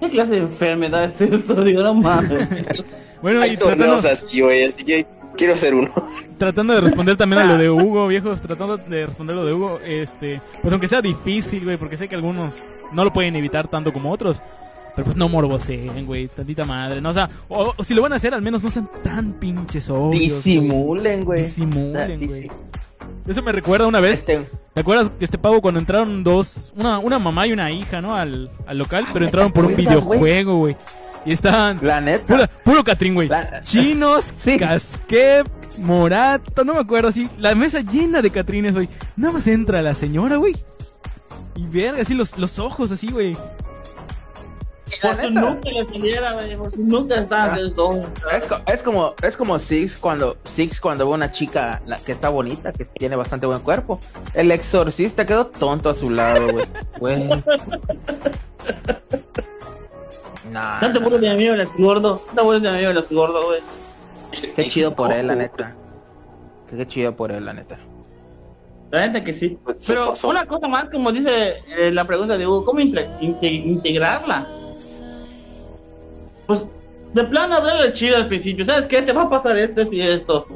¿Qué 0.00 0.10
clase 0.10 0.30
de 0.32 0.38
enfermedad 0.38 1.04
es 1.04 1.20
esto? 1.20 1.62
Digo, 1.62 1.82
no 1.82 1.94
mames. 1.94 2.84
Bueno, 3.20 3.42
Hay 3.42 3.52
y 3.52 3.56
tratando, 3.56 3.84
torneos 3.84 4.04
así, 4.06 4.40
güey. 4.40 4.64
Así 4.64 4.82
que 4.82 5.06
quiero 5.36 5.52
hacer 5.52 5.74
uno. 5.74 5.90
tratando 6.38 6.72
de 6.74 6.80
responder 6.80 7.16
también 7.16 7.42
a 7.42 7.44
lo 7.46 7.58
de 7.58 7.68
Hugo, 7.70 8.08
viejos, 8.08 8.40
tratando 8.40 8.78
de 8.78 9.06
responder 9.06 9.36
lo 9.36 9.44
de 9.44 9.52
Hugo, 9.52 9.78
este, 9.84 10.40
pues 10.62 10.72
aunque 10.72 10.88
sea 10.88 11.02
difícil, 11.02 11.64
güey, 11.64 11.76
porque 11.76 11.96
sé 11.96 12.08
que 12.08 12.14
algunos 12.14 12.66
no 12.92 13.04
lo 13.04 13.12
pueden 13.12 13.36
evitar 13.36 13.68
tanto 13.68 13.92
como 13.92 14.10
otros, 14.10 14.40
pero 15.00 15.04
pues 15.06 15.16
no 15.16 15.30
morboseen, 15.30 16.04
güey, 16.04 16.28
tantita 16.28 16.66
madre, 16.66 17.00
no, 17.00 17.08
o 17.08 17.14
sea, 17.14 17.30
o, 17.48 17.72
o 17.74 17.82
si 17.82 17.94
lo 17.94 18.02
van 18.02 18.12
a 18.12 18.16
hacer, 18.16 18.34
al 18.34 18.42
menos 18.42 18.62
no 18.62 18.70
sean 18.70 18.86
tan 19.02 19.32
pinches 19.32 19.88
obvios. 19.88 20.44
Disimulen, 20.44 21.24
güey. 21.24 21.44
Disimulen, 21.44 22.26
güey. 22.28 22.50
Eso 23.26 23.42
me 23.42 23.50
recuerda 23.50 23.86
una 23.86 24.00
vez, 24.00 24.18
Este, 24.18 24.46
¿te 24.74 24.80
acuerdas 24.82 25.10
que 25.18 25.24
este 25.24 25.38
pavo 25.38 25.62
cuando 25.62 25.80
entraron 25.80 26.22
dos, 26.22 26.74
una, 26.76 26.98
una 26.98 27.18
mamá 27.18 27.46
y 27.46 27.52
una 27.54 27.70
hija, 27.70 28.02
¿no? 28.02 28.14
Al, 28.14 28.50
al 28.66 28.76
local, 28.76 29.06
pero 29.14 29.24
entraron 29.24 29.52
por 29.52 29.64
un 29.64 29.74
videojuego, 29.74 30.56
güey. 30.58 30.76
Y 31.24 31.32
estaban 31.32 31.78
la 31.80 32.02
neta. 32.02 32.26
Puro, 32.26 32.44
puro 32.62 32.84
Catrín, 32.84 33.14
güey. 33.14 33.28
La- 33.28 33.62
Chinos, 33.62 34.34
Sí. 34.44 34.58
Morato, 35.78 36.62
no 36.64 36.74
me 36.74 36.80
acuerdo 36.80 37.08
así. 37.08 37.26
La 37.38 37.54
mesa 37.54 37.80
llena 37.80 38.20
de 38.20 38.30
Catrines, 38.30 38.74
güey. 38.74 38.88
Nada 39.16 39.32
más 39.34 39.46
entra 39.46 39.80
la 39.80 39.94
señora, 39.94 40.36
güey. 40.36 40.56
Y 41.56 41.66
verga, 41.66 42.02
así 42.02 42.14
los, 42.14 42.36
los 42.38 42.58
ojos, 42.58 42.90
así, 42.90 43.08
güey. 43.08 43.36
Por 45.02 45.32
nunca 45.32 45.70
le 45.70 45.88
saliera, 45.88 46.32
güey. 46.34 46.56
Por 46.56 46.78
nunca 46.78 47.14
haciendo 47.20 47.66
eso. 47.66 48.04
Es, 48.32 48.46
co- 48.46 48.60
es 48.66 48.82
como 48.82 49.14
es 49.22 49.36
como 49.36 49.58
Six 49.58 49.96
cuando 49.96 50.36
Six 50.44 50.80
cuando 50.80 51.06
ve 51.08 51.14
una 51.14 51.30
chica 51.30 51.80
la, 51.86 51.96
que 51.98 52.12
está 52.12 52.28
bonita, 52.28 52.72
que 52.72 52.84
tiene 52.84 53.16
bastante 53.16 53.46
buen 53.46 53.60
cuerpo. 53.60 53.98
El 54.34 54.50
exorcista 54.50 55.24
quedó 55.26 55.46
tonto 55.46 55.90
a 55.90 55.94
su 55.94 56.10
lado, 56.10 56.48
güey. 56.52 56.66
Güey. 56.98 57.28
Nah, 60.50 60.80
No 60.80 60.92
te 60.92 60.98
burles 60.98 61.20
de 61.20 61.28
mi 61.28 61.34
amigo 61.34 61.54
el 61.54 61.60
ex 61.60 61.76
gordo. 61.76 62.20
No 62.28 62.34
te 62.34 62.42
burles 62.42 62.62
de 62.62 62.70
mi 62.70 62.74
amigo 62.76 62.90
el 62.90 62.98
ex 62.98 63.12
gordo, 63.12 63.44
güey. 63.46 63.60
qué 64.56 64.64
chido 64.64 64.94
por 64.94 65.12
él, 65.12 65.26
la 65.28 65.34
neta. 65.36 65.74
Qué, 66.68 66.76
qué 66.76 66.86
chido 66.88 67.14
por 67.14 67.30
él, 67.30 67.44
la 67.44 67.52
neta. 67.52 67.78
La 68.90 69.06
neta 69.06 69.22
que 69.22 69.32
sí. 69.32 69.56
Se 69.78 69.94
Pero 69.94 70.12
una 70.24 70.46
cosa 70.46 70.66
más, 70.66 70.90
como 70.90 71.12
dice 71.12 71.62
eh, 71.68 71.92
la 71.92 72.04
pregunta 72.04 72.36
de 72.36 72.46
Hugo, 72.46 72.64
¿cómo 72.64 72.80
inte- 72.80 73.08
inte- 73.20 73.46
integrarla? 73.46 74.48
Pues, 76.50 76.64
de 77.14 77.24
plano, 77.24 77.54
hablarle 77.54 77.92
chido 77.92 78.16
al 78.16 78.26
principio. 78.26 78.64
¿Sabes 78.64 78.88
qué? 78.88 79.02
Te 79.02 79.12
va 79.12 79.22
a 79.22 79.30
pasar 79.30 79.56
esto 79.56 79.82
y 79.82 80.00
esto. 80.00 80.46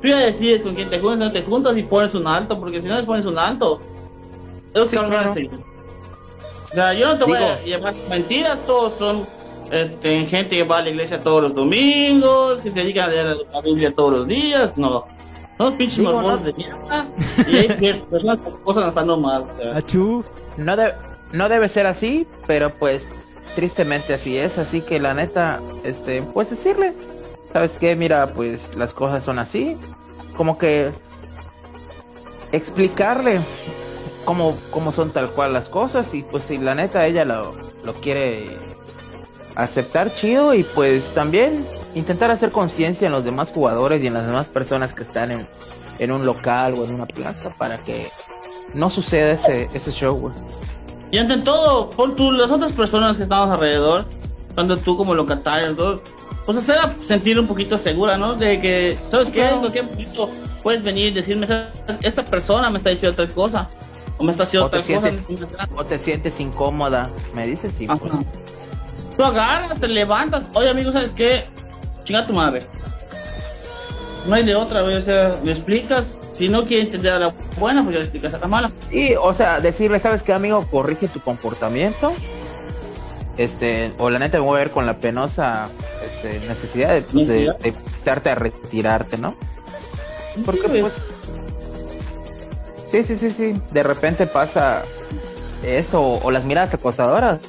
Tú 0.00 0.06
ya 0.08 0.18
decides 0.18 0.62
con 0.62 0.76
quién 0.76 0.88
te 0.88 1.00
juntas, 1.00 1.18
no 1.18 1.32
te 1.32 1.42
juntas 1.42 1.76
y 1.76 1.82
pones 1.82 2.14
un 2.14 2.26
alto, 2.28 2.58
porque 2.60 2.80
si 2.80 2.86
no 2.86 2.94
les 2.96 3.04
pones 3.04 3.26
un 3.26 3.36
alto, 3.36 3.80
esos 4.72 4.90
Sí, 4.90 4.96
van 4.96 5.12
a 5.12 5.34
seguir. 5.34 5.50
O 6.70 6.72
sea, 6.74 6.94
yo 6.94 7.08
no 7.08 7.18
te 7.18 7.24
voy 7.24 7.36
a 7.36 7.60
llevar 7.64 7.94
mentiras, 8.08 8.58
todos 8.64 8.92
son 8.96 9.26
este, 9.72 10.24
gente 10.26 10.56
que 10.56 10.62
va 10.62 10.78
a 10.78 10.82
la 10.82 10.90
iglesia 10.90 11.20
todos 11.20 11.42
los 11.42 11.54
domingos, 11.54 12.60
que 12.60 12.70
se 12.70 12.78
dedica 12.80 13.06
a 13.06 13.08
leer 13.08 13.36
la 13.52 13.60
Biblia 13.60 13.92
todos 13.92 14.12
los 14.12 14.28
días, 14.28 14.76
no. 14.78 15.04
Son 15.58 15.76
pinches 15.76 15.98
mormones 15.98 16.40
no- 16.40 16.46
de 16.46 16.52
mierda 16.54 17.06
y 17.48 17.56
hay 17.56 17.68
personas 17.68 18.38
que 18.38 18.50
cosas 18.64 18.88
estando 18.88 19.16
mal. 19.18 19.46
O 19.50 19.56
sea, 19.56 19.76
Achú. 19.76 20.24
No, 20.56 20.76
de- 20.76 20.94
no 21.32 21.48
debe 21.48 21.68
ser 21.68 21.86
así, 21.86 22.26
pero 22.46 22.70
pues 22.70 23.06
tristemente 23.54 24.14
así 24.14 24.36
es, 24.38 24.58
así 24.58 24.80
que 24.80 24.98
la 24.98 25.14
neta, 25.14 25.60
este, 25.84 26.22
pues 26.22 26.50
decirle, 26.50 26.94
¿sabes 27.52 27.78
qué? 27.78 27.96
Mira, 27.96 28.32
pues 28.32 28.74
las 28.76 28.94
cosas 28.94 29.24
son 29.24 29.38
así, 29.38 29.76
como 30.36 30.58
que 30.58 30.90
explicarle 32.52 33.40
cómo, 34.24 34.58
cómo 34.70 34.92
son 34.92 35.12
tal 35.12 35.30
cual 35.30 35.52
las 35.52 35.68
cosas 35.68 36.14
y 36.14 36.22
pues 36.22 36.44
si 36.44 36.58
la 36.58 36.74
neta 36.74 37.06
ella 37.06 37.24
lo, 37.24 37.54
lo 37.84 37.94
quiere 37.94 38.56
aceptar 39.54 40.14
chido 40.14 40.54
y 40.54 40.64
pues 40.64 41.12
también 41.14 41.66
intentar 41.94 42.30
hacer 42.30 42.50
conciencia 42.50 43.06
en 43.06 43.12
los 43.12 43.24
demás 43.24 43.50
jugadores 43.50 44.02
y 44.02 44.06
en 44.06 44.14
las 44.14 44.26
demás 44.26 44.48
personas 44.48 44.94
que 44.94 45.02
están 45.02 45.30
en, 45.30 45.46
en 45.98 46.12
un 46.12 46.24
local 46.24 46.74
o 46.74 46.84
en 46.84 46.94
una 46.94 47.06
plaza 47.06 47.50
para 47.58 47.78
que 47.78 48.10
no 48.74 48.90
suceda 48.90 49.32
ese, 49.32 49.68
ese 49.74 49.90
show. 49.90 50.32
Y 51.10 51.18
ante 51.18 51.38
todo, 51.38 51.90
por 51.90 52.14
tú, 52.14 52.30
las 52.30 52.50
otras 52.50 52.72
personas 52.72 53.16
que 53.16 53.24
estamos 53.24 53.50
alrededor, 53.50 54.06
tanto 54.54 54.76
tú 54.76 54.96
como 54.96 55.14
locatario, 55.14 55.74
todo, 55.74 56.00
pues 56.46 56.58
hacerla 56.58 56.94
sentir 57.02 57.38
un 57.38 57.46
poquito 57.46 57.76
segura, 57.78 58.16
¿no? 58.16 58.34
De 58.34 58.60
que, 58.60 58.98
¿sabes 59.10 59.30
qué? 59.30 59.48
En 59.48 59.58
cualquier 59.60 59.84
momento 59.84 60.30
puedes 60.62 60.82
venir 60.82 61.08
y 61.08 61.10
decirme, 61.12 61.46
"¿Sabes? 61.46 61.68
esta 62.02 62.24
persona 62.24 62.70
me 62.70 62.78
está 62.78 62.90
diciendo 62.90 63.16
tal 63.16 63.32
cosa, 63.34 63.66
o 64.18 64.24
me 64.24 64.32
está 64.32 64.44
haciendo 64.44 64.66
O 64.66 64.70
te 64.70 64.78
tal 64.82 64.94
cosa. 64.96 65.08
sientes- 65.10 65.58
O 65.76 65.84
te 65.84 65.98
sientes 65.98 66.40
incómoda, 66.40 67.10
me 67.34 67.46
dices, 67.46 67.72
sí, 67.76 67.86
pues. 67.86 68.00
Tú 69.16 69.24
agarras, 69.24 69.78
te 69.80 69.88
levantas, 69.88 70.44
oye 70.54 70.68
amigo, 70.70 70.92
¿sabes 70.92 71.10
qué? 71.10 71.44
Chinga 72.04 72.26
tu 72.26 72.32
madre. 72.32 72.62
No 74.26 74.34
hay 74.34 74.44
de 74.44 74.54
otra, 74.54 74.82
güey, 74.82 74.96
o 74.96 75.02
sea, 75.02 75.38
me 75.42 75.52
explicas, 75.52 76.16
Si 76.40 76.48
no 76.48 76.64
quiere 76.64 76.84
entender 76.84 77.12
a 77.12 77.18
la 77.18 77.34
buena, 77.58 77.82
pues 77.82 77.92
ya 77.92 77.98
le 77.98 78.04
explicas 78.06 78.32
a 78.32 78.38
la 78.38 78.46
mala. 78.46 78.72
Y, 78.90 79.12
o 79.14 79.34
sea, 79.34 79.60
decirle, 79.60 80.00
¿sabes 80.00 80.22
qué, 80.22 80.32
amigo? 80.32 80.66
Corrige 80.70 81.06
tu 81.06 81.20
comportamiento. 81.20 82.14
Este, 83.36 83.92
o 83.98 84.08
la 84.08 84.18
neta 84.18 84.38
me 84.38 84.44
voy 84.44 84.56
a 84.56 84.60
ver 84.60 84.70
con 84.70 84.86
la 84.86 84.96
penosa 84.96 85.68
este, 86.02 86.40
necesidad 86.48 86.94
de, 86.94 87.02
pues, 87.02 87.28
de, 87.28 87.54
invitarte 87.62 88.30
a 88.30 88.36
retirarte, 88.36 89.18
¿no? 89.18 89.36
Porque 90.46 90.62
Sí, 90.70 90.80
pues... 90.80 90.94
Sí, 92.90 93.04
sí, 93.04 93.16
sí, 93.18 93.30
sí. 93.30 93.54
De 93.70 93.82
repente 93.82 94.26
pasa 94.26 94.84
eso, 95.62 96.20
o 96.22 96.30
las 96.30 96.46
miradas 96.46 96.72
acosadoras, 96.72 97.40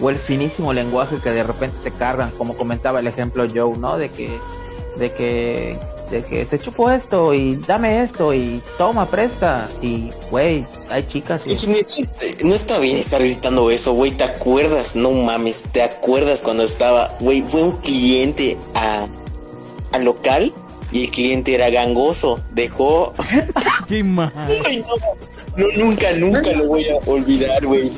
o 0.00 0.08
el 0.08 0.16
finísimo 0.16 0.72
lenguaje 0.72 1.18
que 1.22 1.32
de 1.32 1.42
repente 1.42 1.76
se 1.82 1.90
cargan, 1.90 2.30
como 2.30 2.56
comentaba 2.56 3.00
el 3.00 3.06
ejemplo 3.08 3.44
Joe, 3.46 3.76
¿no? 3.76 3.98
De 3.98 4.08
que, 4.08 4.40
de 4.96 5.12
que, 5.12 5.78
de 6.12 6.22
que 6.22 6.44
te 6.44 6.58
chupo 6.58 6.90
esto 6.90 7.32
y 7.34 7.56
dame 7.56 8.04
esto 8.04 8.32
y 8.34 8.62
toma, 8.78 9.10
presta. 9.10 9.68
Y, 9.80 10.10
güey, 10.30 10.66
hay 10.88 11.08
chicas 11.08 11.40
y... 11.46 12.44
No 12.44 12.54
está 12.54 12.78
bien 12.78 12.98
estar 12.98 13.20
gritando 13.20 13.70
eso, 13.70 13.94
güey. 13.94 14.12
¿Te 14.12 14.24
acuerdas? 14.24 14.94
No 14.94 15.10
mames, 15.10 15.62
¿te 15.62 15.82
acuerdas 15.82 16.42
cuando 16.42 16.62
estaba, 16.62 17.16
güey? 17.18 17.42
Fue 17.42 17.62
un 17.62 17.78
cliente 17.78 18.56
a, 18.74 19.06
al 19.92 20.04
local 20.04 20.52
y 20.92 21.04
el 21.04 21.10
cliente 21.10 21.54
era 21.54 21.70
gangoso. 21.70 22.40
Dejó. 22.52 23.14
Qué 23.88 24.04
mal. 24.04 24.32
Ay, 24.36 24.84
no, 25.56 25.64
no, 25.64 25.84
nunca, 25.84 26.12
nunca 26.12 26.52
lo 26.52 26.66
voy 26.66 26.84
a 26.84 26.96
olvidar, 27.10 27.64
güey. 27.66 27.90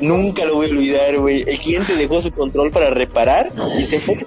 Nunca 0.00 0.44
lo 0.46 0.54
voy 0.56 0.68
a 0.68 0.70
olvidar, 0.70 1.18
güey. 1.18 1.44
El 1.46 1.58
cliente 1.58 1.96
dejó 1.96 2.20
su 2.20 2.30
control 2.32 2.70
para 2.70 2.90
reparar 2.90 3.52
y 3.76 3.82
se 3.82 4.00
fue. 4.00 4.24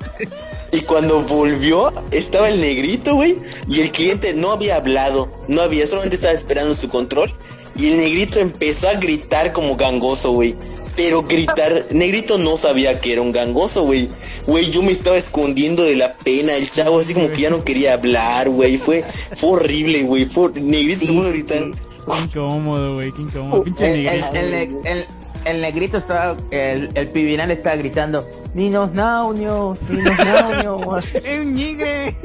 Y 0.72 0.81
cuando 0.81 1.22
volvió, 1.23 1.91
estaba 2.11 2.49
el 2.49 2.61
negrito, 2.61 3.15
güey. 3.15 3.39
Y 3.68 3.81
el 3.81 3.91
cliente 3.91 4.34
no 4.34 4.52
había 4.52 4.77
hablado, 4.77 5.30
no 5.48 5.61
había, 5.61 5.85
solamente 5.85 6.15
estaba 6.15 6.34
esperando 6.34 6.76
su 6.76 6.88
control. 6.89 7.31
Y 7.77 7.88
el 7.88 7.98
negrito 7.98 8.39
empezó 8.39 8.88
a 8.89 8.93
gritar 8.93 9.52
como 9.53 9.76
gangoso, 9.76 10.31
güey. 10.31 10.56
Pero 10.95 11.23
gritar, 11.23 11.88
negrito 11.91 12.38
no 12.38 12.57
sabía 12.57 12.99
que 13.02 13.14
era 13.14 13.22
un 13.22 13.31
gangoso, 13.31 13.84
güey. 13.84 14.10
Güey, 14.48 14.69
yo 14.69 14.81
me 14.81 14.91
estaba 14.91 15.18
escondiendo 15.18 15.84
de 15.84 15.95
la 15.95 16.14
pena. 16.15 16.53
El 16.56 16.69
chavo 16.69 16.99
así 16.99 17.14
como 17.14 17.30
que 17.31 17.41
ya 17.41 17.49
no 17.49 17.64
quería 17.64 17.93
hablar, 17.93 18.49
güey. 18.49 18.77
Fue, 18.77 19.03
fue 19.35 19.52
horrible, 19.52 20.03
güey. 20.03 20.26
Fue, 20.26 20.52
negrito 20.53 21.06
se 21.06 21.14
puso 21.14 21.27
a 21.27 21.31
gritar. 21.31 21.72
Qué 21.72 22.23
incómodo, 22.26 22.95
güey. 22.95 23.11
Qué 23.11 23.22
incómodo. 23.22 23.64
Pinche 23.64 23.85
El, 23.85 24.07
el, 24.07 24.52
negrito. 24.52 24.81
el, 24.85 24.98
el- 24.98 25.07
el 25.45 25.61
negrito 25.61 25.97
estaba, 25.97 26.35
el, 26.51 26.89
el 26.93 27.07
pibinal 27.09 27.51
estaba 27.51 27.76
gritando, 27.76 28.27
Ninos 28.53 28.91
Naunio, 28.93 29.73
Ninos 29.89 30.18
Naunio. 30.18 30.97
¡Es 30.97 31.39
un 31.39 31.53
nigre! 31.55 32.15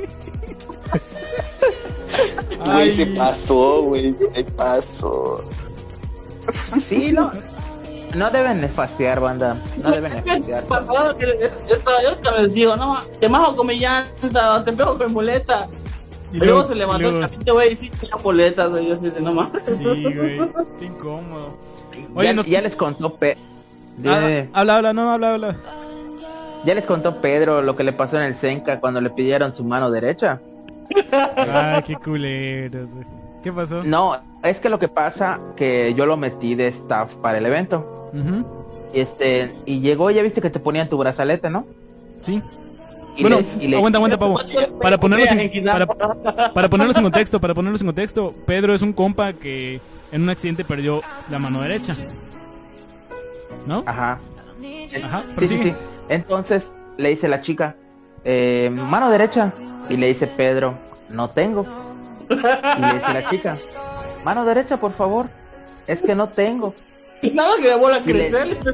Güey, 2.64 2.90
se 2.90 3.06
pasó, 3.06 3.82
güey. 3.82 4.12
Se 4.12 4.44
pasó. 4.44 5.40
Sí, 6.50 7.12
no, 7.12 7.30
no 8.14 8.30
deben 8.30 8.60
nefastear, 8.60 9.20
banda. 9.20 9.56
No 9.82 9.90
deben 9.90 10.14
nefastear. 10.14 10.64
Pasado 10.68 11.16
que 11.16 11.26
yo 11.26 12.36
les 12.38 12.52
digo, 12.52 12.76
no, 12.76 13.00
te 13.20 13.28
majo 13.28 13.56
con 13.56 13.66
mi 13.66 13.78
llanta, 13.78 14.64
te 14.64 14.72
pego 14.72 14.96
con 14.96 15.08
mi 15.08 15.12
muleta. 15.12 15.68
Y 16.32 16.38
luego, 16.38 16.54
luego- 16.54 16.68
se 16.68 16.74
levantó 16.74 17.08
el 17.08 17.20
capito, 17.20 17.54
güey, 17.54 17.72
y 17.72 17.76
sí, 17.76 17.90
tenía 17.90 18.16
boletas, 18.16 18.70
güey, 18.70 18.88
yo 18.88 18.94
así 18.96 19.12
no 19.20 19.32
mames. 19.32 19.62
Sí, 19.76 19.84
güey. 19.84 20.40
Qué 20.78 20.84
incómodo. 20.86 21.56
Oye, 22.14 22.28
ya, 22.28 22.32
nos- 22.34 22.46
ya 22.46 22.60
les 22.60 22.76
contó 22.76 23.14
Pe- 23.16 23.36
Ah, 24.04 24.44
habla, 24.52 24.76
habla, 24.76 24.92
no, 24.92 25.10
habla, 25.10 25.34
habla. 25.34 25.56
ya 26.64 26.74
les 26.74 26.84
contó 26.84 27.20
Pedro 27.22 27.62
lo 27.62 27.76
que 27.76 27.84
le 27.84 27.92
pasó 27.92 28.18
en 28.18 28.24
el 28.24 28.34
Senca 28.34 28.78
cuando 28.80 29.00
le 29.00 29.10
pidieron 29.10 29.52
su 29.52 29.64
mano 29.64 29.90
derecha. 29.90 30.40
Ay, 31.36 31.82
qué 31.86 31.96
culeros. 31.96 32.88
¿Qué 33.42 33.52
pasó? 33.52 33.82
No, 33.84 34.18
es 34.42 34.58
que 34.58 34.68
lo 34.68 34.78
que 34.78 34.88
pasa 34.88 35.38
que 35.56 35.94
yo 35.94 36.04
lo 36.06 36.16
metí 36.16 36.54
de 36.54 36.68
staff 36.68 37.14
para 37.16 37.38
el 37.38 37.46
evento. 37.46 38.10
Y 38.92 39.00
este, 39.00 39.54
y 39.66 39.80
llegó, 39.80 40.10
ya 40.10 40.22
viste 40.22 40.40
que 40.40 40.50
te 40.50 40.58
ponían 40.60 40.88
tu 40.88 40.96
brazalete, 40.98 41.50
¿no? 41.50 41.64
Sí. 42.22 42.42
Y 43.16 43.22
bueno, 43.22 43.38
le- 43.40 43.64
y 43.64 43.68
le- 43.68 43.76
aguanta, 43.76 43.98
aguanta, 43.98 44.18
pavo. 44.18 44.38
Para 44.82 44.98
ponerlos 44.98 45.30
en, 45.32 45.64
para, 45.64 45.86
para 46.52 46.68
ponerlos 46.68 46.96
en 46.98 47.02
contexto, 47.04 47.40
para 47.40 47.54
ponerlos 47.54 47.80
en 47.80 47.86
contexto, 47.88 48.34
Pedro 48.46 48.74
es 48.74 48.82
un 48.82 48.92
compa 48.92 49.32
que 49.32 49.80
en 50.12 50.22
un 50.22 50.30
accidente 50.30 50.64
perdió 50.64 51.02
la 51.30 51.38
mano 51.38 51.60
derecha. 51.62 51.94
¿No? 53.66 53.82
Ajá. 53.86 54.18
Ajá, 55.04 55.24
Sí, 55.38 55.46
sí, 55.48 55.62
sí. 55.62 55.74
Entonces 56.08 56.70
le 56.96 57.10
dice 57.10 57.28
la 57.28 57.40
chica, 57.40 57.76
eh, 58.24 58.70
mano 58.72 59.10
derecha. 59.10 59.52
Y 59.90 59.96
le 59.96 60.08
dice 60.08 60.26
Pedro, 60.26 60.74
no 61.08 61.30
tengo. 61.30 61.64
Y 62.28 62.34
le 62.34 62.94
dice 62.94 63.12
la 63.12 63.28
chica, 63.30 63.56
mano 64.24 64.44
derecha, 64.44 64.76
por 64.78 64.92
favor. 64.92 65.26
Es 65.86 66.00
que 66.02 66.14
no 66.14 66.28
tengo. 66.28 66.74
Nada 67.34 67.50
más 67.50 67.58
que 67.58 67.68
me 67.68 67.76
vuelva 67.76 67.96
a 67.98 68.00
Y 68.00 68.12
le- 68.12 68.30
crecer. 68.30 68.58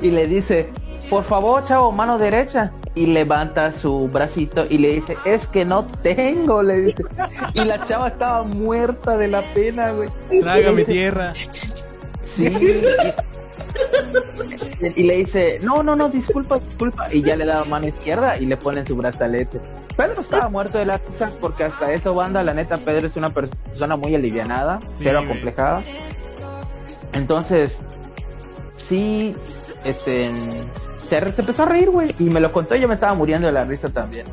Y 0.00 0.10
le 0.10 0.26
dice, 0.26 0.68
por 1.12 1.24
favor, 1.24 1.62
chavo, 1.66 1.92
mano 1.92 2.16
derecha. 2.16 2.72
Y 2.94 3.08
levanta 3.08 3.70
su 3.78 4.08
bracito 4.08 4.64
y 4.66 4.78
le 4.78 4.94
dice, 4.94 5.18
es 5.26 5.46
que 5.48 5.66
no 5.66 5.84
tengo, 6.02 6.62
le 6.62 6.76
dice. 6.80 7.04
Y 7.52 7.64
la 7.66 7.84
chava 7.86 8.08
estaba 8.08 8.44
muerta 8.44 9.18
de 9.18 9.28
la 9.28 9.42
pena, 9.52 9.90
güey. 9.92 10.08
Trágame 10.40 10.78
dice, 10.78 10.92
tierra. 10.92 11.34
Sí. 11.34 12.46
Y, 14.80 15.02
y 15.02 15.06
le 15.06 15.16
dice, 15.16 15.58
no, 15.62 15.82
no, 15.82 15.94
no, 15.96 16.08
disculpa, 16.08 16.58
disculpa. 16.60 17.04
Y 17.12 17.20
ya 17.22 17.36
le 17.36 17.44
da 17.44 17.62
mano 17.66 17.88
izquierda 17.88 18.38
y 18.38 18.46
le 18.46 18.56
pone 18.56 18.80
en 18.80 18.86
su 18.86 18.96
brazalete. 18.96 19.60
Pedro 19.94 20.22
estaba 20.22 20.48
muerto 20.48 20.78
de 20.78 20.86
la 20.86 20.96
risa 20.96 21.30
porque 21.42 21.64
hasta 21.64 21.92
eso, 21.92 22.14
banda, 22.14 22.42
la 22.42 22.54
neta, 22.54 22.78
Pedro 22.78 23.06
es 23.06 23.16
una 23.16 23.28
persona 23.28 23.96
muy 23.98 24.14
alivianada, 24.14 24.80
Sí, 24.86 25.04
güey. 25.04 25.14
acomplejada. 25.16 25.82
Entonces, 27.12 27.76
sí, 28.78 29.36
este, 29.84 30.30
se, 31.20 31.40
empezó 31.40 31.62
a 31.62 31.66
reír, 31.66 31.90
güey. 31.90 32.14
Y 32.18 32.24
me 32.24 32.40
lo 32.40 32.52
contó 32.52 32.74
y 32.74 32.80
yo 32.80 32.88
me 32.88 32.94
estaba 32.94 33.14
muriendo 33.14 33.46
de 33.46 33.52
la 33.52 33.64
risa 33.64 33.88
también. 33.88 34.26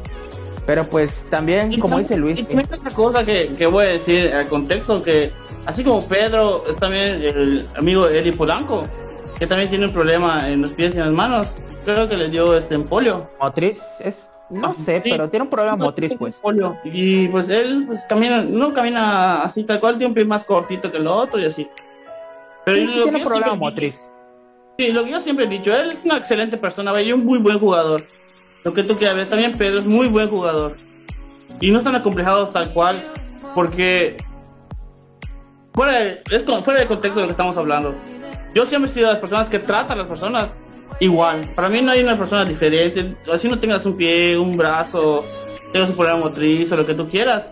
Pero 0.65 0.88
pues 0.88 1.11
también, 1.30 1.80
como 1.80 1.97
dice 1.97 2.15
Luis, 2.15 2.39
Y 2.39 2.43
también 2.43 2.72
otra 2.72 2.91
cosa 2.91 3.26
que, 3.26 3.49
que 3.57 3.65
voy 3.65 3.85
a 3.85 3.89
decir 3.89 4.31
al 4.31 4.47
contexto, 4.47 5.01
que 5.01 5.31
así 5.65 5.84
como 5.84 6.07
Pedro, 6.07 6.64
es 6.69 6.76
también 6.76 7.22
el 7.23 7.68
amigo 7.76 8.07
Eddie 8.07 8.34
Polanco, 8.34 8.85
que 9.39 9.47
también 9.47 9.69
tiene 9.69 9.85
un 9.85 9.93
problema 9.93 10.47
en 10.47 10.61
los 10.61 10.72
pies 10.73 10.93
y 10.93 10.97
en 10.97 11.06
las 11.06 11.14
manos. 11.14 11.47
Creo 11.84 12.07
que 12.07 12.18
le 12.18 12.30
dio 12.30 12.56
este 12.56 12.77
polio. 12.80 13.30
motriz 13.39 13.81
es, 13.99 14.30
no 14.49 14.73
sé, 14.73 15.01
sí. 15.03 15.10
pero 15.10 15.30
tiene 15.30 15.43
un 15.45 15.49
problema 15.49 15.76
motriz, 15.76 16.14
pues. 16.18 16.35
Polio. 16.38 16.77
Y 16.84 17.27
pues 17.30 17.49
él 17.49 17.85
pues 17.88 18.03
camina, 18.03 18.43
no 18.43 18.73
camina 18.73 19.41
así 19.41 19.64
tal 19.64 19.80
cual, 19.80 19.97
tiene 19.97 20.07
un 20.07 20.14
pie 20.14 20.26
más 20.26 20.43
cortito 20.43 20.91
que 20.91 20.97
el 20.97 21.07
otro 21.07 21.39
y 21.39 21.45
así. 21.45 21.68
Pero 22.65 22.77
Sí, 22.77 22.99
tiene 23.03 23.18
un 23.18 23.23
problema 23.23 23.56
motriz. 23.56 24.09
Sí, 24.80 24.93
lo 24.93 25.03
que 25.03 25.11
yo 25.11 25.19
siempre 25.19 25.43
he 25.43 25.49
dicho, 25.49 25.77
él 25.77 25.91
es 25.91 25.99
una 26.06 26.15
excelente 26.15 26.56
persona, 26.56 27.01
y 27.01 27.11
un 27.11 27.26
muy 27.26 27.38
buen 27.38 27.60
jugador. 27.60 28.01
Lo 28.64 28.73
que 28.73 28.81
tú 28.81 28.95
quieras 28.95 29.18
ver, 29.18 29.27
también 29.27 29.57
Pedro 29.57 29.80
es 29.80 29.85
muy 29.85 30.07
buen 30.07 30.30
jugador. 30.30 30.77
Y 31.60 31.69
no 31.69 31.80
están 31.80 31.95
acomplejados 31.95 32.53
tal 32.53 32.72
cual, 32.72 33.03
porque 33.53 34.15
fuera, 35.73 35.99
de, 35.99 36.23
es 36.31 36.43
con- 36.43 36.64
fuera 36.64 36.80
del 36.80 36.88
contexto 36.88 37.19
de 37.19 37.23
lo 37.23 37.27
que 37.27 37.34
estamos 37.34 37.57
hablando. 37.57 37.93
Yo 38.56 38.65
siempre 38.65 38.89
he 38.89 38.93
sido 38.93 39.07
de 39.07 39.14
las 39.15 39.19
personas 39.19 39.49
que 39.49 39.60
tratan 39.60 39.97
a 39.97 40.03
las 40.03 40.07
personas 40.07 40.47
igual. 41.01 41.41
Para 41.56 41.68
mí 41.68 41.81
no 41.81 41.91
hay 41.91 42.01
una 42.01 42.18
persona 42.18 42.45
diferente. 42.45 43.18
Así 43.30 43.49
no 43.49 43.60
tengas 43.60 43.85
un 43.85 43.97
pie, 43.97 44.38
un 44.38 44.56
brazo, 44.56 45.26
tengas 45.73 45.89
un 45.89 45.97
problema 45.97 46.19
motriz 46.22 46.72
o 46.72 46.77
lo 46.77 46.85
que 46.85 46.93
tú 46.93 47.10
quieras. 47.10 47.49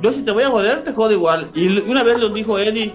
Yo 0.00 0.12
si 0.12 0.22
te 0.24 0.30
voy 0.30 0.44
a 0.44 0.48
joder, 0.48 0.84
te 0.84 0.92
jodo 0.92 1.10
igual. 1.10 1.50
Y 1.56 1.66
una 1.80 2.04
vez 2.04 2.20
lo 2.20 2.28
dijo 2.28 2.56
Eddie, 2.56 2.94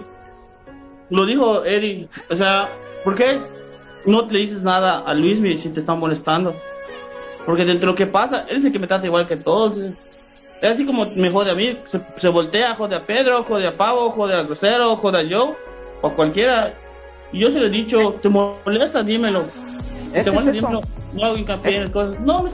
lo 1.10 1.26
dijo 1.26 1.66
Eddie, 1.66 2.08
o 2.30 2.36
sea, 2.38 2.70
¿por 3.04 3.16
qué 3.16 3.38
no 4.08 4.24
le 4.30 4.40
dices 4.40 4.64
nada 4.64 5.00
a 5.06 5.14
Luismi 5.14 5.58
si 5.58 5.70
te 5.70 5.82
están 5.82 6.00
molestando? 6.00 6.56
Porque 7.46 7.64
dentro 7.66 7.88
de 7.88 7.92
lo 7.94 7.96
que 7.96 8.08
pasa, 8.08 8.46
él 8.50 8.58
es 8.58 8.66
el 8.66 8.72
que 8.72 8.80
me 8.80 8.88
trata 8.88 9.06
igual 9.06 9.28
que 9.28 9.38
todos. 9.38 9.78
Es 10.62 10.70
así 10.72 10.86
como 10.86 11.06
me 11.16 11.30
jode 11.30 11.52
a 11.52 11.56
mí, 11.56 11.78
se, 11.88 12.02
se 12.16 12.30
voltea, 12.30 12.74
jode 12.76 12.96
a 12.96 13.06
Pedro, 13.06 13.44
jode 13.44 13.68
a 13.68 13.78
Pavo, 13.78 14.10
jode 14.12 14.34
a 14.34 14.44
Grosero, 14.44 14.96
jode 14.96 15.20
a 15.20 15.24
Joe, 15.30 15.56
o 16.02 16.08
a 16.08 16.14
cualquiera. 16.14 16.74
Y 17.32 17.40
yo 17.40 17.52
se 17.52 17.60
lo 17.60 17.68
he 17.68 17.70
dicho, 17.70 18.14
¿te 18.22 18.28
molesta? 18.30 19.04
Dímelo. 19.04 19.46
Te 20.14 20.24
que 20.24 20.32
molesta, 20.32 20.52
es 20.52 20.62
dímelo. 20.62 20.82
No 21.14 21.26
hago 21.26 21.38
hincapié 21.38 21.76
en 21.76 21.82
las 21.84 21.90
cosas. 21.92 22.20
No. 22.22 22.46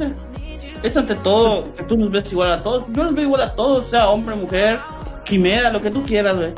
Es 0.84 0.98
ante 0.98 1.16
todo 1.16 1.74
que 1.76 1.84
tú 1.84 1.96
nos 1.98 2.12
ves 2.12 2.30
igual 2.32 2.52
a 2.52 2.62
todos. 2.62 2.84
Yo 2.90 3.04
los 3.06 3.16
veo 3.16 3.24
igual 3.26 3.42
a 3.42 3.56
todos, 3.56 3.86
sea 3.90 4.10
hombre, 4.10 4.36
mujer, 4.36 4.80
quimera, 5.24 5.72
lo 5.72 5.82
que 5.82 5.90
tú 5.90 6.04
quieras, 6.04 6.36
güey. 6.36 6.52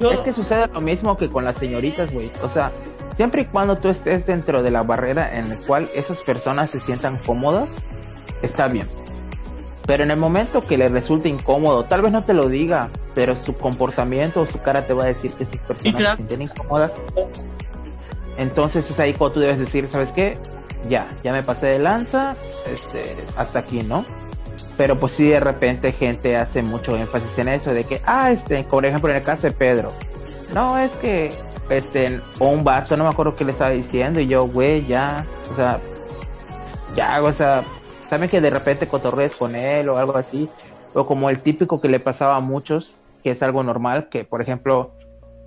Yo- 0.00 0.12
Es 0.12 0.18
que 0.20 0.32
sucede 0.32 0.66
lo 0.72 0.80
mismo 0.80 1.16
que 1.16 1.28
con 1.28 1.44
las 1.44 1.56
señoritas, 1.58 2.10
güey. 2.12 2.30
O 2.42 2.48
sea, 2.48 2.72
siempre 3.16 3.42
y 3.42 3.44
cuando 3.46 3.76
tú 3.76 3.88
estés 3.88 4.26
dentro 4.26 4.62
de 4.62 4.70
la 4.70 4.82
barrera 4.82 5.36
en 5.36 5.48
la 5.50 5.56
cual 5.66 5.88
esas 5.94 6.18
personas 6.18 6.70
se 6.70 6.80
sientan 6.80 7.18
cómodas, 7.18 7.68
está 8.42 8.68
bien. 8.68 8.88
Pero 9.86 10.02
en 10.02 10.10
el 10.10 10.16
momento 10.16 10.62
que 10.62 10.76
le 10.76 10.88
resulte 10.88 11.28
incómodo, 11.28 11.84
tal 11.84 12.02
vez 12.02 12.12
no 12.12 12.24
te 12.24 12.34
lo 12.34 12.48
diga, 12.48 12.90
pero 13.14 13.36
su 13.36 13.56
comportamiento 13.56 14.42
o 14.42 14.46
su 14.46 14.58
cara 14.60 14.82
te 14.82 14.92
va 14.92 15.04
a 15.04 15.06
decir 15.06 15.32
que 15.34 15.44
esas 15.44 15.60
personas 15.60 15.96
claro. 15.96 16.16
se 16.16 16.16
sienten 16.16 16.42
incómodas. 16.42 16.92
Entonces 18.36 18.90
es 18.90 18.98
ahí 18.98 19.14
cuando 19.14 19.34
tú 19.34 19.40
debes 19.40 19.58
decir, 19.58 19.88
¿sabes 19.90 20.10
qué? 20.12 20.38
Ya, 20.88 21.08
ya 21.22 21.32
me 21.32 21.42
pasé 21.42 21.66
de 21.66 21.78
lanza, 21.78 22.36
este, 22.66 23.16
hasta 23.36 23.60
aquí, 23.60 23.82
¿no? 23.82 24.04
pero 24.76 24.96
pues 24.98 25.12
sí 25.12 25.28
de 25.28 25.40
repente 25.40 25.92
gente 25.92 26.36
hace 26.36 26.62
mucho 26.62 26.96
énfasis 26.96 27.38
en 27.38 27.48
eso 27.48 27.72
de 27.72 27.84
que 27.84 28.00
ah 28.04 28.30
este 28.30 28.62
por 28.64 28.84
ejemplo 28.84 29.10
en 29.10 29.16
el 29.16 29.22
caso 29.22 29.46
de 29.46 29.52
Pedro 29.52 29.92
no 30.54 30.78
es 30.78 30.90
que 30.92 31.32
este 31.68 32.20
o 32.38 32.48
un 32.48 32.64
vato 32.64 32.96
no 32.96 33.04
me 33.04 33.10
acuerdo 33.10 33.34
qué 33.34 33.44
le 33.44 33.52
estaba 33.52 33.70
diciendo 33.70 34.20
y 34.20 34.26
yo 34.26 34.46
güey 34.46 34.86
ya 34.86 35.26
o 35.50 35.54
sea 35.54 35.80
ya 36.94 37.22
o 37.22 37.32
sea 37.32 37.64
también 38.08 38.30
que 38.30 38.40
de 38.40 38.50
repente 38.50 38.86
cotorrees 38.86 39.34
con 39.34 39.56
él 39.56 39.88
o 39.88 39.98
algo 39.98 40.16
así 40.16 40.48
o 40.94 41.06
como 41.06 41.28
el 41.28 41.40
típico 41.40 41.80
que 41.80 41.88
le 41.88 42.00
pasaba 42.00 42.36
a 42.36 42.40
muchos 42.40 42.92
que 43.24 43.32
es 43.32 43.42
algo 43.42 43.62
normal 43.62 44.08
que 44.08 44.24
por 44.24 44.40
ejemplo 44.40 44.92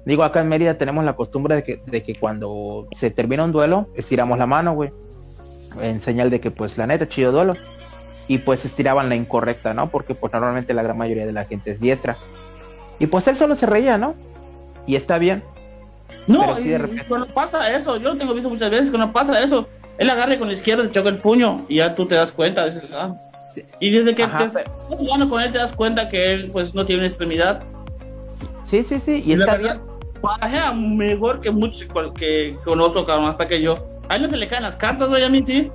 digo 0.06 0.24
acá 0.24 0.42
en 0.42 0.50
Mérida 0.50 0.78
tenemos 0.78 1.06
la 1.06 1.16
costumbre 1.16 1.56
de 1.56 1.64
que, 1.64 1.82
de 1.86 2.04
que 2.04 2.16
cuando 2.16 2.88
se 2.92 3.12
termina 3.12 3.46
un 3.46 3.52
duelo 3.52 3.88
estiramos 3.96 4.38
la 4.38 4.46
mano 4.46 4.74
güey 4.74 4.92
en 5.82 6.02
señal 6.02 6.30
de 6.30 6.42
que 6.42 6.52
pues 6.52 6.78
la 6.78 6.88
neta 6.88 7.08
chido 7.08 7.32
duelo 7.32 7.54
y 8.30 8.38
pues 8.38 8.64
estiraban 8.64 9.10
la 9.10 9.16
incorrecta, 9.16 9.74
¿no? 9.74 9.90
Porque 9.90 10.14
pues 10.14 10.32
normalmente 10.32 10.76
la 10.76 10.84
gran 10.84 10.96
mayoría 10.96 11.26
de 11.26 11.34
la 11.34 11.46
gente 11.46 11.72
es 11.72 11.80
diestra. 11.80 12.16
Y 13.00 13.08
pues 13.08 13.28
él 13.28 13.36
solo 13.36 13.56
se 13.56 13.66
reía, 13.66 13.98
¿no? 13.98 14.14
Y 14.86 14.96
está 14.96 15.18
bien. 15.18 15.44
No, 16.28 16.56
sí, 16.58 16.70
y- 16.70 16.72
y 16.74 16.78
repente- 16.78 17.06
cuando 17.08 17.28
pasa 17.28 17.72
eso, 17.74 17.98
yo 17.98 18.10
lo 18.14 18.18
tengo 18.18 18.34
visto 18.34 18.50
muchas 18.50 18.70
veces, 18.70 18.90
cuando 18.90 19.12
pasa 19.12 19.42
eso, 19.42 19.68
él 19.98 20.10
agarra 20.10 20.36
y 20.36 20.38
con 20.38 20.48
la 20.48 20.54
izquierda 20.54 20.84
te 20.84 20.92
choca 20.92 21.10
el 21.10 21.18
puño 21.18 21.66
y 21.68 21.78
ya 21.78 21.96
tú 21.96 22.06
te 22.06 22.16
das 22.16 22.32
cuenta. 22.32 22.66
dices, 22.66 22.90
ah. 22.94 23.16
Y 23.80 23.90
desde 23.90 24.14
que 24.16 24.24
Ajá, 24.24 24.38
te 24.38 24.44
estás 24.46 24.64
jugando 24.88 25.30
con 25.30 25.42
él 25.42 25.52
te 25.52 25.58
das 25.58 25.74
cuenta 25.74 26.08
que 26.08 26.32
él 26.32 26.50
pues 26.52 26.74
no 26.76 26.86
tiene 26.86 27.02
una 27.02 27.08
extremidad. 27.08 27.62
Sí, 28.64 28.84
sí, 28.84 29.00
sí, 29.00 29.24
y 29.26 29.36
la 29.36 29.46
está 29.46 29.58
bien. 29.58 29.82
mejor 30.98 31.42
que 31.42 31.50
muchos 31.52 31.88
que 32.18 32.56
conozco, 32.64 33.06
cabrón, 33.06 33.30
hasta 33.30 33.48
que 33.48 33.62
yo. 33.62 33.76
A 34.08 34.16
él 34.16 34.22
no 34.24 34.30
se 34.30 34.38
le 34.38 34.48
caen 34.48 34.64
las 34.64 34.76
cartas, 34.76 35.10
güey, 35.10 35.24
a 35.24 35.30
mí 35.30 35.44
sí. 35.46 35.72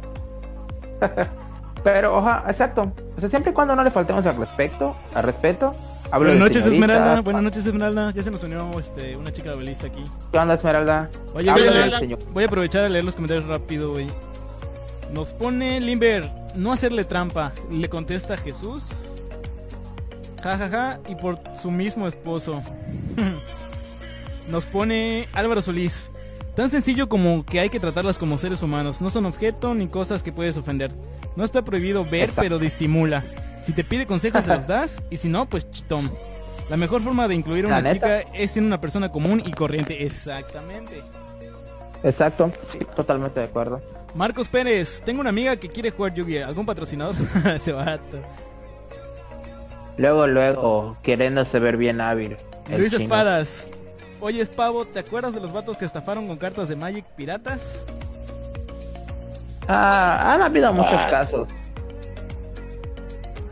Pero, 1.85 2.17
oja, 2.17 2.45
exacto. 2.49 2.93
O 3.17 3.21
sea, 3.21 3.29
siempre 3.29 3.51
y 3.53 3.55
cuando 3.55 3.77
no 3.77 3.83
le 3.85 3.91
faltemos 3.91 4.25
al 4.25 4.37
respeto, 4.37 4.97
al 5.15 5.25
respeto. 5.25 5.75
Hablo 6.11 6.29
Buenas 6.29 6.39
noches. 6.49 6.67
Esmeralda. 6.67 7.21
Buenas 7.23 7.43
noches, 7.43 7.67
Esmeralda. 7.67 8.13
Ya 8.13 8.23
se 8.23 8.31
nos 8.31 8.43
unió 8.45 8.79
este, 8.79 9.17
una 9.17 9.33
chica 9.33 9.51
novelista 9.51 9.87
aquí. 9.89 10.03
¿Qué 10.31 10.39
onda, 10.39 10.55
Esmeralda? 10.55 11.11
Oye, 11.35 11.51
voy 11.51 11.61
a, 11.67 11.87
leer- 11.87 12.19
voy 12.33 12.45
a 12.45 12.47
aprovechar 12.47 12.85
a 12.85 12.89
leer 12.89 13.05
los 13.05 13.15
comentarios 13.17 13.47
rápido, 13.47 13.91
güey. 13.93 14.07
Nos 15.13 15.29
pone 15.29 15.81
Limber, 15.81 16.31
no 16.55 16.73
hacerle 16.73 17.05
trampa. 17.05 17.53
Le 17.71 17.89
contesta 17.89 18.37
Jesús. 18.37 18.85
Ja, 20.43 20.57
ja, 20.59 20.69
ja. 20.69 21.01
Y 21.09 21.15
por 21.17 21.39
su 21.61 21.71
mismo 21.71 22.07
esposo. 22.07 22.63
Nos 24.49 24.67
pone 24.67 25.27
Álvaro 25.33 25.63
Solís. 25.63 26.11
Tan 26.55 26.69
sencillo 26.71 27.09
como 27.09 27.45
que 27.47 27.61
hay 27.61 27.71
que 27.71 27.81
tratarlas 27.81 28.19
como 28.19 28.37
seres 28.39 28.63
humanos. 28.63 29.01
No 29.01 29.09
son 29.11 29.25
objeto 29.27 29.75
ni 29.75 29.89
cosas 29.89 30.23
que 30.23 30.33
puedes 30.33 30.57
ofender. 30.59 30.93
No 31.35 31.45
está 31.45 31.65
prohibido 31.65 32.05
ver, 32.05 32.25
Exacto. 32.29 32.43
pero 32.43 32.59
disimula. 32.59 33.25
Si 33.65 33.73
te 33.73 33.85
pide 33.85 34.07
consejos, 34.07 34.45
se 34.45 34.55
los 34.55 34.67
das. 34.69 35.03
Y 35.11 35.17
si 35.17 35.29
no, 35.29 35.47
pues 35.49 35.71
chitón. 35.71 36.13
La 36.69 36.77
mejor 36.77 37.03
forma 37.03 37.29
de 37.29 37.35
incluir 37.35 37.67
a 37.67 37.69
una 37.79 37.93
chica 37.93 38.21
es 38.21 38.53
siendo 38.53 38.69
una 38.69 38.81
persona 38.81 39.11
común 39.13 39.43
y 39.45 39.53
corriente. 39.53 40.05
Exactamente. 40.05 41.03
Exacto, 42.03 42.53
sí, 42.71 42.79
totalmente 42.97 43.41
de 43.41 43.47
acuerdo. 43.47 43.83
Marcos 44.15 44.49
Pérez, 44.49 45.03
tengo 45.05 45.21
una 45.21 45.31
amiga 45.31 45.57
que 45.57 45.69
quiere 45.69 45.91
jugar 45.91 46.15
Yu-Gi-Oh! 46.15 46.47
¿Algún 46.47 46.65
patrocinador? 46.67 47.15
Ese 47.55 47.73
vato. 47.73 48.19
Luego, 49.97 50.27
luego, 50.27 50.97
queriéndose 51.03 51.59
ver 51.59 51.77
bien 51.77 52.01
hábil. 52.01 52.37
Luis 52.69 52.91
chino. 52.91 53.03
Espadas. 53.03 53.71
Oye, 54.21 54.45
Pavo, 54.47 54.87
¿te 54.87 55.01
acuerdas 55.01 55.35
de 55.35 55.41
los 55.41 55.53
vatos 55.53 55.77
que 55.77 55.85
estafaron 55.85 56.27
con 56.27 56.37
cartas 56.37 56.69
de 56.69 56.77
Magic 56.77 57.05
piratas? 57.17 57.85
Ah, 59.69 60.33
han 60.35 60.43
habido 60.43 60.73
muchos 60.73 61.01
casos. 61.11 61.49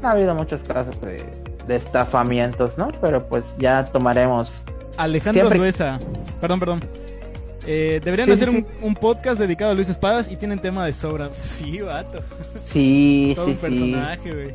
Han 0.03 0.11
habido 0.11 0.35
muchos 0.35 0.61
casos 0.61 1.01
de, 1.01 1.25
de 1.67 1.77
estafamientos, 1.77 2.77
¿no? 2.77 2.91
Pero 3.01 3.27
pues 3.29 3.45
ya 3.59 3.85
tomaremos. 3.85 4.63
Alejandro 4.97 5.43
Siempre- 5.43 5.59
Ruesa. 5.59 5.99
Perdón, 6.41 6.61
perdón. 6.61 6.85
Eh, 7.65 8.01
deberían 8.05 8.27
Sí, 8.27 8.33
hacer 8.33 8.49
sí, 8.51 8.57
un, 8.57 8.67
un 8.89 8.95
podcast 8.97 9.39
dedicado 9.39 9.71
a 9.71 9.75
Luis 9.75 9.89
Espadas 9.89 10.29
y 10.31 10.37
tienen 10.37 10.59
tema 10.59 10.85
de 10.85 10.93
sobra. 10.93 11.31
Sí, 11.35 11.81
vato. 11.81 12.21
Sí, 12.65 13.33
Todo 13.37 13.45
sí, 13.47 13.51
un 13.53 13.57
sí. 13.57 13.61
personaje, 13.63 14.33
güey. 14.33 14.55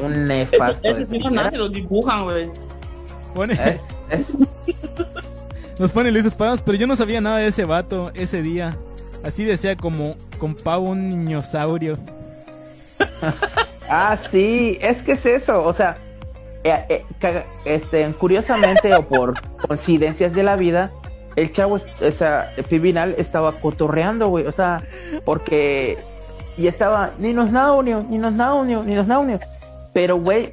Un 0.00 0.28
nefasto. 0.28 0.88
Ese 0.88 1.06
primera. 1.18 1.42
nace, 1.44 1.56
lo 1.56 1.68
dibujan, 1.68 2.22
güey. 2.24 2.48
Pone, 3.34 3.54
Es- 3.54 3.80
es- 4.20 4.26
nos 5.80 5.90
pone 5.92 6.10
Luis 6.12 6.24
Espadas, 6.26 6.62
pero 6.62 6.78
yo 6.78 6.86
no 6.86 6.94
sabía 6.96 7.20
nada 7.20 7.38
de 7.38 7.48
ese 7.48 7.64
vato 7.64 8.10
ese 8.14 8.42
día. 8.42 8.76
Así 9.24 9.44
decía 9.44 9.76
como 9.76 10.14
con 10.38 10.54
pavo 10.54 10.90
un 10.90 11.08
niñosaurio. 11.10 11.98
Ah, 13.90 14.16
sí, 14.30 14.78
es 14.80 15.02
que 15.02 15.12
es 15.12 15.24
eso, 15.26 15.62
o 15.64 15.72
sea, 15.72 15.96
eh, 16.64 17.04
eh, 17.22 17.44
este, 17.64 18.04
curiosamente 18.18 18.94
o 18.94 19.02
por 19.02 19.34
coincidencias 19.66 20.32
de 20.34 20.42
la 20.42 20.56
vida, 20.56 20.90
el 21.36 21.52
chavo, 21.52 21.76
es- 21.76 21.86
esa, 22.00 22.46
Pibinal 22.68 23.14
estaba 23.18 23.52
cotorreando, 23.60 24.28
güey, 24.28 24.46
o 24.46 24.52
sea, 24.52 24.82
porque, 25.24 25.96
y 26.56 26.66
estaba, 26.66 27.12
ni 27.18 27.32
nos 27.32 27.50
naunio, 27.50 28.04
ni 28.08 28.18
nos 28.18 28.32
naunio, 28.32 28.82
ni 28.82 28.94
nos 28.94 29.06
naunio, 29.06 29.38
pero, 29.92 30.16
güey, 30.16 30.52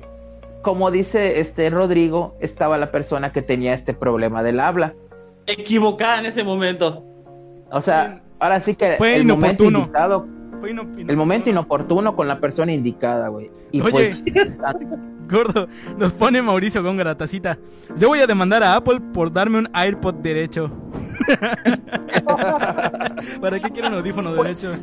como 0.61 0.89
dice 0.91 1.39
este 1.41 1.69
Rodrigo, 1.69 2.35
estaba 2.39 2.77
la 2.77 2.91
persona 2.91 3.31
que 3.31 3.41
tenía 3.41 3.73
este 3.73 3.93
problema 3.93 4.43
del 4.43 4.59
habla, 4.59 4.93
Equivocada 5.47 6.19
en 6.21 6.25
ese 6.27 6.43
momento. 6.43 7.03
o 7.71 7.81
sea, 7.81 8.21
ahora 8.39 8.59
sí 8.61 8.75
que 8.75 8.95
Fue 8.97 9.15
el 9.15 9.25
momento 9.27 9.63
inoportuno. 9.65 9.79
indicado, 9.79 10.25
el 10.63 11.17
momento 11.17 11.49
inoportuno 11.49 12.15
con 12.15 12.27
la 12.27 12.39
persona 12.39 12.73
indicada, 12.73 13.29
güey, 13.29 13.49
y 13.71 13.81
Oye. 13.81 14.15
pues... 14.23 14.57
Gordo, 15.27 15.67
nos 15.97 16.13
pone 16.13 16.41
Mauricio 16.41 16.83
Góngora, 16.83 17.17
tacita. 17.17 17.57
Yo 17.97 18.09
voy 18.09 18.19
a 18.19 18.27
demandar 18.27 18.61
a 18.63 18.75
Apple 18.75 18.99
por 19.13 19.33
darme 19.33 19.57
un 19.57 19.69
AirPod 19.73 20.15
derecho. 20.15 20.69
¿Para 23.41 23.59
qué 23.59 23.71
quiero 23.71 23.87
un 23.87 23.95
audífono 23.95 24.33
derecho? 24.33 24.73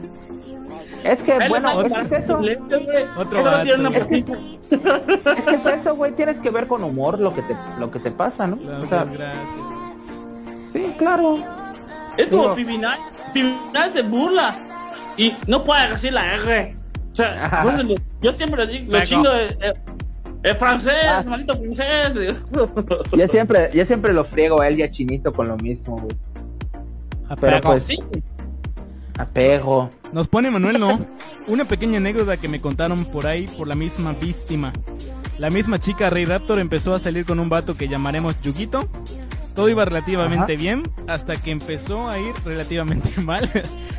Es 1.05 1.23
que, 1.23 1.37
bueno, 1.49 1.83
es, 1.83 2.13
eso. 2.13 2.39
Otro 3.17 3.41
Eso 3.41 3.51
no 3.51 3.63
tiene 3.63 3.81
una 3.81 3.91
vato. 3.91 4.05
patita. 4.05 4.33
Es 4.71 5.45
que 5.45 5.55
es 5.55 5.67
eso, 5.81 5.97
güey. 5.97 6.13
Tienes 6.13 6.39
que 6.39 6.51
ver 6.51 6.67
con 6.69 6.85
humor 6.85 7.19
lo 7.19 7.35
que 7.35 7.43
te, 7.43 7.57
lo 7.79 7.91
que 7.91 7.99
te 7.99 8.11
pasa, 8.11 8.47
¿no? 8.47 8.57
O 8.57 8.87
sea, 8.87 9.05
Gracias, 9.05 9.49
sí, 10.73 10.95
claro. 10.99 11.39
Es 12.17 12.31
como 12.31 12.55
Pivinal. 12.55 12.99
Pivinal 13.33 13.93
se 13.93 14.03
burla. 14.03 14.57
No 15.47 15.65
puede 15.65 15.89
decir 15.91 16.13
la 16.13 16.35
R. 16.37 16.77
O 17.13 17.15
sea, 17.15 17.65
lo- 17.65 17.95
yo 18.23 18.33
siempre 18.33 18.65
lo, 18.65 18.71
digo, 18.71 18.93
lo 18.93 19.05
chingo 19.05 19.31
de. 19.31 19.47
eh, 19.61 19.75
eh, 20.45 20.55
francés, 20.55 20.95
Ah. 21.07 21.23
maldito 21.29 21.57
francés. 21.57 22.37
Yo 23.17 23.29
siempre, 23.29 23.71
yo 23.73 23.85
siempre 23.87 24.13
lo 24.13 24.25
friego 24.25 24.61
a 24.61 24.69
él 24.69 24.79
y 24.79 24.83
a 24.83 24.91
Chinito 24.91 25.33
con 25.33 25.47
lo 25.49 25.57
mismo, 25.59 25.99
güey. 25.99 26.17
Apego. 27.29 27.61
pues, 27.63 27.85
Sí, 27.85 27.99
apego. 29.19 29.91
Nos 30.13 30.29
pone 30.29 30.51
Manuel, 30.51 30.79
¿no? 30.81 30.99
Una 31.47 31.65
pequeña 31.65 31.99
anécdota 31.99 32.37
que 32.37 32.49
me 32.49 32.61
contaron 32.61 33.05
por 33.05 33.27
ahí 33.27 33.47
por 33.47 33.69
la 33.69 33.75
misma 33.75 34.13
víctima. 34.21 34.73
La 35.39 35.51
misma 35.51 35.79
chica 35.79 36.11
Rey 36.11 36.25
Raptor 36.25 36.59
empezó 36.61 36.95
a 36.95 36.99
salir 36.99 37.25
con 37.25 37.41
un 37.41 37.49
vato 37.49 37.77
que 37.77 37.89
llamaremos 37.89 38.41
Yuguito. 38.43 38.89
Todo 39.55 39.69
iba 39.69 39.85
relativamente 39.85 40.55
Ajá. 40.55 40.61
bien 40.63 40.83
hasta 41.09 41.37
que 41.37 41.51
empezó 41.51 42.09
a 42.09 42.19
ir 42.19 42.35
relativamente 42.45 43.21
mal. 43.23 43.49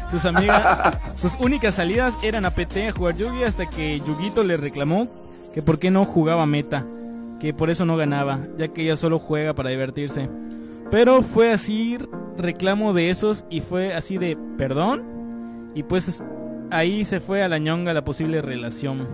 sus 0.09 0.25
amigas, 0.25 0.97
sus 1.17 1.35
únicas 1.39 1.75
salidas 1.75 2.15
eran 2.23 2.45
a 2.45 2.51
PT 2.51 2.87
a 2.87 2.91
jugar 2.93 3.15
Yugi 3.15 3.43
hasta 3.43 3.69
que 3.69 3.99
Yuguito 3.99 4.43
le 4.43 4.57
reclamó 4.57 5.07
que 5.53 5.61
por 5.61 5.77
qué 5.79 5.91
no 5.91 6.05
jugaba 6.05 6.45
meta, 6.47 6.85
que 7.39 7.53
por 7.53 7.69
eso 7.69 7.85
no 7.85 7.95
ganaba, 7.97 8.39
ya 8.57 8.69
que 8.69 8.81
ella 8.83 8.95
solo 8.95 9.19
juega 9.19 9.53
para 9.53 9.69
divertirse. 9.69 10.27
Pero 10.89 11.21
fue 11.21 11.51
así 11.51 11.97
reclamo 12.37 12.93
de 12.93 13.09
esos 13.11 13.45
y 13.49 13.61
fue 13.61 13.93
así 13.93 14.17
de 14.17 14.35
perdón 14.57 15.71
y 15.75 15.83
pues 15.83 16.23
ahí 16.71 17.05
se 17.05 17.19
fue 17.19 17.43
a 17.43 17.47
la 17.47 17.59
ñonga 17.59 17.93
la 17.93 18.03
posible 18.03 18.41
relación. 18.41 19.07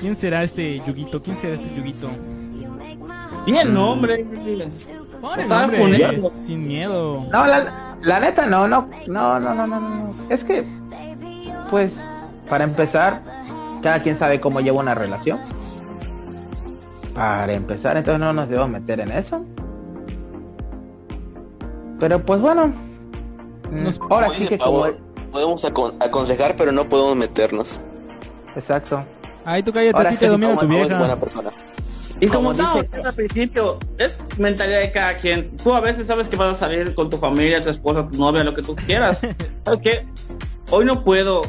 ¿Quién 0.00 0.16
será 0.16 0.42
este 0.42 0.82
Yuguito? 0.86 1.22
¿Quién 1.22 1.36
será 1.36 1.54
este 1.54 1.74
Yuguito? 1.74 2.10
Tiene 3.44 3.64
nombre. 3.64 4.24
Pon 5.20 5.38
Estaba 5.40 5.62
nombre, 5.62 5.78
poniendo. 5.78 6.30
sin 6.30 6.66
miedo. 6.66 7.24
No, 7.30 7.46
la, 7.46 7.96
la 8.02 8.20
neta, 8.20 8.46
no, 8.46 8.66
no, 8.68 8.88
no, 9.06 9.38
no, 9.40 9.54
no, 9.54 9.66
no, 9.66 9.80
no. 9.80 10.14
Es 10.28 10.42
que, 10.44 10.66
pues, 11.70 11.92
para 12.48 12.64
empezar, 12.64 13.22
cada 13.82 14.02
quien 14.02 14.18
sabe 14.18 14.40
cómo 14.40 14.60
lleva 14.60 14.80
una 14.80 14.94
relación. 14.94 15.38
Para 17.14 17.52
empezar, 17.52 17.96
entonces 17.96 18.18
no 18.20 18.32
nos 18.32 18.48
debemos 18.48 18.70
meter 18.70 19.00
en 19.00 19.12
eso. 19.12 19.44
Pero 22.00 22.18
pues 22.24 22.40
bueno. 22.40 22.72
mm, 23.70 23.82
Nos- 23.84 24.00
Ahora 24.10 24.28
sí 24.30 24.46
que 24.48 24.58
como... 24.58 24.86
Podemos 25.30 25.64
acon- 25.64 25.94
aconsejar, 26.04 26.56
pero 26.58 26.72
no 26.72 26.84
podemos 26.88 27.16
meternos. 27.16 27.80
Exacto. 28.54 29.02
Ay, 29.46 29.62
tú 29.62 29.72
cállate, 29.72 29.96
Ahora 29.96 30.10
a 30.10 30.12
ti 30.12 30.18
te 30.18 30.28
domina 30.28 30.56
tu 30.56 30.64
es 30.64 30.68
vieja. 30.68 30.98
buena 30.98 31.16
persona. 31.16 31.50
Y 32.22 32.28
como 32.28 32.54
dice- 32.54 32.82
diciendo 32.82 33.08
al 33.08 33.14
principio, 33.14 33.78
es 33.98 34.18
mentalidad 34.38 34.80
de 34.80 34.92
cada 34.92 35.14
quien. 35.18 35.56
Tú 35.56 35.74
a 35.74 35.80
veces 35.80 36.06
sabes 36.06 36.28
que 36.28 36.36
vas 36.36 36.56
a 36.56 36.60
salir 36.60 36.94
con 36.94 37.10
tu 37.10 37.18
familia, 37.18 37.60
tu 37.60 37.70
esposa, 37.70 38.06
tu 38.08 38.16
novia, 38.16 38.44
lo 38.44 38.54
que 38.54 38.62
tú 38.62 38.76
quieras. 38.76 39.18
¿Sabes 39.64 39.80
qué? 39.82 40.06
Hoy 40.70 40.84
no 40.84 41.02
puedo, 41.04 41.42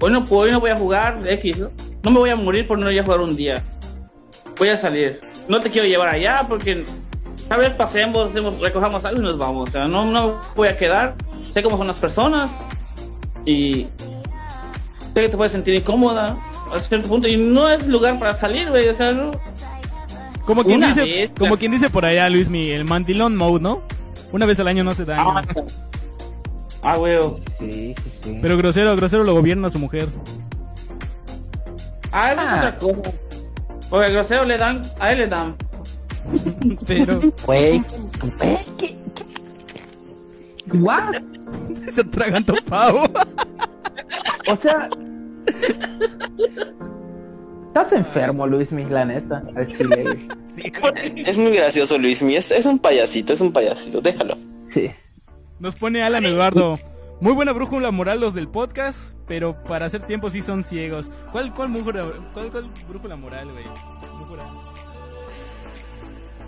hoy 0.00 0.12
no 0.12 0.24
puedo, 0.24 0.42
hoy 0.42 0.52
no 0.52 0.60
voy 0.60 0.70
a 0.70 0.76
jugar 0.76 1.22
X, 1.26 1.58
¿no? 1.58 1.70
no 2.04 2.10
me 2.10 2.18
voy 2.20 2.30
a 2.30 2.36
morir 2.36 2.66
por 2.68 2.78
no 2.78 2.90
ir 2.90 3.00
a 3.00 3.04
jugar 3.04 3.20
un 3.20 3.34
día. 3.36 3.62
Voy 4.58 4.68
a 4.68 4.76
salir. 4.76 5.20
No 5.48 5.60
te 5.60 5.70
quiero 5.70 5.86
llevar 5.88 6.08
allá 6.10 6.44
porque 6.48 6.84
tal 7.48 7.60
vez 7.60 7.70
pasemos, 7.70 8.30
hacemos- 8.30 8.60
recojamos 8.60 9.04
algo 9.04 9.20
y 9.20 9.24
nos 9.24 9.38
vamos. 9.38 9.68
O 9.68 9.72
sea, 9.72 9.88
no, 9.88 10.04
no 10.04 10.40
voy 10.54 10.68
a 10.68 10.76
quedar. 10.76 11.14
Sé 11.42 11.62
cómo 11.62 11.78
son 11.78 11.86
las 11.86 11.98
personas 11.98 12.50
y 13.46 13.86
sé 15.14 15.22
que 15.22 15.28
te 15.30 15.36
puedes 15.36 15.52
sentir 15.52 15.74
incómoda 15.74 16.36
a 16.72 16.78
cierto 16.80 17.08
punto 17.08 17.26
y 17.28 17.36
no 17.38 17.68
es 17.70 17.86
lugar 17.86 18.18
para 18.18 18.34
salir, 18.34 18.68
güey. 18.68 18.88
O 18.90 18.94
sea, 18.94 19.12
no. 19.12 19.30
Como 20.48 20.64
quien 20.64 20.78
Una 20.78 20.88
dice, 20.88 21.02
vez, 21.04 21.30
como 21.38 21.58
quien 21.58 21.72
dice 21.72 21.90
por 21.90 22.06
allá, 22.06 22.30
Luis, 22.30 22.48
mi, 22.48 22.70
el 22.70 22.86
mandilón 22.86 23.36
mode, 23.36 23.60
¿no? 23.60 23.82
Una 24.32 24.46
vez 24.46 24.58
al 24.58 24.68
año 24.68 24.82
no 24.82 24.94
se 24.94 25.04
daña. 25.04 25.22
Ah, 25.22 25.42
ah, 26.82 26.96
güey. 26.96 27.18
Sí, 27.58 27.94
sí, 28.02 28.10
sí. 28.22 28.38
Pero 28.40 28.56
grosero, 28.56 28.96
grosero 28.96 29.24
lo 29.24 29.34
gobierna 29.34 29.68
su 29.68 29.78
mujer. 29.78 30.08
Ah, 32.12 32.32
eso 32.32 32.40
es 32.40 32.48
Ah. 32.48 32.56
otra 32.56 32.78
cosa. 32.78 33.12
Porque 33.90 34.06
al 34.06 34.12
grosero 34.12 34.46
le 34.46 34.56
dan, 34.56 34.80
a 34.98 35.12
él 35.12 35.18
le 35.18 35.26
dan. 35.28 35.54
Pero 36.86 37.20
Güey. 37.44 37.84
¿Qué? 38.40 38.66
¿Qué? 38.78 38.98
¿What? 40.78 41.12
se 41.92 42.00
atragantó 42.00 42.54
pavo. 42.66 43.04
O 44.50 44.56
sea... 44.62 44.88
Estás 47.68 47.92
enfermo, 47.92 48.46
Luis, 48.46 48.72
mi, 48.72 48.84
la 48.84 49.04
neta, 49.04 49.42
al 49.54 49.66
chile. 49.68 50.02
güey. 50.56 51.20
Es, 51.20 51.28
es 51.28 51.38
muy 51.38 51.54
gracioso, 51.54 51.98
Luis. 51.98 52.22
Mi, 52.22 52.34
es, 52.34 52.50
es 52.50 52.66
un 52.66 52.78
payasito, 52.78 53.32
es 53.32 53.40
un 53.40 53.52
payasito. 53.52 54.00
Déjalo. 54.00 54.34
Sí. 54.72 54.90
Nos 55.60 55.76
pone 55.76 56.02
Alan 56.02 56.24
Eduardo. 56.24 56.78
Muy 57.20 57.32
buena 57.32 57.52
brújula 57.52 57.90
moral 57.90 58.20
los 58.20 58.32
del 58.34 58.48
podcast, 58.48 59.12
pero 59.26 59.62
para 59.64 59.86
hacer 59.86 60.02
tiempo 60.06 60.30
sí 60.30 60.40
son 60.40 60.62
ciegos. 60.62 61.10
¿Cuál, 61.32 61.52
cuál, 61.52 61.68
brújula, 61.68 62.12
cuál, 62.32 62.50
cuál 62.50 62.70
brújula 62.88 63.16
moral, 63.16 63.50
güey? 63.52 63.64
Brújula. 64.16 64.44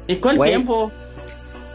¿Y 0.07 0.17
cuál 0.17 0.37
Güey. 0.37 0.51
tiempo? 0.51 0.91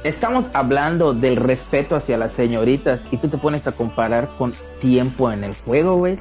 Estamos 0.03 0.45
hablando 0.53 1.13
del 1.13 1.35
respeto 1.35 1.95
hacia 1.95 2.17
las 2.17 2.33
señoritas 2.33 2.99
y 3.11 3.17
tú 3.17 3.27
te 3.29 3.37
pones 3.37 3.65
a 3.67 3.71
comparar 3.71 4.29
con 4.37 4.53
tiempo 4.81 5.31
en 5.31 5.43
el 5.43 5.55
juego, 5.55 5.97
güey. 5.97 6.17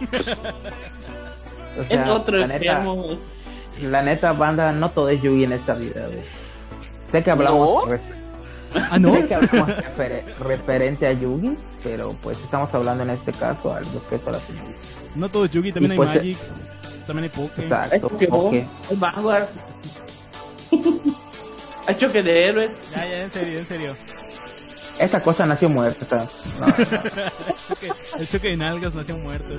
O 1.78 1.80
Es 1.82 1.88
sea, 1.88 2.12
otro 2.14 2.36
la 2.38 2.46
neta, 2.46 2.82
la 3.82 4.02
neta, 4.02 4.32
banda, 4.32 4.72
no 4.72 4.90
todo 4.90 5.08
es 5.08 5.20
Yugi 5.22 5.44
en 5.44 5.52
esta 5.52 5.74
vida, 5.74 6.06
güey. 6.06 6.20
Sé 7.12 7.22
que 7.22 7.30
hablamos, 7.30 7.84
Ah, 8.90 8.98
¿no? 8.98 9.14
sé 9.14 9.26
que 9.26 9.34
hablamos 9.36 9.68
refer- 9.70 10.24
referente 10.40 11.06
a 11.06 11.12
Yugi, 11.12 11.56
pero 11.82 12.12
pues 12.22 12.38
estamos 12.42 12.72
hablando 12.74 13.04
en 13.04 13.10
este 13.10 13.32
caso 13.32 13.72
al 13.72 13.84
respeto 13.84 14.30
a 14.30 14.34
señoritas. 14.40 14.74
No 15.14 15.28
todo 15.30 15.44
es 15.44 15.50
Yugi, 15.52 15.72
también 15.72 15.92
Y 15.92 15.94
hay 15.94 15.96
pues, 15.98 16.14
Magic. 16.16 16.38
También 17.06 17.24
hay 17.24 17.30
Poké. 17.30 17.60
Hay 17.60 17.64
Exacto. 17.66 18.06
Ok. 18.30 18.52
hay 18.52 18.68
Vanguard. 18.96 19.48
hay 21.86 21.94
choque 21.96 22.22
de 22.22 22.46
héroes. 22.46 22.90
Ya, 22.94 23.06
ya, 23.06 23.22
en 23.22 23.30
serio, 23.30 23.58
en 23.58 23.64
serio. 23.64 23.94
Esa 24.98 25.20
cosa 25.20 25.44
nació 25.46 25.68
muerta, 25.68 26.24
no, 26.58 26.66
El 26.78 26.84
choque, 27.68 27.88
el 28.20 28.28
choque 28.28 28.48
de 28.50 28.56
nalgas 28.56 28.94
nació 28.94 29.16
muerto. 29.18 29.54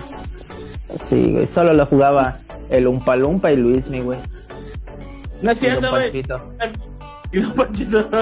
sí, 1.09 1.31
güey, 1.31 1.47
solo 1.47 1.73
lo 1.73 1.85
jugaba 1.85 2.39
el 2.69 2.87
Umpa 2.87 3.15
Lumpa 3.15 3.51
y 3.51 3.57
Luismi, 3.57 3.99
güey. 4.01 4.19
No 5.41 5.51
es 5.51 5.59
cierto, 5.59 5.89
güey. 5.91 6.23
Y 7.31 7.37
los 7.39 7.51
Panchito. 7.53 8.09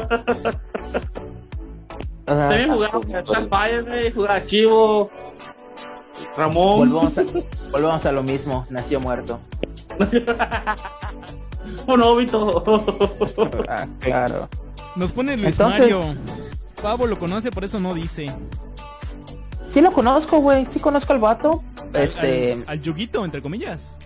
O 2.25 2.33
sea, 2.33 2.41
También 2.49 2.71
jugaba 2.71 3.81
güey. 3.81 4.11
Jugaba 4.13 4.45
Chivo. 4.45 5.11
Ramón. 6.37 6.89
volvamos 6.89 7.17
a, 7.17 7.23
volvamos 7.71 8.05
a 8.05 8.11
lo 8.13 8.23
mismo, 8.23 8.65
nació 8.69 8.99
muerto. 9.01 9.39
Un 11.85 12.01
óbito. 12.01 12.63
Ah, 13.67 13.85
claro. 13.99 14.47
Nos 14.95 15.11
pone 15.11 15.35
Luis 15.35 15.49
Entonces- 15.59 15.79
Mario. 15.81 16.15
Pavo 16.83 17.07
lo 17.07 17.17
conoce, 17.17 17.49
por 17.49 17.63
eso 17.63 17.79
no 17.79 17.93
dice. 17.95 18.25
Sí 19.73 19.81
lo 19.81 19.91
conozco, 19.91 20.39
güey, 20.39 20.67
sí 20.71 20.79
conozco 20.79 21.13
al 21.13 21.19
vato. 21.19 21.63
Al- 21.93 22.01
Este, 22.01 22.53
Al, 22.53 22.65
al 22.67 22.81
Yuguito, 22.81 23.23
entre 23.25 23.41
comillas. 23.41 23.97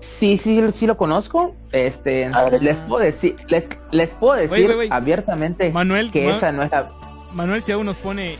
sí, 0.00 0.36
sí, 0.38 0.60
sí 0.76 0.86
lo 0.86 0.96
conozco. 0.98 1.56
Este, 1.72 2.30
les 2.60 2.76
puedo 2.76 3.02
decir, 3.02 3.36
les, 3.48 3.64
les 3.90 4.10
puedo 4.10 4.34
decir 4.34 4.70
abiertamente 4.90 5.70
Manuel, 5.72 6.12
que 6.12 6.26
Ma- 6.30 6.36
esa 6.36 6.52
no 6.52 6.62
es 6.62 6.70
la... 6.70 6.92
Manuel 7.32 7.62
Ciao 7.62 7.82
nos 7.82 7.96
pone 7.98 8.36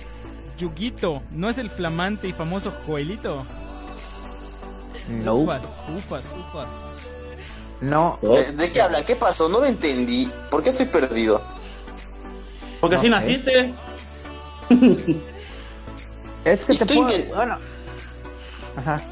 Yuguito, 0.59 1.23
¿no 1.32 1.48
es 1.48 1.57
el 1.59 1.70
flamante 1.70 2.28
y 2.28 2.32
famoso 2.32 2.73
Joelito? 2.86 3.44
No, 5.09 5.36
Ufas, 5.36 5.65
ufas, 5.97 6.24
ufas. 6.39 6.69
no, 7.81 8.19
¿De, 8.20 8.52
de 8.52 8.70
qué 8.70 8.81
hablan? 8.82 9.02
¿Qué 9.05 9.16
pasó? 9.16 9.48
No 9.48 9.59
lo 9.61 9.65
entendí. 9.66 10.31
¿Por 10.51 10.62
qué 10.62 10.69
estoy 10.69 10.86
perdido? 10.86 11.43
Porque 12.81 12.97
así 12.97 13.09
No 13.09 13.20
sé. 13.20 13.27
naciste. 13.27 13.74
es 16.44 16.61
que 16.61 16.66
te 16.66 16.73
Estoy 16.73 16.97
puedo... 16.97 17.09
intent- 17.11 17.35
Bueno. 17.35 17.59
Ajá. 18.77 19.02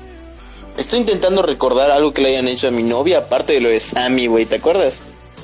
Estoy 0.77 1.01
intentando 1.01 1.43
recordar 1.43 1.91
algo 1.91 2.15
que 2.15 2.23
le 2.23 2.29
hayan 2.31 2.47
hecho 2.49 2.69
a 2.69 2.71
mi 2.71 2.83
novia, 2.85 3.19
aparte 3.19 3.55
de 3.55 3.61
lo 3.61 3.69
de 3.69 3.81
Sammy, 3.81 4.29
güey. 4.29 4.47
¿Te 4.47 4.57
acuerdas? 4.57 5.01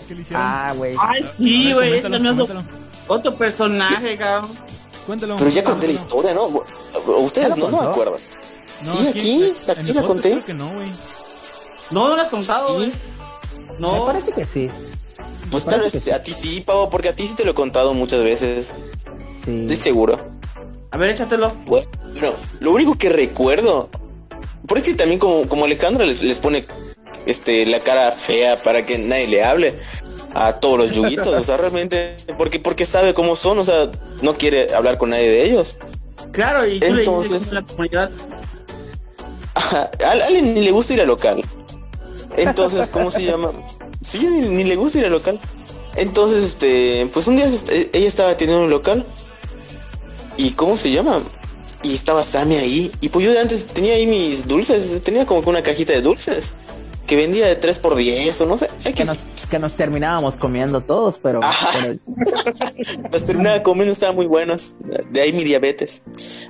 ¿Qué 0.06 0.14
le 0.14 0.20
hicieron? 0.22 0.44
Ah, 0.46 0.72
güey. 0.76 0.94
Ay, 1.00 1.24
sí, 1.24 1.72
güey. 1.72 1.94
Este 1.94 2.08
otro 3.08 3.36
personaje, 3.36 4.16
cabrón. 4.16 4.50
Cuéntalo. 5.06 5.36
Pero 5.36 5.50
ya 5.50 5.64
conté 5.64 5.88
la 5.88 5.92
historia, 5.92 6.34
¿no? 6.34 6.64
Ustedes 7.18 7.54
¿Ya 7.56 7.56
no, 7.56 7.68
me. 7.68 7.84
No, 8.82 8.92
Sí, 8.92 9.08
aquí, 9.08 9.52
aquí 9.68 9.92
la 9.92 10.02
conté. 10.02 10.30
Creo 10.30 10.44
que 10.44 10.54
no, 10.54 10.68
güey. 10.68 10.90
No, 11.90 12.08
no 12.08 12.16
lo 12.16 12.22
has 12.22 12.28
contado, 12.30 12.68
Sí. 12.68 12.74
güey. 12.76 12.92
Me 13.74 13.80
No. 13.80 14.06
parece 14.06 14.30
que 14.32 14.44
sí. 14.46 14.70
Pues 15.50 15.64
tal 15.64 15.80
vez 15.80 16.08
a 16.12 16.22
ti 16.22 16.32
sí, 16.32 16.60
Pavo, 16.60 16.90
porque 16.90 17.08
a 17.08 17.16
ti 17.16 17.26
sí 17.26 17.34
te 17.36 17.44
lo 17.44 17.52
he 17.52 17.54
contado 17.54 17.94
muchas 17.94 18.22
veces. 18.22 18.74
Sí. 19.44 19.62
Estoy 19.62 19.76
seguro. 19.76 20.20
A 20.90 20.96
ver, 20.96 21.10
échatelo. 21.10 21.48
Pues, 21.66 21.88
bueno, 22.20 22.34
lo 22.60 22.72
único 22.72 22.96
que 22.96 23.08
recuerdo, 23.10 23.88
por 24.66 24.78
es 24.78 24.84
que 24.84 24.94
también 24.94 25.18
como, 25.18 25.48
como 25.48 25.64
Alejandra 25.64 26.06
les, 26.06 26.22
les 26.22 26.38
pone 26.38 26.66
este 27.26 27.66
la 27.66 27.80
cara 27.80 28.12
fea 28.12 28.62
para 28.62 28.84
que 28.84 28.98
nadie 28.98 29.28
le 29.28 29.42
hable 29.44 29.74
a 30.34 30.54
todos 30.54 30.78
los 30.78 30.90
yuguitos, 30.90 31.28
o 31.28 31.42
sea, 31.42 31.56
realmente, 31.56 32.16
porque, 32.36 32.58
porque 32.58 32.84
sabe 32.84 33.14
cómo 33.14 33.36
son, 33.36 33.58
o 33.58 33.64
sea, 33.64 33.90
no 34.20 34.34
quiere 34.36 34.74
hablar 34.74 34.98
con 34.98 35.10
nadie 35.10 35.30
de 35.30 35.44
ellos. 35.44 35.76
Claro, 36.32 36.66
y 36.66 36.80
tú 36.80 36.86
Entonces- 36.86 37.30
le 37.32 37.38
dices 37.38 37.52
a 37.52 37.54
la 37.56 37.62
comunidad. 37.66 38.10
Ajá, 39.54 39.90
a 40.04 40.10
Ale 40.10 40.42
ni 40.42 40.60
le 40.62 40.72
gusta 40.72 40.94
ir 40.94 41.00
al 41.00 41.06
local. 41.06 41.44
Entonces, 42.36 42.88
¿cómo 42.88 43.10
se 43.12 43.24
llama? 43.24 43.52
Sí, 44.04 44.26
ni, 44.26 44.40
ni 44.48 44.64
le 44.64 44.76
gusta 44.76 44.98
ir 44.98 45.06
al 45.06 45.12
local. 45.12 45.40
Entonces, 45.96 46.44
este, 46.44 47.08
pues 47.12 47.26
un 47.26 47.36
día 47.36 47.46
este, 47.46 47.90
ella 47.96 48.06
estaba 48.08 48.36
teniendo 48.36 48.64
un 48.64 48.70
local. 48.70 49.06
¿Y 50.36 50.50
cómo 50.50 50.76
se 50.76 50.90
llama? 50.90 51.22
Y 51.82 51.94
estaba 51.94 52.22
Sammy 52.24 52.56
ahí. 52.56 52.92
Y 53.00 53.08
pues 53.08 53.24
yo 53.24 53.32
de 53.32 53.40
antes 53.40 53.66
tenía 53.66 53.94
ahí 53.94 54.06
mis 54.06 54.46
dulces. 54.48 55.02
Tenía 55.02 55.26
como 55.26 55.42
que 55.42 55.50
una 55.50 55.62
cajita 55.62 55.92
de 55.92 56.02
dulces. 56.02 56.54
Que 57.06 57.16
vendía 57.16 57.46
de 57.46 57.56
3 57.56 57.78
por 57.80 57.94
10 57.96 58.40
o 58.40 58.46
no 58.46 58.56
sé. 58.56 58.68
Que 58.94 59.04
nos, 59.04 59.18
que 59.50 59.58
nos 59.58 59.76
terminábamos 59.76 60.36
comiendo 60.36 60.80
todos, 60.80 61.16
pero... 61.22 61.40
Pero- 61.40 63.04
Las 63.12 63.24
terminaba 63.26 63.62
comiendo, 63.62 63.92
estaban 63.92 64.16
muy 64.16 64.26
buenas. 64.26 64.76
De 65.10 65.20
ahí 65.20 65.32
mi 65.34 65.44
diabetes. 65.44 66.02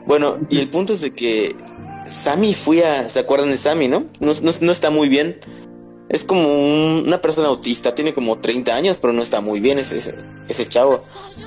Bueno, 0.07 0.39
y 0.51 0.61
el 0.61 0.71
punto 0.71 0.93
es 0.95 1.01
de 1.01 1.13
que 1.13 1.57
Sammy 2.11 2.55
fui 2.55 2.83
a. 2.83 3.09
¿Se 3.09 3.19
acuerdan 3.19 3.51
de 3.51 3.57
Sammy, 3.59 3.89
no? 3.89 4.05
No, 4.21 4.33
no, 4.43 4.53
no 4.61 4.73
está 4.73 4.91
muy 4.91 5.09
bien. 5.09 5.41
Es 6.09 6.23
como 6.23 6.43
un- 6.47 7.05
una 7.07 7.21
persona 7.23 7.49
autista, 7.49 7.95
tiene 7.95 8.13
como 8.13 8.39
30 8.39 8.75
años, 8.77 8.99
pero 9.01 9.13
no 9.13 9.23
está 9.23 9.41
muy 9.41 9.59
bien 9.61 9.79
ese, 9.79 9.97
ese, 9.99 10.15
ese 10.49 10.69
chavo. 10.69 11.03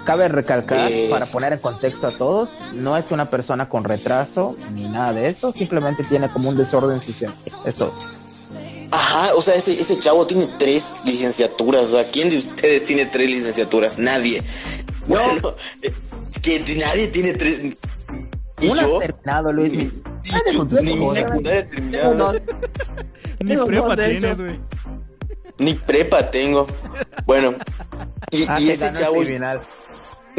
Cabe 0.05 0.27
recalcar, 0.29 0.91
Eh. 0.91 1.07
para 1.09 1.27
poner 1.27 1.53
en 1.53 1.59
contexto 1.59 2.07
a 2.07 2.11
todos, 2.11 2.49
no 2.73 2.97
es 2.97 3.11
una 3.11 3.29
persona 3.29 3.69
con 3.69 3.83
retraso 3.83 4.55
ni 4.73 4.87
nada 4.89 5.13
de 5.13 5.29
eso, 5.29 5.51
simplemente 5.53 6.03
tiene 6.05 6.31
como 6.33 6.49
un 6.49 6.57
desorden 6.57 7.01
social. 7.01 7.35
Eso. 7.65 7.93
Ajá, 8.89 9.35
o 9.35 9.41
sea, 9.41 9.53
ese, 9.55 9.73
ese 9.73 9.99
chavo 9.99 10.25
tiene 10.25 10.47
tres 10.57 10.95
licenciaturas. 11.03 11.87
O 11.87 11.89
sea, 11.89 12.07
¿quién 12.07 12.29
de 12.29 12.37
ustedes 12.37 12.83
tiene 12.85 13.05
tres 13.05 13.29
licenciaturas? 13.29 13.97
Nadie. 13.99 14.41
Bueno, 15.07 15.53
eh, 15.81 15.93
que 16.41 16.59
nadie 16.77 17.07
tiene 17.07 17.33
tres. 17.33 17.61
¿Y 18.59 18.67
yo? 18.67 18.73
has 18.99 18.99
terminado, 19.07 19.51
Luis. 19.53 19.71
Ni, 19.73 19.79
Ni- 19.83 20.95
mi 20.95 21.15
secundaria 21.15 21.69
terminada. 21.69 22.33
Ni 23.39 23.55
prepa 23.57 23.95
tienes, 23.95 24.37
güey. 24.39 24.59
Ni 25.59 25.73
prepa 25.73 26.31
tengo. 26.31 26.67
Bueno, 27.25 27.55
y, 28.31 28.43
Ah, 28.47 28.59
y 28.59 28.69
ese 28.71 28.91
chavo. 28.93 29.23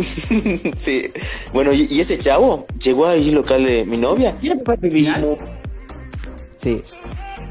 sí. 0.77 1.12
Bueno, 1.53 1.73
y, 1.73 1.86
y 1.90 2.01
ese 2.01 2.19
chavo 2.19 2.66
llegó 2.81 3.07
ahí 3.07 3.28
al 3.31 3.35
local 3.36 3.65
de 3.65 3.85
mi 3.85 3.97
novia. 3.97 4.32
¿Tiene 4.39 4.57
papá 4.62 4.74
Y, 4.74 4.89
criminal? 4.90 5.20
mo- 5.23 5.39
Sí. 6.59 6.82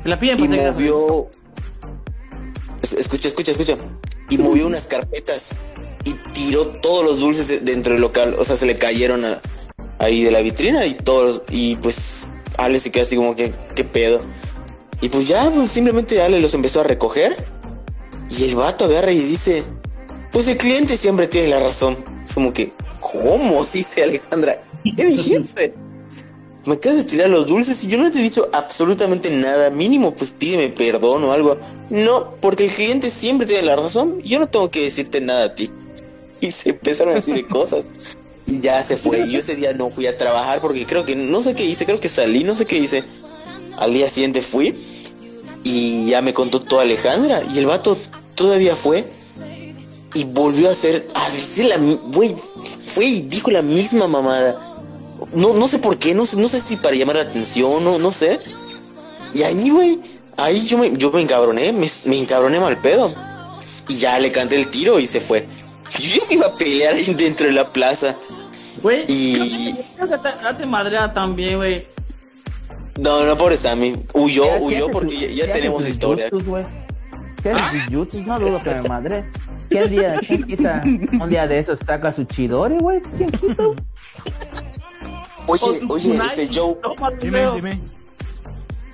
La 0.03 0.19
piden 0.19 0.39
y 0.39 0.47
para 0.47 0.63
que- 0.63 0.71
movió. 0.71 1.29
Es- 2.81 2.93
Escucha, 2.93 3.27
escucha, 3.27 3.51
escucha. 3.51 3.77
Y 4.29 4.37
movió 4.37 4.67
unas 4.67 4.87
carpetas. 4.87 5.51
Y 6.05 6.13
tiró 6.33 6.67
todos 6.67 7.03
los 7.05 7.19
dulces 7.19 7.47
de- 7.49 7.59
dentro 7.59 7.93
del 7.93 8.01
local. 8.01 8.35
O 8.37 8.43
sea, 8.45 8.55
se 8.57 8.65
le 8.65 8.77
cayeron 8.77 9.25
a- 9.25 9.41
ahí 9.99 10.23
de 10.23 10.31
la 10.31 10.41
vitrina 10.41 10.85
y 10.85 10.93
todos. 10.93 11.43
Y 11.49 11.75
pues, 11.77 12.27
Ale 12.57 12.79
se 12.79 12.91
quedó 12.91 13.03
así 13.03 13.15
como 13.15 13.35
que, 13.35 13.53
¿qué 13.75 13.83
pedo? 13.83 14.21
Y 15.01 15.09
pues 15.09 15.27
ya, 15.27 15.49
pues 15.51 15.71
simplemente 15.71 16.21
Ale 16.21 16.39
los 16.39 16.53
empezó 16.53 16.81
a 16.81 16.83
recoger. 16.83 17.35
Y 18.29 18.43
el 18.43 18.55
vato 18.55 18.85
agarra 18.85 19.11
y 19.11 19.19
dice, 19.19 19.63
pues 20.31 20.47
el 20.47 20.57
cliente 20.57 20.97
siempre 20.97 21.27
tiene 21.27 21.49
la 21.49 21.59
razón. 21.59 21.97
Es 22.23 22.33
como 22.33 22.53
que, 22.53 22.73
¿cómo? 22.99 23.63
Dice 23.73 24.03
Alejandra. 24.03 24.63
¿Qué 24.95 25.05
dijiste? 25.05 25.73
Me 26.65 26.73
acabas 26.73 26.97
de 26.97 27.03
tirar 27.05 27.29
los 27.29 27.47
dulces 27.47 27.81
y 27.85 27.87
yo 27.87 27.97
no 27.97 28.11
te 28.11 28.19
he 28.19 28.21
dicho 28.21 28.49
absolutamente 28.51 29.29
nada. 29.31 29.69
Mínimo, 29.69 30.13
pues 30.13 30.31
pídeme 30.31 30.69
perdón 30.69 31.23
o 31.23 31.31
algo. 31.31 31.57
No, 31.89 32.35
porque 32.41 32.65
el 32.65 32.71
cliente 32.71 33.09
siempre 33.09 33.47
tiene 33.47 33.63
la 33.63 33.77
razón. 33.77 34.21
Yo 34.21 34.37
no 34.39 34.49
tengo 34.49 34.69
que 34.69 34.83
decirte 34.83 35.21
nada 35.21 35.45
a 35.45 35.55
ti. 35.55 35.71
Y 36.39 36.51
se 36.51 36.69
empezaron 36.69 37.13
a 37.13 37.15
decir 37.15 37.47
cosas. 37.47 37.89
Ya 38.47 38.83
se 38.83 38.97
fue. 38.97 39.19
Y 39.27 39.33
yo 39.33 39.39
ese 39.39 39.55
día 39.55 39.73
no 39.73 39.89
fui 39.89 40.07
a 40.07 40.17
trabajar 40.17 40.61
porque 40.61 40.85
creo 40.85 41.05
que, 41.05 41.15
no 41.15 41.41
sé 41.43 41.53
qué 41.53 41.65
hice, 41.65 41.85
creo 41.85 41.99
que 41.99 42.09
salí, 42.09 42.43
no 42.43 42.55
sé 42.55 42.65
qué 42.65 42.77
hice. 42.77 43.03
Al 43.77 43.93
día 43.93 44.09
siguiente 44.09 44.41
fui 44.41 44.75
y 45.63 46.07
ya 46.07 46.21
me 46.21 46.33
contó 46.33 46.59
toda 46.59 46.83
Alejandra. 46.83 47.43
Y 47.53 47.59
el 47.59 47.65
vato 47.65 47.97
todavía 48.35 48.75
fue 48.75 49.05
y 50.13 50.23
volvió 50.23 50.69
a 50.69 50.71
hacer, 50.71 51.07
a 51.13 51.29
decir 51.29 51.65
la, 51.65 51.77
güey, 51.77 52.35
fue 52.85 53.05
y 53.05 53.21
dijo 53.21 53.51
la 53.51 53.61
misma 53.61 54.07
mamada. 54.07 54.79
No, 55.33 55.53
no 55.53 55.67
sé 55.67 55.79
por 55.79 55.97
qué, 55.97 56.15
no 56.15 56.25
sé, 56.25 56.37
no 56.37 56.47
sé 56.47 56.61
si 56.61 56.77
para 56.77 56.95
llamar 56.95 57.17
la 57.17 57.23
atención, 57.23 57.83
no, 57.83 57.99
no 57.99 58.11
sé. 58.11 58.39
Y 59.33 59.43
ahí, 59.43 59.69
güey, 59.69 59.99
ahí 60.37 60.65
yo 60.65 60.77
me, 60.77 60.95
yo 60.95 61.11
me 61.11 61.21
encabroné, 61.21 61.73
me, 61.73 61.87
me 62.05 62.17
encabroné 62.17 62.59
mal 62.59 62.81
pedo. 62.81 63.13
Y 63.89 63.97
ya 63.97 64.19
le 64.19 64.31
canté 64.31 64.55
el 64.55 64.69
tiro 64.69 64.99
y 64.99 65.07
se 65.07 65.19
fue. 65.19 65.47
Yo 65.99 66.23
me 66.29 66.35
iba 66.35 66.47
a 66.47 66.55
pelear 66.55 66.95
ahí 66.95 67.13
dentro 67.13 67.47
de 67.47 67.53
la 67.53 67.71
plaza. 67.71 68.17
Güey, 68.83 69.05
Y- 69.07 69.73
creo 69.95 70.09
que 70.09 70.17
te, 70.17 70.29
ya 70.43 70.57
te 70.57 70.65
madrea 70.65 71.13
también, 71.13 71.57
güey. 71.57 71.87
No, 72.97 73.23
no, 73.25 73.37
pobre 73.37 73.57
Sammy. 73.57 73.95
Huyó, 74.13 74.43
¿Qué- 74.43 74.49
qué 74.49 74.59
huyó 74.63 74.91
porque 74.91 75.13
su- 75.15 75.21
ya, 75.21 75.27
ya 75.27 75.35
qué 75.45 75.51
hace 75.51 75.59
tenemos 75.61 75.87
historia. 75.87 76.29
güey? 76.45 76.65
¿Qué 77.43 77.51
hace 77.51 77.79
sus 77.81 77.95
jutsus? 77.95 78.25
No 78.25 78.39
dudo 78.39 78.61
que 78.63 78.75
me 78.75 78.89
madre. 78.89 79.29
¿Qué 79.69 79.87
día, 79.87 80.15
quién 80.25 80.43
quita 80.43 80.81
un 81.21 81.29
día 81.29 81.47
de 81.47 81.59
esos 81.59 81.79
saca 81.85 82.13
su 82.13 82.23
chidori, 82.23 82.77
güey? 82.79 83.01
¿Quién 83.17 83.29
quita? 83.31 83.63
Oye, 85.47 85.61
oye, 85.89 86.17
este 86.17 86.49
Joe, 86.53 86.75
toma, 86.81 87.11
Dime, 87.21 87.51
dime. 87.55 87.79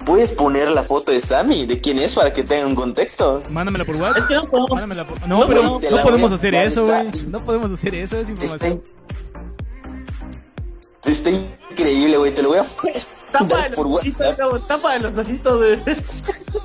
¿puedes 0.05 0.33
poner 0.33 0.69
la 0.69 0.83
foto 0.83 1.11
de 1.11 1.19
Sammy? 1.19 1.65
¿De 1.65 1.79
quién 1.81 1.97
es 1.97 2.13
para 2.15 2.31
que 2.33 2.43
tengan 2.43 2.67
un 2.69 2.75
contexto? 2.75 3.41
Mándamela 3.49 3.85
por 3.85 3.95
Es 3.95 4.01
WhatsApp. 4.01 4.27
que 4.27 4.35
no 4.35 4.41
podemos. 4.43 4.69
Mándamela 4.71 5.07
por... 5.07 5.27
No, 5.27 5.39
No, 5.39 5.47
pero 5.47 5.63
no, 5.63 5.79
podemos 6.03 6.31
hacer 6.31 6.53
eso, 6.55 6.85
güey. 6.85 7.05
No 7.29 7.39
podemos 7.45 7.71
hacer 7.71 7.95
eso, 7.95 8.17
es 8.19 8.29
información. 8.29 8.81
está 8.83 8.91
increíble, 11.05 12.17
güey. 12.17 12.31
Te 12.33 12.43
lo 12.43 12.49
voy 12.49 12.59
a 12.59 12.65
Tapa 13.33 13.67
por 13.75 13.87
los 13.87 13.97
ojitos, 13.97 14.67
tapa 14.67 14.99
los 14.99 15.17
ojitos, 15.17 15.57
güey. 15.57 15.83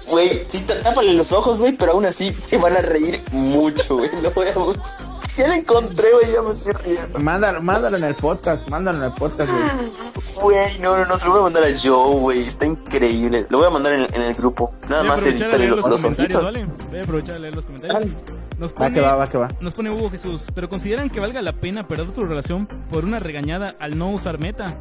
Güey, 0.07 0.29
sí, 0.49 0.63
tá- 0.67 0.75
tápale 0.83 1.13
los 1.15 1.33
ojos, 1.33 1.61
güey, 1.61 1.73
pero 1.73 1.93
aún 1.93 2.07
así 2.07 2.31
te 2.49 2.57
van 2.57 2.75
a 2.77 2.81
reír 2.81 3.23
mucho, 3.33 3.97
güey. 3.97 4.11
Lo 4.23 4.31
voy 4.31 4.49
a 4.49 4.55
buscar. 4.59 5.21
Ya 5.37 5.49
lo 5.49 5.55
encontré, 5.55 6.11
güey, 6.13 6.33
ya 6.33 6.43
me 6.43 6.53
estoy 6.53 6.73
riendo. 6.73 7.21
Mándalo, 7.21 7.63
mándalo 7.63 7.97
en 7.99 8.05
el 8.05 8.15
podcast, 8.15 8.69
mándalo 8.69 8.99
en 8.99 9.05
el 9.05 9.13
podcast, 9.15 9.51
güey. 9.51 9.91
Güey, 10.39 10.79
no, 10.79 10.97
no, 10.97 11.05
no, 11.05 11.19
se 11.19 11.25
lo 11.27 11.33
voy 11.33 11.41
a 11.41 11.45
mandar 11.45 11.65
a 11.65 11.67
Joe, 11.83 12.21
güey. 12.21 12.41
Está 12.41 12.65
increíble. 12.65 13.47
Lo 13.51 13.59
voy 13.59 13.67
a 13.67 13.71
mandar 13.71 13.95
en, 13.95 14.07
en 14.15 14.23
el 14.23 14.35
grupo. 14.35 14.73
Nada 14.89 15.03
Voy 15.03 15.11
a 15.11 15.13
más 15.15 15.19
aprovechar 15.19 15.43
a 15.51 15.57
editarle 15.57 15.59
leer 15.67 15.71
los, 15.77 15.79
los 15.79 15.91
los 15.91 16.01
comentarios, 16.03 16.43
ojitos. 16.45 16.45
¿vale? 16.45 16.89
Voy 16.91 16.99
a 16.99 17.03
aprovechar 17.03 17.35
a 17.35 17.39
leer 17.41 17.55
los 17.57 17.65
comentarios. 17.67 18.13
Nos 18.59 18.73
Va 18.73 18.77
pone, 18.77 18.95
que 18.95 19.01
va, 19.01 19.15
va 19.15 19.27
que 19.29 19.39
va. 19.39 19.49
nos 19.61 19.73
pone 19.75 19.89
Hugo 19.91 20.11
Jesús, 20.11 20.47
pero 20.55 20.69
consideran 20.69 21.11
que 21.11 21.21
valga 21.21 21.41
la 21.43 21.53
pena 21.53 21.87
perder 21.87 22.09
tu 22.09 22.25
relación 22.25 22.67
por 22.91 23.05
una 23.05 23.21
regañada 23.21 23.75
al 23.79 23.97
no 23.97 24.11
usar 24.11 24.39
meta. 24.41 24.77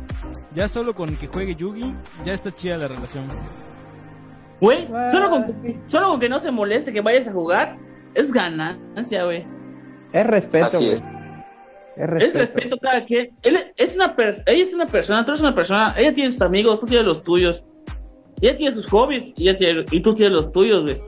Ya 0.55 0.67
solo 0.67 0.95
con 0.95 1.15
que 1.15 1.27
juegue 1.27 1.55
Yugi, 1.55 1.93
ya 2.25 2.33
está 2.33 2.53
chida 2.55 2.77
la 2.77 2.87
relación. 2.87 3.25
Güey, 4.59 4.87
solo 5.11 5.29
con, 5.29 5.43
que- 5.61 5.79
solo 5.87 6.07
con 6.09 6.19
que 6.19 6.29
no 6.29 6.39
se 6.39 6.49
moleste 6.51 6.91
que 6.91 7.01
vayas 7.01 7.27
a 7.27 7.31
jugar, 7.33 7.77
es 8.15 8.31
ganancia, 8.31 9.25
güey. 9.25 9.45
Es 10.11 10.25
respeto, 10.25 10.65
Así 10.65 10.77
güey. 10.85 10.93
es. 10.93 11.03
Es 11.97 12.23
Es 12.29 12.33
respeto. 12.33 12.77
cada 12.81 13.05
quien. 13.05 13.35
Él 13.43 13.57
es 13.75 13.95
una 13.95 14.15
ella 14.17 14.63
es 14.63 14.73
una 14.73 14.85
persona, 14.87 15.23
tú 15.25 15.31
eres 15.31 15.41
una 15.41 15.53
persona, 15.55 15.93
ella 15.97 16.13
tiene 16.13 16.31
sus 16.31 16.41
amigos, 16.41 16.79
tú 16.79 16.85
tienes 16.87 17.05
los 17.05 17.23
tuyos. 17.23 17.63
Ella 18.41 18.55
tiene 18.55 18.73
sus 18.73 18.85
hobbies 18.87 19.33
y, 19.35 19.49
ella 19.49 19.57
tiene- 19.57 19.85
y 19.91 19.99
tú 20.01 20.13
tienes 20.15 20.33
los 20.33 20.51
tuyos, 20.51 20.83
güey. 20.83 21.01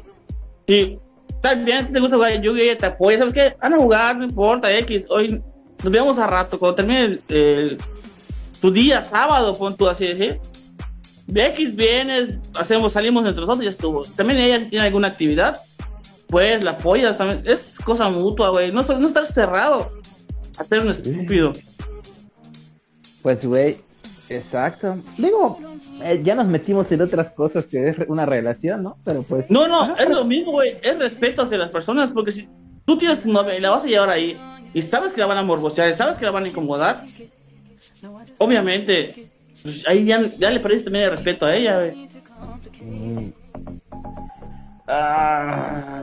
Sí, 0.67 0.99
ti 1.41 1.93
te 1.93 1.99
gusta 1.99 2.15
jugar 2.15 2.31
en 2.33 2.41
Yugi, 2.43 2.61
ella 2.61 2.77
te 2.77 2.85
apoya, 2.87 3.17
¿sabes 3.19 3.33
qué? 3.33 3.55
Van 3.61 3.73
a 3.73 3.77
jugar, 3.77 4.17
no 4.17 4.25
importa, 4.25 4.71
X. 4.79 5.07
Hoy 5.09 5.41
nos 5.83 5.91
vemos 5.91 6.17
a 6.19 6.27
rato, 6.27 6.59
cuando 6.59 6.75
termine 6.75 7.05
el, 7.05 7.21
el- 7.29 7.77
tu 8.61 8.71
día, 8.71 9.01
sábado, 9.03 9.53
pon 9.53 9.75
tú 9.77 9.87
así 9.87 10.07
decir. 10.07 10.39
De 11.27 11.45
X 11.47 11.75
vienes, 11.75 12.33
hacemos, 12.55 12.91
salimos 12.93 13.23
entre 13.25 13.41
nosotros 13.41 13.61
y 13.61 13.65
ya 13.65 13.69
estuvo. 13.69 14.01
También 14.03 14.39
ella 14.39 14.59
si 14.59 14.67
tiene 14.69 14.85
alguna 14.87 15.07
actividad, 15.09 15.61
pues 16.27 16.61
la 16.63 16.71
apoyas 16.71 17.17
también. 17.17 17.41
Es 17.45 17.77
cosa 17.79 18.09
mutua, 18.09 18.49
güey. 18.49 18.71
No, 18.73 18.81
no 18.81 19.07
estar 19.07 19.25
cerrado 19.27 19.91
a 20.57 20.63
ser 20.65 20.79
un 20.81 20.89
estúpido. 20.89 21.53
Pues, 23.21 23.45
güey, 23.45 23.77
exacto. 24.27 24.97
Digo, 25.17 25.59
eh, 26.03 26.21
ya 26.23 26.35
nos 26.35 26.47
metimos 26.47 26.91
en 26.91 27.01
otras 27.01 27.31
cosas 27.31 27.65
que 27.65 27.89
es 27.89 27.97
una 28.07 28.25
relación, 28.25 28.83
¿no? 28.83 28.97
Pero 29.03 29.23
pues... 29.23 29.49
No, 29.49 29.67
no, 29.67 29.95
es 29.95 30.09
lo 30.09 30.25
mismo, 30.25 30.53
güey. 30.53 30.77
Es 30.81 30.97
respeto 30.97 31.43
hacia 31.43 31.57
las 31.57 31.69
personas, 31.69 32.11
porque 32.11 32.31
si 32.31 32.47
tú 32.85 32.97
tienes 32.97 33.19
tu 33.19 33.31
novia 33.31 33.57
y 33.57 33.61
la 33.61 33.69
vas 33.69 33.83
a 33.83 33.87
llevar 33.87 34.09
ahí 34.09 34.37
y 34.73 34.81
sabes 34.81 35.13
que 35.13 35.21
la 35.21 35.27
van 35.27 35.37
a 35.37 35.43
morbosear 35.43 35.89
y 35.89 35.93
sabes 35.93 36.17
que 36.17 36.25
la 36.25 36.31
van 36.31 36.45
a 36.45 36.47
incomodar, 36.47 37.01
obviamente, 38.37 39.29
pues, 39.61 39.87
ahí 39.87 40.05
ya, 40.05 40.25
ya 40.37 40.51
le 40.51 40.59
perdiste 40.59 40.85
también 40.85 41.05
el 41.05 41.11
respeto 41.11 41.45
a 41.45 41.55
ella, 41.55 41.79
güey. 41.79 42.09
Mm, 42.81 43.29
Ah, 44.91 46.01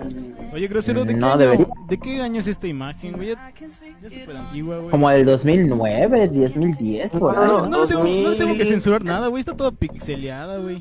Oye, 0.52 0.68
grosero, 0.68 1.04
¿de, 1.04 1.14
No 1.14 1.26
qué, 1.26 1.32
año, 1.32 1.38
debería. 1.38 1.66
¿de 1.88 1.98
qué 1.98 2.22
año 2.22 2.38
es 2.40 2.46
esta 2.46 2.66
imagen, 2.68 3.12
güey? 3.14 3.28
Ya, 3.30 3.52
ya 3.60 3.66
es 3.66 4.14
súper 4.14 4.36
antigua, 4.36 4.78
güey. 4.78 4.90
Como 4.90 5.10
del 5.10 5.26
2009, 5.26 6.28
2010, 6.28 7.10
por 7.10 7.36
ahí. 7.36 7.46
No, 7.46 7.66
No, 7.66 7.66
no, 7.66 7.86
tengo, 7.86 8.02
no 8.04 8.08
tengo 8.08 8.52
que 8.52 8.58
2000. 8.64 8.66
censurar 8.68 9.02
nada, 9.04 9.26
güey. 9.26 9.40
Está 9.40 9.56
toda 9.56 9.72
pixeleada, 9.72 10.58
güey. 10.58 10.76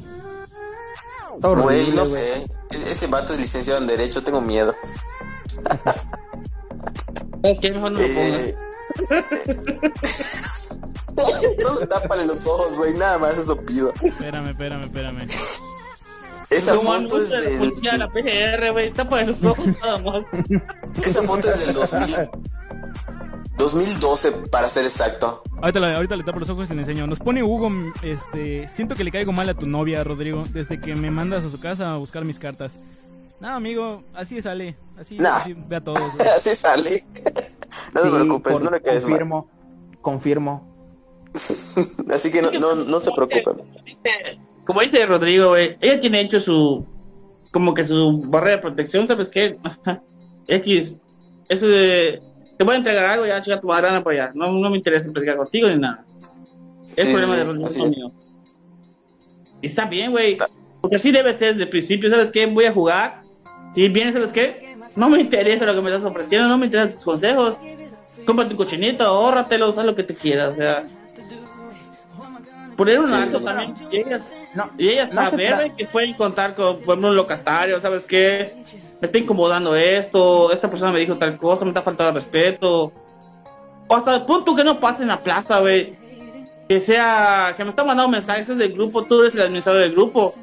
Está 1.36 1.50
horrible, 1.50 1.64
Güey, 1.84 1.92
no 1.96 2.06
sé. 2.06 2.20
E- 2.44 2.92
Ese 2.92 3.08
vato 3.08 3.34
es 3.34 3.40
licenciado 3.40 3.82
en 3.82 3.88
Derecho, 3.88 4.24
tengo 4.24 4.40
miedo. 4.42 4.74
¿sabes 7.42 7.60
qué? 7.60 7.72
Mejor 7.72 7.92
no 7.92 8.00
lo 8.00 8.06
pongas. 8.06 8.48
Eh... 8.48 8.56
Solo 11.62 11.88
tápale 11.88 12.26
los 12.26 12.46
ojos, 12.46 12.78
güey. 12.78 12.94
Nada 12.94 13.18
más 13.20 13.38
eso 13.38 13.56
pido. 13.66 13.92
Espérame, 14.02 14.50
espérame, 14.50 14.84
espérame. 14.84 15.26
Esa 16.50 16.74
No, 16.74 16.80
foto 16.82 17.20
es 17.20 17.30
la 17.32 17.42
del. 17.42 17.58
policía, 17.60 17.98
la 17.98 18.08
PGR, 18.08 18.72
güey, 18.72 18.94
tapa 18.94 19.18
de 19.20 19.26
los 19.28 19.44
ojos 19.44 19.66
nada 19.82 19.98
más. 20.00 20.26
Esa 21.04 21.22
foto 21.24 21.48
es 21.48 21.66
del 21.66 21.74
2000. 21.76 22.30
2012, 23.58 24.32
para 24.52 24.68
ser 24.68 24.84
exacto. 24.84 25.42
Ahorita, 25.62 25.80
la- 25.80 25.96
ahorita 25.96 26.16
le 26.18 26.24
tapo 26.24 26.40
los 26.40 26.50
ojos 26.50 26.70
y 26.70 26.74
le 26.74 26.82
enseño. 26.82 27.08
Nos 27.08 27.20
pone 27.20 27.42
Hugo, 27.42 27.72
este, 28.04 28.68
siento 28.68 28.96
que 28.96 29.04
le 29.04 29.12
caigo 29.12 29.32
mal 29.32 29.48
a 29.50 29.54
tu 29.54 29.66
novia, 29.66 30.04
Rodrigo, 30.04 30.44
desde 30.52 30.80
que 30.80 30.94
me 30.96 31.10
mandas 31.10 31.44
a 31.46 31.50
su 31.50 31.60
casa 31.60 31.94
a 31.94 31.98
buscar 31.98 32.26
mis 32.26 32.38
cartas. 32.38 32.80
No, 33.40 33.50
amigo, 33.50 34.04
así 34.14 34.42
sale, 34.42 34.78
así, 35.00 35.18
Nah. 35.18 35.38
así 35.38 35.54
ve 35.54 35.76
a 35.78 35.84
todos. 35.84 36.00
Así 36.38 36.50
sale. 36.56 37.02
No 37.94 38.02
te 38.02 38.08
Sí, 38.08 38.14
preocupes, 38.14 38.54
por- 38.54 38.64
no 38.64 38.72
le 38.72 38.82
quedes 38.82 39.04
mal. 39.04 39.12
confirmo, 39.12 39.50
confirmo. 40.02 40.76
Así 42.14 42.32
que 42.32 42.42
no, 42.42 42.52
no, 42.52 42.76
no 42.76 43.00
se 43.02 43.12
preocupen. 43.12 43.64
Como 44.66 44.82
dice 44.82 45.06
Rodrigo, 45.06 45.56
ella 45.56 46.00
tiene 46.00 46.22
hecho 46.22 46.40
su, 46.40 46.86
como 47.52 47.74
que 47.74 47.86
su 47.86 48.22
barrera 48.26 48.58
de 48.58 48.62
protección, 48.64 49.08
¿sabes 49.08 49.30
qué? 49.30 49.58
X, 50.48 50.98
eso 51.50 51.68
de, 51.68 52.22
te 52.58 52.64
voy 52.64 52.76
a 52.76 52.78
entregar 52.78 53.06
algo, 53.06 53.26
ya 53.26 53.42
chica 53.42 53.60
tu 53.60 53.68
barana 53.68 54.04
para 54.04 54.26
allá, 54.26 54.32
no, 54.36 54.52
no 54.52 54.70
me 54.70 54.78
interesa 54.78 55.12
platicar 55.12 55.38
contigo 55.38 55.70
ni 55.70 55.78
nada. 55.78 56.04
Es 56.96 57.06
Sí, 57.06 57.12
problema 57.12 57.36
de 57.36 57.44
Rodrigo, 57.44 57.88
mío. 57.88 58.12
Y 59.62 59.68
está 59.68 59.86
bien, 59.86 60.12
güey, 60.12 60.38
porque 60.82 60.96
así 60.98 61.12
debe 61.12 61.34
ser 61.34 61.54
desde 61.54 61.64
el 61.64 61.70
principio, 61.70 62.10
¿sabes 62.10 62.32
qué? 62.32 62.46
Voy 62.46 62.66
a 62.66 62.72
jugar, 62.74 63.22
si 63.74 63.88
vienes, 63.90 64.14
¿sabes 64.14 64.32
qué? 64.32 64.76
No 64.96 65.10
me 65.10 65.20
interesa 65.20 65.66
lo 65.66 65.76
que 65.76 65.82
me 65.82 65.90
estás 65.92 66.10
ofreciendo, 66.10 66.48
no 66.48 66.58
me 66.58 66.66
interesan 66.68 66.92
tus 66.92 67.04
consejos, 67.04 67.58
cómprate 68.26 68.52
un 68.52 68.58
cochinito, 68.58 69.04
ahórratelo, 69.04 69.70
haz 69.70 69.86
lo 69.86 69.96
que 69.96 70.04
te 70.04 70.16
quieras, 70.16 70.52
o 70.52 70.56
sea... 70.56 70.88
Poner 72.78 73.00
un 73.00 73.08
Sí, 73.08 73.16
alto 73.16 73.40
sí. 73.40 73.46
también, 73.46 73.74
ellas, 73.92 74.30
No, 74.56 74.70
y 74.78 74.90
ella 74.90 75.08
No 75.12 75.30
saber 75.30 75.74
que 75.76 75.86
pueden 75.86 76.14
contar 76.14 76.56
con 76.56 76.76
por 76.76 76.84
ejemplo, 76.84 77.10
un 77.10 77.16
locatario, 77.16 77.82
¿sabes 77.82 78.06
qué? 78.06 78.56
Me 79.02 79.06
está 79.06 79.18
incomodando 79.18 79.76
esto, 79.76 80.52
esta 80.52 80.70
persona 80.70 80.92
me 80.92 81.00
dijo 81.00 81.18
tal 81.18 81.38
cosa, 81.38 81.66
me 81.66 81.72
está 81.72 81.82
faltando 81.82 82.14
respeto. 82.14 82.92
O 83.88 83.96
hasta 83.96 84.16
el 84.16 84.26
punto 84.26 84.56
que 84.56 84.64
no 84.64 84.80
pase 84.80 85.04
en 85.04 85.10
la 85.10 85.22
plaza, 85.22 85.60
güey. 85.60 85.94
Que 86.70 86.80
sea, 86.80 87.54
que 87.56 87.64
me 87.64 87.70
está 87.70 87.84
mandando 87.84 88.10
mensajes 88.10 88.48
del 88.58 88.74
grupo, 88.74 89.04
tú 89.04 89.22
eres 89.22 89.36
el 89.36 89.42
administrador 89.42 89.82
del 89.82 89.92
grupo. 89.92 90.34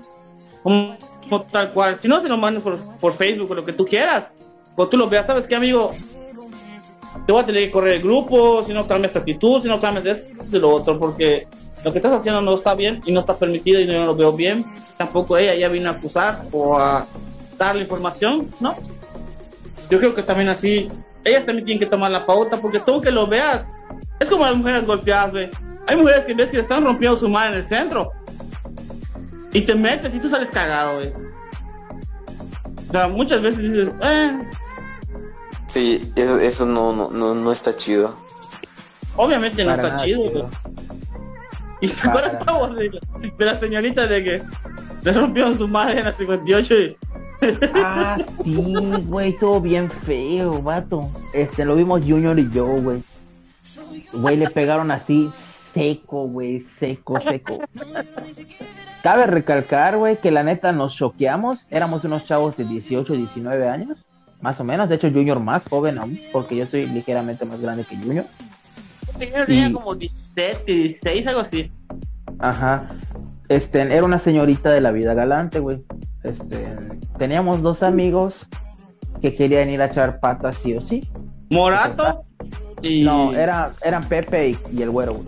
Como, 0.62 0.96
como 1.22 1.42
tal 1.42 1.72
cual. 1.72 1.98
Si 1.98 2.06
no, 2.06 2.20
se 2.20 2.28
lo 2.28 2.36
mandas 2.36 2.62
por, 2.62 2.78
por 2.98 3.12
Facebook 3.14 3.50
o 3.50 3.54
lo 3.54 3.64
que 3.64 3.72
tú 3.72 3.84
quieras. 3.84 4.34
O 4.76 4.86
tú 4.86 4.96
lo 4.96 5.08
veas, 5.08 5.26
¿sabes 5.26 5.46
qué, 5.46 5.56
amigo? 5.56 5.94
Te 7.26 7.32
voy 7.32 7.42
a 7.42 7.46
tener 7.46 7.64
que 7.64 7.70
correr 7.70 7.94
el 7.94 8.02
grupo, 8.02 8.62
si 8.62 8.72
no 8.72 8.86
cambias 8.86 9.12
tu 9.12 9.18
actitud, 9.18 9.62
si 9.62 9.68
no 9.68 9.80
cambias 9.80 10.06
esto 10.06 10.56
y 10.56 10.60
lo 10.60 10.70
otro, 10.70 10.98
porque 10.98 11.46
lo 11.84 11.92
que 11.92 11.98
estás 11.98 12.12
haciendo 12.12 12.40
no 12.40 12.54
está 12.54 12.74
bien 12.74 13.00
y 13.04 13.12
no 13.12 13.20
está 13.20 13.34
permitido 13.36 13.80
y 13.80 13.86
no 13.86 14.06
lo 14.06 14.14
veo 14.14 14.32
bien. 14.32 14.64
tampoco 14.96 15.36
ella 15.36 15.54
ya 15.54 15.68
vino 15.68 15.88
a 15.88 15.92
acusar 15.92 16.42
o 16.52 16.78
a 16.78 17.06
darle 17.58 17.82
información, 17.82 18.48
¿no? 18.60 18.76
Yo 19.90 19.98
creo 19.98 20.14
que 20.14 20.22
también 20.22 20.48
así, 20.48 20.88
ellas 21.24 21.44
también 21.44 21.64
tienen 21.64 21.80
que 21.80 21.90
tomar 21.90 22.10
la 22.10 22.24
pauta, 22.24 22.56
porque 22.56 22.80
tú 22.80 23.00
que 23.00 23.10
lo 23.10 23.26
veas, 23.26 23.66
es 24.20 24.28
como 24.30 24.44
las 24.46 24.56
mujeres 24.56 24.86
golpeadas, 24.86 25.32
güey. 25.32 25.50
Hay 25.86 25.96
mujeres 25.96 26.24
que 26.24 26.34
ves 26.34 26.50
que 26.50 26.60
están 26.60 26.84
rompiendo 26.84 27.16
su 27.16 27.28
madre 27.28 27.50
en 27.52 27.58
el 27.58 27.66
centro. 27.66 28.12
Y 29.52 29.62
te 29.62 29.74
metes 29.74 30.14
y 30.14 30.18
tú 30.20 30.28
sales 30.28 30.50
cagado, 30.50 30.94
güey. 30.94 31.12
O 32.88 32.92
sea, 32.92 33.08
muchas 33.08 33.42
veces 33.42 33.60
dices, 33.72 33.94
eh, 34.02 34.38
Sí, 35.66 36.12
eso, 36.16 36.38
eso 36.38 36.66
no, 36.66 36.92
no, 36.94 37.10
no, 37.10 37.34
no 37.34 37.52
está 37.52 37.74
chido. 37.74 38.14
obviamente 39.16 39.64
no 39.64 39.70
Para 39.70 39.82
está 39.82 39.94
nada 39.94 40.04
chido, 40.04 40.26
chido. 40.26 40.50
Y 41.82 41.88
Para. 41.88 42.38
Pavo, 42.38 42.68
de, 42.68 42.90
de 43.36 43.44
la 43.44 43.56
señorita 43.56 44.06
de 44.06 44.24
que 44.24 44.42
le 45.02 45.12
rompieron 45.12 45.54
su 45.54 45.66
madre 45.68 45.98
en 45.98 46.04
la 46.06 46.12
58 46.12 46.74
y... 46.80 46.96
Ah, 47.74 48.18
sí, 48.44 48.72
güey, 49.06 49.30
estuvo 49.30 49.60
bien 49.60 49.90
feo, 49.90 50.62
vato. 50.62 51.10
Este, 51.34 51.64
lo 51.64 51.74
vimos 51.74 52.02
Junior 52.06 52.38
y 52.38 52.48
yo, 52.50 52.66
güey. 52.66 53.02
Güey, 54.12 54.36
le 54.36 54.48
pegaron 54.48 54.92
así 54.92 55.28
seco, 55.74 56.28
güey, 56.28 56.60
seco, 56.78 57.18
seco. 57.18 57.58
Cabe 59.02 59.26
recalcar, 59.26 59.96
güey, 59.96 60.18
que 60.18 60.30
la 60.30 60.44
neta 60.44 60.70
nos 60.70 60.94
choqueamos. 60.94 61.58
Éramos 61.68 62.04
unos 62.04 62.24
chavos 62.24 62.56
de 62.56 62.64
18, 62.64 63.12
19 63.14 63.68
años, 63.68 63.98
más 64.40 64.60
o 64.60 64.64
menos. 64.64 64.88
De 64.88 64.94
hecho, 64.94 65.10
Junior 65.10 65.40
más 65.40 65.64
joven 65.68 65.98
aún, 65.98 66.20
porque 66.32 66.54
yo 66.54 66.66
soy 66.66 66.86
ligeramente 66.86 67.44
más 67.44 67.60
grande 67.60 67.84
que 67.84 67.96
Junior. 67.96 68.26
Tenía 69.18 69.72
como 69.72 69.94
17, 69.94 70.64
16, 70.72 71.26
algo 71.26 71.40
así. 71.40 71.70
Ajá. 72.38 72.90
Este, 73.48 73.80
era 73.82 74.04
una 74.04 74.18
señorita 74.18 74.70
de 74.70 74.80
la 74.80 74.90
vida 74.90 75.14
galante, 75.14 75.58
güey. 75.60 75.82
Este, 76.22 76.66
teníamos 77.18 77.62
dos 77.62 77.82
amigos 77.82 78.46
que 79.20 79.34
querían 79.34 79.68
ir 79.70 79.82
a 79.82 79.86
echar 79.86 80.20
patas 80.20 80.56
sí 80.62 80.74
o 80.74 80.80
sí. 80.80 81.08
Morato 81.50 82.24
y... 82.80 83.02
No, 83.04 83.32
era, 83.32 83.72
eran 83.82 84.04
Pepe 84.08 84.50
y, 84.50 84.58
y 84.72 84.82
el 84.82 84.90
güero, 84.90 85.14
güey. 85.14 85.26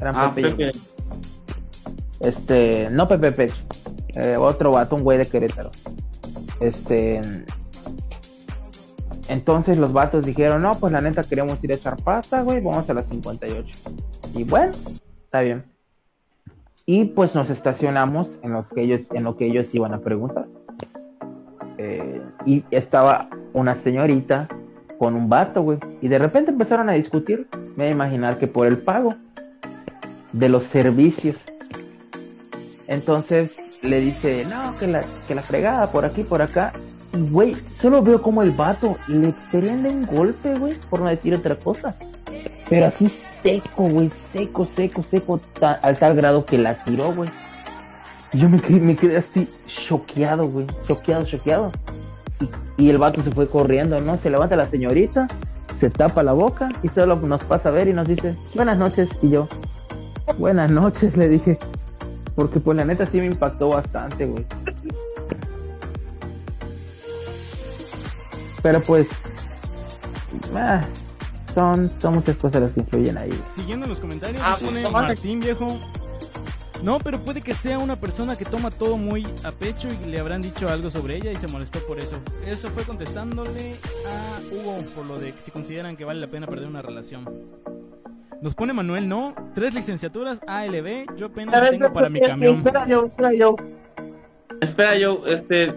Eran 0.00 0.14
Ah, 0.16 0.32
Pepe, 0.34 0.40
y 0.40 0.44
el 0.50 0.56
Pepe. 0.72 0.78
Este, 2.20 2.88
no 2.90 3.08
Pepe 3.08 3.32
Pecho. 3.32 3.56
eh, 4.14 4.36
otro 4.36 4.72
vato, 4.72 4.96
un 4.96 5.02
güey 5.02 5.18
de 5.18 5.26
Querétaro. 5.26 5.70
Este. 6.60 7.20
Entonces 9.28 9.76
los 9.76 9.92
vatos 9.92 10.24
dijeron, 10.24 10.62
no, 10.62 10.72
pues 10.72 10.92
la 10.92 11.00
neta 11.00 11.22
queremos 11.22 11.62
ir 11.62 11.72
a 11.72 11.76
echar 11.76 11.96
pata, 12.02 12.42
güey, 12.42 12.60
vamos 12.60 12.88
a 12.88 12.94
las 12.94 13.06
58. 13.06 13.78
Y 14.34 14.44
bueno, 14.44 14.72
está 15.24 15.40
bien. 15.42 15.64
Y 16.86 17.04
pues 17.04 17.34
nos 17.34 17.50
estacionamos 17.50 18.28
en 18.42 18.52
los 18.52 18.68
que 18.70 18.82
ellos, 18.82 19.02
en 19.12 19.24
lo 19.24 19.36
que 19.36 19.46
ellos 19.46 19.74
iban 19.74 19.92
a 19.92 19.98
preguntar. 19.98 20.46
Eh, 21.76 22.22
y 22.46 22.64
estaba 22.70 23.28
una 23.52 23.76
señorita 23.76 24.48
con 24.98 25.14
un 25.14 25.28
vato, 25.28 25.62
güey. 25.62 25.78
Y 26.00 26.08
de 26.08 26.18
repente 26.18 26.50
empezaron 26.50 26.88
a 26.88 26.94
discutir. 26.94 27.46
Me 27.52 27.84
voy 27.84 27.86
a 27.86 27.90
imaginar 27.90 28.38
que 28.38 28.46
por 28.46 28.66
el 28.66 28.78
pago 28.78 29.14
de 30.32 30.48
los 30.48 30.64
servicios. 30.64 31.36
Entonces 32.86 33.54
le 33.82 34.00
dice, 34.00 34.44
no, 34.46 34.76
que 34.78 34.86
la, 34.86 35.04
que 35.26 35.34
la 35.34 35.42
fregada 35.42 35.90
por 35.92 36.04
aquí, 36.04 36.24
por 36.24 36.40
acá. 36.40 36.72
Güey, 37.18 37.56
solo 37.80 38.02
veo 38.02 38.22
como 38.22 38.42
el 38.42 38.50
vato 38.52 38.96
le 39.08 39.34
prende 39.50 39.88
un 39.88 40.06
golpe, 40.06 40.54
güey, 40.54 40.74
por 40.88 41.00
no 41.00 41.08
decir 41.08 41.34
otra 41.34 41.56
cosa. 41.56 41.96
Pero 42.68 42.86
así 42.86 43.12
seco, 43.42 43.84
güey, 43.84 44.10
seco, 44.32 44.66
seco, 44.76 45.02
seco, 45.10 45.40
al 45.60 45.98
tal 45.98 46.14
grado 46.14 46.44
que 46.44 46.58
la 46.58 46.84
tiró, 46.84 47.12
güey. 47.12 47.30
Yo 48.32 48.48
me 48.48 48.60
quedé, 48.60 48.80
me 48.80 48.94
quedé 48.94 49.16
así 49.16 49.48
choqueado, 49.66 50.48
güey, 50.48 50.66
choqueado, 50.86 51.24
choqueado. 51.24 51.72
Y, 52.76 52.84
y 52.84 52.90
el 52.90 52.98
vato 52.98 53.22
se 53.22 53.32
fue 53.32 53.48
corriendo, 53.48 53.98
¿no? 54.00 54.16
Se 54.18 54.30
levanta 54.30 54.54
la 54.54 54.66
señorita, 54.66 55.26
se 55.80 55.90
tapa 55.90 56.22
la 56.22 56.32
boca 56.32 56.68
y 56.82 56.88
solo 56.88 57.16
nos 57.16 57.42
pasa 57.44 57.70
a 57.70 57.72
ver 57.72 57.88
y 57.88 57.92
nos 57.92 58.06
dice, 58.06 58.36
buenas 58.54 58.78
noches. 58.78 59.08
Y 59.22 59.30
yo, 59.30 59.48
buenas 60.36 60.70
noches, 60.70 61.16
le 61.16 61.28
dije. 61.28 61.58
Porque 62.34 62.60
pues 62.60 62.76
la 62.76 62.84
neta 62.84 63.06
sí 63.06 63.18
me 63.18 63.26
impactó 63.26 63.70
bastante, 63.70 64.26
güey. 64.26 64.46
Pero 68.62 68.82
pues... 68.82 69.08
ah, 70.54 70.82
son, 71.54 71.90
son 71.98 72.14
muchas 72.14 72.36
cosas 72.36 72.62
las 72.62 72.72
que 72.72 72.80
influyen 72.80 73.18
ahí. 73.18 73.32
Siguiendo 73.54 73.86
en 73.86 73.90
los 73.90 74.00
comentarios, 74.00 74.42
Ah, 74.44 74.50
nos 74.50 74.60
pues, 74.60 74.86
pone 74.86 75.06
Martín 75.08 75.40
viejo. 75.40 75.78
No, 76.82 76.98
pero 77.00 77.18
puede 77.18 77.40
que 77.42 77.54
sea 77.54 77.78
una 77.78 77.96
persona 77.96 78.36
que 78.36 78.44
toma 78.44 78.70
todo 78.70 78.96
muy 78.96 79.26
a 79.44 79.50
pecho 79.50 79.88
y 79.88 80.06
le 80.06 80.20
habrán 80.20 80.40
dicho 80.40 80.68
algo 80.68 80.90
sobre 80.90 81.16
ella 81.16 81.32
y 81.32 81.36
se 81.36 81.48
molestó 81.48 81.80
por 81.80 81.98
eso. 81.98 82.20
Eso 82.46 82.68
fue 82.68 82.84
contestándole 82.84 83.74
a 84.06 84.54
Hugo 84.54 84.78
por 84.94 85.04
lo 85.04 85.18
de 85.18 85.34
que 85.34 85.40
si 85.40 85.50
consideran 85.50 85.96
que 85.96 86.04
vale 86.04 86.20
la 86.20 86.28
pena 86.28 86.46
perder 86.46 86.68
una 86.68 86.82
relación. 86.82 87.28
Nos 88.40 88.54
pone 88.54 88.72
Manuel, 88.72 89.08
no, 89.08 89.34
tres 89.54 89.74
licenciaturas 89.74 90.40
ALB, 90.46 91.16
yo 91.16 91.26
apenas 91.26 91.60
ver, 91.60 91.70
tengo 91.70 91.92
para 91.92 92.08
mi 92.08 92.20
camión. 92.20 92.58
Espera 92.58 92.86
yo, 92.86 93.06
espera 93.06 93.34
yo. 93.34 93.56
Espera 94.60 94.96
yo, 94.96 95.26
este... 95.26 95.74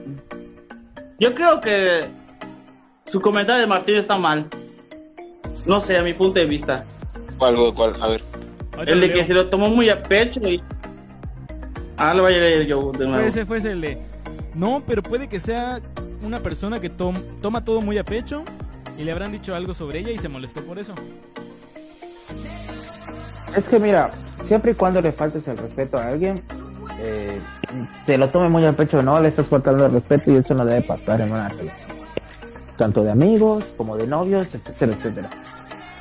Yo 1.20 1.34
creo 1.34 1.60
que 1.62 2.10
su 3.04 3.22
comentario 3.22 3.62
de 3.62 3.68
Martín 3.68 3.96
está 3.96 4.18
mal. 4.18 4.48
No 5.66 5.80
sé, 5.82 5.98
a 5.98 6.04
mi 6.04 6.14
punto 6.14 6.40
de 6.40 6.46
vista. 6.46 6.86
¿Cuál, 7.38 7.56
cuál? 7.76 7.94
A 8.02 8.08
ver. 8.08 8.22
El 8.88 9.02
de 9.02 9.12
que 9.14 9.26
se 9.28 9.34
lo 9.34 9.48
tomó 9.50 9.70
muy 9.70 9.90
a 9.90 10.02
pecho 10.04 10.40
y... 10.48 10.62
Ah, 11.98 12.14
lo 12.14 12.24
voy 12.24 12.34
a 12.34 12.38
leer 12.38 12.66
yo 12.66 12.92
de 12.92 13.06
nuevo. 13.06 13.24
ese, 13.24 13.46
fue 13.46 13.58
el 13.58 13.82
de. 13.82 13.98
No, 14.56 14.82
pero 14.88 15.04
puede 15.04 15.28
que 15.30 15.40
sea 15.40 15.80
una 16.24 16.40
persona 16.40 16.80
que 16.80 16.90
tom- 16.90 17.22
toma 17.42 17.64
todo 17.64 17.82
muy 17.82 17.98
a 18.00 18.04
pecho 18.04 18.44
y 18.98 19.04
le 19.04 19.12
habrán 19.12 19.32
dicho 19.32 19.54
algo 19.54 19.74
sobre 19.74 20.00
ella 20.00 20.12
y 20.12 20.18
se 20.18 20.28
molestó 20.30 20.62
por 20.64 20.80
eso. 20.80 20.94
Es 23.56 23.64
que 23.66 23.80
mira, 23.80 24.12
siempre 24.46 24.72
y 24.72 24.76
cuando 24.76 25.02
le 25.02 25.12
faltes 25.12 25.48
el 25.48 25.58
respeto 25.58 25.98
a 25.98 26.06
alguien, 26.08 26.42
eh, 27.02 27.40
se 28.06 28.18
lo 28.18 28.30
tome 28.30 28.50
muy 28.50 28.66
al 28.66 28.76
pecho, 28.76 29.02
no 29.04 29.20
le 29.22 29.28
estás 29.28 29.48
faltando 29.48 29.86
el 29.86 29.92
respeto 29.92 30.32
y 30.32 30.36
eso 30.38 30.54
no 30.54 30.66
debe 30.66 30.82
pasar 30.84 31.22
en 31.22 31.32
una 31.32 31.50
relación. 31.50 31.91
Tanto 32.82 33.04
de 33.04 33.12
amigos 33.12 33.64
como 33.78 33.96
de 33.96 34.08
novios, 34.08 34.48
etcétera, 34.52 34.94
etcétera. 34.94 35.30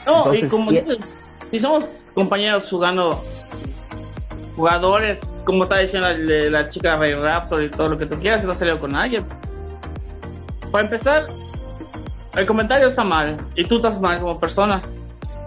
No, 0.07 0.13
y 0.33 0.39
Entonces, 0.39 0.51
como 0.51 0.73
y- 0.73 0.81
dices, 0.81 0.99
si 1.51 1.59
somos 1.59 1.85
compañeros 2.15 2.67
jugando, 2.71 3.23
jugadores, 4.57 5.19
como 5.45 5.65
está 5.65 5.77
diciendo 5.77 6.09
la, 6.09 6.49
la 6.63 6.69
chica 6.71 6.97
Ray 6.97 7.13
Raptor 7.17 7.65
y 7.65 7.69
todo 7.69 7.91
lo 7.91 7.99
que 7.99 8.07
tú 8.07 8.19
quieras, 8.19 8.41
que 8.41 8.47
no 8.47 8.55
salió 8.55 8.81
con 8.81 8.95
alguien. 8.97 9.27
Para 10.73 10.85
empezar, 10.85 11.27
el 12.35 12.47
comentario 12.47 12.89
está 12.89 13.05
mal 13.05 13.37
y 13.57 13.65
tú 13.65 13.77
estás 13.77 14.01
mal 14.01 14.19
como 14.19 14.41
persona. 14.41 14.81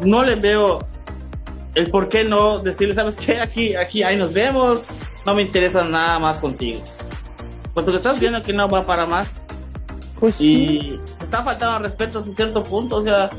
No 0.02 0.24
le 0.24 0.36
veo 0.36 0.86
el 1.74 1.90
por 1.90 2.10
qué 2.10 2.24
no 2.24 2.60
decirle, 2.60 2.94
¿sabes 2.94 3.18
qué? 3.18 3.40
Aquí, 3.42 3.76
aquí, 3.76 4.04
ahí 4.04 4.18
nos 4.18 4.34
vemos, 4.34 4.84
no 5.26 5.34
me 5.34 5.42
interesa 5.42 5.84
nada 5.84 6.20
más 6.20 6.38
contigo. 6.38 6.82
Porque 7.74 7.90
te 7.90 7.98
estás 7.98 8.20
viendo 8.20 8.40
que 8.44 8.54
no 8.54 8.70
va 8.70 8.86
para 8.86 9.08
más 9.08 9.42
Pues 10.24 10.40
y 10.40 10.98
está 11.20 11.44
faltando 11.44 11.76
al 11.76 11.84
respeto 11.84 12.20
hasta 12.20 12.34
cierto 12.34 12.64
punto, 12.64 12.96
o 12.96 13.04
sea, 13.04 13.30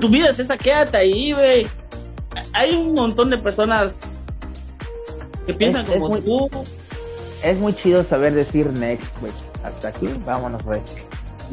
tu 0.00 0.08
vida 0.08 0.30
es 0.30 0.40
esa, 0.40 0.56
quédate 0.58 0.96
ahí, 0.96 1.32
güey. 1.32 1.64
Hay 2.52 2.74
un 2.74 2.92
montón 2.92 3.30
de 3.30 3.38
personas 3.38 4.00
que 5.46 5.54
piensan 5.54 5.82
Es- 5.84 5.90
es 5.90 5.94
como 5.94 6.08
muy- 6.08 6.20
tú. 6.22 6.48
Es 7.44 7.56
muy 7.60 7.72
chido 7.72 8.02
saber 8.02 8.34
decir 8.34 8.66
next, 8.72 9.16
güey. 9.20 9.32
Hasta 9.62 9.86
aquí, 9.90 10.08
vámonos, 10.26 10.60
güey. 10.64 10.80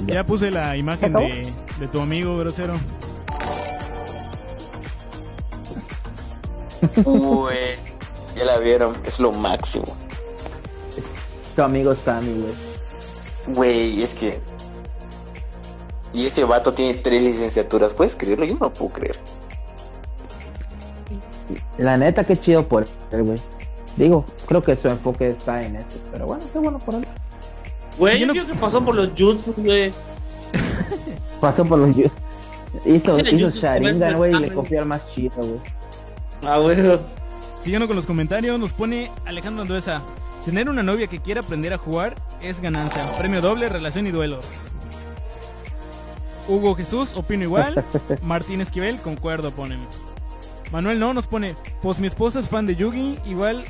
Ya. 0.07 0.15
Ya 0.15 0.25
puse 0.25 0.49
la 0.49 0.75
imagen 0.75 1.13
de, 1.13 1.47
de 1.79 1.87
tu 1.87 1.99
amigo 1.99 2.35
grosero. 2.37 2.73
Uy, 7.05 7.53
ya 8.35 8.45
la 8.45 8.57
vieron, 8.57 8.95
es 9.05 9.19
lo 9.19 9.31
máximo. 9.31 9.95
Tu 11.55 11.61
amigo 11.61 11.95
Sammy, 11.95 12.33
güey. 12.41 12.53
Güey, 13.55 14.01
es 14.01 14.15
que. 14.15 14.41
Y 16.13 16.25
ese 16.25 16.43
vato 16.43 16.73
tiene 16.73 16.95
tres 16.95 17.23
licenciaturas, 17.23 17.93
¿puedes 17.93 18.15
creerlo? 18.15 18.45
Yo 18.45 18.53
no 18.55 18.59
lo 18.67 18.73
puedo 18.73 18.91
creer. 18.91 19.17
La 21.77 21.97
neta, 21.97 22.23
qué 22.23 22.37
chido 22.37 22.67
por 22.67 22.85
él, 23.11 23.23
güey. 23.23 23.37
Digo, 23.97 24.25
creo 24.47 24.61
que 24.61 24.75
su 24.75 24.87
enfoque 24.87 25.27
está 25.29 25.63
en 25.63 25.75
eso. 25.77 25.99
Pero 26.11 26.25
bueno, 26.25 26.43
qué 26.51 26.59
bueno 26.59 26.79
por 26.79 26.95
él. 26.95 27.07
Güey, 27.97 28.19
Yo 28.19 28.27
no- 28.27 28.33
creo 28.33 28.47
que 28.47 28.53
pasó 28.55 28.83
por 28.83 28.95
los 28.95 29.09
jutsu, 29.17 29.53
güey. 29.57 29.91
Pasó 31.41 31.65
por 31.65 31.79
los 31.79 31.95
Yus. 31.95 32.11
Hizo, 32.85 33.17
el 33.17 33.27
hizo 33.35 33.47
Jutsu 33.47 33.59
Sharingan, 33.61 34.15
güey, 34.17 34.33
y 34.33 34.39
le 34.39 34.53
copió 34.53 34.79
al 34.79 34.85
más 34.85 35.01
chido, 35.13 35.35
güey. 35.37 35.59
Ah, 36.45 36.57
güey. 36.57 36.77
Siguiendo 37.63 37.87
con 37.87 37.95
los 37.95 38.05
comentarios, 38.05 38.59
nos 38.59 38.73
pone 38.73 39.11
Alejandro 39.25 39.63
Anduesa. 39.63 40.01
Tener 40.45 40.69
una 40.69 40.83
novia 40.83 41.07
que 41.07 41.19
quiera 41.19 41.41
aprender 41.41 41.73
a 41.73 41.77
jugar 41.77 42.15
es 42.41 42.61
ganancia. 42.61 43.17
Premio 43.17 43.41
doble, 43.41 43.69
relación 43.69 44.07
y 44.07 44.11
duelos. 44.11 44.45
Hugo 46.47 46.75
Jesús, 46.75 47.15
opino 47.15 47.43
igual. 47.43 47.83
Martín 48.23 48.61
Esquivel, 48.61 48.99
concuerdo, 48.99 49.51
ponen. 49.51 49.79
Manuel 50.71 50.99
no, 50.99 51.13
nos 51.13 51.27
pone, 51.27 51.55
pues 51.81 51.99
mi 51.99 52.07
esposa 52.07 52.39
es 52.39 52.47
fan 52.47 52.65
de 52.65 52.75
Yugi, 52.75 53.19
igual, 53.25 53.63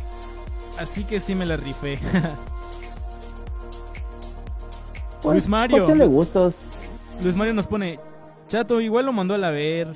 así 0.80 1.03
que 1.03 1.19
sí 1.19 1.35
me 1.35 1.45
la 1.45 1.57
rifé. 1.57 1.99
Pues, 5.22 5.35
Luis 5.35 5.48
Mario. 5.48 5.85
de 5.85 6.07
gustos. 6.07 6.56
Luis 7.22 7.35
Mario 7.35 7.53
nos 7.53 7.68
pone, 7.68 7.99
Chato, 8.48 8.81
igual 8.81 9.06
lo 9.06 9.14
mandó 9.14 9.35
a 9.35 9.38
la 9.38 9.52
ver. 9.52 9.88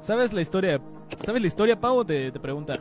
¿Sabes 0.00 0.32
la 0.32 0.40
historia? 0.40 0.80
¿Sabes 1.22 1.42
la 1.42 1.48
historia, 1.48 1.80
Pavo? 1.80 2.06
Te, 2.06 2.30
te 2.30 2.40
pregunta. 2.40 2.78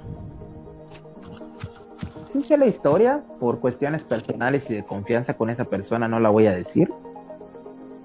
Sí 2.31 2.41
sé 2.41 2.57
la 2.57 2.67
historia, 2.67 3.23
por 3.39 3.59
cuestiones 3.59 4.03
personales 4.03 4.69
y 4.69 4.75
de 4.75 4.85
confianza 4.85 5.33
con 5.33 5.49
esa 5.49 5.65
persona 5.65 6.07
no 6.07 6.19
la 6.19 6.29
voy 6.29 6.45
a 6.45 6.51
decir. 6.51 6.89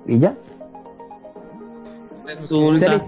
Y 0.07 0.19
ya. 0.19 0.37
Resulta. 2.25 2.87
la- 2.89 3.05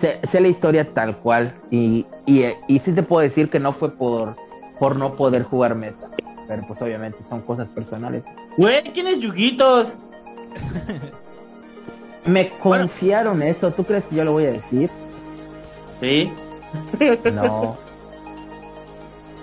sé- 0.00 0.20
sé 0.30 0.40
la 0.40 0.48
historia 0.48 0.92
tal 0.94 1.16
cual. 1.18 1.54
Y, 1.70 2.06
y, 2.26 2.44
y 2.68 2.78
sí 2.80 2.92
te 2.92 3.02
puedo 3.02 3.22
decir 3.22 3.50
que 3.50 3.58
no 3.60 3.72
fue 3.72 3.90
por, 3.92 4.36
por 4.78 4.96
no 4.96 5.14
poder 5.16 5.42
jugar 5.44 5.74
meta. 5.74 6.08
Pero 6.48 6.64
pues 6.66 6.80
obviamente 6.82 7.18
son 7.28 7.40
cosas 7.42 7.68
personales. 7.68 8.22
Güey, 8.56 8.82
¿quién 8.92 9.08
es 9.08 9.18
Yuguitos? 9.18 9.94
Me 12.24 12.50
confiaron 12.58 13.42
eso. 13.42 13.70
¿Tú 13.72 13.84
crees 13.84 14.04
que 14.06 14.16
yo 14.16 14.24
lo 14.24 14.32
voy 14.32 14.46
a 14.46 14.52
decir? 14.52 14.90
Sí. 16.00 16.32
No. 17.32 17.76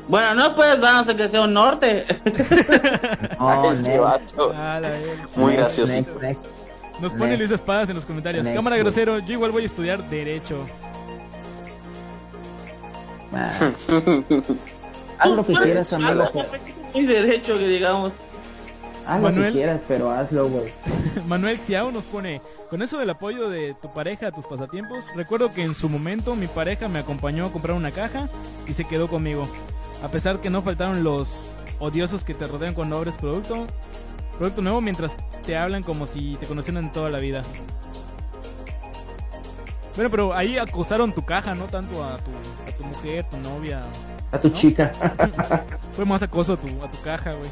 Bueno, 0.05 0.33
no 0.35 0.53
puedes 0.53 0.81
darnos 0.81 1.07
el 1.07 1.15
que 1.15 1.29
sea 1.29 1.43
un 1.43 1.53
norte. 1.53 2.05
No, 3.39 3.63
este 3.71 3.97
vato. 3.97 4.53
Muy 5.37 5.53
next, 5.53 5.57
graciosito. 5.77 6.19
next, 6.19 6.21
next. 6.21 6.45
Nos 7.01 7.13
pone. 7.13 7.37
Luis 7.37 7.51
Espadas 7.51 7.89
en 7.89 7.95
los 7.95 8.05
comentarios. 8.05 8.43
Next, 8.43 8.55
Cámara 8.55 8.77
grosero, 8.77 9.19
yo 9.19 9.33
igual 9.33 9.51
voy 9.51 9.63
a 9.63 9.65
estudiar 9.65 10.03
Derecho. 10.09 10.65
Ah, 13.33 13.49
haz 15.19 15.31
lo 15.31 15.43
que 15.43 15.53
quieras, 15.53 15.93
amigo. 15.93 16.29
Muy 16.93 17.05
derecho 17.05 17.57
que 17.57 17.67
digamos. 17.67 18.11
Haz 19.07 19.17
lo 19.17 19.23
Manuel. 19.23 19.45
que 19.47 19.51
quieras, 19.59 19.81
pero 19.87 20.11
hazlo, 20.11 20.47
güey. 20.47 20.71
Manuel 21.27 21.57
Ciao 21.57 21.91
nos 21.91 22.03
pone, 22.03 22.41
con 22.69 22.81
eso 22.81 22.97
del 22.99 23.09
apoyo 23.09 23.49
de 23.49 23.73
tu 23.73 23.91
pareja 23.91 24.27
a 24.27 24.31
tus 24.31 24.45
pasatiempos, 24.45 25.05
recuerdo 25.15 25.51
que 25.51 25.63
en 25.63 25.73
su 25.75 25.89
momento 25.89 26.35
mi 26.35 26.47
pareja 26.47 26.87
me 26.87 26.99
acompañó 26.99 27.45
a 27.45 27.51
comprar 27.51 27.75
una 27.75 27.91
caja 27.91 28.29
y 28.67 28.73
se 28.73 28.85
quedó 28.85 29.07
conmigo. 29.07 29.47
A 30.03 30.09
pesar 30.09 30.39
que 30.39 30.49
no 30.49 30.61
faltaron 30.61 31.03
los 31.03 31.49
odiosos 31.79 32.23
que 32.23 32.33
te 32.33 32.47
rodean 32.47 32.73
cuando 32.73 32.97
abres 32.97 33.17
producto, 33.17 33.67
producto 34.37 34.61
nuevo 34.61 34.81
mientras 34.81 35.13
te 35.45 35.57
hablan 35.57 35.83
como 35.83 36.07
si 36.07 36.35
te 36.39 36.45
conocieran 36.45 36.91
toda 36.91 37.09
la 37.09 37.19
vida. 37.19 37.43
Bueno, 39.95 40.09
pero 40.09 40.33
ahí 40.33 40.57
acosaron 40.57 41.13
tu 41.13 41.23
caja, 41.23 41.53
no 41.53 41.65
tanto 41.65 42.03
a 42.03 42.17
tu, 42.17 42.31
a 42.31 42.75
tu 42.75 42.83
mujer, 42.83 43.25
tu 43.29 43.37
novia. 43.37 43.83
A 44.31 44.39
tu 44.39 44.49
¿No? 44.49 44.55
chica. 44.55 44.91
Fue 45.91 46.05
más 46.05 46.21
acoso 46.21 46.53
a 46.53 46.57
tu, 46.57 46.67
a 46.83 46.89
tu 46.89 46.99
caja, 47.01 47.31
güey. 47.31 47.49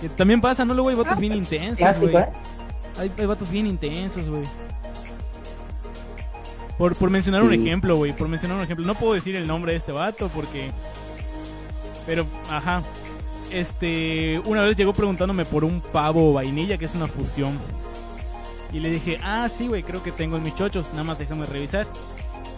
Que 0.00 0.08
también 0.08 0.40
pasa, 0.40 0.64
¿no? 0.64 0.72
Luego 0.72 0.88
hay 0.88 0.96
vatos 0.96 1.18
bien 1.18 1.34
intensos, 1.34 2.00
güey. 2.00 2.16
¿eh? 2.16 2.26
Hay, 2.98 3.12
hay 3.18 3.26
vatos 3.26 3.50
bien 3.50 3.66
intensos, 3.66 4.28
güey. 4.28 4.44
Por, 6.78 6.96
por 6.96 7.10
mencionar 7.10 7.42
un 7.42 7.52
ejemplo, 7.52 7.96
güey. 7.96 8.12
Por 8.12 8.28
mencionar 8.28 8.56
un 8.56 8.64
ejemplo. 8.64 8.86
No 8.86 8.94
puedo 8.94 9.12
decir 9.12 9.36
el 9.36 9.46
nombre 9.46 9.72
de 9.72 9.78
este 9.78 9.92
vato 9.92 10.28
porque... 10.28 10.70
Pero, 12.06 12.26
ajá. 12.50 12.82
Este... 13.54 14.40
Una 14.46 14.62
vez 14.62 14.76
llegó 14.76 14.92
preguntándome 14.92 15.44
por 15.44 15.64
un 15.64 15.80
pavo 15.80 16.32
vainilla, 16.32 16.76
que 16.76 16.86
es 16.86 16.94
una 16.94 17.06
fusión. 17.06 17.58
Y 18.72 18.80
le 18.80 18.90
dije, 18.90 19.20
ah, 19.22 19.48
sí, 19.48 19.68
güey, 19.68 19.84
creo 19.84 20.02
que 20.02 20.10
tengo 20.10 20.36
en 20.36 20.42
mis 20.42 20.54
chochos. 20.56 20.90
Nada 20.90 21.04
más 21.04 21.18
déjame 21.18 21.46
revisar. 21.46 21.86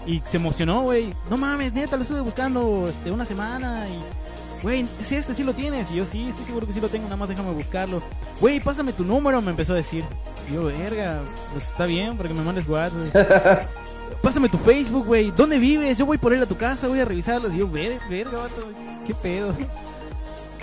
Y 0.06 0.22
se 0.24 0.38
emocionó, 0.38 0.82
güey. 0.82 1.12
No 1.28 1.36
mames, 1.36 1.74
neta, 1.74 1.96
lo 1.96 2.02
estuve 2.02 2.20
buscando 2.20 2.86
este, 2.88 3.10
una 3.10 3.24
semana 3.24 3.86
y... 3.86 4.62
Güey, 4.62 4.86
sí, 5.02 5.16
este 5.16 5.34
sí 5.34 5.44
lo 5.44 5.52
tienes. 5.52 5.90
Y 5.90 5.96
yo, 5.96 6.06
sí, 6.06 6.28
estoy 6.30 6.46
seguro 6.46 6.66
que 6.66 6.72
sí 6.72 6.80
lo 6.80 6.88
tengo, 6.88 7.04
nada 7.04 7.16
más 7.16 7.28
déjame 7.28 7.50
buscarlo. 7.50 8.02
Güey, 8.40 8.60
pásame 8.60 8.94
tu 8.94 9.04
número, 9.04 9.42
me 9.42 9.50
empezó 9.50 9.74
a 9.74 9.76
decir. 9.76 10.04
Y 10.50 10.54
yo, 10.54 10.64
verga, 10.64 11.20
pues 11.52 11.68
está 11.68 11.84
bien, 11.84 12.16
para 12.16 12.30
que 12.30 12.34
me 12.34 12.42
mandes 12.42 12.66
WhatsApp. 12.66 13.68
Pásame 14.22 14.48
tu 14.48 14.58
Facebook, 14.58 15.06
güey. 15.06 15.30
¿Dónde 15.30 15.58
vives? 15.58 15.98
Yo 15.98 16.06
voy 16.06 16.16
por 16.18 16.32
él 16.32 16.42
a 16.42 16.46
tu 16.46 16.56
casa, 16.56 16.88
voy 16.88 17.00
a 17.00 17.04
revisarlos. 17.04 17.52
Y 17.52 17.58
yo, 17.58 17.68
ver, 17.68 18.00
verga, 18.08 18.38
vato. 18.38 18.72
¿Qué 19.06 19.14
pedo? 19.14 19.54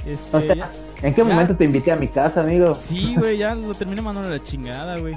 Este, 0.05 0.37
O 0.37 0.41
sea, 0.41 0.55
ya- 0.55 0.71
¿En 1.01 1.13
qué 1.13 1.21
Ya. 1.23 1.27
momento 1.29 1.55
te 1.55 1.63
invité 1.65 1.91
a 1.91 1.95
mi 1.95 2.07
casa, 2.07 2.41
amigo? 2.41 2.73
Sí, 2.73 3.15
güey, 3.17 3.37
ya 3.37 3.55
lo 3.55 3.73
terminé 3.73 4.01
mandando 4.01 4.29
a 4.29 4.33
la 4.33 4.43
chingada, 4.43 4.97
güey. 4.99 5.15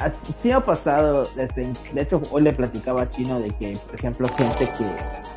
Ah, 0.00 0.10
Sí 0.42 0.50
ha 0.50 0.60
pasado, 0.60 1.22
este, 1.38 1.72
de 1.94 2.00
hecho 2.02 2.20
hoy 2.30 2.42
le 2.42 2.52
platicaba 2.52 3.02
a 3.02 3.10
Chino 3.10 3.40
de 3.40 3.50
que, 3.52 3.76
por 3.86 3.94
ejemplo, 3.94 4.28
gente 4.36 4.70
que, 4.76 4.86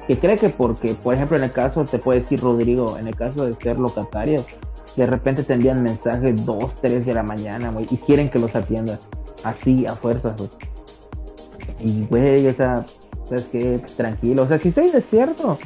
que 0.07 0.19
cree 0.19 0.35
que 0.35 0.49
porque, 0.49 0.93
por 0.95 1.13
ejemplo, 1.13 1.37
en 1.37 1.43
el 1.43 1.51
caso, 1.51 1.85
te 1.85 1.99
puede 1.99 2.21
decir 2.21 2.41
Rodrigo, 2.41 2.97
en 2.97 3.07
el 3.07 3.15
caso 3.15 3.45
de 3.45 3.53
ser 3.53 3.79
locatarios, 3.79 4.45
de 4.95 5.05
repente 5.05 5.43
te 5.43 5.53
envían 5.53 5.83
mensajes 5.83 6.45
2, 6.45 6.75
3 6.81 7.05
de 7.05 7.13
la 7.13 7.23
mañana, 7.23 7.71
güey, 7.71 7.85
y 7.89 7.97
quieren 7.97 8.29
que 8.29 8.39
los 8.39 8.55
atiendas, 8.55 8.99
así, 9.43 9.85
a 9.85 9.93
fuerzas, 9.95 10.35
güey. 10.37 10.49
Y, 11.79 12.05
güey, 12.05 12.47
o 12.47 12.53
sea, 12.53 12.83
¿sabes 13.29 13.45
qué? 13.51 13.79
Tranquilo, 13.95 14.43
o 14.43 14.47
sea, 14.47 14.57
si 14.59 14.69
estoy 14.69 14.89
despierto, 14.89 15.59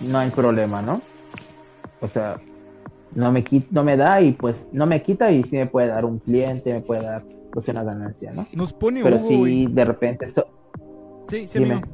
no 0.00 0.18
hay 0.18 0.30
problema, 0.30 0.82
¿no? 0.82 1.00
O 2.00 2.08
sea, 2.08 2.40
no 3.14 3.32
me, 3.32 3.44
no 3.70 3.84
me 3.84 3.96
da 3.96 4.20
y 4.20 4.32
pues 4.32 4.68
no 4.72 4.86
me 4.86 5.02
quita 5.02 5.30
y 5.32 5.42
sí 5.44 5.56
me 5.56 5.66
puede 5.66 5.88
dar 5.88 6.04
un 6.04 6.18
cliente, 6.18 6.72
me 6.72 6.80
puede 6.80 7.02
dar 7.02 7.24
pues 7.52 7.66
una 7.68 7.82
ganancia, 7.82 8.32
¿no? 8.32 8.46
Nos 8.52 8.72
pone 8.72 9.02
Pero 9.02 9.16
Hugo, 9.16 9.28
sí, 9.28 9.36
güey. 9.36 9.66
de 9.66 9.84
repente 9.84 10.26
esto... 10.26 10.46
Sí, 11.26 11.46
sí, 11.46 11.58
Dime. 11.58 11.74
amigo. 11.74 11.88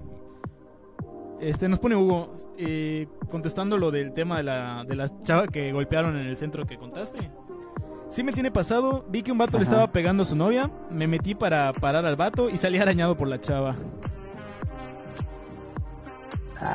Este, 1.41 1.69
nos 1.69 1.79
pone 1.79 1.97
Hugo, 1.97 2.33
eh, 2.57 3.07
contestando 3.31 3.77
lo 3.77 3.91
del 3.91 4.13
tema 4.13 4.39
de 4.39 4.45
la, 4.45 4.85
de 4.87 4.97
la 4.97 5.19
chava 5.21 5.47
que 5.47 5.73
golpearon 5.73 6.17
en 6.17 6.27
el 6.27 6.37
centro 6.37 6.67
que 6.67 6.79
contaste. 6.79 7.31
Sí 8.09 8.23
me 8.23 8.33
tiene 8.33 8.51
pasado, 8.51 9.05
vi 9.09 9.23
que 9.23 9.33
un 9.33 9.39
vato 9.39 9.59
le 9.59 9.65
estaba 9.65 9.91
pegando 9.91 10.23
a 10.23 10.27
su 10.27 10.37
novia, 10.37 10.71
me 10.91 11.07
metí 11.09 11.35
para 11.35 11.73
parar 11.73 12.07
al 12.07 12.17
vato 12.17 12.49
y 12.49 12.57
salí 12.57 12.79
arañado 12.79 13.17
por 13.17 13.27
la 13.27 13.41
chava. 13.41 13.75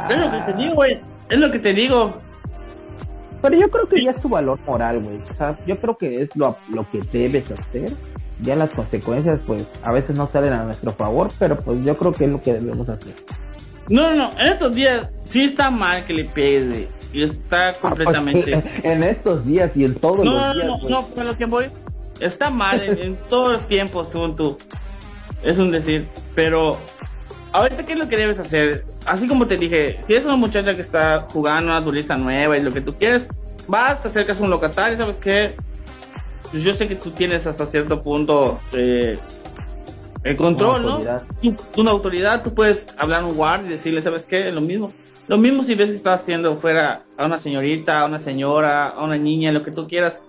Te 0.07 0.53
digo, 0.53 0.75
güey. 0.75 0.99
Es 1.29 1.39
lo 1.39 1.51
que 1.51 1.59
te 1.59 1.73
digo. 1.73 2.19
Pero 3.41 3.55
yo 3.57 3.69
creo 3.69 3.87
que 3.87 4.03
ya 4.03 4.11
es 4.11 4.21
tu 4.21 4.27
valor 4.29 4.59
moral, 4.65 4.99
güey. 5.01 5.17
O 5.17 5.33
sea, 5.37 5.57
yo 5.65 5.79
creo 5.79 5.97
que 5.97 6.21
es 6.21 6.35
lo, 6.35 6.57
lo 6.69 6.89
que 6.89 7.01
debes 7.13 7.49
hacer. 7.51 7.91
Ya 8.41 8.55
las 8.55 8.73
consecuencias, 8.73 9.39
pues, 9.45 9.65
a 9.83 9.91
veces 9.91 10.17
no 10.17 10.27
salen 10.31 10.53
a 10.53 10.63
nuestro 10.63 10.91
favor, 10.93 11.29
pero 11.39 11.57
pues 11.57 11.83
yo 11.83 11.97
creo 11.97 12.11
que 12.11 12.25
es 12.25 12.31
lo 12.31 12.41
que 12.41 12.53
debemos 12.53 12.87
hacer. 12.87 13.13
No, 13.89 14.11
no, 14.11 14.15
no. 14.15 14.31
En 14.39 14.47
estos 14.47 14.73
días 14.75 15.09
sí 15.23 15.43
está 15.43 15.69
mal 15.69 16.05
que 16.05 16.13
le 16.13 16.25
pegues, 16.25 16.67
güey. 16.69 16.87
Y 17.11 17.23
está 17.23 17.73
completamente. 17.73 18.55
Ah, 18.55 18.61
pues, 18.61 18.79
en 18.85 19.03
estos 19.03 19.45
días 19.45 19.71
y 19.75 19.83
en 19.85 19.95
todos 19.95 20.23
No, 20.23 20.33
los 20.33 20.41
no, 20.41 20.53
días, 20.53 20.65
no, 20.67 20.79
güey. 20.79 20.91
no, 20.91 21.07
con 21.07 21.25
lo 21.25 21.37
que 21.37 21.45
voy. 21.45 21.65
Está 22.19 22.49
mal 22.49 22.81
en, 22.83 22.97
en 22.99 23.15
todos 23.29 23.53
los 23.53 23.67
tiempos, 23.67 24.09
según 24.09 24.35
tú. 24.35 24.57
Es 25.43 25.57
un 25.57 25.71
decir. 25.71 26.07
Pero, 26.35 26.77
ahorita, 27.53 27.85
¿qué 27.85 27.93
es 27.93 27.99
lo 27.99 28.07
que 28.07 28.17
debes 28.17 28.39
hacer? 28.39 28.85
Así 29.05 29.27
como 29.27 29.47
te 29.47 29.57
dije, 29.57 29.99
si 30.03 30.13
es 30.13 30.25
una 30.25 30.35
muchacha 30.35 30.75
que 30.75 30.81
está 30.81 31.27
jugando 31.31 31.71
una 31.71 31.83
turista 31.83 32.15
nueva 32.17 32.57
y 32.57 32.61
lo 32.63 32.71
que 32.71 32.81
tú 32.81 32.95
quieres, 32.95 33.27
vas, 33.67 34.01
te 34.01 34.07
acercas 34.09 34.39
a 34.39 34.43
un 34.43 34.49
locatario, 34.49 34.97
¿sabes 34.97 35.17
qué? 35.17 35.55
Pues 36.51 36.63
yo 36.63 36.73
sé 36.73 36.87
que 36.87 36.95
tú 36.95 37.11
tienes 37.11 37.45
hasta 37.47 37.65
cierto 37.65 38.01
punto 38.01 38.59
eh, 38.73 39.19
el 40.23 40.35
control, 40.35 40.81
Una 40.81 40.83
¿no? 40.83 40.91
autoridad. 40.95 41.23
Tú- 41.41 41.55
Una 41.81 41.91
autoridad, 41.91 42.43
tú 42.43 42.53
puedes 42.53 42.87
hablar 42.97 43.21
a 43.21 43.25
un 43.25 43.35
guardia 43.35 43.67
y 43.69 43.73
decirle, 43.73 44.01
¿sabes 44.01 44.25
qué? 44.25 44.51
Lo 44.51 44.61
mismo. 44.61 44.91
Lo 45.27 45.37
mismo 45.37 45.61
si 45.63 45.75
ves 45.75 45.91
que 45.91 45.95
estás 45.95 46.21
haciendo 46.21 46.55
fuera 46.55 47.03
a 47.15 47.25
una 47.27 47.37
señorita, 47.37 48.01
a 48.01 48.05
una 48.05 48.17
señora, 48.19 48.87
a 48.89 49.03
una 49.03 49.17
niña, 49.17 49.51
lo 49.51 49.61
que 49.63 49.69
tú 49.71 49.87
quieras. 49.87 50.19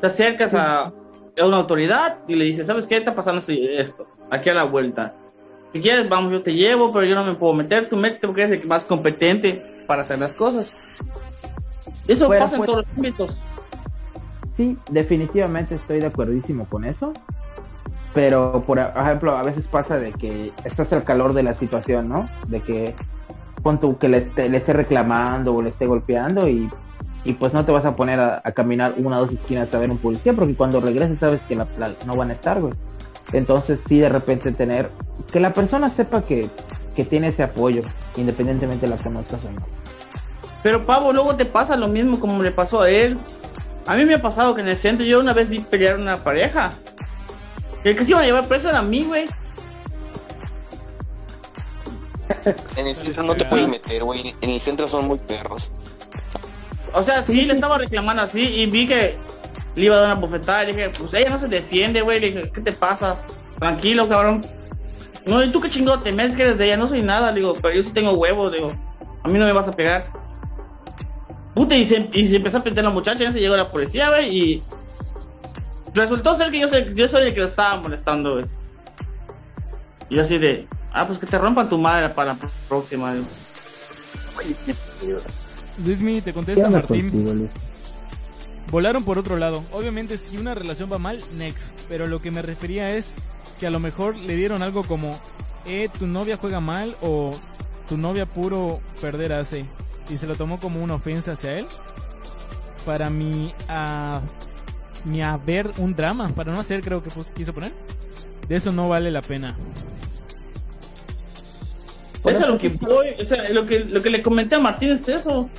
Te 0.00 0.08
acercas 0.08 0.52
a, 0.54 0.86
a 0.86 1.46
una 1.46 1.58
autoridad 1.58 2.18
y 2.26 2.34
le 2.34 2.44
dices, 2.46 2.66
¿sabes 2.66 2.88
qué? 2.88 2.96
Está 2.96 3.14
pasando 3.14 3.40
esto, 3.48 4.06
aquí 4.30 4.50
a 4.50 4.54
la 4.54 4.64
vuelta. 4.64 5.14
Si 5.72 5.80
quieres, 5.80 6.08
vamos, 6.08 6.32
yo 6.32 6.42
te 6.42 6.54
llevo, 6.54 6.92
pero 6.92 7.06
yo 7.06 7.14
no 7.14 7.24
me 7.24 7.34
puedo 7.34 7.54
meter. 7.54 7.88
Tú 7.88 7.96
métete 7.96 8.26
porque 8.26 8.42
eres 8.44 8.60
el 8.60 8.68
más 8.68 8.84
competente 8.84 9.62
para 9.86 10.02
hacer 10.02 10.18
las 10.18 10.32
cosas. 10.34 10.70
Eso 12.06 12.28
pasa 12.28 12.56
en 12.56 12.64
todos 12.66 12.78
los 12.86 12.96
ámbitos. 12.98 13.42
Sí, 14.56 14.76
definitivamente 14.88 15.76
estoy 15.76 16.00
de 16.00 16.06
acuerdísimo 16.06 16.66
con 16.66 16.84
eso. 16.84 17.12
Pero, 18.14 18.62
por 18.66 18.78
ejemplo, 18.78 19.34
a 19.36 19.42
veces 19.42 19.64
pasa 19.68 19.98
de 19.98 20.12
que 20.12 20.52
estás 20.64 20.92
al 20.92 21.04
calor 21.04 21.32
de 21.32 21.42
la 21.42 21.54
situación, 21.54 22.08
¿no? 22.10 22.28
De 22.48 22.60
que 22.60 22.94
pon 23.62 23.80
tú 23.80 23.96
que 23.96 24.08
le, 24.08 24.18
esté- 24.18 24.50
le 24.50 24.58
esté 24.58 24.74
reclamando 24.74 25.54
o 25.54 25.62
le 25.62 25.70
esté 25.70 25.86
golpeando 25.86 26.46
y, 26.48 26.68
y 27.24 27.32
pues 27.34 27.54
no 27.54 27.64
te 27.64 27.72
vas 27.72 27.86
a 27.86 27.96
poner 27.96 28.20
a, 28.20 28.42
a 28.44 28.52
caminar 28.52 28.94
una 28.98 29.18
o 29.18 29.20
dos 29.22 29.32
esquinas 29.32 29.72
a 29.72 29.78
ver 29.78 29.90
un 29.90 29.98
policía 29.98 30.34
porque 30.34 30.54
cuando 30.54 30.80
regreses 30.80 31.18
sabes 31.18 31.40
que 31.44 31.56
la, 31.56 31.66
la- 31.78 31.94
no 32.04 32.14
van 32.16 32.30
a 32.30 32.34
estar, 32.34 32.60
güey. 32.60 32.74
Entonces 33.32 33.80
sí, 33.86 33.98
de 33.98 34.08
repente 34.08 34.52
tener... 34.52 34.90
Que 35.32 35.40
la 35.40 35.52
persona 35.52 35.90
sepa 35.94 36.22
que, 36.22 36.48
que 36.94 37.04
tiene 37.04 37.28
ese 37.28 37.42
apoyo, 37.42 37.82
independientemente 38.16 38.86
de 38.86 38.96
la 38.96 39.02
conozcas 39.02 39.40
o 39.44 39.50
no. 39.50 39.66
Pero 40.62 40.86
Pavo, 40.86 41.12
luego 41.12 41.34
te 41.36 41.44
pasa 41.44 41.76
lo 41.76 41.88
mismo 41.88 42.20
como 42.20 42.42
le 42.42 42.52
pasó 42.52 42.82
a 42.82 42.90
él. 42.90 43.18
A 43.86 43.96
mí 43.96 44.04
me 44.04 44.14
ha 44.14 44.22
pasado 44.22 44.54
que 44.54 44.60
en 44.60 44.68
el 44.68 44.76
centro 44.76 45.04
yo 45.04 45.20
una 45.20 45.32
vez 45.32 45.48
vi 45.48 45.58
pelear 45.58 45.96
a 45.96 45.98
una 45.98 46.22
pareja. 46.22 46.72
El 47.84 47.96
que 47.96 48.04
se 48.04 48.12
iba 48.12 48.20
a 48.20 48.24
llevar 48.24 48.46
preso 48.46 48.68
era 48.68 48.78
a 48.78 48.82
mí, 48.82 49.04
güey. 49.04 49.24
En 52.76 52.86
el 52.86 52.94
centro 52.94 53.22
no 53.24 53.34
te 53.34 53.44
puedes 53.44 53.68
meter, 53.68 54.04
güey. 54.04 54.34
En 54.40 54.50
el 54.50 54.60
centro 54.60 54.86
son 54.86 55.06
muy 55.08 55.18
perros. 55.18 55.72
O 56.94 57.02
sea, 57.02 57.22
sí, 57.22 57.44
le 57.44 57.54
estaba 57.54 57.78
reclamando 57.78 58.22
así 58.22 58.40
y 58.40 58.66
vi 58.66 58.86
que 58.86 59.16
le 59.74 59.84
iba 59.84 59.96
a 59.96 60.00
dar 60.00 60.10
una 60.12 60.20
bofetada. 60.20 60.64
Y 60.64 60.74
dije, 60.74 60.90
pues 60.98 61.14
ella 61.14 61.30
no 61.30 61.38
se 61.38 61.48
defiende, 61.48 62.02
güey. 62.02 62.20
Le 62.20 62.26
dije, 62.26 62.50
¿qué 62.52 62.60
te 62.60 62.72
pasa? 62.72 63.16
Tranquilo, 63.58 64.08
cabrón. 64.08 64.42
No, 65.26 65.42
¿y 65.42 65.52
tú 65.52 65.60
qué 65.60 65.68
chingote? 65.68 66.12
Me 66.12 66.22
dices 66.24 66.36
que 66.36 66.42
eres 66.42 66.58
de 66.58 66.66
ella, 66.66 66.76
no 66.76 66.88
soy 66.88 67.02
nada. 67.02 67.30
Le 67.30 67.40
digo, 67.40 67.52
pero 67.60 67.74
yo 67.74 67.82
sí 67.82 67.92
tengo 67.92 68.12
huevos, 68.12 68.52
digo. 68.52 68.68
A 69.22 69.28
mí 69.28 69.38
no 69.38 69.46
me 69.46 69.52
vas 69.52 69.68
a 69.68 69.72
pegar. 69.72 70.06
Puta, 71.54 71.76
y 71.76 71.84
se, 71.84 72.08
y 72.12 72.26
se 72.26 72.36
empezó 72.36 72.58
a 72.58 72.64
pintar 72.64 72.82
la 72.84 72.90
muchacha, 72.90 73.24
ya 73.24 73.32
se 73.32 73.40
llegó 73.40 73.56
la 73.56 73.70
policía, 73.70 74.08
güey, 74.08 74.36
y... 74.36 74.62
Resultó 75.94 76.34
ser 76.34 76.50
que 76.50 76.60
yo 76.60 76.68
soy, 76.68 76.92
yo 76.94 77.06
soy 77.06 77.28
el 77.28 77.34
que 77.34 77.40
lo 77.40 77.46
estaba 77.46 77.76
molestando, 77.76 78.32
güey. 78.32 78.46
Y 80.08 80.16
yo 80.16 80.22
así 80.22 80.38
de, 80.38 80.66
ah, 80.92 81.06
pues 81.06 81.18
que 81.18 81.26
te 81.26 81.38
rompan 81.38 81.68
tu 81.68 81.76
madre 81.76 82.08
para 82.08 82.32
la 82.32 82.38
próxima, 82.68 83.12
digo. 83.12 83.26
Luismi, 85.84 86.22
te 86.22 86.30
¿Qué 86.30 86.32
contesta 86.32 86.70
Martín. 86.70 87.10
contigo, 87.10 87.34
Luis? 87.34 87.50
Volaron 88.72 89.04
por 89.04 89.18
otro 89.18 89.36
lado. 89.36 89.66
Obviamente, 89.70 90.16
si 90.16 90.38
una 90.38 90.54
relación 90.54 90.90
va 90.90 90.96
mal, 90.96 91.20
next. 91.34 91.78
Pero 91.90 92.06
lo 92.06 92.22
que 92.22 92.30
me 92.30 92.40
refería 92.40 92.96
es 92.96 93.16
que 93.60 93.66
a 93.66 93.70
lo 93.70 93.78
mejor 93.78 94.16
le 94.16 94.34
dieron 94.34 94.62
algo 94.62 94.82
como, 94.82 95.10
eh, 95.66 95.90
tu 95.98 96.06
novia 96.06 96.38
juega 96.38 96.58
mal 96.58 96.96
o 97.02 97.32
tu 97.86 97.98
novia 97.98 98.24
puro 98.24 98.80
perder 98.98 99.34
hace. 99.34 99.66
Y 100.08 100.16
se 100.16 100.26
lo 100.26 100.36
tomó 100.36 100.58
como 100.58 100.82
una 100.82 100.94
ofensa 100.94 101.32
hacia 101.32 101.58
él. 101.58 101.66
Para 102.86 103.10
mi, 103.10 103.52
a, 103.68 104.22
mi 105.04 105.20
haber 105.20 105.70
un 105.76 105.94
drama, 105.94 106.30
para 106.30 106.50
no 106.50 106.58
hacer, 106.58 106.80
creo 106.80 107.02
que 107.02 107.10
quiso 107.36 107.52
poner. 107.52 107.72
De 108.48 108.56
eso 108.56 108.72
no 108.72 108.88
vale 108.88 109.10
la 109.10 109.20
pena. 109.20 109.54
Eso 112.24 112.40
es 112.40 112.48
lo 112.48 112.58
que 112.58 112.70
voy, 112.70 113.08
o 113.20 113.26
sea, 113.26 113.50
lo 113.50 113.66
que, 113.66 113.80
lo 113.80 114.00
que 114.00 114.08
le 114.08 114.22
comenté 114.22 114.54
a 114.54 114.60
Martín 114.60 114.92
es 114.92 115.06
eso. 115.08 115.50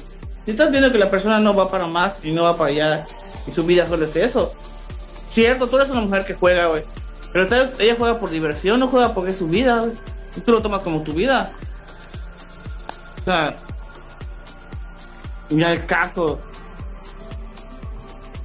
Si 0.45 0.51
estás 0.51 0.71
viendo 0.71 0.91
que 0.91 0.97
la 0.97 1.09
persona 1.09 1.39
no 1.39 1.53
va 1.53 1.69
para 1.69 1.87
más 1.87 2.23
y 2.23 2.31
no 2.31 2.43
va 2.43 2.57
para 2.57 2.69
allá, 2.69 3.07
y 3.47 3.51
su 3.51 3.63
vida 3.63 3.87
solo 3.87 4.05
es 4.05 4.15
eso. 4.15 4.53
Cierto, 5.29 5.67
tú 5.67 5.77
eres 5.77 5.89
una 5.89 6.01
mujer 6.01 6.25
que 6.25 6.33
juega, 6.33 6.67
güey. 6.67 6.83
Pero 7.31 7.47
tal 7.47 7.61
vez 7.63 7.79
ella 7.79 7.95
juega 7.97 8.19
por 8.19 8.29
diversión, 8.29 8.79
no 8.79 8.87
juega 8.87 9.13
porque 9.13 9.31
es 9.31 9.37
su 9.37 9.47
vida, 9.47 9.79
güey. 9.79 9.93
Y 10.35 10.41
tú 10.41 10.51
lo 10.51 10.61
tomas 10.61 10.83
como 10.83 11.01
tu 11.01 11.13
vida. 11.13 11.51
O 13.21 13.23
sea, 13.25 13.55
mira 15.49 15.71
el 15.71 15.85
caso. 15.85 16.39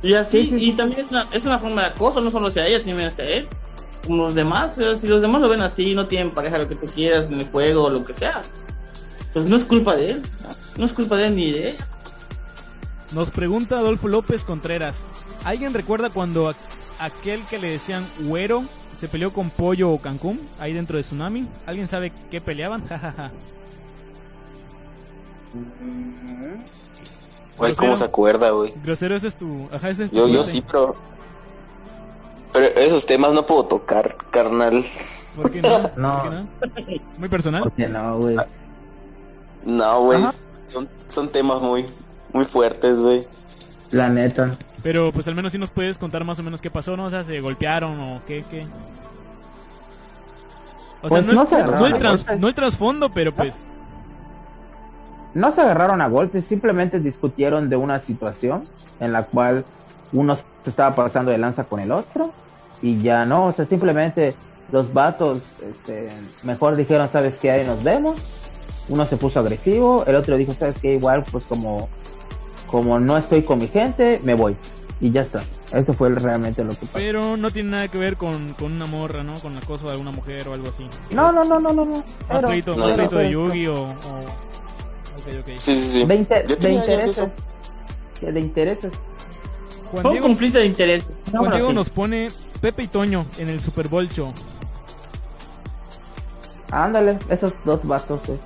Y 0.03 0.15
así, 0.15 0.49
y 0.57 0.73
también 0.73 1.01
es 1.01 1.11
una, 1.11 1.27
es 1.33 1.45
una 1.45 1.59
forma 1.59 1.83
de 1.83 1.89
acoso, 1.89 2.21
no 2.21 2.31
solo 2.31 2.47
hacia 2.47 2.67
ella, 2.67 2.79
también 2.79 3.09
hacia 3.09 3.25
él. 3.25 3.49
Como 4.07 4.25
los 4.25 4.35
demás, 4.35 4.77
si 4.77 5.09
los 5.09 5.21
demás 5.21 5.41
lo 5.41 5.49
ven 5.49 5.61
así, 5.61 5.95
no 5.95 6.07
tienen 6.07 6.33
pareja, 6.33 6.59
lo 6.59 6.69
que 6.69 6.77
tú 6.77 6.87
quieras, 6.87 7.27
en 7.27 7.41
el 7.41 7.49
juego, 7.49 7.91
lo 7.91 8.05
que 8.05 8.15
sea. 8.15 8.43
Pues 9.39 9.51
no 9.51 9.57
es 9.57 9.65
culpa 9.65 9.95
de 9.95 10.11
él, 10.13 10.23
¿no? 10.77 10.85
es 10.87 10.93
culpa 10.93 11.17
de 11.17 11.27
él 11.27 11.37
ni 11.37 11.53
de 11.53 11.71
ella. 11.71 11.87
Nos 13.13 13.31
pregunta 13.31 13.79
Adolfo 13.79 14.09
López 14.09 14.45
Contreras. 14.45 15.01
¿Alguien 15.45 15.73
recuerda 15.75 16.11
cuando 16.11 16.49
a- 16.51 16.55
aquel 16.99 17.41
que 17.45 17.59
le 17.59 17.71
decían 17.71 18.07
güero 18.21 18.65
se 18.99 19.09
peleó 19.09 19.33
con 19.33 19.51
Pollo 19.51 19.91
o 19.91 20.01
Cancún 20.01 20.41
ahí 20.59 20.73
dentro 20.73 20.97
de 20.97 21.03
Tsunami? 21.05 21.49
¿Alguien 21.67 21.89
sabe 21.89 22.13
qué 22.31 22.41
peleaban? 22.41 22.85
Jajaja. 22.89 23.31
Güey, 27.57 27.75
¿cómo 27.75 27.97
se 27.97 28.05
acuerda, 28.05 28.51
güey? 28.51 28.73
Grosero, 28.85 29.17
ese 29.17 29.29
es 29.29 29.37
tu. 29.37 29.69
Ajá, 29.73 29.89
ese 29.89 30.05
es 30.05 30.11
tu 30.11 30.17
Yo, 30.17 30.29
yo 30.29 30.45
sí, 30.45 30.63
pero... 30.71 30.95
Pero 32.53 32.67
esos 32.81 33.05
temas 33.05 33.33
no 33.33 33.45
puedo 33.45 33.65
tocar, 33.65 34.17
carnal. 34.31 34.83
¿Por 35.37 35.51
qué 35.51 35.61
no? 35.63 35.91
No. 35.97 36.23
¿Por 36.23 36.23
qué 36.23 36.37
no? 37.01 37.03
Muy 37.19 37.29
personal. 37.29 37.63
¿Por 37.65 37.73
qué 37.73 37.89
no, 37.89 38.19
güey? 38.19 38.37
No, 39.69 40.01
güey. 40.03 40.21
Son, 40.67 40.89
son 41.07 41.29
temas 41.29 41.61
muy, 41.61 41.85
muy 42.33 42.45
fuertes, 42.45 42.99
güey. 43.01 43.27
La 43.91 44.09
neta. 44.09 44.57
Pero 44.83 45.13
pues 45.13 45.27
al 45.29 45.35
menos 45.35 45.53
sí 45.53 45.59
nos 45.59 45.71
puedes 45.71 45.99
contar 45.99 46.25
más 46.25 46.39
o 46.39 46.43
menos 46.43 46.61
qué 46.63 46.71
pasó, 46.71 46.97
¿no? 46.97 47.05
O 47.07 47.11
sea, 47.11 47.23
se 47.25 47.41
golpearon 47.41 47.99
o 48.01 48.23
qué, 48.27 48.45
qué. 48.51 48.67
O 51.03 51.09
sea, 51.09 51.19
Pues 51.23 51.27
no, 51.27 51.33
no 51.33 51.43
el- 51.43 51.49
se 51.49 51.55
agarraron 51.57 51.81
no 51.81 51.87
el 51.87 51.95
a 51.95 51.99
trans- 51.99 52.25
golpes. 52.25 52.41
no 52.41 52.49
el 52.49 52.55
trasfondo, 52.55 53.11
pero 53.13 53.35
pues. 53.35 53.67
No 55.35 55.53
se 55.53 55.61
agarraron 55.61 56.01
a 56.01 56.09
golpes, 56.09 56.45
simplemente 56.47 56.99
discutieron 56.99 57.69
de 57.69 57.77
una 57.77 58.01
situación 58.01 58.65
en 59.01 59.13
la 59.13 59.25
cual 59.25 59.65
uno 60.13 60.37
se 60.37 60.71
estaba 60.71 60.97
pasando 60.97 61.31
de 61.31 61.39
lanza 61.39 61.65
con 61.65 61.81
el 61.81 61.93
otro 61.93 62.33
y 62.83 63.01
ya 63.03 63.25
no, 63.27 63.47
o 63.47 63.53
sea, 63.53 63.67
simplemente 63.67 64.35
los 64.73 64.93
vatos 64.93 65.43
este, 65.63 66.09
mejor 66.43 66.77
dijeron, 66.77 67.09
¿sabes 67.13 67.37
qué? 67.37 67.51
Ahí 67.51 67.67
nos 67.67 67.83
vemos. 67.85 68.17
Uno 68.89 69.07
se 69.07 69.17
puso 69.17 69.39
agresivo, 69.41 70.05
el 70.07 70.15
otro 70.15 70.37
dijo, 70.37 70.53
¿sabes 70.53 70.77
qué? 70.81 70.95
Igual, 70.95 71.25
pues 71.31 71.45
como, 71.45 71.89
como 72.67 72.99
no 72.99 73.17
estoy 73.19 73.43
con 73.43 73.59
mi 73.59 73.69
gente, 73.69 74.21
me 74.25 74.35
voy. 74.35 74.57
Y 75.01 75.13
ya 75.13 75.23
está. 75.23 75.43
Eso 75.73 75.93
fue 75.93 76.09
realmente 76.11 76.65
lo 76.65 76.71
que 76.71 76.87
pasó. 76.87 76.93
Pero 76.95 77.37
no 77.37 77.51
tiene 77.53 77.71
nada 77.71 77.89
que 77.89 77.99
ver 77.99 78.17
con, 78.17 78.55
con 78.55 78.73
una 78.73 78.87
morra, 78.87 79.23
¿no? 79.23 79.35
Con 79.41 79.53
el 79.53 79.59
acoso 79.59 79.87
de 79.87 79.93
alguna 79.93 80.11
mujer 80.11 80.49
o 80.49 80.55
algo 80.55 80.71
así. 80.71 80.89
No, 81.11 81.31
no, 81.31 81.45
no, 81.45 81.61
no, 81.61 81.73
no, 81.73 81.85
no. 81.85 81.93
Más 81.95 82.05
Cero, 82.27 82.49
pleito, 82.49 82.75
no, 82.75 82.89
no, 82.97 83.09
de. 83.09 83.31
Yugi 83.31 83.67
o. 83.69 83.83
o... 83.85 83.89
Ok, 83.89 85.35
ok. 85.41 85.47
Sí, 85.59 85.77
sí, 85.77 85.77
sí. 86.01 86.05
De, 86.07 86.15
inter- 86.17 86.45
de 86.49 86.73
intereses. 86.73 87.07
eso. 87.19 87.31
De 88.33 88.41
intereses. 88.41 88.93
Juan 89.93 90.07
un 90.07 90.13
Diego, 90.13 90.27
conflicto 90.27 90.59
de 90.59 90.67
interés. 90.67 91.05
Juan 91.31 91.53
Diego 91.53 91.73
nos 91.73 91.91
pone 91.91 92.31
Pepe 92.61 92.83
y 92.83 92.87
Toño 92.89 93.25
en 93.37 93.51
el 93.51 93.61
Super 93.61 93.87
Bowl 93.89 94.09
show. 94.09 94.33
Ándale, 96.71 97.19
esos 97.29 97.55
dos 97.65 97.81
vatos. 97.85 98.21
pues. 98.27 98.39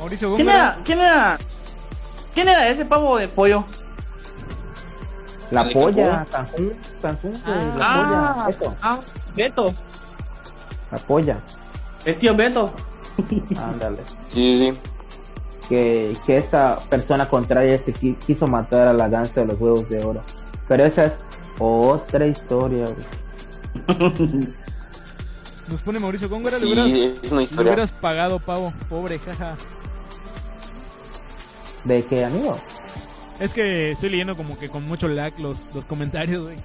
Mauricio 0.00 0.34
¿Quién 0.34 0.48
era? 0.48 0.76
¿Quién 0.84 0.98
era? 1.00 1.38
¿Quién 2.34 2.48
era 2.48 2.68
ese 2.68 2.84
pavo 2.84 3.16
de 3.18 3.28
pollo? 3.28 3.64
La 5.50 5.64
¿De 5.64 5.72
polla, 5.72 6.24
Cancún, 6.30 6.72
Cancún, 7.02 7.32
güey, 7.32 7.56
la 7.76 7.80
Ah, 7.80 8.34
polla, 8.46 8.56
eso, 8.56 8.76
ah, 8.82 8.98
Beto. 9.34 9.74
la 10.92 10.98
polla, 10.98 11.38
El 12.04 12.16
tío 12.16 12.34
Beto. 12.36 12.72
ándale. 13.56 13.98
Sí, 14.28 14.56
sí, 14.58 14.70
sí. 14.70 14.78
Que, 15.68 16.16
que 16.26 16.38
esta 16.38 16.78
persona 16.88 17.28
contraria 17.28 17.80
se 17.84 17.92
qui- 17.94 18.16
quiso 18.18 18.46
matar 18.46 18.88
a 18.88 18.92
la 18.92 19.08
danza 19.08 19.40
de 19.40 19.46
los 19.46 19.60
huevos 19.60 19.88
de 19.88 20.02
oro. 20.04 20.22
Pero 20.68 20.84
esa 20.84 21.04
es 21.06 21.12
otra 21.58 22.26
historia, 22.26 22.84
güey. 22.86 23.98
Nos 25.68 25.82
pone 25.82 25.98
Mauricio 26.00 26.28
Góngora. 26.28 26.52
le 26.56 26.58
Sí, 26.60 26.66
hubieras, 26.72 26.92
es 27.22 27.30
una 27.30 27.38
le 27.40 27.44
historia. 27.44 27.72
hubieras 27.72 27.92
pagado, 27.92 28.38
pavo. 28.40 28.72
Pobre, 28.88 29.18
jaja. 29.20 29.56
¿De 31.84 32.04
qué, 32.04 32.24
amigo? 32.24 32.58
Es 33.38 33.54
que 33.54 33.92
estoy 33.92 34.10
leyendo 34.10 34.36
como 34.36 34.58
que 34.58 34.68
con 34.68 34.86
mucho 34.86 35.08
lag 35.08 35.32
los, 35.38 35.70
los 35.74 35.86
comentarios, 35.86 36.44
güey. 36.44 36.56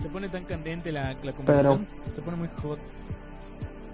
Se 0.00 0.08
pone 0.08 0.28
tan 0.28 0.44
candente 0.44 0.92
la, 0.92 1.14
la 1.22 1.32
conversación. 1.32 1.86
Se 2.14 2.22
pone 2.22 2.36
muy 2.36 2.48
hot. 2.62 2.78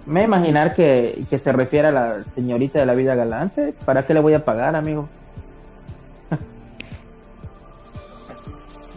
Me 0.05 0.23
imaginar 0.23 0.75
que, 0.75 1.25
que 1.29 1.39
se 1.39 1.53
refiere 1.53 1.89
a 1.89 1.93
la 1.93 2.25
señorita 2.35 2.79
de 2.79 2.87
la 2.87 2.95
vida 2.95 3.15
galante. 3.15 3.75
¿Para 3.85 4.07
qué 4.07 4.15
le 4.15 4.21
voy 4.21 4.35
a 4.35 4.45
pagar, 4.45 4.77
amigo? 4.77 5.09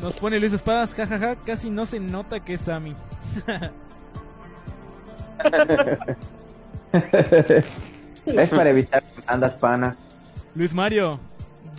Nos 0.01 0.15
pone 0.17 0.39
Luis 0.39 0.53
Espadas, 0.53 0.93
jajaja. 0.93 1.37
Casi 1.37 1.69
no 1.69 1.85
se 1.85 1.99
nota 1.99 2.41
que 2.41 2.55
es 2.55 2.61
Sammy. 2.61 2.95
es 8.25 8.49
para 8.49 8.69
evitar 8.69 9.03
andas 9.25 9.53
pana. 9.53 9.95
Luis 10.53 10.73
Mario. 10.73 11.19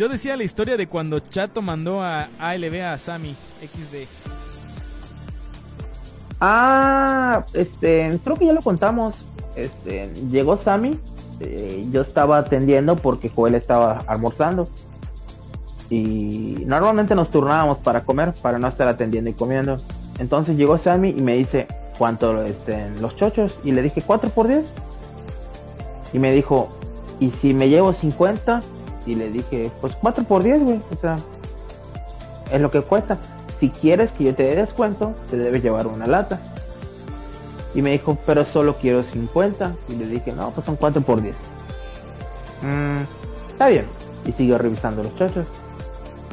Yo 0.01 0.09
decía 0.09 0.35
la 0.35 0.45
historia 0.45 0.79
de 0.79 0.87
cuando 0.87 1.19
Chato 1.19 1.61
mandó 1.61 2.03
a 2.03 2.31
ALB 2.39 2.81
a 2.81 2.97
Sammy 2.97 3.37
XD. 3.61 4.09
Ah, 6.41 7.45
este, 7.53 8.19
creo 8.25 8.35
que 8.35 8.47
ya 8.47 8.55
lo 8.55 8.63
contamos. 8.63 9.17
Este, 9.57 10.11
llegó 10.31 10.57
Sammy, 10.57 10.99
eh, 11.41 11.87
yo 11.93 12.01
estaba 12.01 12.39
atendiendo 12.39 12.97
porque 12.97 13.29
Joel 13.29 13.57
estaba 13.57 13.99
almorzando. 14.07 14.71
Y 15.91 16.65
normalmente 16.65 17.15
nos 17.15 17.31
turnábamos 17.31 17.77
para 17.77 18.01
comer, 18.01 18.33
para 18.41 18.59
no 18.59 18.69
estar 18.69 18.89
atendiendo 18.89 19.29
y 19.29 19.35
comiendo. 19.35 19.83
Entonces 20.19 20.57
llegó 20.57 20.79
Sammy 20.79 21.11
y 21.11 21.21
me 21.21 21.37
dice, 21.37 21.67
¿cuánto 21.99 22.43
este, 22.43 22.89
los 23.03 23.17
chochos? 23.17 23.59
Y 23.65 23.73
le 23.73 23.83
dije, 23.83 24.03
¿4 24.03 24.31
por 24.31 24.49
10? 24.49 24.65
Y 26.15 26.19
me 26.19 26.33
dijo, 26.33 26.71
¿y 27.21 27.33
si 27.33 27.53
me 27.53 27.69
llevo 27.69 27.93
50? 27.93 28.63
Y 29.07 29.15
le 29.15 29.31
dije, 29.31 29.71
pues 29.81 29.95
4 29.97 30.25
por 30.25 30.43
10, 30.43 30.63
güey. 30.63 30.81
O 30.97 31.01
sea, 31.01 31.17
es 32.53 32.61
lo 32.61 32.71
que 32.71 32.81
cuesta. 32.83 33.19
Si 33.59 33.71
quieres 33.71 34.11
que 34.13 34.25
yo 34.25 34.35
te 34.35 34.43
dé 34.45 34.57
descuento, 34.57 35.15
te 35.31 35.37
debes 35.37 35.63
llevar 35.63 35.87
una 35.87 36.07
lata. 36.07 36.41
Y 37.75 37.83
me 37.83 37.91
dijo, 37.93 38.19
pero 38.27 38.45
solo 38.45 38.77
quiero 38.77 39.03
50. 39.03 39.75
Y 39.89 39.95
le 39.97 40.07
dije, 40.07 40.33
no, 40.33 40.51
pues 40.51 40.67
son 40.67 40.77
4 40.77 41.03
por 41.03 41.23
10. 41.23 41.35
"Mm, 42.63 43.03
está 43.49 43.69
bien. 43.69 43.87
Y 44.27 44.33
siguió 44.33 44.59
revisando 44.59 45.03
los 45.03 45.15
chochos. 45.17 45.47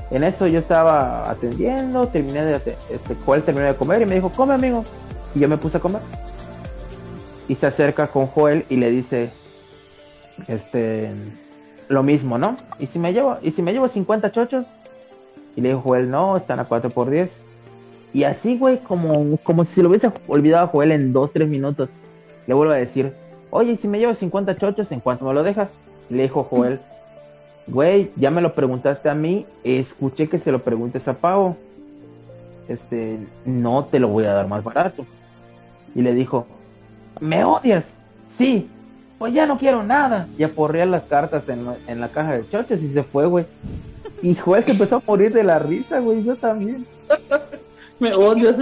En 0.10 0.24
eso 0.24 0.48
yo 0.48 0.60
estaba 0.60 1.30
atendiendo, 1.30 2.08
terminé 2.08 2.44
de 2.44 2.56
este, 2.56 3.16
Joel 3.26 3.44
terminó 3.44 3.66
de 3.68 3.76
comer 3.76 4.02
y 4.02 4.06
me 4.06 4.16
dijo, 4.16 4.30
come 4.30 4.54
amigo. 4.54 4.84
Y 5.36 5.40
yo 5.40 5.50
me 5.50 5.58
puse 5.58 5.78
a 5.78 5.80
comer. 5.82 6.02
Y 7.50 7.56
se 7.56 7.68
acerca 7.68 8.08
con 8.08 8.28
Joel 8.28 8.66
y 8.70 8.78
le 8.78 8.90
dice, 8.90 9.32
este, 10.48 11.14
lo 11.88 12.04
mismo, 12.04 12.38
¿no? 12.38 12.58
¿Y 12.80 12.88
si 12.88 13.00
me 13.00 13.14
llevo, 13.14 13.38
y 13.42 13.52
si 13.52 13.62
me 13.62 13.74
llevo 13.74 13.88
50 13.88 14.32
chochos? 14.32 14.66
Y 15.56 15.62
le 15.62 15.70
dijo 15.70 15.82
Joel, 15.82 16.10
no, 16.10 16.38
están 16.38 16.60
a 16.60 16.66
4 16.66 16.90
por 16.90 17.10
10. 17.10 17.32
Y 18.14 18.24
así, 18.24 18.58
güey, 18.58 18.80
como, 18.80 19.38
como 19.44 19.64
si 19.64 19.82
lo 19.82 19.90
hubiese 19.90 20.12
olvidado 20.28 20.66
a 20.66 20.70
Joel 20.70 20.92
en 20.92 21.14
2, 21.14 21.34
3 21.34 21.50
minutos. 21.50 21.90
Le 22.46 22.54
vuelvo 22.54 22.74
a 22.74 22.78
decir, 22.78 23.14
oye, 23.50 23.74
¿y 23.74 23.78
si 23.78 23.88
me 23.88 24.00
llevo 24.00 24.14
50 24.14 24.56
chochos, 24.56 24.92
¿en 24.92 25.00
cuánto 25.00 25.26
me 25.26 25.34
lo 25.34 25.44
dejas? 25.44 25.70
Y 26.10 26.16
le 26.16 26.24
dijo 26.24 26.44
Joel, 26.44 26.80
güey, 27.68 28.12
ya 28.16 28.32
me 28.32 28.42
lo 28.42 28.54
preguntaste 28.54 29.10
a 29.10 29.16
mí, 29.16 29.46
escuché 29.64 30.30
que 30.30 30.40
se 30.40 30.52
lo 30.52 30.64
preguntes 30.64 31.08
a 31.08 31.14
Pau. 31.14 31.56
Este, 32.68 33.18
no 33.46 33.86
te 33.86 34.00
lo 34.00 34.10
voy 34.10 34.26
a 34.26 34.34
dar 34.34 34.48
más 34.48 34.64
barato. 34.64 35.06
Y 35.96 36.02
le 36.02 36.14
dijo, 36.14 36.46
¿me 37.22 37.44
odias? 37.44 37.86
Sí, 38.38 38.70
pues 39.18 39.34
ya 39.34 39.46
no 39.46 39.58
quiero 39.58 39.84
nada. 39.84 40.28
Y 40.38 40.44
aporrea 40.44 40.86
las 40.86 41.04
cartas 41.04 41.48
en, 41.50 41.66
la- 41.66 41.78
en 41.88 42.00
la 42.00 42.10
caja 42.10 42.36
de 42.38 42.48
chochos 42.50 42.82
y 42.82 42.90
se 42.94 43.04
fue, 43.04 43.26
güey. 43.26 43.46
Y 44.22 44.36
Joel 44.36 44.64
se 44.64 44.72
empezó 44.72 44.98
a 44.98 45.04
morir 45.06 45.32
de 45.34 45.44
la 45.44 45.60
risa, 45.60 46.00
güey, 46.00 46.24
yo 46.24 46.36
también. 46.36 46.86
Me 48.00 48.14
odias. 48.14 48.56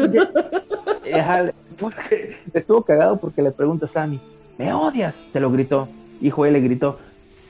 Eh, 1.04 1.52
porque 1.78 2.38
estuvo 2.54 2.82
cagado 2.84 3.18
porque 3.18 3.42
le 3.42 3.52
pregunta 3.52 3.86
a 3.86 3.90
Sammy, 3.90 4.20
¿me 4.58 4.72
odias? 4.74 5.14
Se 5.34 5.40
lo 5.42 5.52
gritó. 5.52 5.88
Y 6.22 6.30
Joel 6.30 6.54
le 6.54 6.62
gritó, 6.62 6.98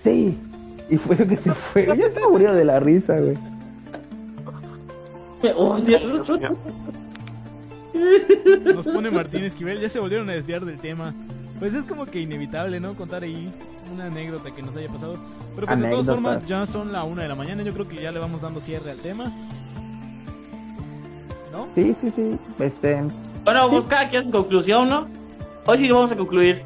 sí. 0.03 0.39
Y 0.89 0.97
fue 0.97 1.15
lo 1.15 1.27
que 1.27 1.37
se 1.37 1.51
fue. 1.53 1.85
Yo 1.85 1.93
estaba 2.07 2.27
muriendo 2.29 2.55
de 2.55 2.65
la 2.65 2.79
risa, 2.79 3.19
güey. 3.19 3.37
Me 5.43 5.53
odias. 5.53 6.03
Nos 8.73 8.85
pone 8.87 9.09
Martín 9.11 9.43
Esquivel, 9.43 9.79
ya 9.79 9.89
se 9.89 9.99
volvieron 9.99 10.29
a 10.29 10.33
desviar 10.33 10.65
del 10.65 10.77
tema. 10.79 11.13
Pues 11.59 11.73
es 11.73 11.85
como 11.85 12.05
que 12.05 12.19
inevitable, 12.19 12.79
¿no? 12.79 12.95
Contar 12.95 13.23
ahí 13.23 13.51
una 13.93 14.05
anécdota 14.05 14.51
que 14.53 14.61
nos 14.61 14.75
haya 14.75 14.89
pasado. 14.89 15.17
Pero 15.55 15.67
pues 15.67 15.79
de 15.79 15.89
todas 15.89 16.05
formas 16.05 16.45
ya 16.45 16.65
son 16.65 16.91
la 16.91 17.03
una 17.03 17.23
de 17.23 17.29
la 17.29 17.35
mañana, 17.35 17.63
yo 17.63 17.73
creo 17.73 17.87
que 17.87 17.95
ya 18.01 18.11
le 18.11 18.19
vamos 18.19 18.41
dando 18.41 18.59
cierre 18.59 18.91
al 18.91 18.97
tema. 18.99 19.31
¿No? 21.51 21.67
Sí, 21.75 21.95
sí, 22.01 22.11
sí. 22.15 22.37
Este, 22.59 23.01
Bueno, 23.45 23.87
cada 23.87 24.09
quien 24.09 24.25
su 24.25 24.31
conclusión, 24.31 24.89
¿no? 24.89 25.07
Hoy 25.65 25.77
sí 25.77 25.89
vamos 25.89 26.11
a 26.11 26.15
concluir. 26.17 26.63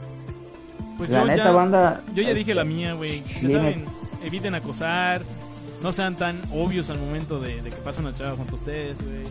Pues 0.97 1.11
la 1.11 1.21
yo 1.21 1.25
neta 1.27 1.43
ya, 1.45 1.51
banda. 1.51 2.01
yo 2.13 2.23
ya 2.23 2.33
dije 2.33 2.53
la 2.55 2.63
mía, 2.63 2.93
güey. 2.93 3.21
Ya 3.41 3.49
saben, 3.51 3.85
eviten 4.23 4.55
acosar, 4.55 5.21
no 5.81 5.91
sean 5.91 6.15
tan 6.15 6.41
obvios 6.51 6.89
al 6.89 6.97
momento 6.97 7.39
de, 7.39 7.61
de 7.61 7.69
que 7.69 7.77
pasa 7.77 8.01
una 8.01 8.13
chava 8.13 8.35
junto 8.35 8.53
a 8.53 8.55
ustedes, 8.55 8.97
güey. 9.01 9.23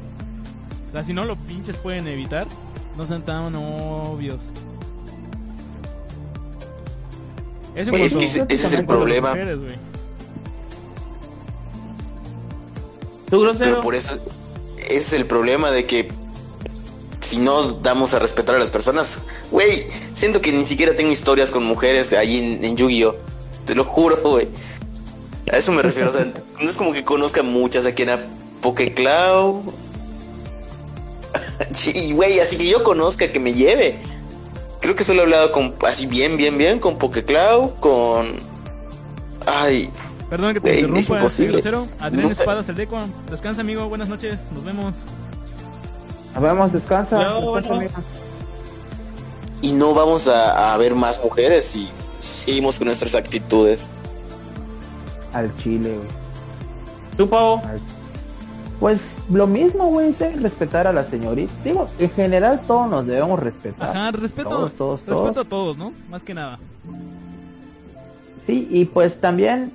O 0.89 0.93
sea, 0.93 1.03
si 1.03 1.13
no 1.13 1.25
lo 1.25 1.37
pinches 1.37 1.77
pueden 1.77 2.07
evitar, 2.07 2.47
no 2.97 3.05
sean 3.05 3.23
tan 3.23 3.55
obvios. 3.55 4.51
Eso 7.79 7.91
es 8.05 8.17
que 8.17 8.25
ese- 8.25 8.41
ese 8.49 8.67
es 8.67 8.75
el 8.75 8.85
problema. 8.87 9.35
Pero 13.59 13.83
por 13.83 13.95
eso, 13.95 14.19
ese 14.79 14.97
es 14.97 15.13
el 15.13 15.27
problema 15.27 15.71
de 15.71 15.85
que 15.85 16.09
si 17.21 17.39
no 17.39 17.63
damos 17.73 18.15
a 18.15 18.19
respetar 18.19 18.55
a 18.55 18.59
las 18.59 18.71
personas, 18.71 19.19
güey, 19.51 19.87
siento 20.15 20.41
que 20.41 20.51
ni 20.53 20.65
siquiera 20.65 20.97
tengo 20.97 21.11
historias 21.13 21.51
con 21.51 21.65
mujeres 21.65 22.13
ahí 22.15 22.39
en, 22.39 22.65
en 22.65 22.77
Yu-Gi-Oh! 22.77 23.17
Te 23.67 23.75
lo 23.75 23.85
juro, 23.85 24.17
güey. 24.23 24.49
A 25.53 25.57
eso 25.59 25.73
me 25.73 25.83
refiero, 25.83 26.11
o 26.11 26.13
sea, 26.13 26.33
no 26.63 26.71
es 26.71 26.77
como 26.77 26.93
que 26.93 27.05
conozca 27.05 27.43
muchas 27.43 27.85
aquí 27.87 28.03
en 28.03 28.09
la 28.09 28.21
Pokeclaw. 28.63 29.63
Sí, 31.73 32.13
güey, 32.13 32.41
así 32.41 32.57
que 32.57 32.67
yo 32.67 32.83
conozca, 32.83 33.31
que 33.31 33.41
me 33.41 33.53
lleve. 33.53 33.97
Creo 34.81 34.95
que 34.95 35.05
solo 35.05 35.21
he 35.21 35.25
hablado 35.25 35.51
con, 35.53 35.75
así 35.87 36.07
bien, 36.07 36.37
bien, 36.37 36.57
bien, 36.59 36.79
con 36.79 36.99
Pokeclaw, 36.99 37.75
con... 37.81 38.37
Ay, 39.47 39.91
Perdón 40.31 40.55
que 40.55 40.61
te 40.61 40.71
es 40.71 40.77
interrumpa, 40.81 41.01
este 41.01 41.15
imposible. 41.15 41.53
grosero. 41.53 41.87
Adrián 42.01 42.27
No- 42.27 42.31
Espadas, 42.33 42.69
el 42.69 42.75
Deco. 42.77 42.99
Descansa, 43.31 43.63
amigo. 43.63 43.89
Buenas 43.89 44.09
noches. 44.09 44.51
Nos 44.53 44.63
vemos. 44.63 45.05
Nos 46.35 46.43
vemos, 46.43 46.73
descansa. 46.73 47.17
No, 47.17 47.23
descansa, 47.57 47.69
bueno. 47.69 47.75
amigo. 47.77 47.93
y 49.63 49.73
no 49.73 49.95
vamos 49.95 50.29
a, 50.29 50.75
a 50.75 50.77
ver 50.77 50.95
más 50.95 51.21
mujeres 51.25 51.65
si 51.65 51.89
seguimos 52.21 52.79
con 52.79 52.87
nuestras 52.89 53.15
actitudes. 53.15 53.89
Al 55.33 55.55
chile, 55.57 55.97
güey. 55.97 56.09
¿Tú, 57.17 57.29
Pavo? 57.29 57.63
Al- 57.65 57.81
Pues 58.79 58.99
lo 59.31 59.47
mismo, 59.47 59.89
güey, 59.89 60.15
respetar 60.41 60.87
a 60.87 60.93
la 60.93 61.05
señorita. 61.05 61.53
Digo, 61.65 61.89
en 61.99 62.11
general 62.11 62.61
todos 62.67 62.89
nos 62.89 63.07
debemos 63.07 63.39
respetar. 63.39 63.91
Ajá, 63.91 64.11
respeto. 64.13 64.49
Todos, 64.49 64.73
todos, 64.73 65.01
todos. 65.01 65.21
respeto 65.21 65.41
a 65.41 65.45
todos, 65.45 65.79
¿no? 65.79 65.93
Más 66.11 66.23
que 66.23 66.35
nada. 66.35 66.59
Sí, 68.47 68.67
y 68.71 68.87
pues 68.87 69.21
también 69.21 69.73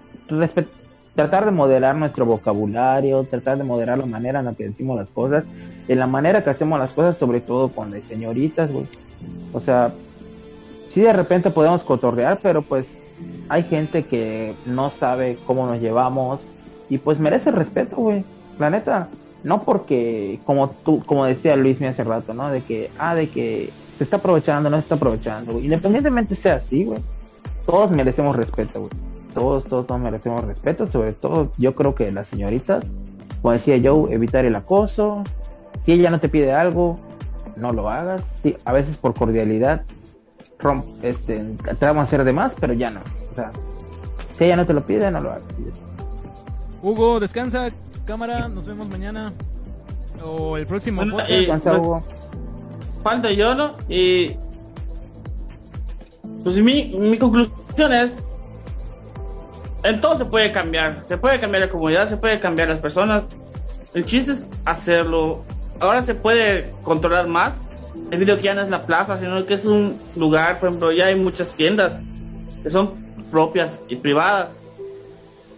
tratar 1.15 1.45
de 1.45 1.51
moderar 1.51 1.95
nuestro 1.95 2.25
vocabulario, 2.25 3.23
tratar 3.25 3.57
de 3.57 3.63
moderar 3.63 3.99
la 3.99 4.05
manera 4.05 4.39
en 4.39 4.45
la 4.45 4.53
que 4.53 4.67
decimos 4.67 4.97
las 4.97 5.09
cosas, 5.09 5.43
en 5.87 5.99
la 5.99 6.07
manera 6.07 6.43
que 6.43 6.49
hacemos 6.49 6.79
las 6.79 6.91
cosas, 6.91 7.17
sobre 7.17 7.41
todo 7.41 7.69
con 7.69 7.91
las 7.91 8.01
señoritas, 8.03 8.71
güey. 8.71 8.87
O 9.53 9.59
sea, 9.59 9.91
sí 10.91 11.01
de 11.01 11.13
repente 11.13 11.51
podemos 11.51 11.83
cotorrear, 11.83 12.39
pero 12.41 12.63
pues 12.63 12.87
hay 13.49 13.63
gente 13.63 14.03
que 14.03 14.55
no 14.65 14.91
sabe 14.99 15.37
cómo 15.45 15.67
nos 15.67 15.79
llevamos 15.79 16.39
y 16.89 16.97
pues 16.97 17.19
merece 17.19 17.51
respeto, 17.51 17.97
güey. 17.97 18.25
La 18.57 18.69
neta, 18.69 19.09
no 19.43 19.63
porque, 19.63 20.39
como 20.45 20.69
tú, 20.69 20.99
como 21.05 21.25
decía 21.25 21.55
Luis 21.55 21.79
me 21.79 21.87
hace 21.87 22.03
rato, 22.03 22.33
¿no? 22.33 22.49
De 22.49 22.63
que, 22.63 22.91
ah, 22.97 23.15
de 23.15 23.29
que 23.29 23.71
se 23.97 24.03
está 24.03 24.17
aprovechando, 24.17 24.69
no 24.69 24.77
se 24.77 24.83
está 24.83 24.95
aprovechando, 24.95 25.53
güey. 25.53 25.65
Independientemente 25.65 26.35
sea 26.35 26.55
así, 26.55 26.85
güey 26.85 27.01
todos 27.65 27.91
merecemos 27.91 28.35
respeto, 28.35 28.81
güey. 28.81 28.91
Todos, 29.33 29.63
todos, 29.63 29.87
todos 29.87 29.99
merecemos 29.99 30.43
respeto. 30.43 30.87
Sobre 30.87 31.13
todo, 31.13 31.51
yo 31.57 31.73
creo 31.75 31.95
que 31.95 32.11
las 32.11 32.27
señoritas, 32.27 32.85
como 33.41 33.53
decía 33.53 33.79
Joe, 33.83 34.13
evitar 34.13 34.45
el 34.45 34.55
acoso. 34.55 35.23
Si 35.85 35.93
ella 35.93 36.09
no 36.09 36.19
te 36.19 36.29
pide 36.29 36.53
algo, 36.53 36.97
no 37.55 37.73
lo 37.73 37.89
hagas. 37.89 38.21
Sí, 38.41 38.55
a 38.65 38.73
veces 38.73 38.95
por 38.97 39.13
cordialidad, 39.13 39.83
romp, 40.59 40.85
este, 41.03 41.39
te 41.39 41.85
vamos 41.85 42.01
a 42.01 42.03
hacer 42.05 42.23
de 42.23 42.33
más, 42.33 42.53
pero 42.59 42.73
ya 42.73 42.89
no. 42.89 43.01
O 43.31 43.35
sea, 43.35 43.51
si 44.37 44.45
ella 44.45 44.57
no 44.57 44.65
te 44.65 44.73
lo 44.73 44.85
pide, 44.85 45.09
no 45.09 45.19
lo 45.19 45.31
hagas. 45.31 45.43
Hugo, 46.81 47.19
descansa. 47.19 47.69
Cámara, 48.05 48.47
nos 48.49 48.65
vemos 48.65 48.89
mañana. 48.89 49.33
O 50.23 50.57
el 50.57 50.65
próximo 50.65 50.97
Bueno, 51.01 51.13
podcast. 51.13 51.31
eh, 51.31 51.37
Descansa, 51.39 51.77
Hugo. 51.77 52.03
falta 53.03 53.31
yo, 53.31 53.55
¿no? 53.55 53.75
Y. 53.89 54.35
Pues 56.43 56.55
mi, 56.57 56.85
mi 56.95 57.17
conclusión 57.17 57.93
es. 57.93 58.23
En 59.83 59.99
todo 60.01 60.17
se 60.17 60.25
puede 60.25 60.51
cambiar. 60.51 61.03
Se 61.05 61.17
puede 61.17 61.39
cambiar 61.39 61.63
la 61.65 61.69
comunidad, 61.69 62.07
se 62.09 62.17
puede 62.17 62.39
cambiar 62.39 62.69
las 62.69 62.79
personas. 62.79 63.27
El 63.93 64.05
chiste 64.05 64.31
es 64.31 64.49
hacerlo. 64.65 65.43
Ahora 65.79 66.03
se 66.03 66.15
puede 66.15 66.71
controlar 66.83 67.27
más. 67.27 67.53
Debido 68.09 68.35
a 68.35 68.37
que 68.37 68.43
ya 68.43 68.55
no 68.55 68.61
es 68.61 68.69
la 68.69 68.85
plaza, 68.85 69.17
sino 69.17 69.45
que 69.45 69.53
es 69.53 69.65
un 69.65 69.97
lugar, 70.15 70.59
por 70.59 70.69
ejemplo, 70.69 70.91
ya 70.91 71.07
hay 71.07 71.15
muchas 71.15 71.49
tiendas 71.49 71.97
que 72.63 72.69
son 72.69 72.93
propias 73.31 73.79
y 73.87 73.95
privadas. 73.97 74.49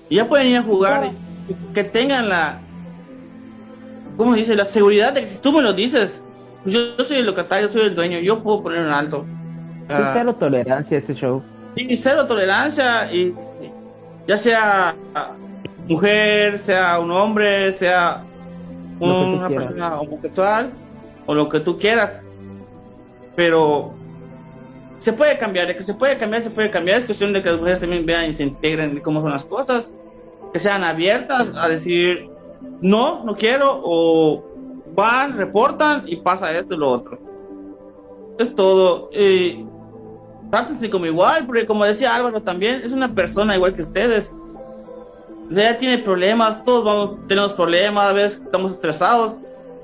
Y 0.09 0.15
ya 0.17 0.27
pueden 0.27 0.47
ir 0.47 0.57
a 0.57 0.63
jugar 0.63 1.05
y 1.05 1.24
que 1.73 1.84
tengan 1.84 2.30
la, 2.30 2.59
¿cómo 4.17 4.34
se 4.34 4.39
dice? 4.39 4.55
La 4.55 4.65
seguridad 4.65 5.13
de 5.13 5.22
que 5.22 5.27
si 5.27 5.39
tú 5.39 5.51
me 5.51 5.61
lo 5.61 5.73
dices, 5.73 6.23
pues 6.63 6.73
yo, 6.73 6.97
yo 6.97 7.03
soy 7.03 7.17
el 7.17 7.26
locatario, 7.26 7.69
soy 7.69 7.84
el 7.84 7.95
dueño, 7.95 8.19
yo 8.19 8.41
puedo 8.41 8.63
poner 8.63 8.81
un 8.81 8.91
alto. 8.91 9.26
Cero 9.88 10.35
tolerancia 10.35 10.97
a 10.97 10.99
este 10.99 11.13
show. 11.13 11.43
y 11.76 11.95
cero 11.95 12.26
tolerancia, 12.26 13.11
y 13.13 13.35
ya 14.27 14.38
sea 14.38 14.95
mujer, 15.88 16.57
sea 16.59 16.99
un 16.99 17.11
hombre, 17.11 17.72
sea 17.73 18.23
una 18.99 19.47
persona 19.47 19.99
homosexual, 19.99 20.72
o 21.26 21.35
lo 21.35 21.49
que 21.49 21.59
tú 21.59 21.77
quieras. 21.77 22.22
Pero 23.35 23.93
se 24.97 25.13
puede 25.13 25.38
cambiar, 25.38 25.67
de 25.67 25.76
que 25.76 25.84
se 25.84 25.93
puede 25.93 26.17
cambiar, 26.17 26.41
se 26.41 26.49
puede 26.49 26.72
cambiar. 26.72 26.99
Es 26.99 27.05
cuestión 27.05 27.34
de 27.34 27.43
que 27.43 27.49
las 27.49 27.59
mujeres 27.59 27.80
también 27.80 28.05
vean 28.05 28.30
y 28.30 28.34
se 28.34 28.43
integren 28.43 28.91
en 28.91 28.99
cómo 29.01 29.22
son 29.22 29.31
las 29.31 29.45
cosas, 29.45 29.91
que 30.56 30.60
sean 30.60 30.86
abiertas 30.86 31.52
a 31.53 31.68
decir 31.68 32.30
no, 32.80 33.26
no 33.26 33.36
quiero, 33.36 33.82
o 33.84 34.41
van, 34.95 35.36
reportan 35.36 36.03
y 36.06 36.15
pasa 36.15 36.57
esto 36.57 36.76
y 36.76 36.77
lo 36.77 36.91
otro. 36.91 37.19
Es 38.40 38.56
todo. 38.56 39.10
Y 39.11 39.65
trátense 40.49 40.90
como 40.90 41.07
igual, 41.07 41.45
porque 41.45 41.65
como 41.65 41.84
decía 41.84 42.15
Álvaro 42.15 42.41
también, 42.41 42.84
es 42.86 42.94
una 42.94 43.14
persona 43.14 43.53
igual 43.53 43.76
que 43.76 43.82
ustedes. 43.82 44.34
Ella 45.52 45.77
tiene 45.77 45.98
problemas, 45.98 46.64
todos 46.64 46.86
vamos, 46.86 47.27
tenemos 47.27 47.52
problemas, 47.52 48.11
a 48.11 48.14
veces 48.14 48.41
estamos 48.41 48.72
estresados, 48.72 49.36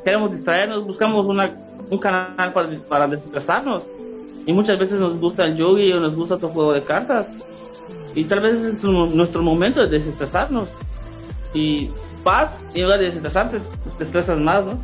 queremos 0.05 0.31
distraernos, 0.31 0.85
buscamos 0.85 1.25
una, 1.25 1.53
un 1.89 1.97
canal 1.97 2.53
para, 2.53 2.69
para 2.87 3.07
desestresarnos. 3.07 3.83
Y 4.45 4.53
muchas 4.53 4.79
veces 4.79 5.01
nos 5.01 5.19
gusta 5.19 5.43
el 5.43 5.57
yogi 5.57 5.91
o 5.91 5.99
nos 5.99 6.15
gusta 6.15 6.35
otro 6.35 6.47
juego 6.47 6.71
de 6.71 6.81
cartas. 6.81 7.27
Y 8.15 8.25
tal 8.25 8.41
vez 8.41 8.59
es 8.59 8.83
nu- 8.83 9.07
nuestro 9.07 9.41
momento 9.43 9.81
de 9.81 9.87
desestresarnos. 9.87 10.67
Y 11.53 11.89
vas 12.23 12.51
y 12.73 12.79
en 12.79 12.83
lugar 12.85 12.99
de 12.99 13.05
desestresarte, 13.05 13.59
te 13.97 14.03
estresas 14.03 14.37
más, 14.37 14.63
¿no? 14.65 14.81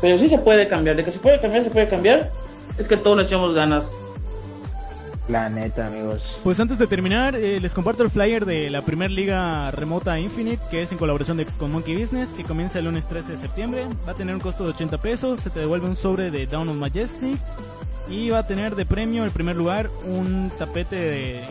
Pero 0.00 0.18
sí 0.18 0.28
se 0.28 0.38
puede 0.38 0.68
cambiar, 0.68 0.96
de 0.96 1.04
que 1.04 1.10
se 1.10 1.18
puede 1.18 1.40
cambiar, 1.40 1.64
se 1.64 1.70
puede 1.70 1.88
cambiar. 1.88 2.30
Es 2.78 2.86
que 2.88 2.96
todos 2.96 3.16
le 3.16 3.22
echamos 3.24 3.54
ganas. 3.54 3.90
La 5.28 5.50
neta, 5.50 5.88
amigos. 5.88 6.22
Pues 6.42 6.58
antes 6.58 6.78
de 6.78 6.86
terminar, 6.86 7.36
eh, 7.36 7.60
les 7.60 7.74
comparto 7.74 8.02
el 8.02 8.08
flyer 8.08 8.46
de 8.46 8.70
la 8.70 8.80
primer 8.82 9.10
liga 9.10 9.70
remota 9.70 10.18
Infinite, 10.18 10.62
que 10.70 10.80
es 10.80 10.90
en 10.90 10.96
colaboración 10.96 11.36
de, 11.36 11.44
con 11.44 11.70
Monkey 11.70 11.94
Business, 12.00 12.30
que 12.32 12.44
comienza 12.44 12.78
el 12.78 12.86
lunes 12.86 13.04
13 13.06 13.32
de 13.32 13.38
septiembre. 13.38 13.84
Va 14.06 14.12
a 14.12 14.14
tener 14.14 14.34
un 14.34 14.40
costo 14.40 14.64
de 14.64 14.70
80 14.70 14.98
pesos, 15.02 15.40
se 15.42 15.50
te 15.50 15.60
devuelve 15.60 15.86
un 15.86 15.96
sobre 15.96 16.30
de 16.30 16.46
Down 16.46 16.70
of 16.70 16.76
Majestic 16.76 17.38
y 18.08 18.30
va 18.30 18.38
a 18.38 18.46
tener 18.46 18.74
de 18.74 18.86
premio, 18.86 19.24
en 19.24 19.30
primer 19.30 19.54
lugar, 19.56 19.90
un 20.06 20.50
tapete 20.58 20.96
de, 20.96 21.44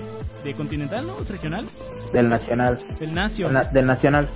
de 0.47 0.55
Continental, 0.55 1.05
¿no? 1.07 1.15
Regional, 1.29 1.65
Del 2.13 2.29
Nacional. 2.29 2.79
del 2.99 3.13
Nacio. 3.13 3.49
Na- 3.51 3.63
Del 3.65 3.85
Nacional. 3.85 4.27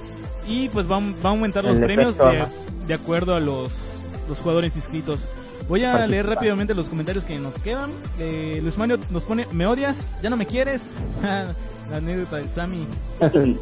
Y 0.47 0.69
pues 0.69 0.89
va, 0.89 0.99
va 0.99 1.29
a 1.29 1.29
aumentar 1.29 1.63
los 1.63 1.77
El 1.77 1.83
premios 1.85 2.17
de, 2.17 2.45
de 2.87 2.93
acuerdo 2.93 3.35
a 3.35 3.39
los, 3.39 4.01
los 4.27 4.39
jugadores 4.39 4.75
inscritos. 4.75 5.29
Voy 5.69 5.83
a 5.85 5.91
Participa. 5.91 6.07
leer 6.11 6.25
rápidamente 6.27 6.73
los 6.73 6.89
comentarios 6.89 7.23
que 7.23 7.37
nos 7.39 7.55
quedan. 7.59 7.91
Eh, 8.19 8.59
Luis 8.61 8.77
Mario 8.77 8.99
nos 9.11 9.23
pone, 9.23 9.47
¿me 9.51 9.65
odias? 9.67 10.15
¿Ya 10.21 10.29
no 10.29 10.35
me 10.37 10.45
quieres? 10.47 10.97
La 11.21 11.97
anécdota 11.97 12.37
del 12.37 12.49
Sammy. 12.49 12.85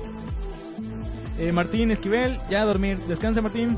Eh, 1.41 1.53
Martín 1.53 1.89
Esquivel, 1.89 2.37
ya 2.49 2.63
a 2.63 2.65
dormir. 2.65 2.99
Descansa, 3.07 3.41
Martín. 3.41 3.77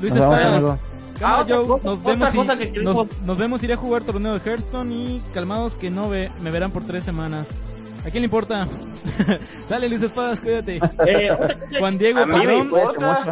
Luis 0.00 0.14
Espadas. 0.14 0.78
Ah, 1.22 1.40
otra 1.42 1.56
Joe, 1.56 1.66
cosa- 1.66 1.84
nos 1.84 2.00
otra 2.00 2.12
vemos, 2.30 2.34
y- 2.60 2.70
que 2.72 2.80
nos, 2.82 3.06
nos 3.24 3.38
vemos, 3.38 3.62
iré 3.62 3.74
a 3.74 3.76
jugar 3.76 4.02
torneo 4.04 4.38
de 4.38 4.40
Hearthstone 4.50 4.92
y 4.94 5.22
calmados 5.32 5.74
que 5.74 5.90
no 5.90 6.08
ve, 6.08 6.30
me 6.42 6.50
verán 6.50 6.70
por 6.70 6.84
tres 6.84 7.04
semanas. 7.04 7.54
¿A 8.06 8.10
quién 8.10 8.22
le 8.22 8.26
importa? 8.26 8.66
Sale 9.66 9.88
Luis 9.88 10.02
Espadas, 10.02 10.40
cuídate. 10.40 10.78
Eh, 11.06 11.28
Juan 11.78 11.96
Diego, 11.98 12.26
me 12.26 12.34
perdón, 12.38 12.70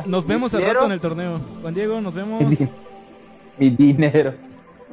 nos 0.07 0.27
vemos 0.27 0.55
al 0.55 0.63
rato 0.65 0.87
en 0.87 0.93
el 0.93 1.01
torneo. 1.01 1.41
Juan 1.61 1.75
Diego, 1.75 2.01
nos 2.01 2.15
vemos. 2.15 2.43
Mi, 2.43 2.55
di- 2.57 2.69
mi 3.59 3.71
dinero. 3.71 4.35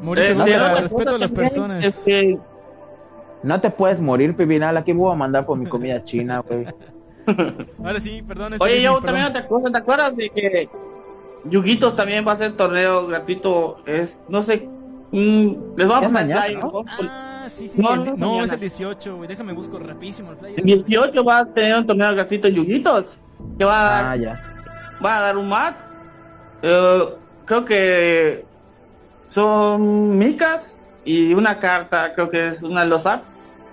Mauricio 0.02 0.32
Eh, 0.32 0.36
cosa 0.36 0.82
respeto 0.82 1.16
a 1.16 1.18
las 1.18 1.32
personas. 1.32 1.84
es 1.84 1.98
que- 2.00 2.38
No 3.44 3.62
te 3.62 3.70
puedes 3.70 4.02
morir, 4.02 4.36
Pibinal. 4.36 4.76
Aquí 4.78 4.92
voy 4.92 5.14
a 5.14 5.16
mandar 5.16 5.46
por 5.46 5.58
mi 5.58 5.66
comida 5.66 6.04
china, 6.04 6.40
güey. 6.40 6.66
Ahora 7.84 8.00
sí, 8.02 8.22
perdón. 8.28 8.54
este 8.54 8.66
Oye, 8.66 8.82
yo 8.82 9.00
también 9.02 9.28
otra 9.28 9.48
cosa, 9.48 9.72
¿te 9.72 9.78
acuerdas 9.78 10.16
de 10.18 10.30
que 10.30 10.70
Yuguitos 11.46 11.96
también 11.96 12.26
va 12.28 12.32
a 12.32 12.36
hacer 12.36 12.56
torneo 12.56 13.08
gratuito? 13.08 13.78
Es, 13.86 14.20
no 14.28 14.42
sé, 14.42 14.68
mm, 15.12 15.76
les 15.78 15.88
vamos 15.88 15.98
a 15.98 16.02
pasar 16.02 16.12
mañana, 16.12 16.42
flyer, 16.44 16.60
¿no? 16.60 16.72
¿no? 16.72 16.84
Ah, 16.88 17.48
sí, 17.50 17.68
sí. 17.68 17.82
No, 17.82 17.94
el- 17.94 18.00
no, 18.00 18.06
no, 18.06 18.18
mañana. 18.18 18.44
es 18.46 18.52
el 18.54 18.60
18, 18.60 19.16
güey. 19.18 19.28
Déjame 19.28 19.54
busco 19.54 19.80
rapidísimo 19.80 20.32
el 20.32 20.38
flyer. 20.38 20.60
El 20.60 20.66
18 20.66 21.24
va 21.24 21.38
a 21.40 21.46
tener 21.46 21.76
un 21.78 21.88
torneo 21.88 22.12
gratuito 22.14 22.48
en 22.48 22.56
Yuguitos, 22.56 23.18
que 23.58 23.66
va 23.66 23.80
a 23.80 23.90
dar, 23.92 24.06
Ah, 24.06 24.16
ya. 24.16 24.42
va 25.04 25.18
a 25.18 25.22
dar 25.22 25.38
un 25.38 25.48
mat. 25.50 25.76
Eh, 26.62 27.04
creo 27.46 27.64
que 27.66 28.46
son 29.30 30.18
micas 30.18 30.82
y 31.06 31.34
una 31.34 31.58
carta, 31.60 32.14
creo 32.14 32.30
que 32.30 32.48
es 32.48 32.64
una 32.64 32.86
los 32.86 33.06
apps. 33.06 33.28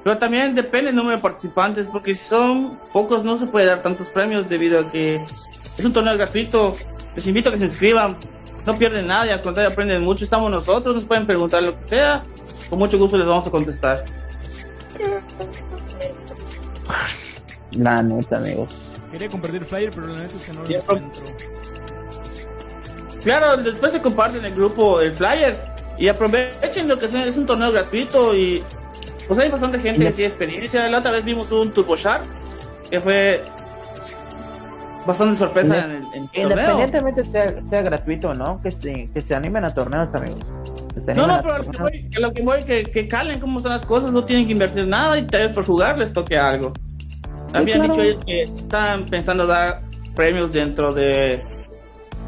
Pero 0.04 0.18
también 0.18 0.54
depende 0.54 0.86
del 0.86 0.94
número 0.96 1.16
de 1.16 1.22
participantes, 1.22 1.88
porque 1.88 2.14
si 2.14 2.24
son 2.28 2.78
pocos 2.92 3.24
no 3.24 3.38
se 3.38 3.46
puede 3.46 3.66
dar 3.66 3.82
tantos 3.82 4.08
premios 4.08 4.48
debido 4.48 4.78
a 4.80 4.88
que 4.90 5.20
es 5.76 5.84
un 5.84 5.92
torneo 5.92 6.14
gratuito. 6.16 6.76
Les 7.14 7.26
invito 7.26 7.48
a 7.48 7.52
que 7.52 7.58
se 7.58 7.64
inscriban, 7.64 8.16
no 8.66 8.76
pierden 8.76 9.06
nada 9.06 9.26
y 9.26 9.30
al 9.30 9.42
contrario 9.42 9.70
aprenden 9.70 10.02
mucho. 10.02 10.24
Estamos 10.24 10.50
nosotros, 10.50 10.94
nos 10.94 11.04
pueden 11.04 11.26
preguntar 11.26 11.62
lo 11.62 11.78
que 11.78 11.84
sea, 11.84 12.22
con 12.68 12.78
mucho 12.78 12.98
gusto 12.98 13.16
les 13.16 13.26
vamos 13.26 13.46
a 13.46 13.50
contestar. 13.50 14.04
La 17.72 18.02
neta, 18.02 18.36
amigos. 18.36 18.74
Quería 19.10 19.28
compartir 19.28 19.60
el 19.60 19.66
flyer, 19.66 19.90
pero 19.90 20.06
la 20.08 20.20
neta 20.20 20.36
es 20.36 20.42
que 20.42 20.52
no 20.52 20.62
lo 20.62 20.68
encuentro. 20.68 21.22
Claro, 23.22 23.56
después 23.56 23.92
se 23.92 24.00
comparte 24.00 24.38
en 24.38 24.44
el 24.44 24.54
grupo 24.54 25.00
el 25.00 25.12
flyer 25.12 25.58
y 25.98 26.08
aprovechen 26.08 26.86
lo 26.86 26.98
que 26.98 27.08
sea, 27.08 27.26
es 27.26 27.36
un 27.36 27.46
torneo 27.46 27.72
gratuito 27.72 28.36
y 28.36 28.62
pues 29.26 29.40
hay 29.40 29.48
bastante 29.48 29.80
gente 29.80 30.04
que 30.04 30.12
tiene 30.12 30.28
experiencia. 30.28 30.88
La 30.88 30.98
otra 30.98 31.10
vez 31.10 31.24
vimos 31.24 31.50
un 31.50 31.72
Turbo 31.72 31.96
Shark 31.96 32.24
que 32.88 33.00
fue 33.00 33.44
bastante 35.06 35.36
sorpresa 35.36 35.84
en 35.84 35.90
el, 35.90 36.04
en. 36.14 36.30
Independientemente 36.32 37.24
sea, 37.24 37.54
sea 37.70 37.82
gratuito 37.82 38.30
o 38.30 38.34
no, 38.34 38.60
que 38.62 38.70
se, 38.70 39.08
que 39.10 39.20
se 39.20 39.34
animen 39.34 39.64
a 39.64 39.70
torneos, 39.70 40.12
amigos. 40.14 40.40
No, 41.14 41.26
no, 41.26 41.40
pero 41.42 41.54
a 41.54 41.58
lo 41.58 41.64
que 41.64 41.82
voy, 41.82 42.10
que 42.10 42.20
lo 42.20 42.32
que 42.32 42.42
voy, 42.42 42.62
que, 42.64 42.82
que 42.84 43.06
calen 43.08 43.38
cómo 43.38 43.60
son 43.60 43.70
las 43.70 43.84
cosas, 43.84 44.12
no 44.12 44.24
tienen 44.24 44.46
que 44.46 44.52
invertir 44.52 44.86
nada 44.86 45.18
y 45.18 45.26
tal 45.26 45.48
vez 45.48 45.54
por 45.54 45.64
jugar 45.64 45.98
les 45.98 46.12
toque 46.12 46.36
algo. 46.36 46.72
Habían 47.52 47.78
claro. 47.78 47.94
dicho 47.94 48.02
ellos 48.02 48.24
que 48.24 48.42
están 48.42 49.04
pensando 49.06 49.46
dar 49.46 49.82
premios 50.14 50.52
dentro 50.52 50.92
de 50.92 51.40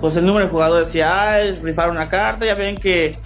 pues 0.00 0.14
el 0.16 0.24
número 0.24 0.44
de 0.44 0.50
jugadores 0.50 0.90
si 0.90 1.00
hay, 1.00 1.52
rifar 1.54 1.90
una 1.90 2.08
carta, 2.08 2.46
ya 2.46 2.54
ven 2.54 2.76
que 2.76 3.16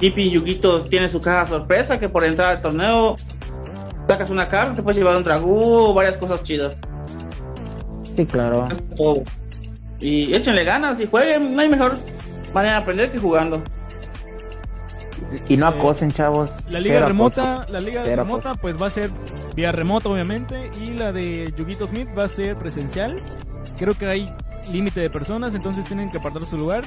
Keeping 0.00 0.30
Yuguito 0.30 0.84
tiene 0.86 1.08
su 1.08 1.20
caja 1.20 1.46
sorpresa 1.46 1.98
que 1.98 2.08
por 2.08 2.24
entrar 2.24 2.56
al 2.56 2.62
torneo 2.62 3.16
sacas 4.08 4.30
una 4.30 4.48
carta, 4.48 4.76
te 4.76 4.82
puedes 4.82 4.96
llevar 4.96 5.16
un 5.16 5.24
dragú, 5.24 5.92
varias 5.92 6.16
cosas 6.16 6.42
chidas. 6.42 6.78
Sí, 8.16 8.26
claro. 8.26 8.68
Y 10.00 10.34
échenle 10.34 10.64
ganas 10.64 11.00
y 11.00 11.06
jueguen, 11.06 11.54
no 11.54 11.60
hay 11.62 11.68
mejor 11.68 11.96
manera 12.52 12.76
de 12.76 12.82
aprender 12.82 13.12
que 13.12 13.18
jugando. 13.18 13.62
Y 15.48 15.56
no 15.56 15.66
acosen, 15.66 16.10
chavos. 16.12 16.50
La 16.68 16.78
liga 16.80 16.96
Cero 16.96 17.08
remota, 17.08 17.54
acoso. 17.56 17.72
la 17.72 17.80
liga 17.80 18.02
Cero 18.04 18.22
remota 18.24 18.54
pues 18.54 18.80
va 18.80 18.86
a 18.86 18.90
ser 18.90 19.10
vía 19.56 19.72
remota 19.72 20.08
obviamente 20.08 20.70
y 20.80 20.92
la 20.94 21.12
de 21.12 21.52
Yugito 21.56 21.86
Smith 21.88 22.08
va 22.16 22.24
a 22.24 22.28
ser 22.28 22.56
presencial. 22.56 23.16
Creo 23.78 23.94
que 23.96 24.06
hay 24.06 24.32
límite 24.72 25.00
de 25.00 25.10
personas, 25.10 25.54
entonces 25.54 25.86
tienen 25.86 26.10
que 26.10 26.18
apartar 26.18 26.46
su 26.46 26.56
lugar. 26.56 26.84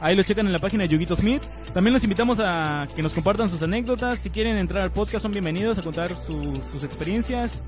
Ahí 0.00 0.14
lo 0.16 0.22
checan 0.22 0.46
en 0.46 0.52
la 0.52 0.58
página 0.58 0.82
de 0.82 0.88
Yugito 0.88 1.16
Smith. 1.16 1.42
También 1.72 1.94
los 1.94 2.02
invitamos 2.04 2.38
a 2.40 2.86
que 2.94 3.02
nos 3.02 3.14
compartan 3.14 3.48
sus 3.48 3.62
anécdotas. 3.62 4.18
Si 4.18 4.30
quieren 4.30 4.56
entrar 4.56 4.82
al 4.82 4.90
podcast 4.90 5.22
son 5.22 5.32
bienvenidos 5.32 5.78
a 5.78 5.82
contar 5.82 6.10
su- 6.16 6.60
sus 6.70 6.84
experiencias. 6.84 7.62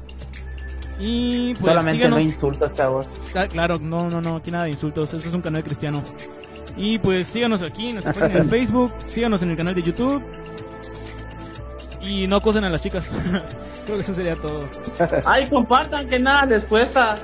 Y 0.98 1.55
pues 1.55 1.66
Solamente 1.73 1.98
síganos. 1.98 2.18
no 2.18 2.24
insultos, 2.24 2.73
chavos. 2.74 3.06
Ah, 3.35 3.47
claro, 3.47 3.78
no, 3.78 4.09
no, 4.09 4.20
no, 4.20 4.36
aquí 4.36 4.51
nada 4.51 4.64
de 4.64 4.70
insultos, 4.70 5.12
esto 5.12 5.28
es 5.28 5.35
un 5.35 5.43
canal 5.43 5.62
cristiano. 5.62 6.02
Y 6.77 6.98
pues 6.98 7.27
síganos 7.28 7.62
aquí 7.62 7.89
en 7.89 7.94
nuestra 7.94 8.12
página 8.12 8.40
de 8.43 8.44
Facebook, 8.48 8.93
síganos 9.09 9.43
en 9.43 9.51
el 9.51 9.56
canal 9.56 9.74
de 9.74 9.82
YouTube. 9.82 10.23
Y 12.01 12.27
no 12.27 12.36
acosen 12.36 12.64
a 12.64 12.70
las 12.70 12.81
chicas. 12.82 13.09
Creo 13.85 13.97
que 13.97 14.02
eso 14.02 14.14
sería 14.14 14.36
todo. 14.36 14.68
Ay, 15.24 15.47
compartan 15.48 16.09
que 16.09 16.18
nada 16.18 16.44
les 16.47 16.64
cuesta. 16.64 17.16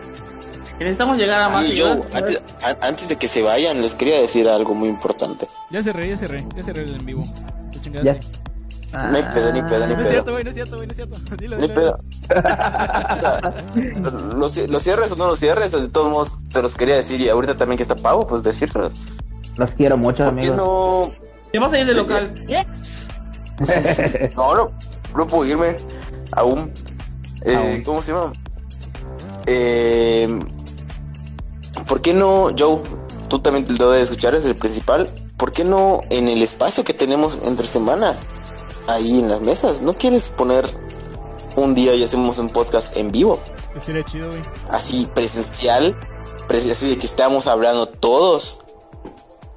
Que 0.78 0.84
necesitamos 0.84 1.18
llegar 1.18 1.40
a 1.42 1.48
más 1.48 1.68
Y 1.68 1.74
yo, 1.76 1.92
antes, 2.14 2.42
a- 2.62 2.86
antes 2.86 3.08
de 3.08 3.16
que 3.16 3.28
se 3.28 3.42
vayan, 3.42 3.80
les 3.82 3.94
quería 3.94 4.20
decir 4.20 4.48
algo 4.48 4.74
muy 4.74 4.88
importante. 4.88 5.46
Ya 5.70 5.82
cerré, 5.82 6.08
ya 6.08 6.16
cerré, 6.16 6.44
ya 6.56 6.62
cerré 6.62 6.82
el 6.82 6.94
en 6.96 7.04
vivo. 7.06 7.22
Qué 7.72 7.78
Ya. 8.92 9.02
No 9.08 9.16
hay 9.16 9.22
pedo, 9.34 9.52
ni 9.52 9.62
pedo, 9.62 9.86
ni 9.86 9.94
No 9.94 10.00
es 10.02 10.08
pedo. 10.08 10.10
cierto, 10.10 10.32
güey, 10.32 10.44
no 10.44 10.50
es 10.50 10.54
cierto, 10.54 10.76
güey, 10.76 10.86
no 10.86 10.92
es 10.92 10.96
cierto. 10.96 11.36
Dilo, 11.38 11.56
Ni 11.56 11.68
pedo. 11.68 11.98
Los, 14.36 14.68
los 14.68 14.82
cierres 14.82 15.12
o 15.12 15.16
no 15.16 15.28
los 15.28 15.38
cierres, 15.38 15.72
de 15.72 15.88
todos 15.88 16.10
modos, 16.10 16.38
te 16.52 16.62
los 16.62 16.74
quería 16.74 16.96
decir. 16.96 17.20
Y 17.20 17.28
ahorita 17.28 17.56
también 17.56 17.76
que 17.76 17.82
está 17.82 17.96
Pavo, 17.96 18.26
pues 18.26 18.42
decírselos. 18.42 18.92
Los 19.56 19.70
quiero 19.72 19.96
mucho, 19.96 20.24
¿Por 20.24 20.34
qué 20.36 20.46
amigos. 20.48 20.56
no? 20.56 21.10
Te 21.52 21.58
vas 21.58 21.72
a 21.72 21.78
ir 21.78 21.86
del 21.86 21.96
local. 21.96 22.34
¿Qué? 22.46 22.66
No, 24.36 24.54
no, 24.56 24.72
no 25.14 25.26
puedo 25.26 25.44
irme 25.48 25.76
aún. 26.32 26.72
Eh, 27.44 27.54
Aún. 27.54 27.82
¿Cómo 27.84 28.02
se 28.02 28.12
llama? 28.12 28.32
Eh, 29.46 30.38
¿Por 31.86 32.00
qué 32.00 32.12
no, 32.14 32.50
Joe? 32.58 32.82
Tú 33.28 33.38
también 33.40 33.66
te 33.66 33.74
lo 33.74 33.90
debes 33.90 34.08
escuchar, 34.10 34.34
es 34.34 34.44
el 34.46 34.54
principal. 34.56 35.08
¿Por 35.36 35.52
qué 35.52 35.64
no 35.64 36.00
en 36.10 36.28
el 36.28 36.42
espacio 36.42 36.82
que 36.84 36.94
tenemos 36.94 37.38
entre 37.44 37.66
semana, 37.66 38.18
ahí 38.88 39.18
en 39.18 39.28
las 39.28 39.40
mesas, 39.40 39.82
no 39.82 39.94
quieres 39.94 40.28
poner 40.30 40.64
un 41.56 41.74
día 41.74 41.94
y 41.94 42.02
hacemos 42.02 42.38
un 42.38 42.48
podcast 42.50 42.96
en 42.96 43.10
vivo? 43.12 43.38
Chido, 44.04 44.28
güey. 44.28 44.40
así 44.70 45.08
presencial, 45.14 45.96
pres- 46.48 46.70
así 46.70 46.90
de 46.90 46.98
que 46.98 47.06
estamos 47.06 47.46
hablando 47.46 47.86
todos. 47.86 48.58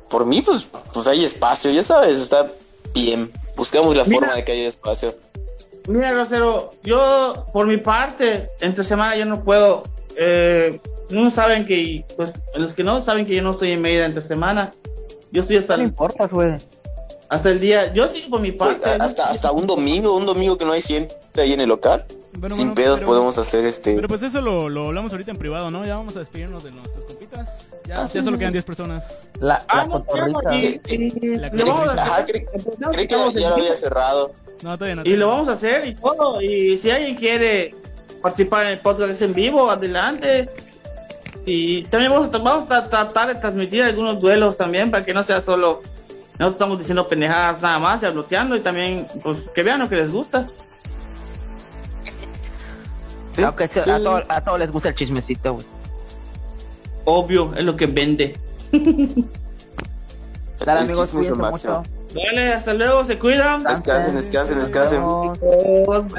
Por 0.10 0.26
mí, 0.26 0.41
pues, 0.41 0.69
pues 0.93 1.07
hay 1.07 1.26
espacio, 1.26 1.72
ya 1.72 1.84
sabes, 1.84 2.22
está 2.22 2.49
bien. 2.93 3.31
Buscamos 3.57 3.95
la 3.95 4.03
Mira. 4.06 4.19
forma 4.19 4.35
de 4.35 4.45
que 4.45 4.52
haya 4.53 4.68
espacio. 4.68 5.14
Mira, 5.88 6.14
Rosero, 6.14 6.72
yo 6.84 7.45
por 7.53 7.68
mi 7.68 7.77
parte, 7.77 8.49
entre 8.61 8.84
semana 8.84 9.15
yo 9.18 9.26
no 9.26 9.43
puedo. 9.43 9.84
Eh, 10.18 10.80
no 11.10 11.30
saben 11.30 11.65
que, 11.65 12.06
pues, 12.15 12.31
los 12.56 12.73
que 12.73 12.84
no 12.84 13.02
saben 13.02 13.26
que 13.26 13.35
yo 13.35 13.41
no 13.43 13.52
estoy 13.52 13.73
en 13.73 13.81
Mérida 13.81 14.06
entre 14.06 14.22
semana. 14.22 14.73
Yo 15.31 15.41
estoy 15.41 15.57
hasta 15.57 15.76
No 15.77 15.84
importa, 15.84 16.27
güey. 16.27 16.57
Hasta 17.30 17.49
el 17.49 17.60
día. 17.60 17.93
Yo 17.93 18.10
sí 18.10 18.22
por 18.30 18.39
mi 18.41 18.52
Pues, 18.52 18.77
parte. 18.80 19.03
hasta, 19.03 19.30
hasta 19.30 19.52
un 19.52 19.68
domingo, 19.68 20.15
un 20.15 20.26
domingo 20.26 20.57
que 20.57 20.65
no 20.65 20.72
hay 20.73 20.81
gente 20.81 21.15
ahí 21.38 21.53
en 21.53 21.61
el 21.61 21.69
local. 21.69 22.06
Bueno, 22.38 22.53
Sin 22.53 22.68
bueno, 22.68 22.76
pedos 22.76 22.99
pero- 22.99 23.11
podemos 23.11 23.38
hacer 23.38 23.64
este. 23.65 23.95
Pero 23.95 24.07
pues 24.10 24.22
eso 24.22 24.41
lo, 24.41 24.68
lo 24.68 24.85
hablamos 24.88 25.11
ahorita 25.14 25.31
en 25.31 25.38
privado, 25.38 25.72
¿no? 25.72 25.85
Ya 25.85 25.95
vamos 25.95 26.15
a 26.18 26.19
despedirnos 26.19 26.64
de 26.65 26.72
nuestras 26.72 27.06
compitas. 27.06 27.68
Ya, 27.88 27.95
Ah, 27.95 28.02
ya 28.02 28.07
sí, 28.10 28.18
solo 28.19 28.31
sí, 28.31 28.38
quedan 28.39 28.52
sí. 28.52 28.56
10 28.56 28.65
personas. 28.65 29.27
La, 29.39 29.64
Ah, 29.69 29.77
la 29.77 29.84
no, 29.85 30.03
cotorrita. 30.06 30.39
claro, 30.41 30.57
y, 30.57 30.60
Sí, 30.60 31.10
La 31.38 31.47
y 31.47 31.57
lo 31.57 31.65
vamos 31.65 31.85
a 31.88 31.93
Ajá, 31.93 32.26
creí, 32.26 32.45
que 33.07 33.39
ya 33.39 33.49
lo 33.49 33.56
había 33.56 33.76
cerrado. 33.76 34.34
No, 34.64 34.77
todavía 34.77 34.95
no. 34.95 35.03
Y 35.06 35.15
lo 35.15 35.27
vamos 35.30 35.47
a 35.47 35.53
hacer 35.53 35.85
y 35.88 35.95
todo. 35.95 36.41
Y 36.41 36.77
si 36.77 36.89
alguien 36.91 37.15
quiere 37.15 37.73
participar 38.22 38.65
en 38.65 38.72
el 38.73 38.80
podcast 38.81 39.22
en 39.22 39.34
vivo, 39.34 39.69
adelante. 39.69 40.49
Y 41.45 41.84
también 41.84 42.11
vamos 42.11 42.34
a, 42.34 42.38
vamos 42.39 42.72
a 42.72 42.89
tratar 42.89 43.27
de 43.27 43.35
transmitir 43.35 43.84
algunos 43.84 44.19
duelos 44.19 44.57
también 44.57 44.89
para 44.91 45.06
que 45.06 45.14
no 45.14 45.23
sea 45.23 45.39
solo 45.41 45.84
Nosotros 46.37 46.53
estamos 46.53 46.77
diciendo 46.79 47.07
pendejadas 47.07 47.61
nada 47.61 47.79
más, 47.79 48.01
ya 48.01 48.09
bloqueando 48.11 48.55
y 48.55 48.59
también, 48.61 49.07
pues, 49.23 49.37
que 49.53 49.63
vean 49.63 49.79
lo 49.79 49.87
que 49.89 49.95
les 49.95 50.11
gusta. 50.11 50.47
Sí, 53.31 53.43
Aunque 53.43 53.67
sea- 53.67 53.83
sí. 53.83 53.89
a, 53.91 53.97
todo- 53.99 54.23
a 54.27 54.41
todos 54.41 54.59
les 54.59 54.71
gusta 54.71 54.89
el 54.89 54.95
chismecito, 54.95 55.53
güey. 55.55 55.65
Obvio, 57.05 57.53
es 57.55 57.63
lo 57.63 57.75
que 57.75 57.85
vende. 57.87 58.37
Dale, 60.65 60.79
El 60.81 60.85
amigos, 60.85 61.11
cuídense 61.11 61.35
mucho. 61.35 61.83
Dale, 62.13 62.53
hasta 62.53 62.73
luego, 62.73 63.03
se 63.05 63.19
cuidan. 63.19 63.63
Descansen, 63.63 64.15
descansen, 64.15 64.59
descansen. 64.59 65.01
Nos 65.01 65.37
vemos. 65.39 66.13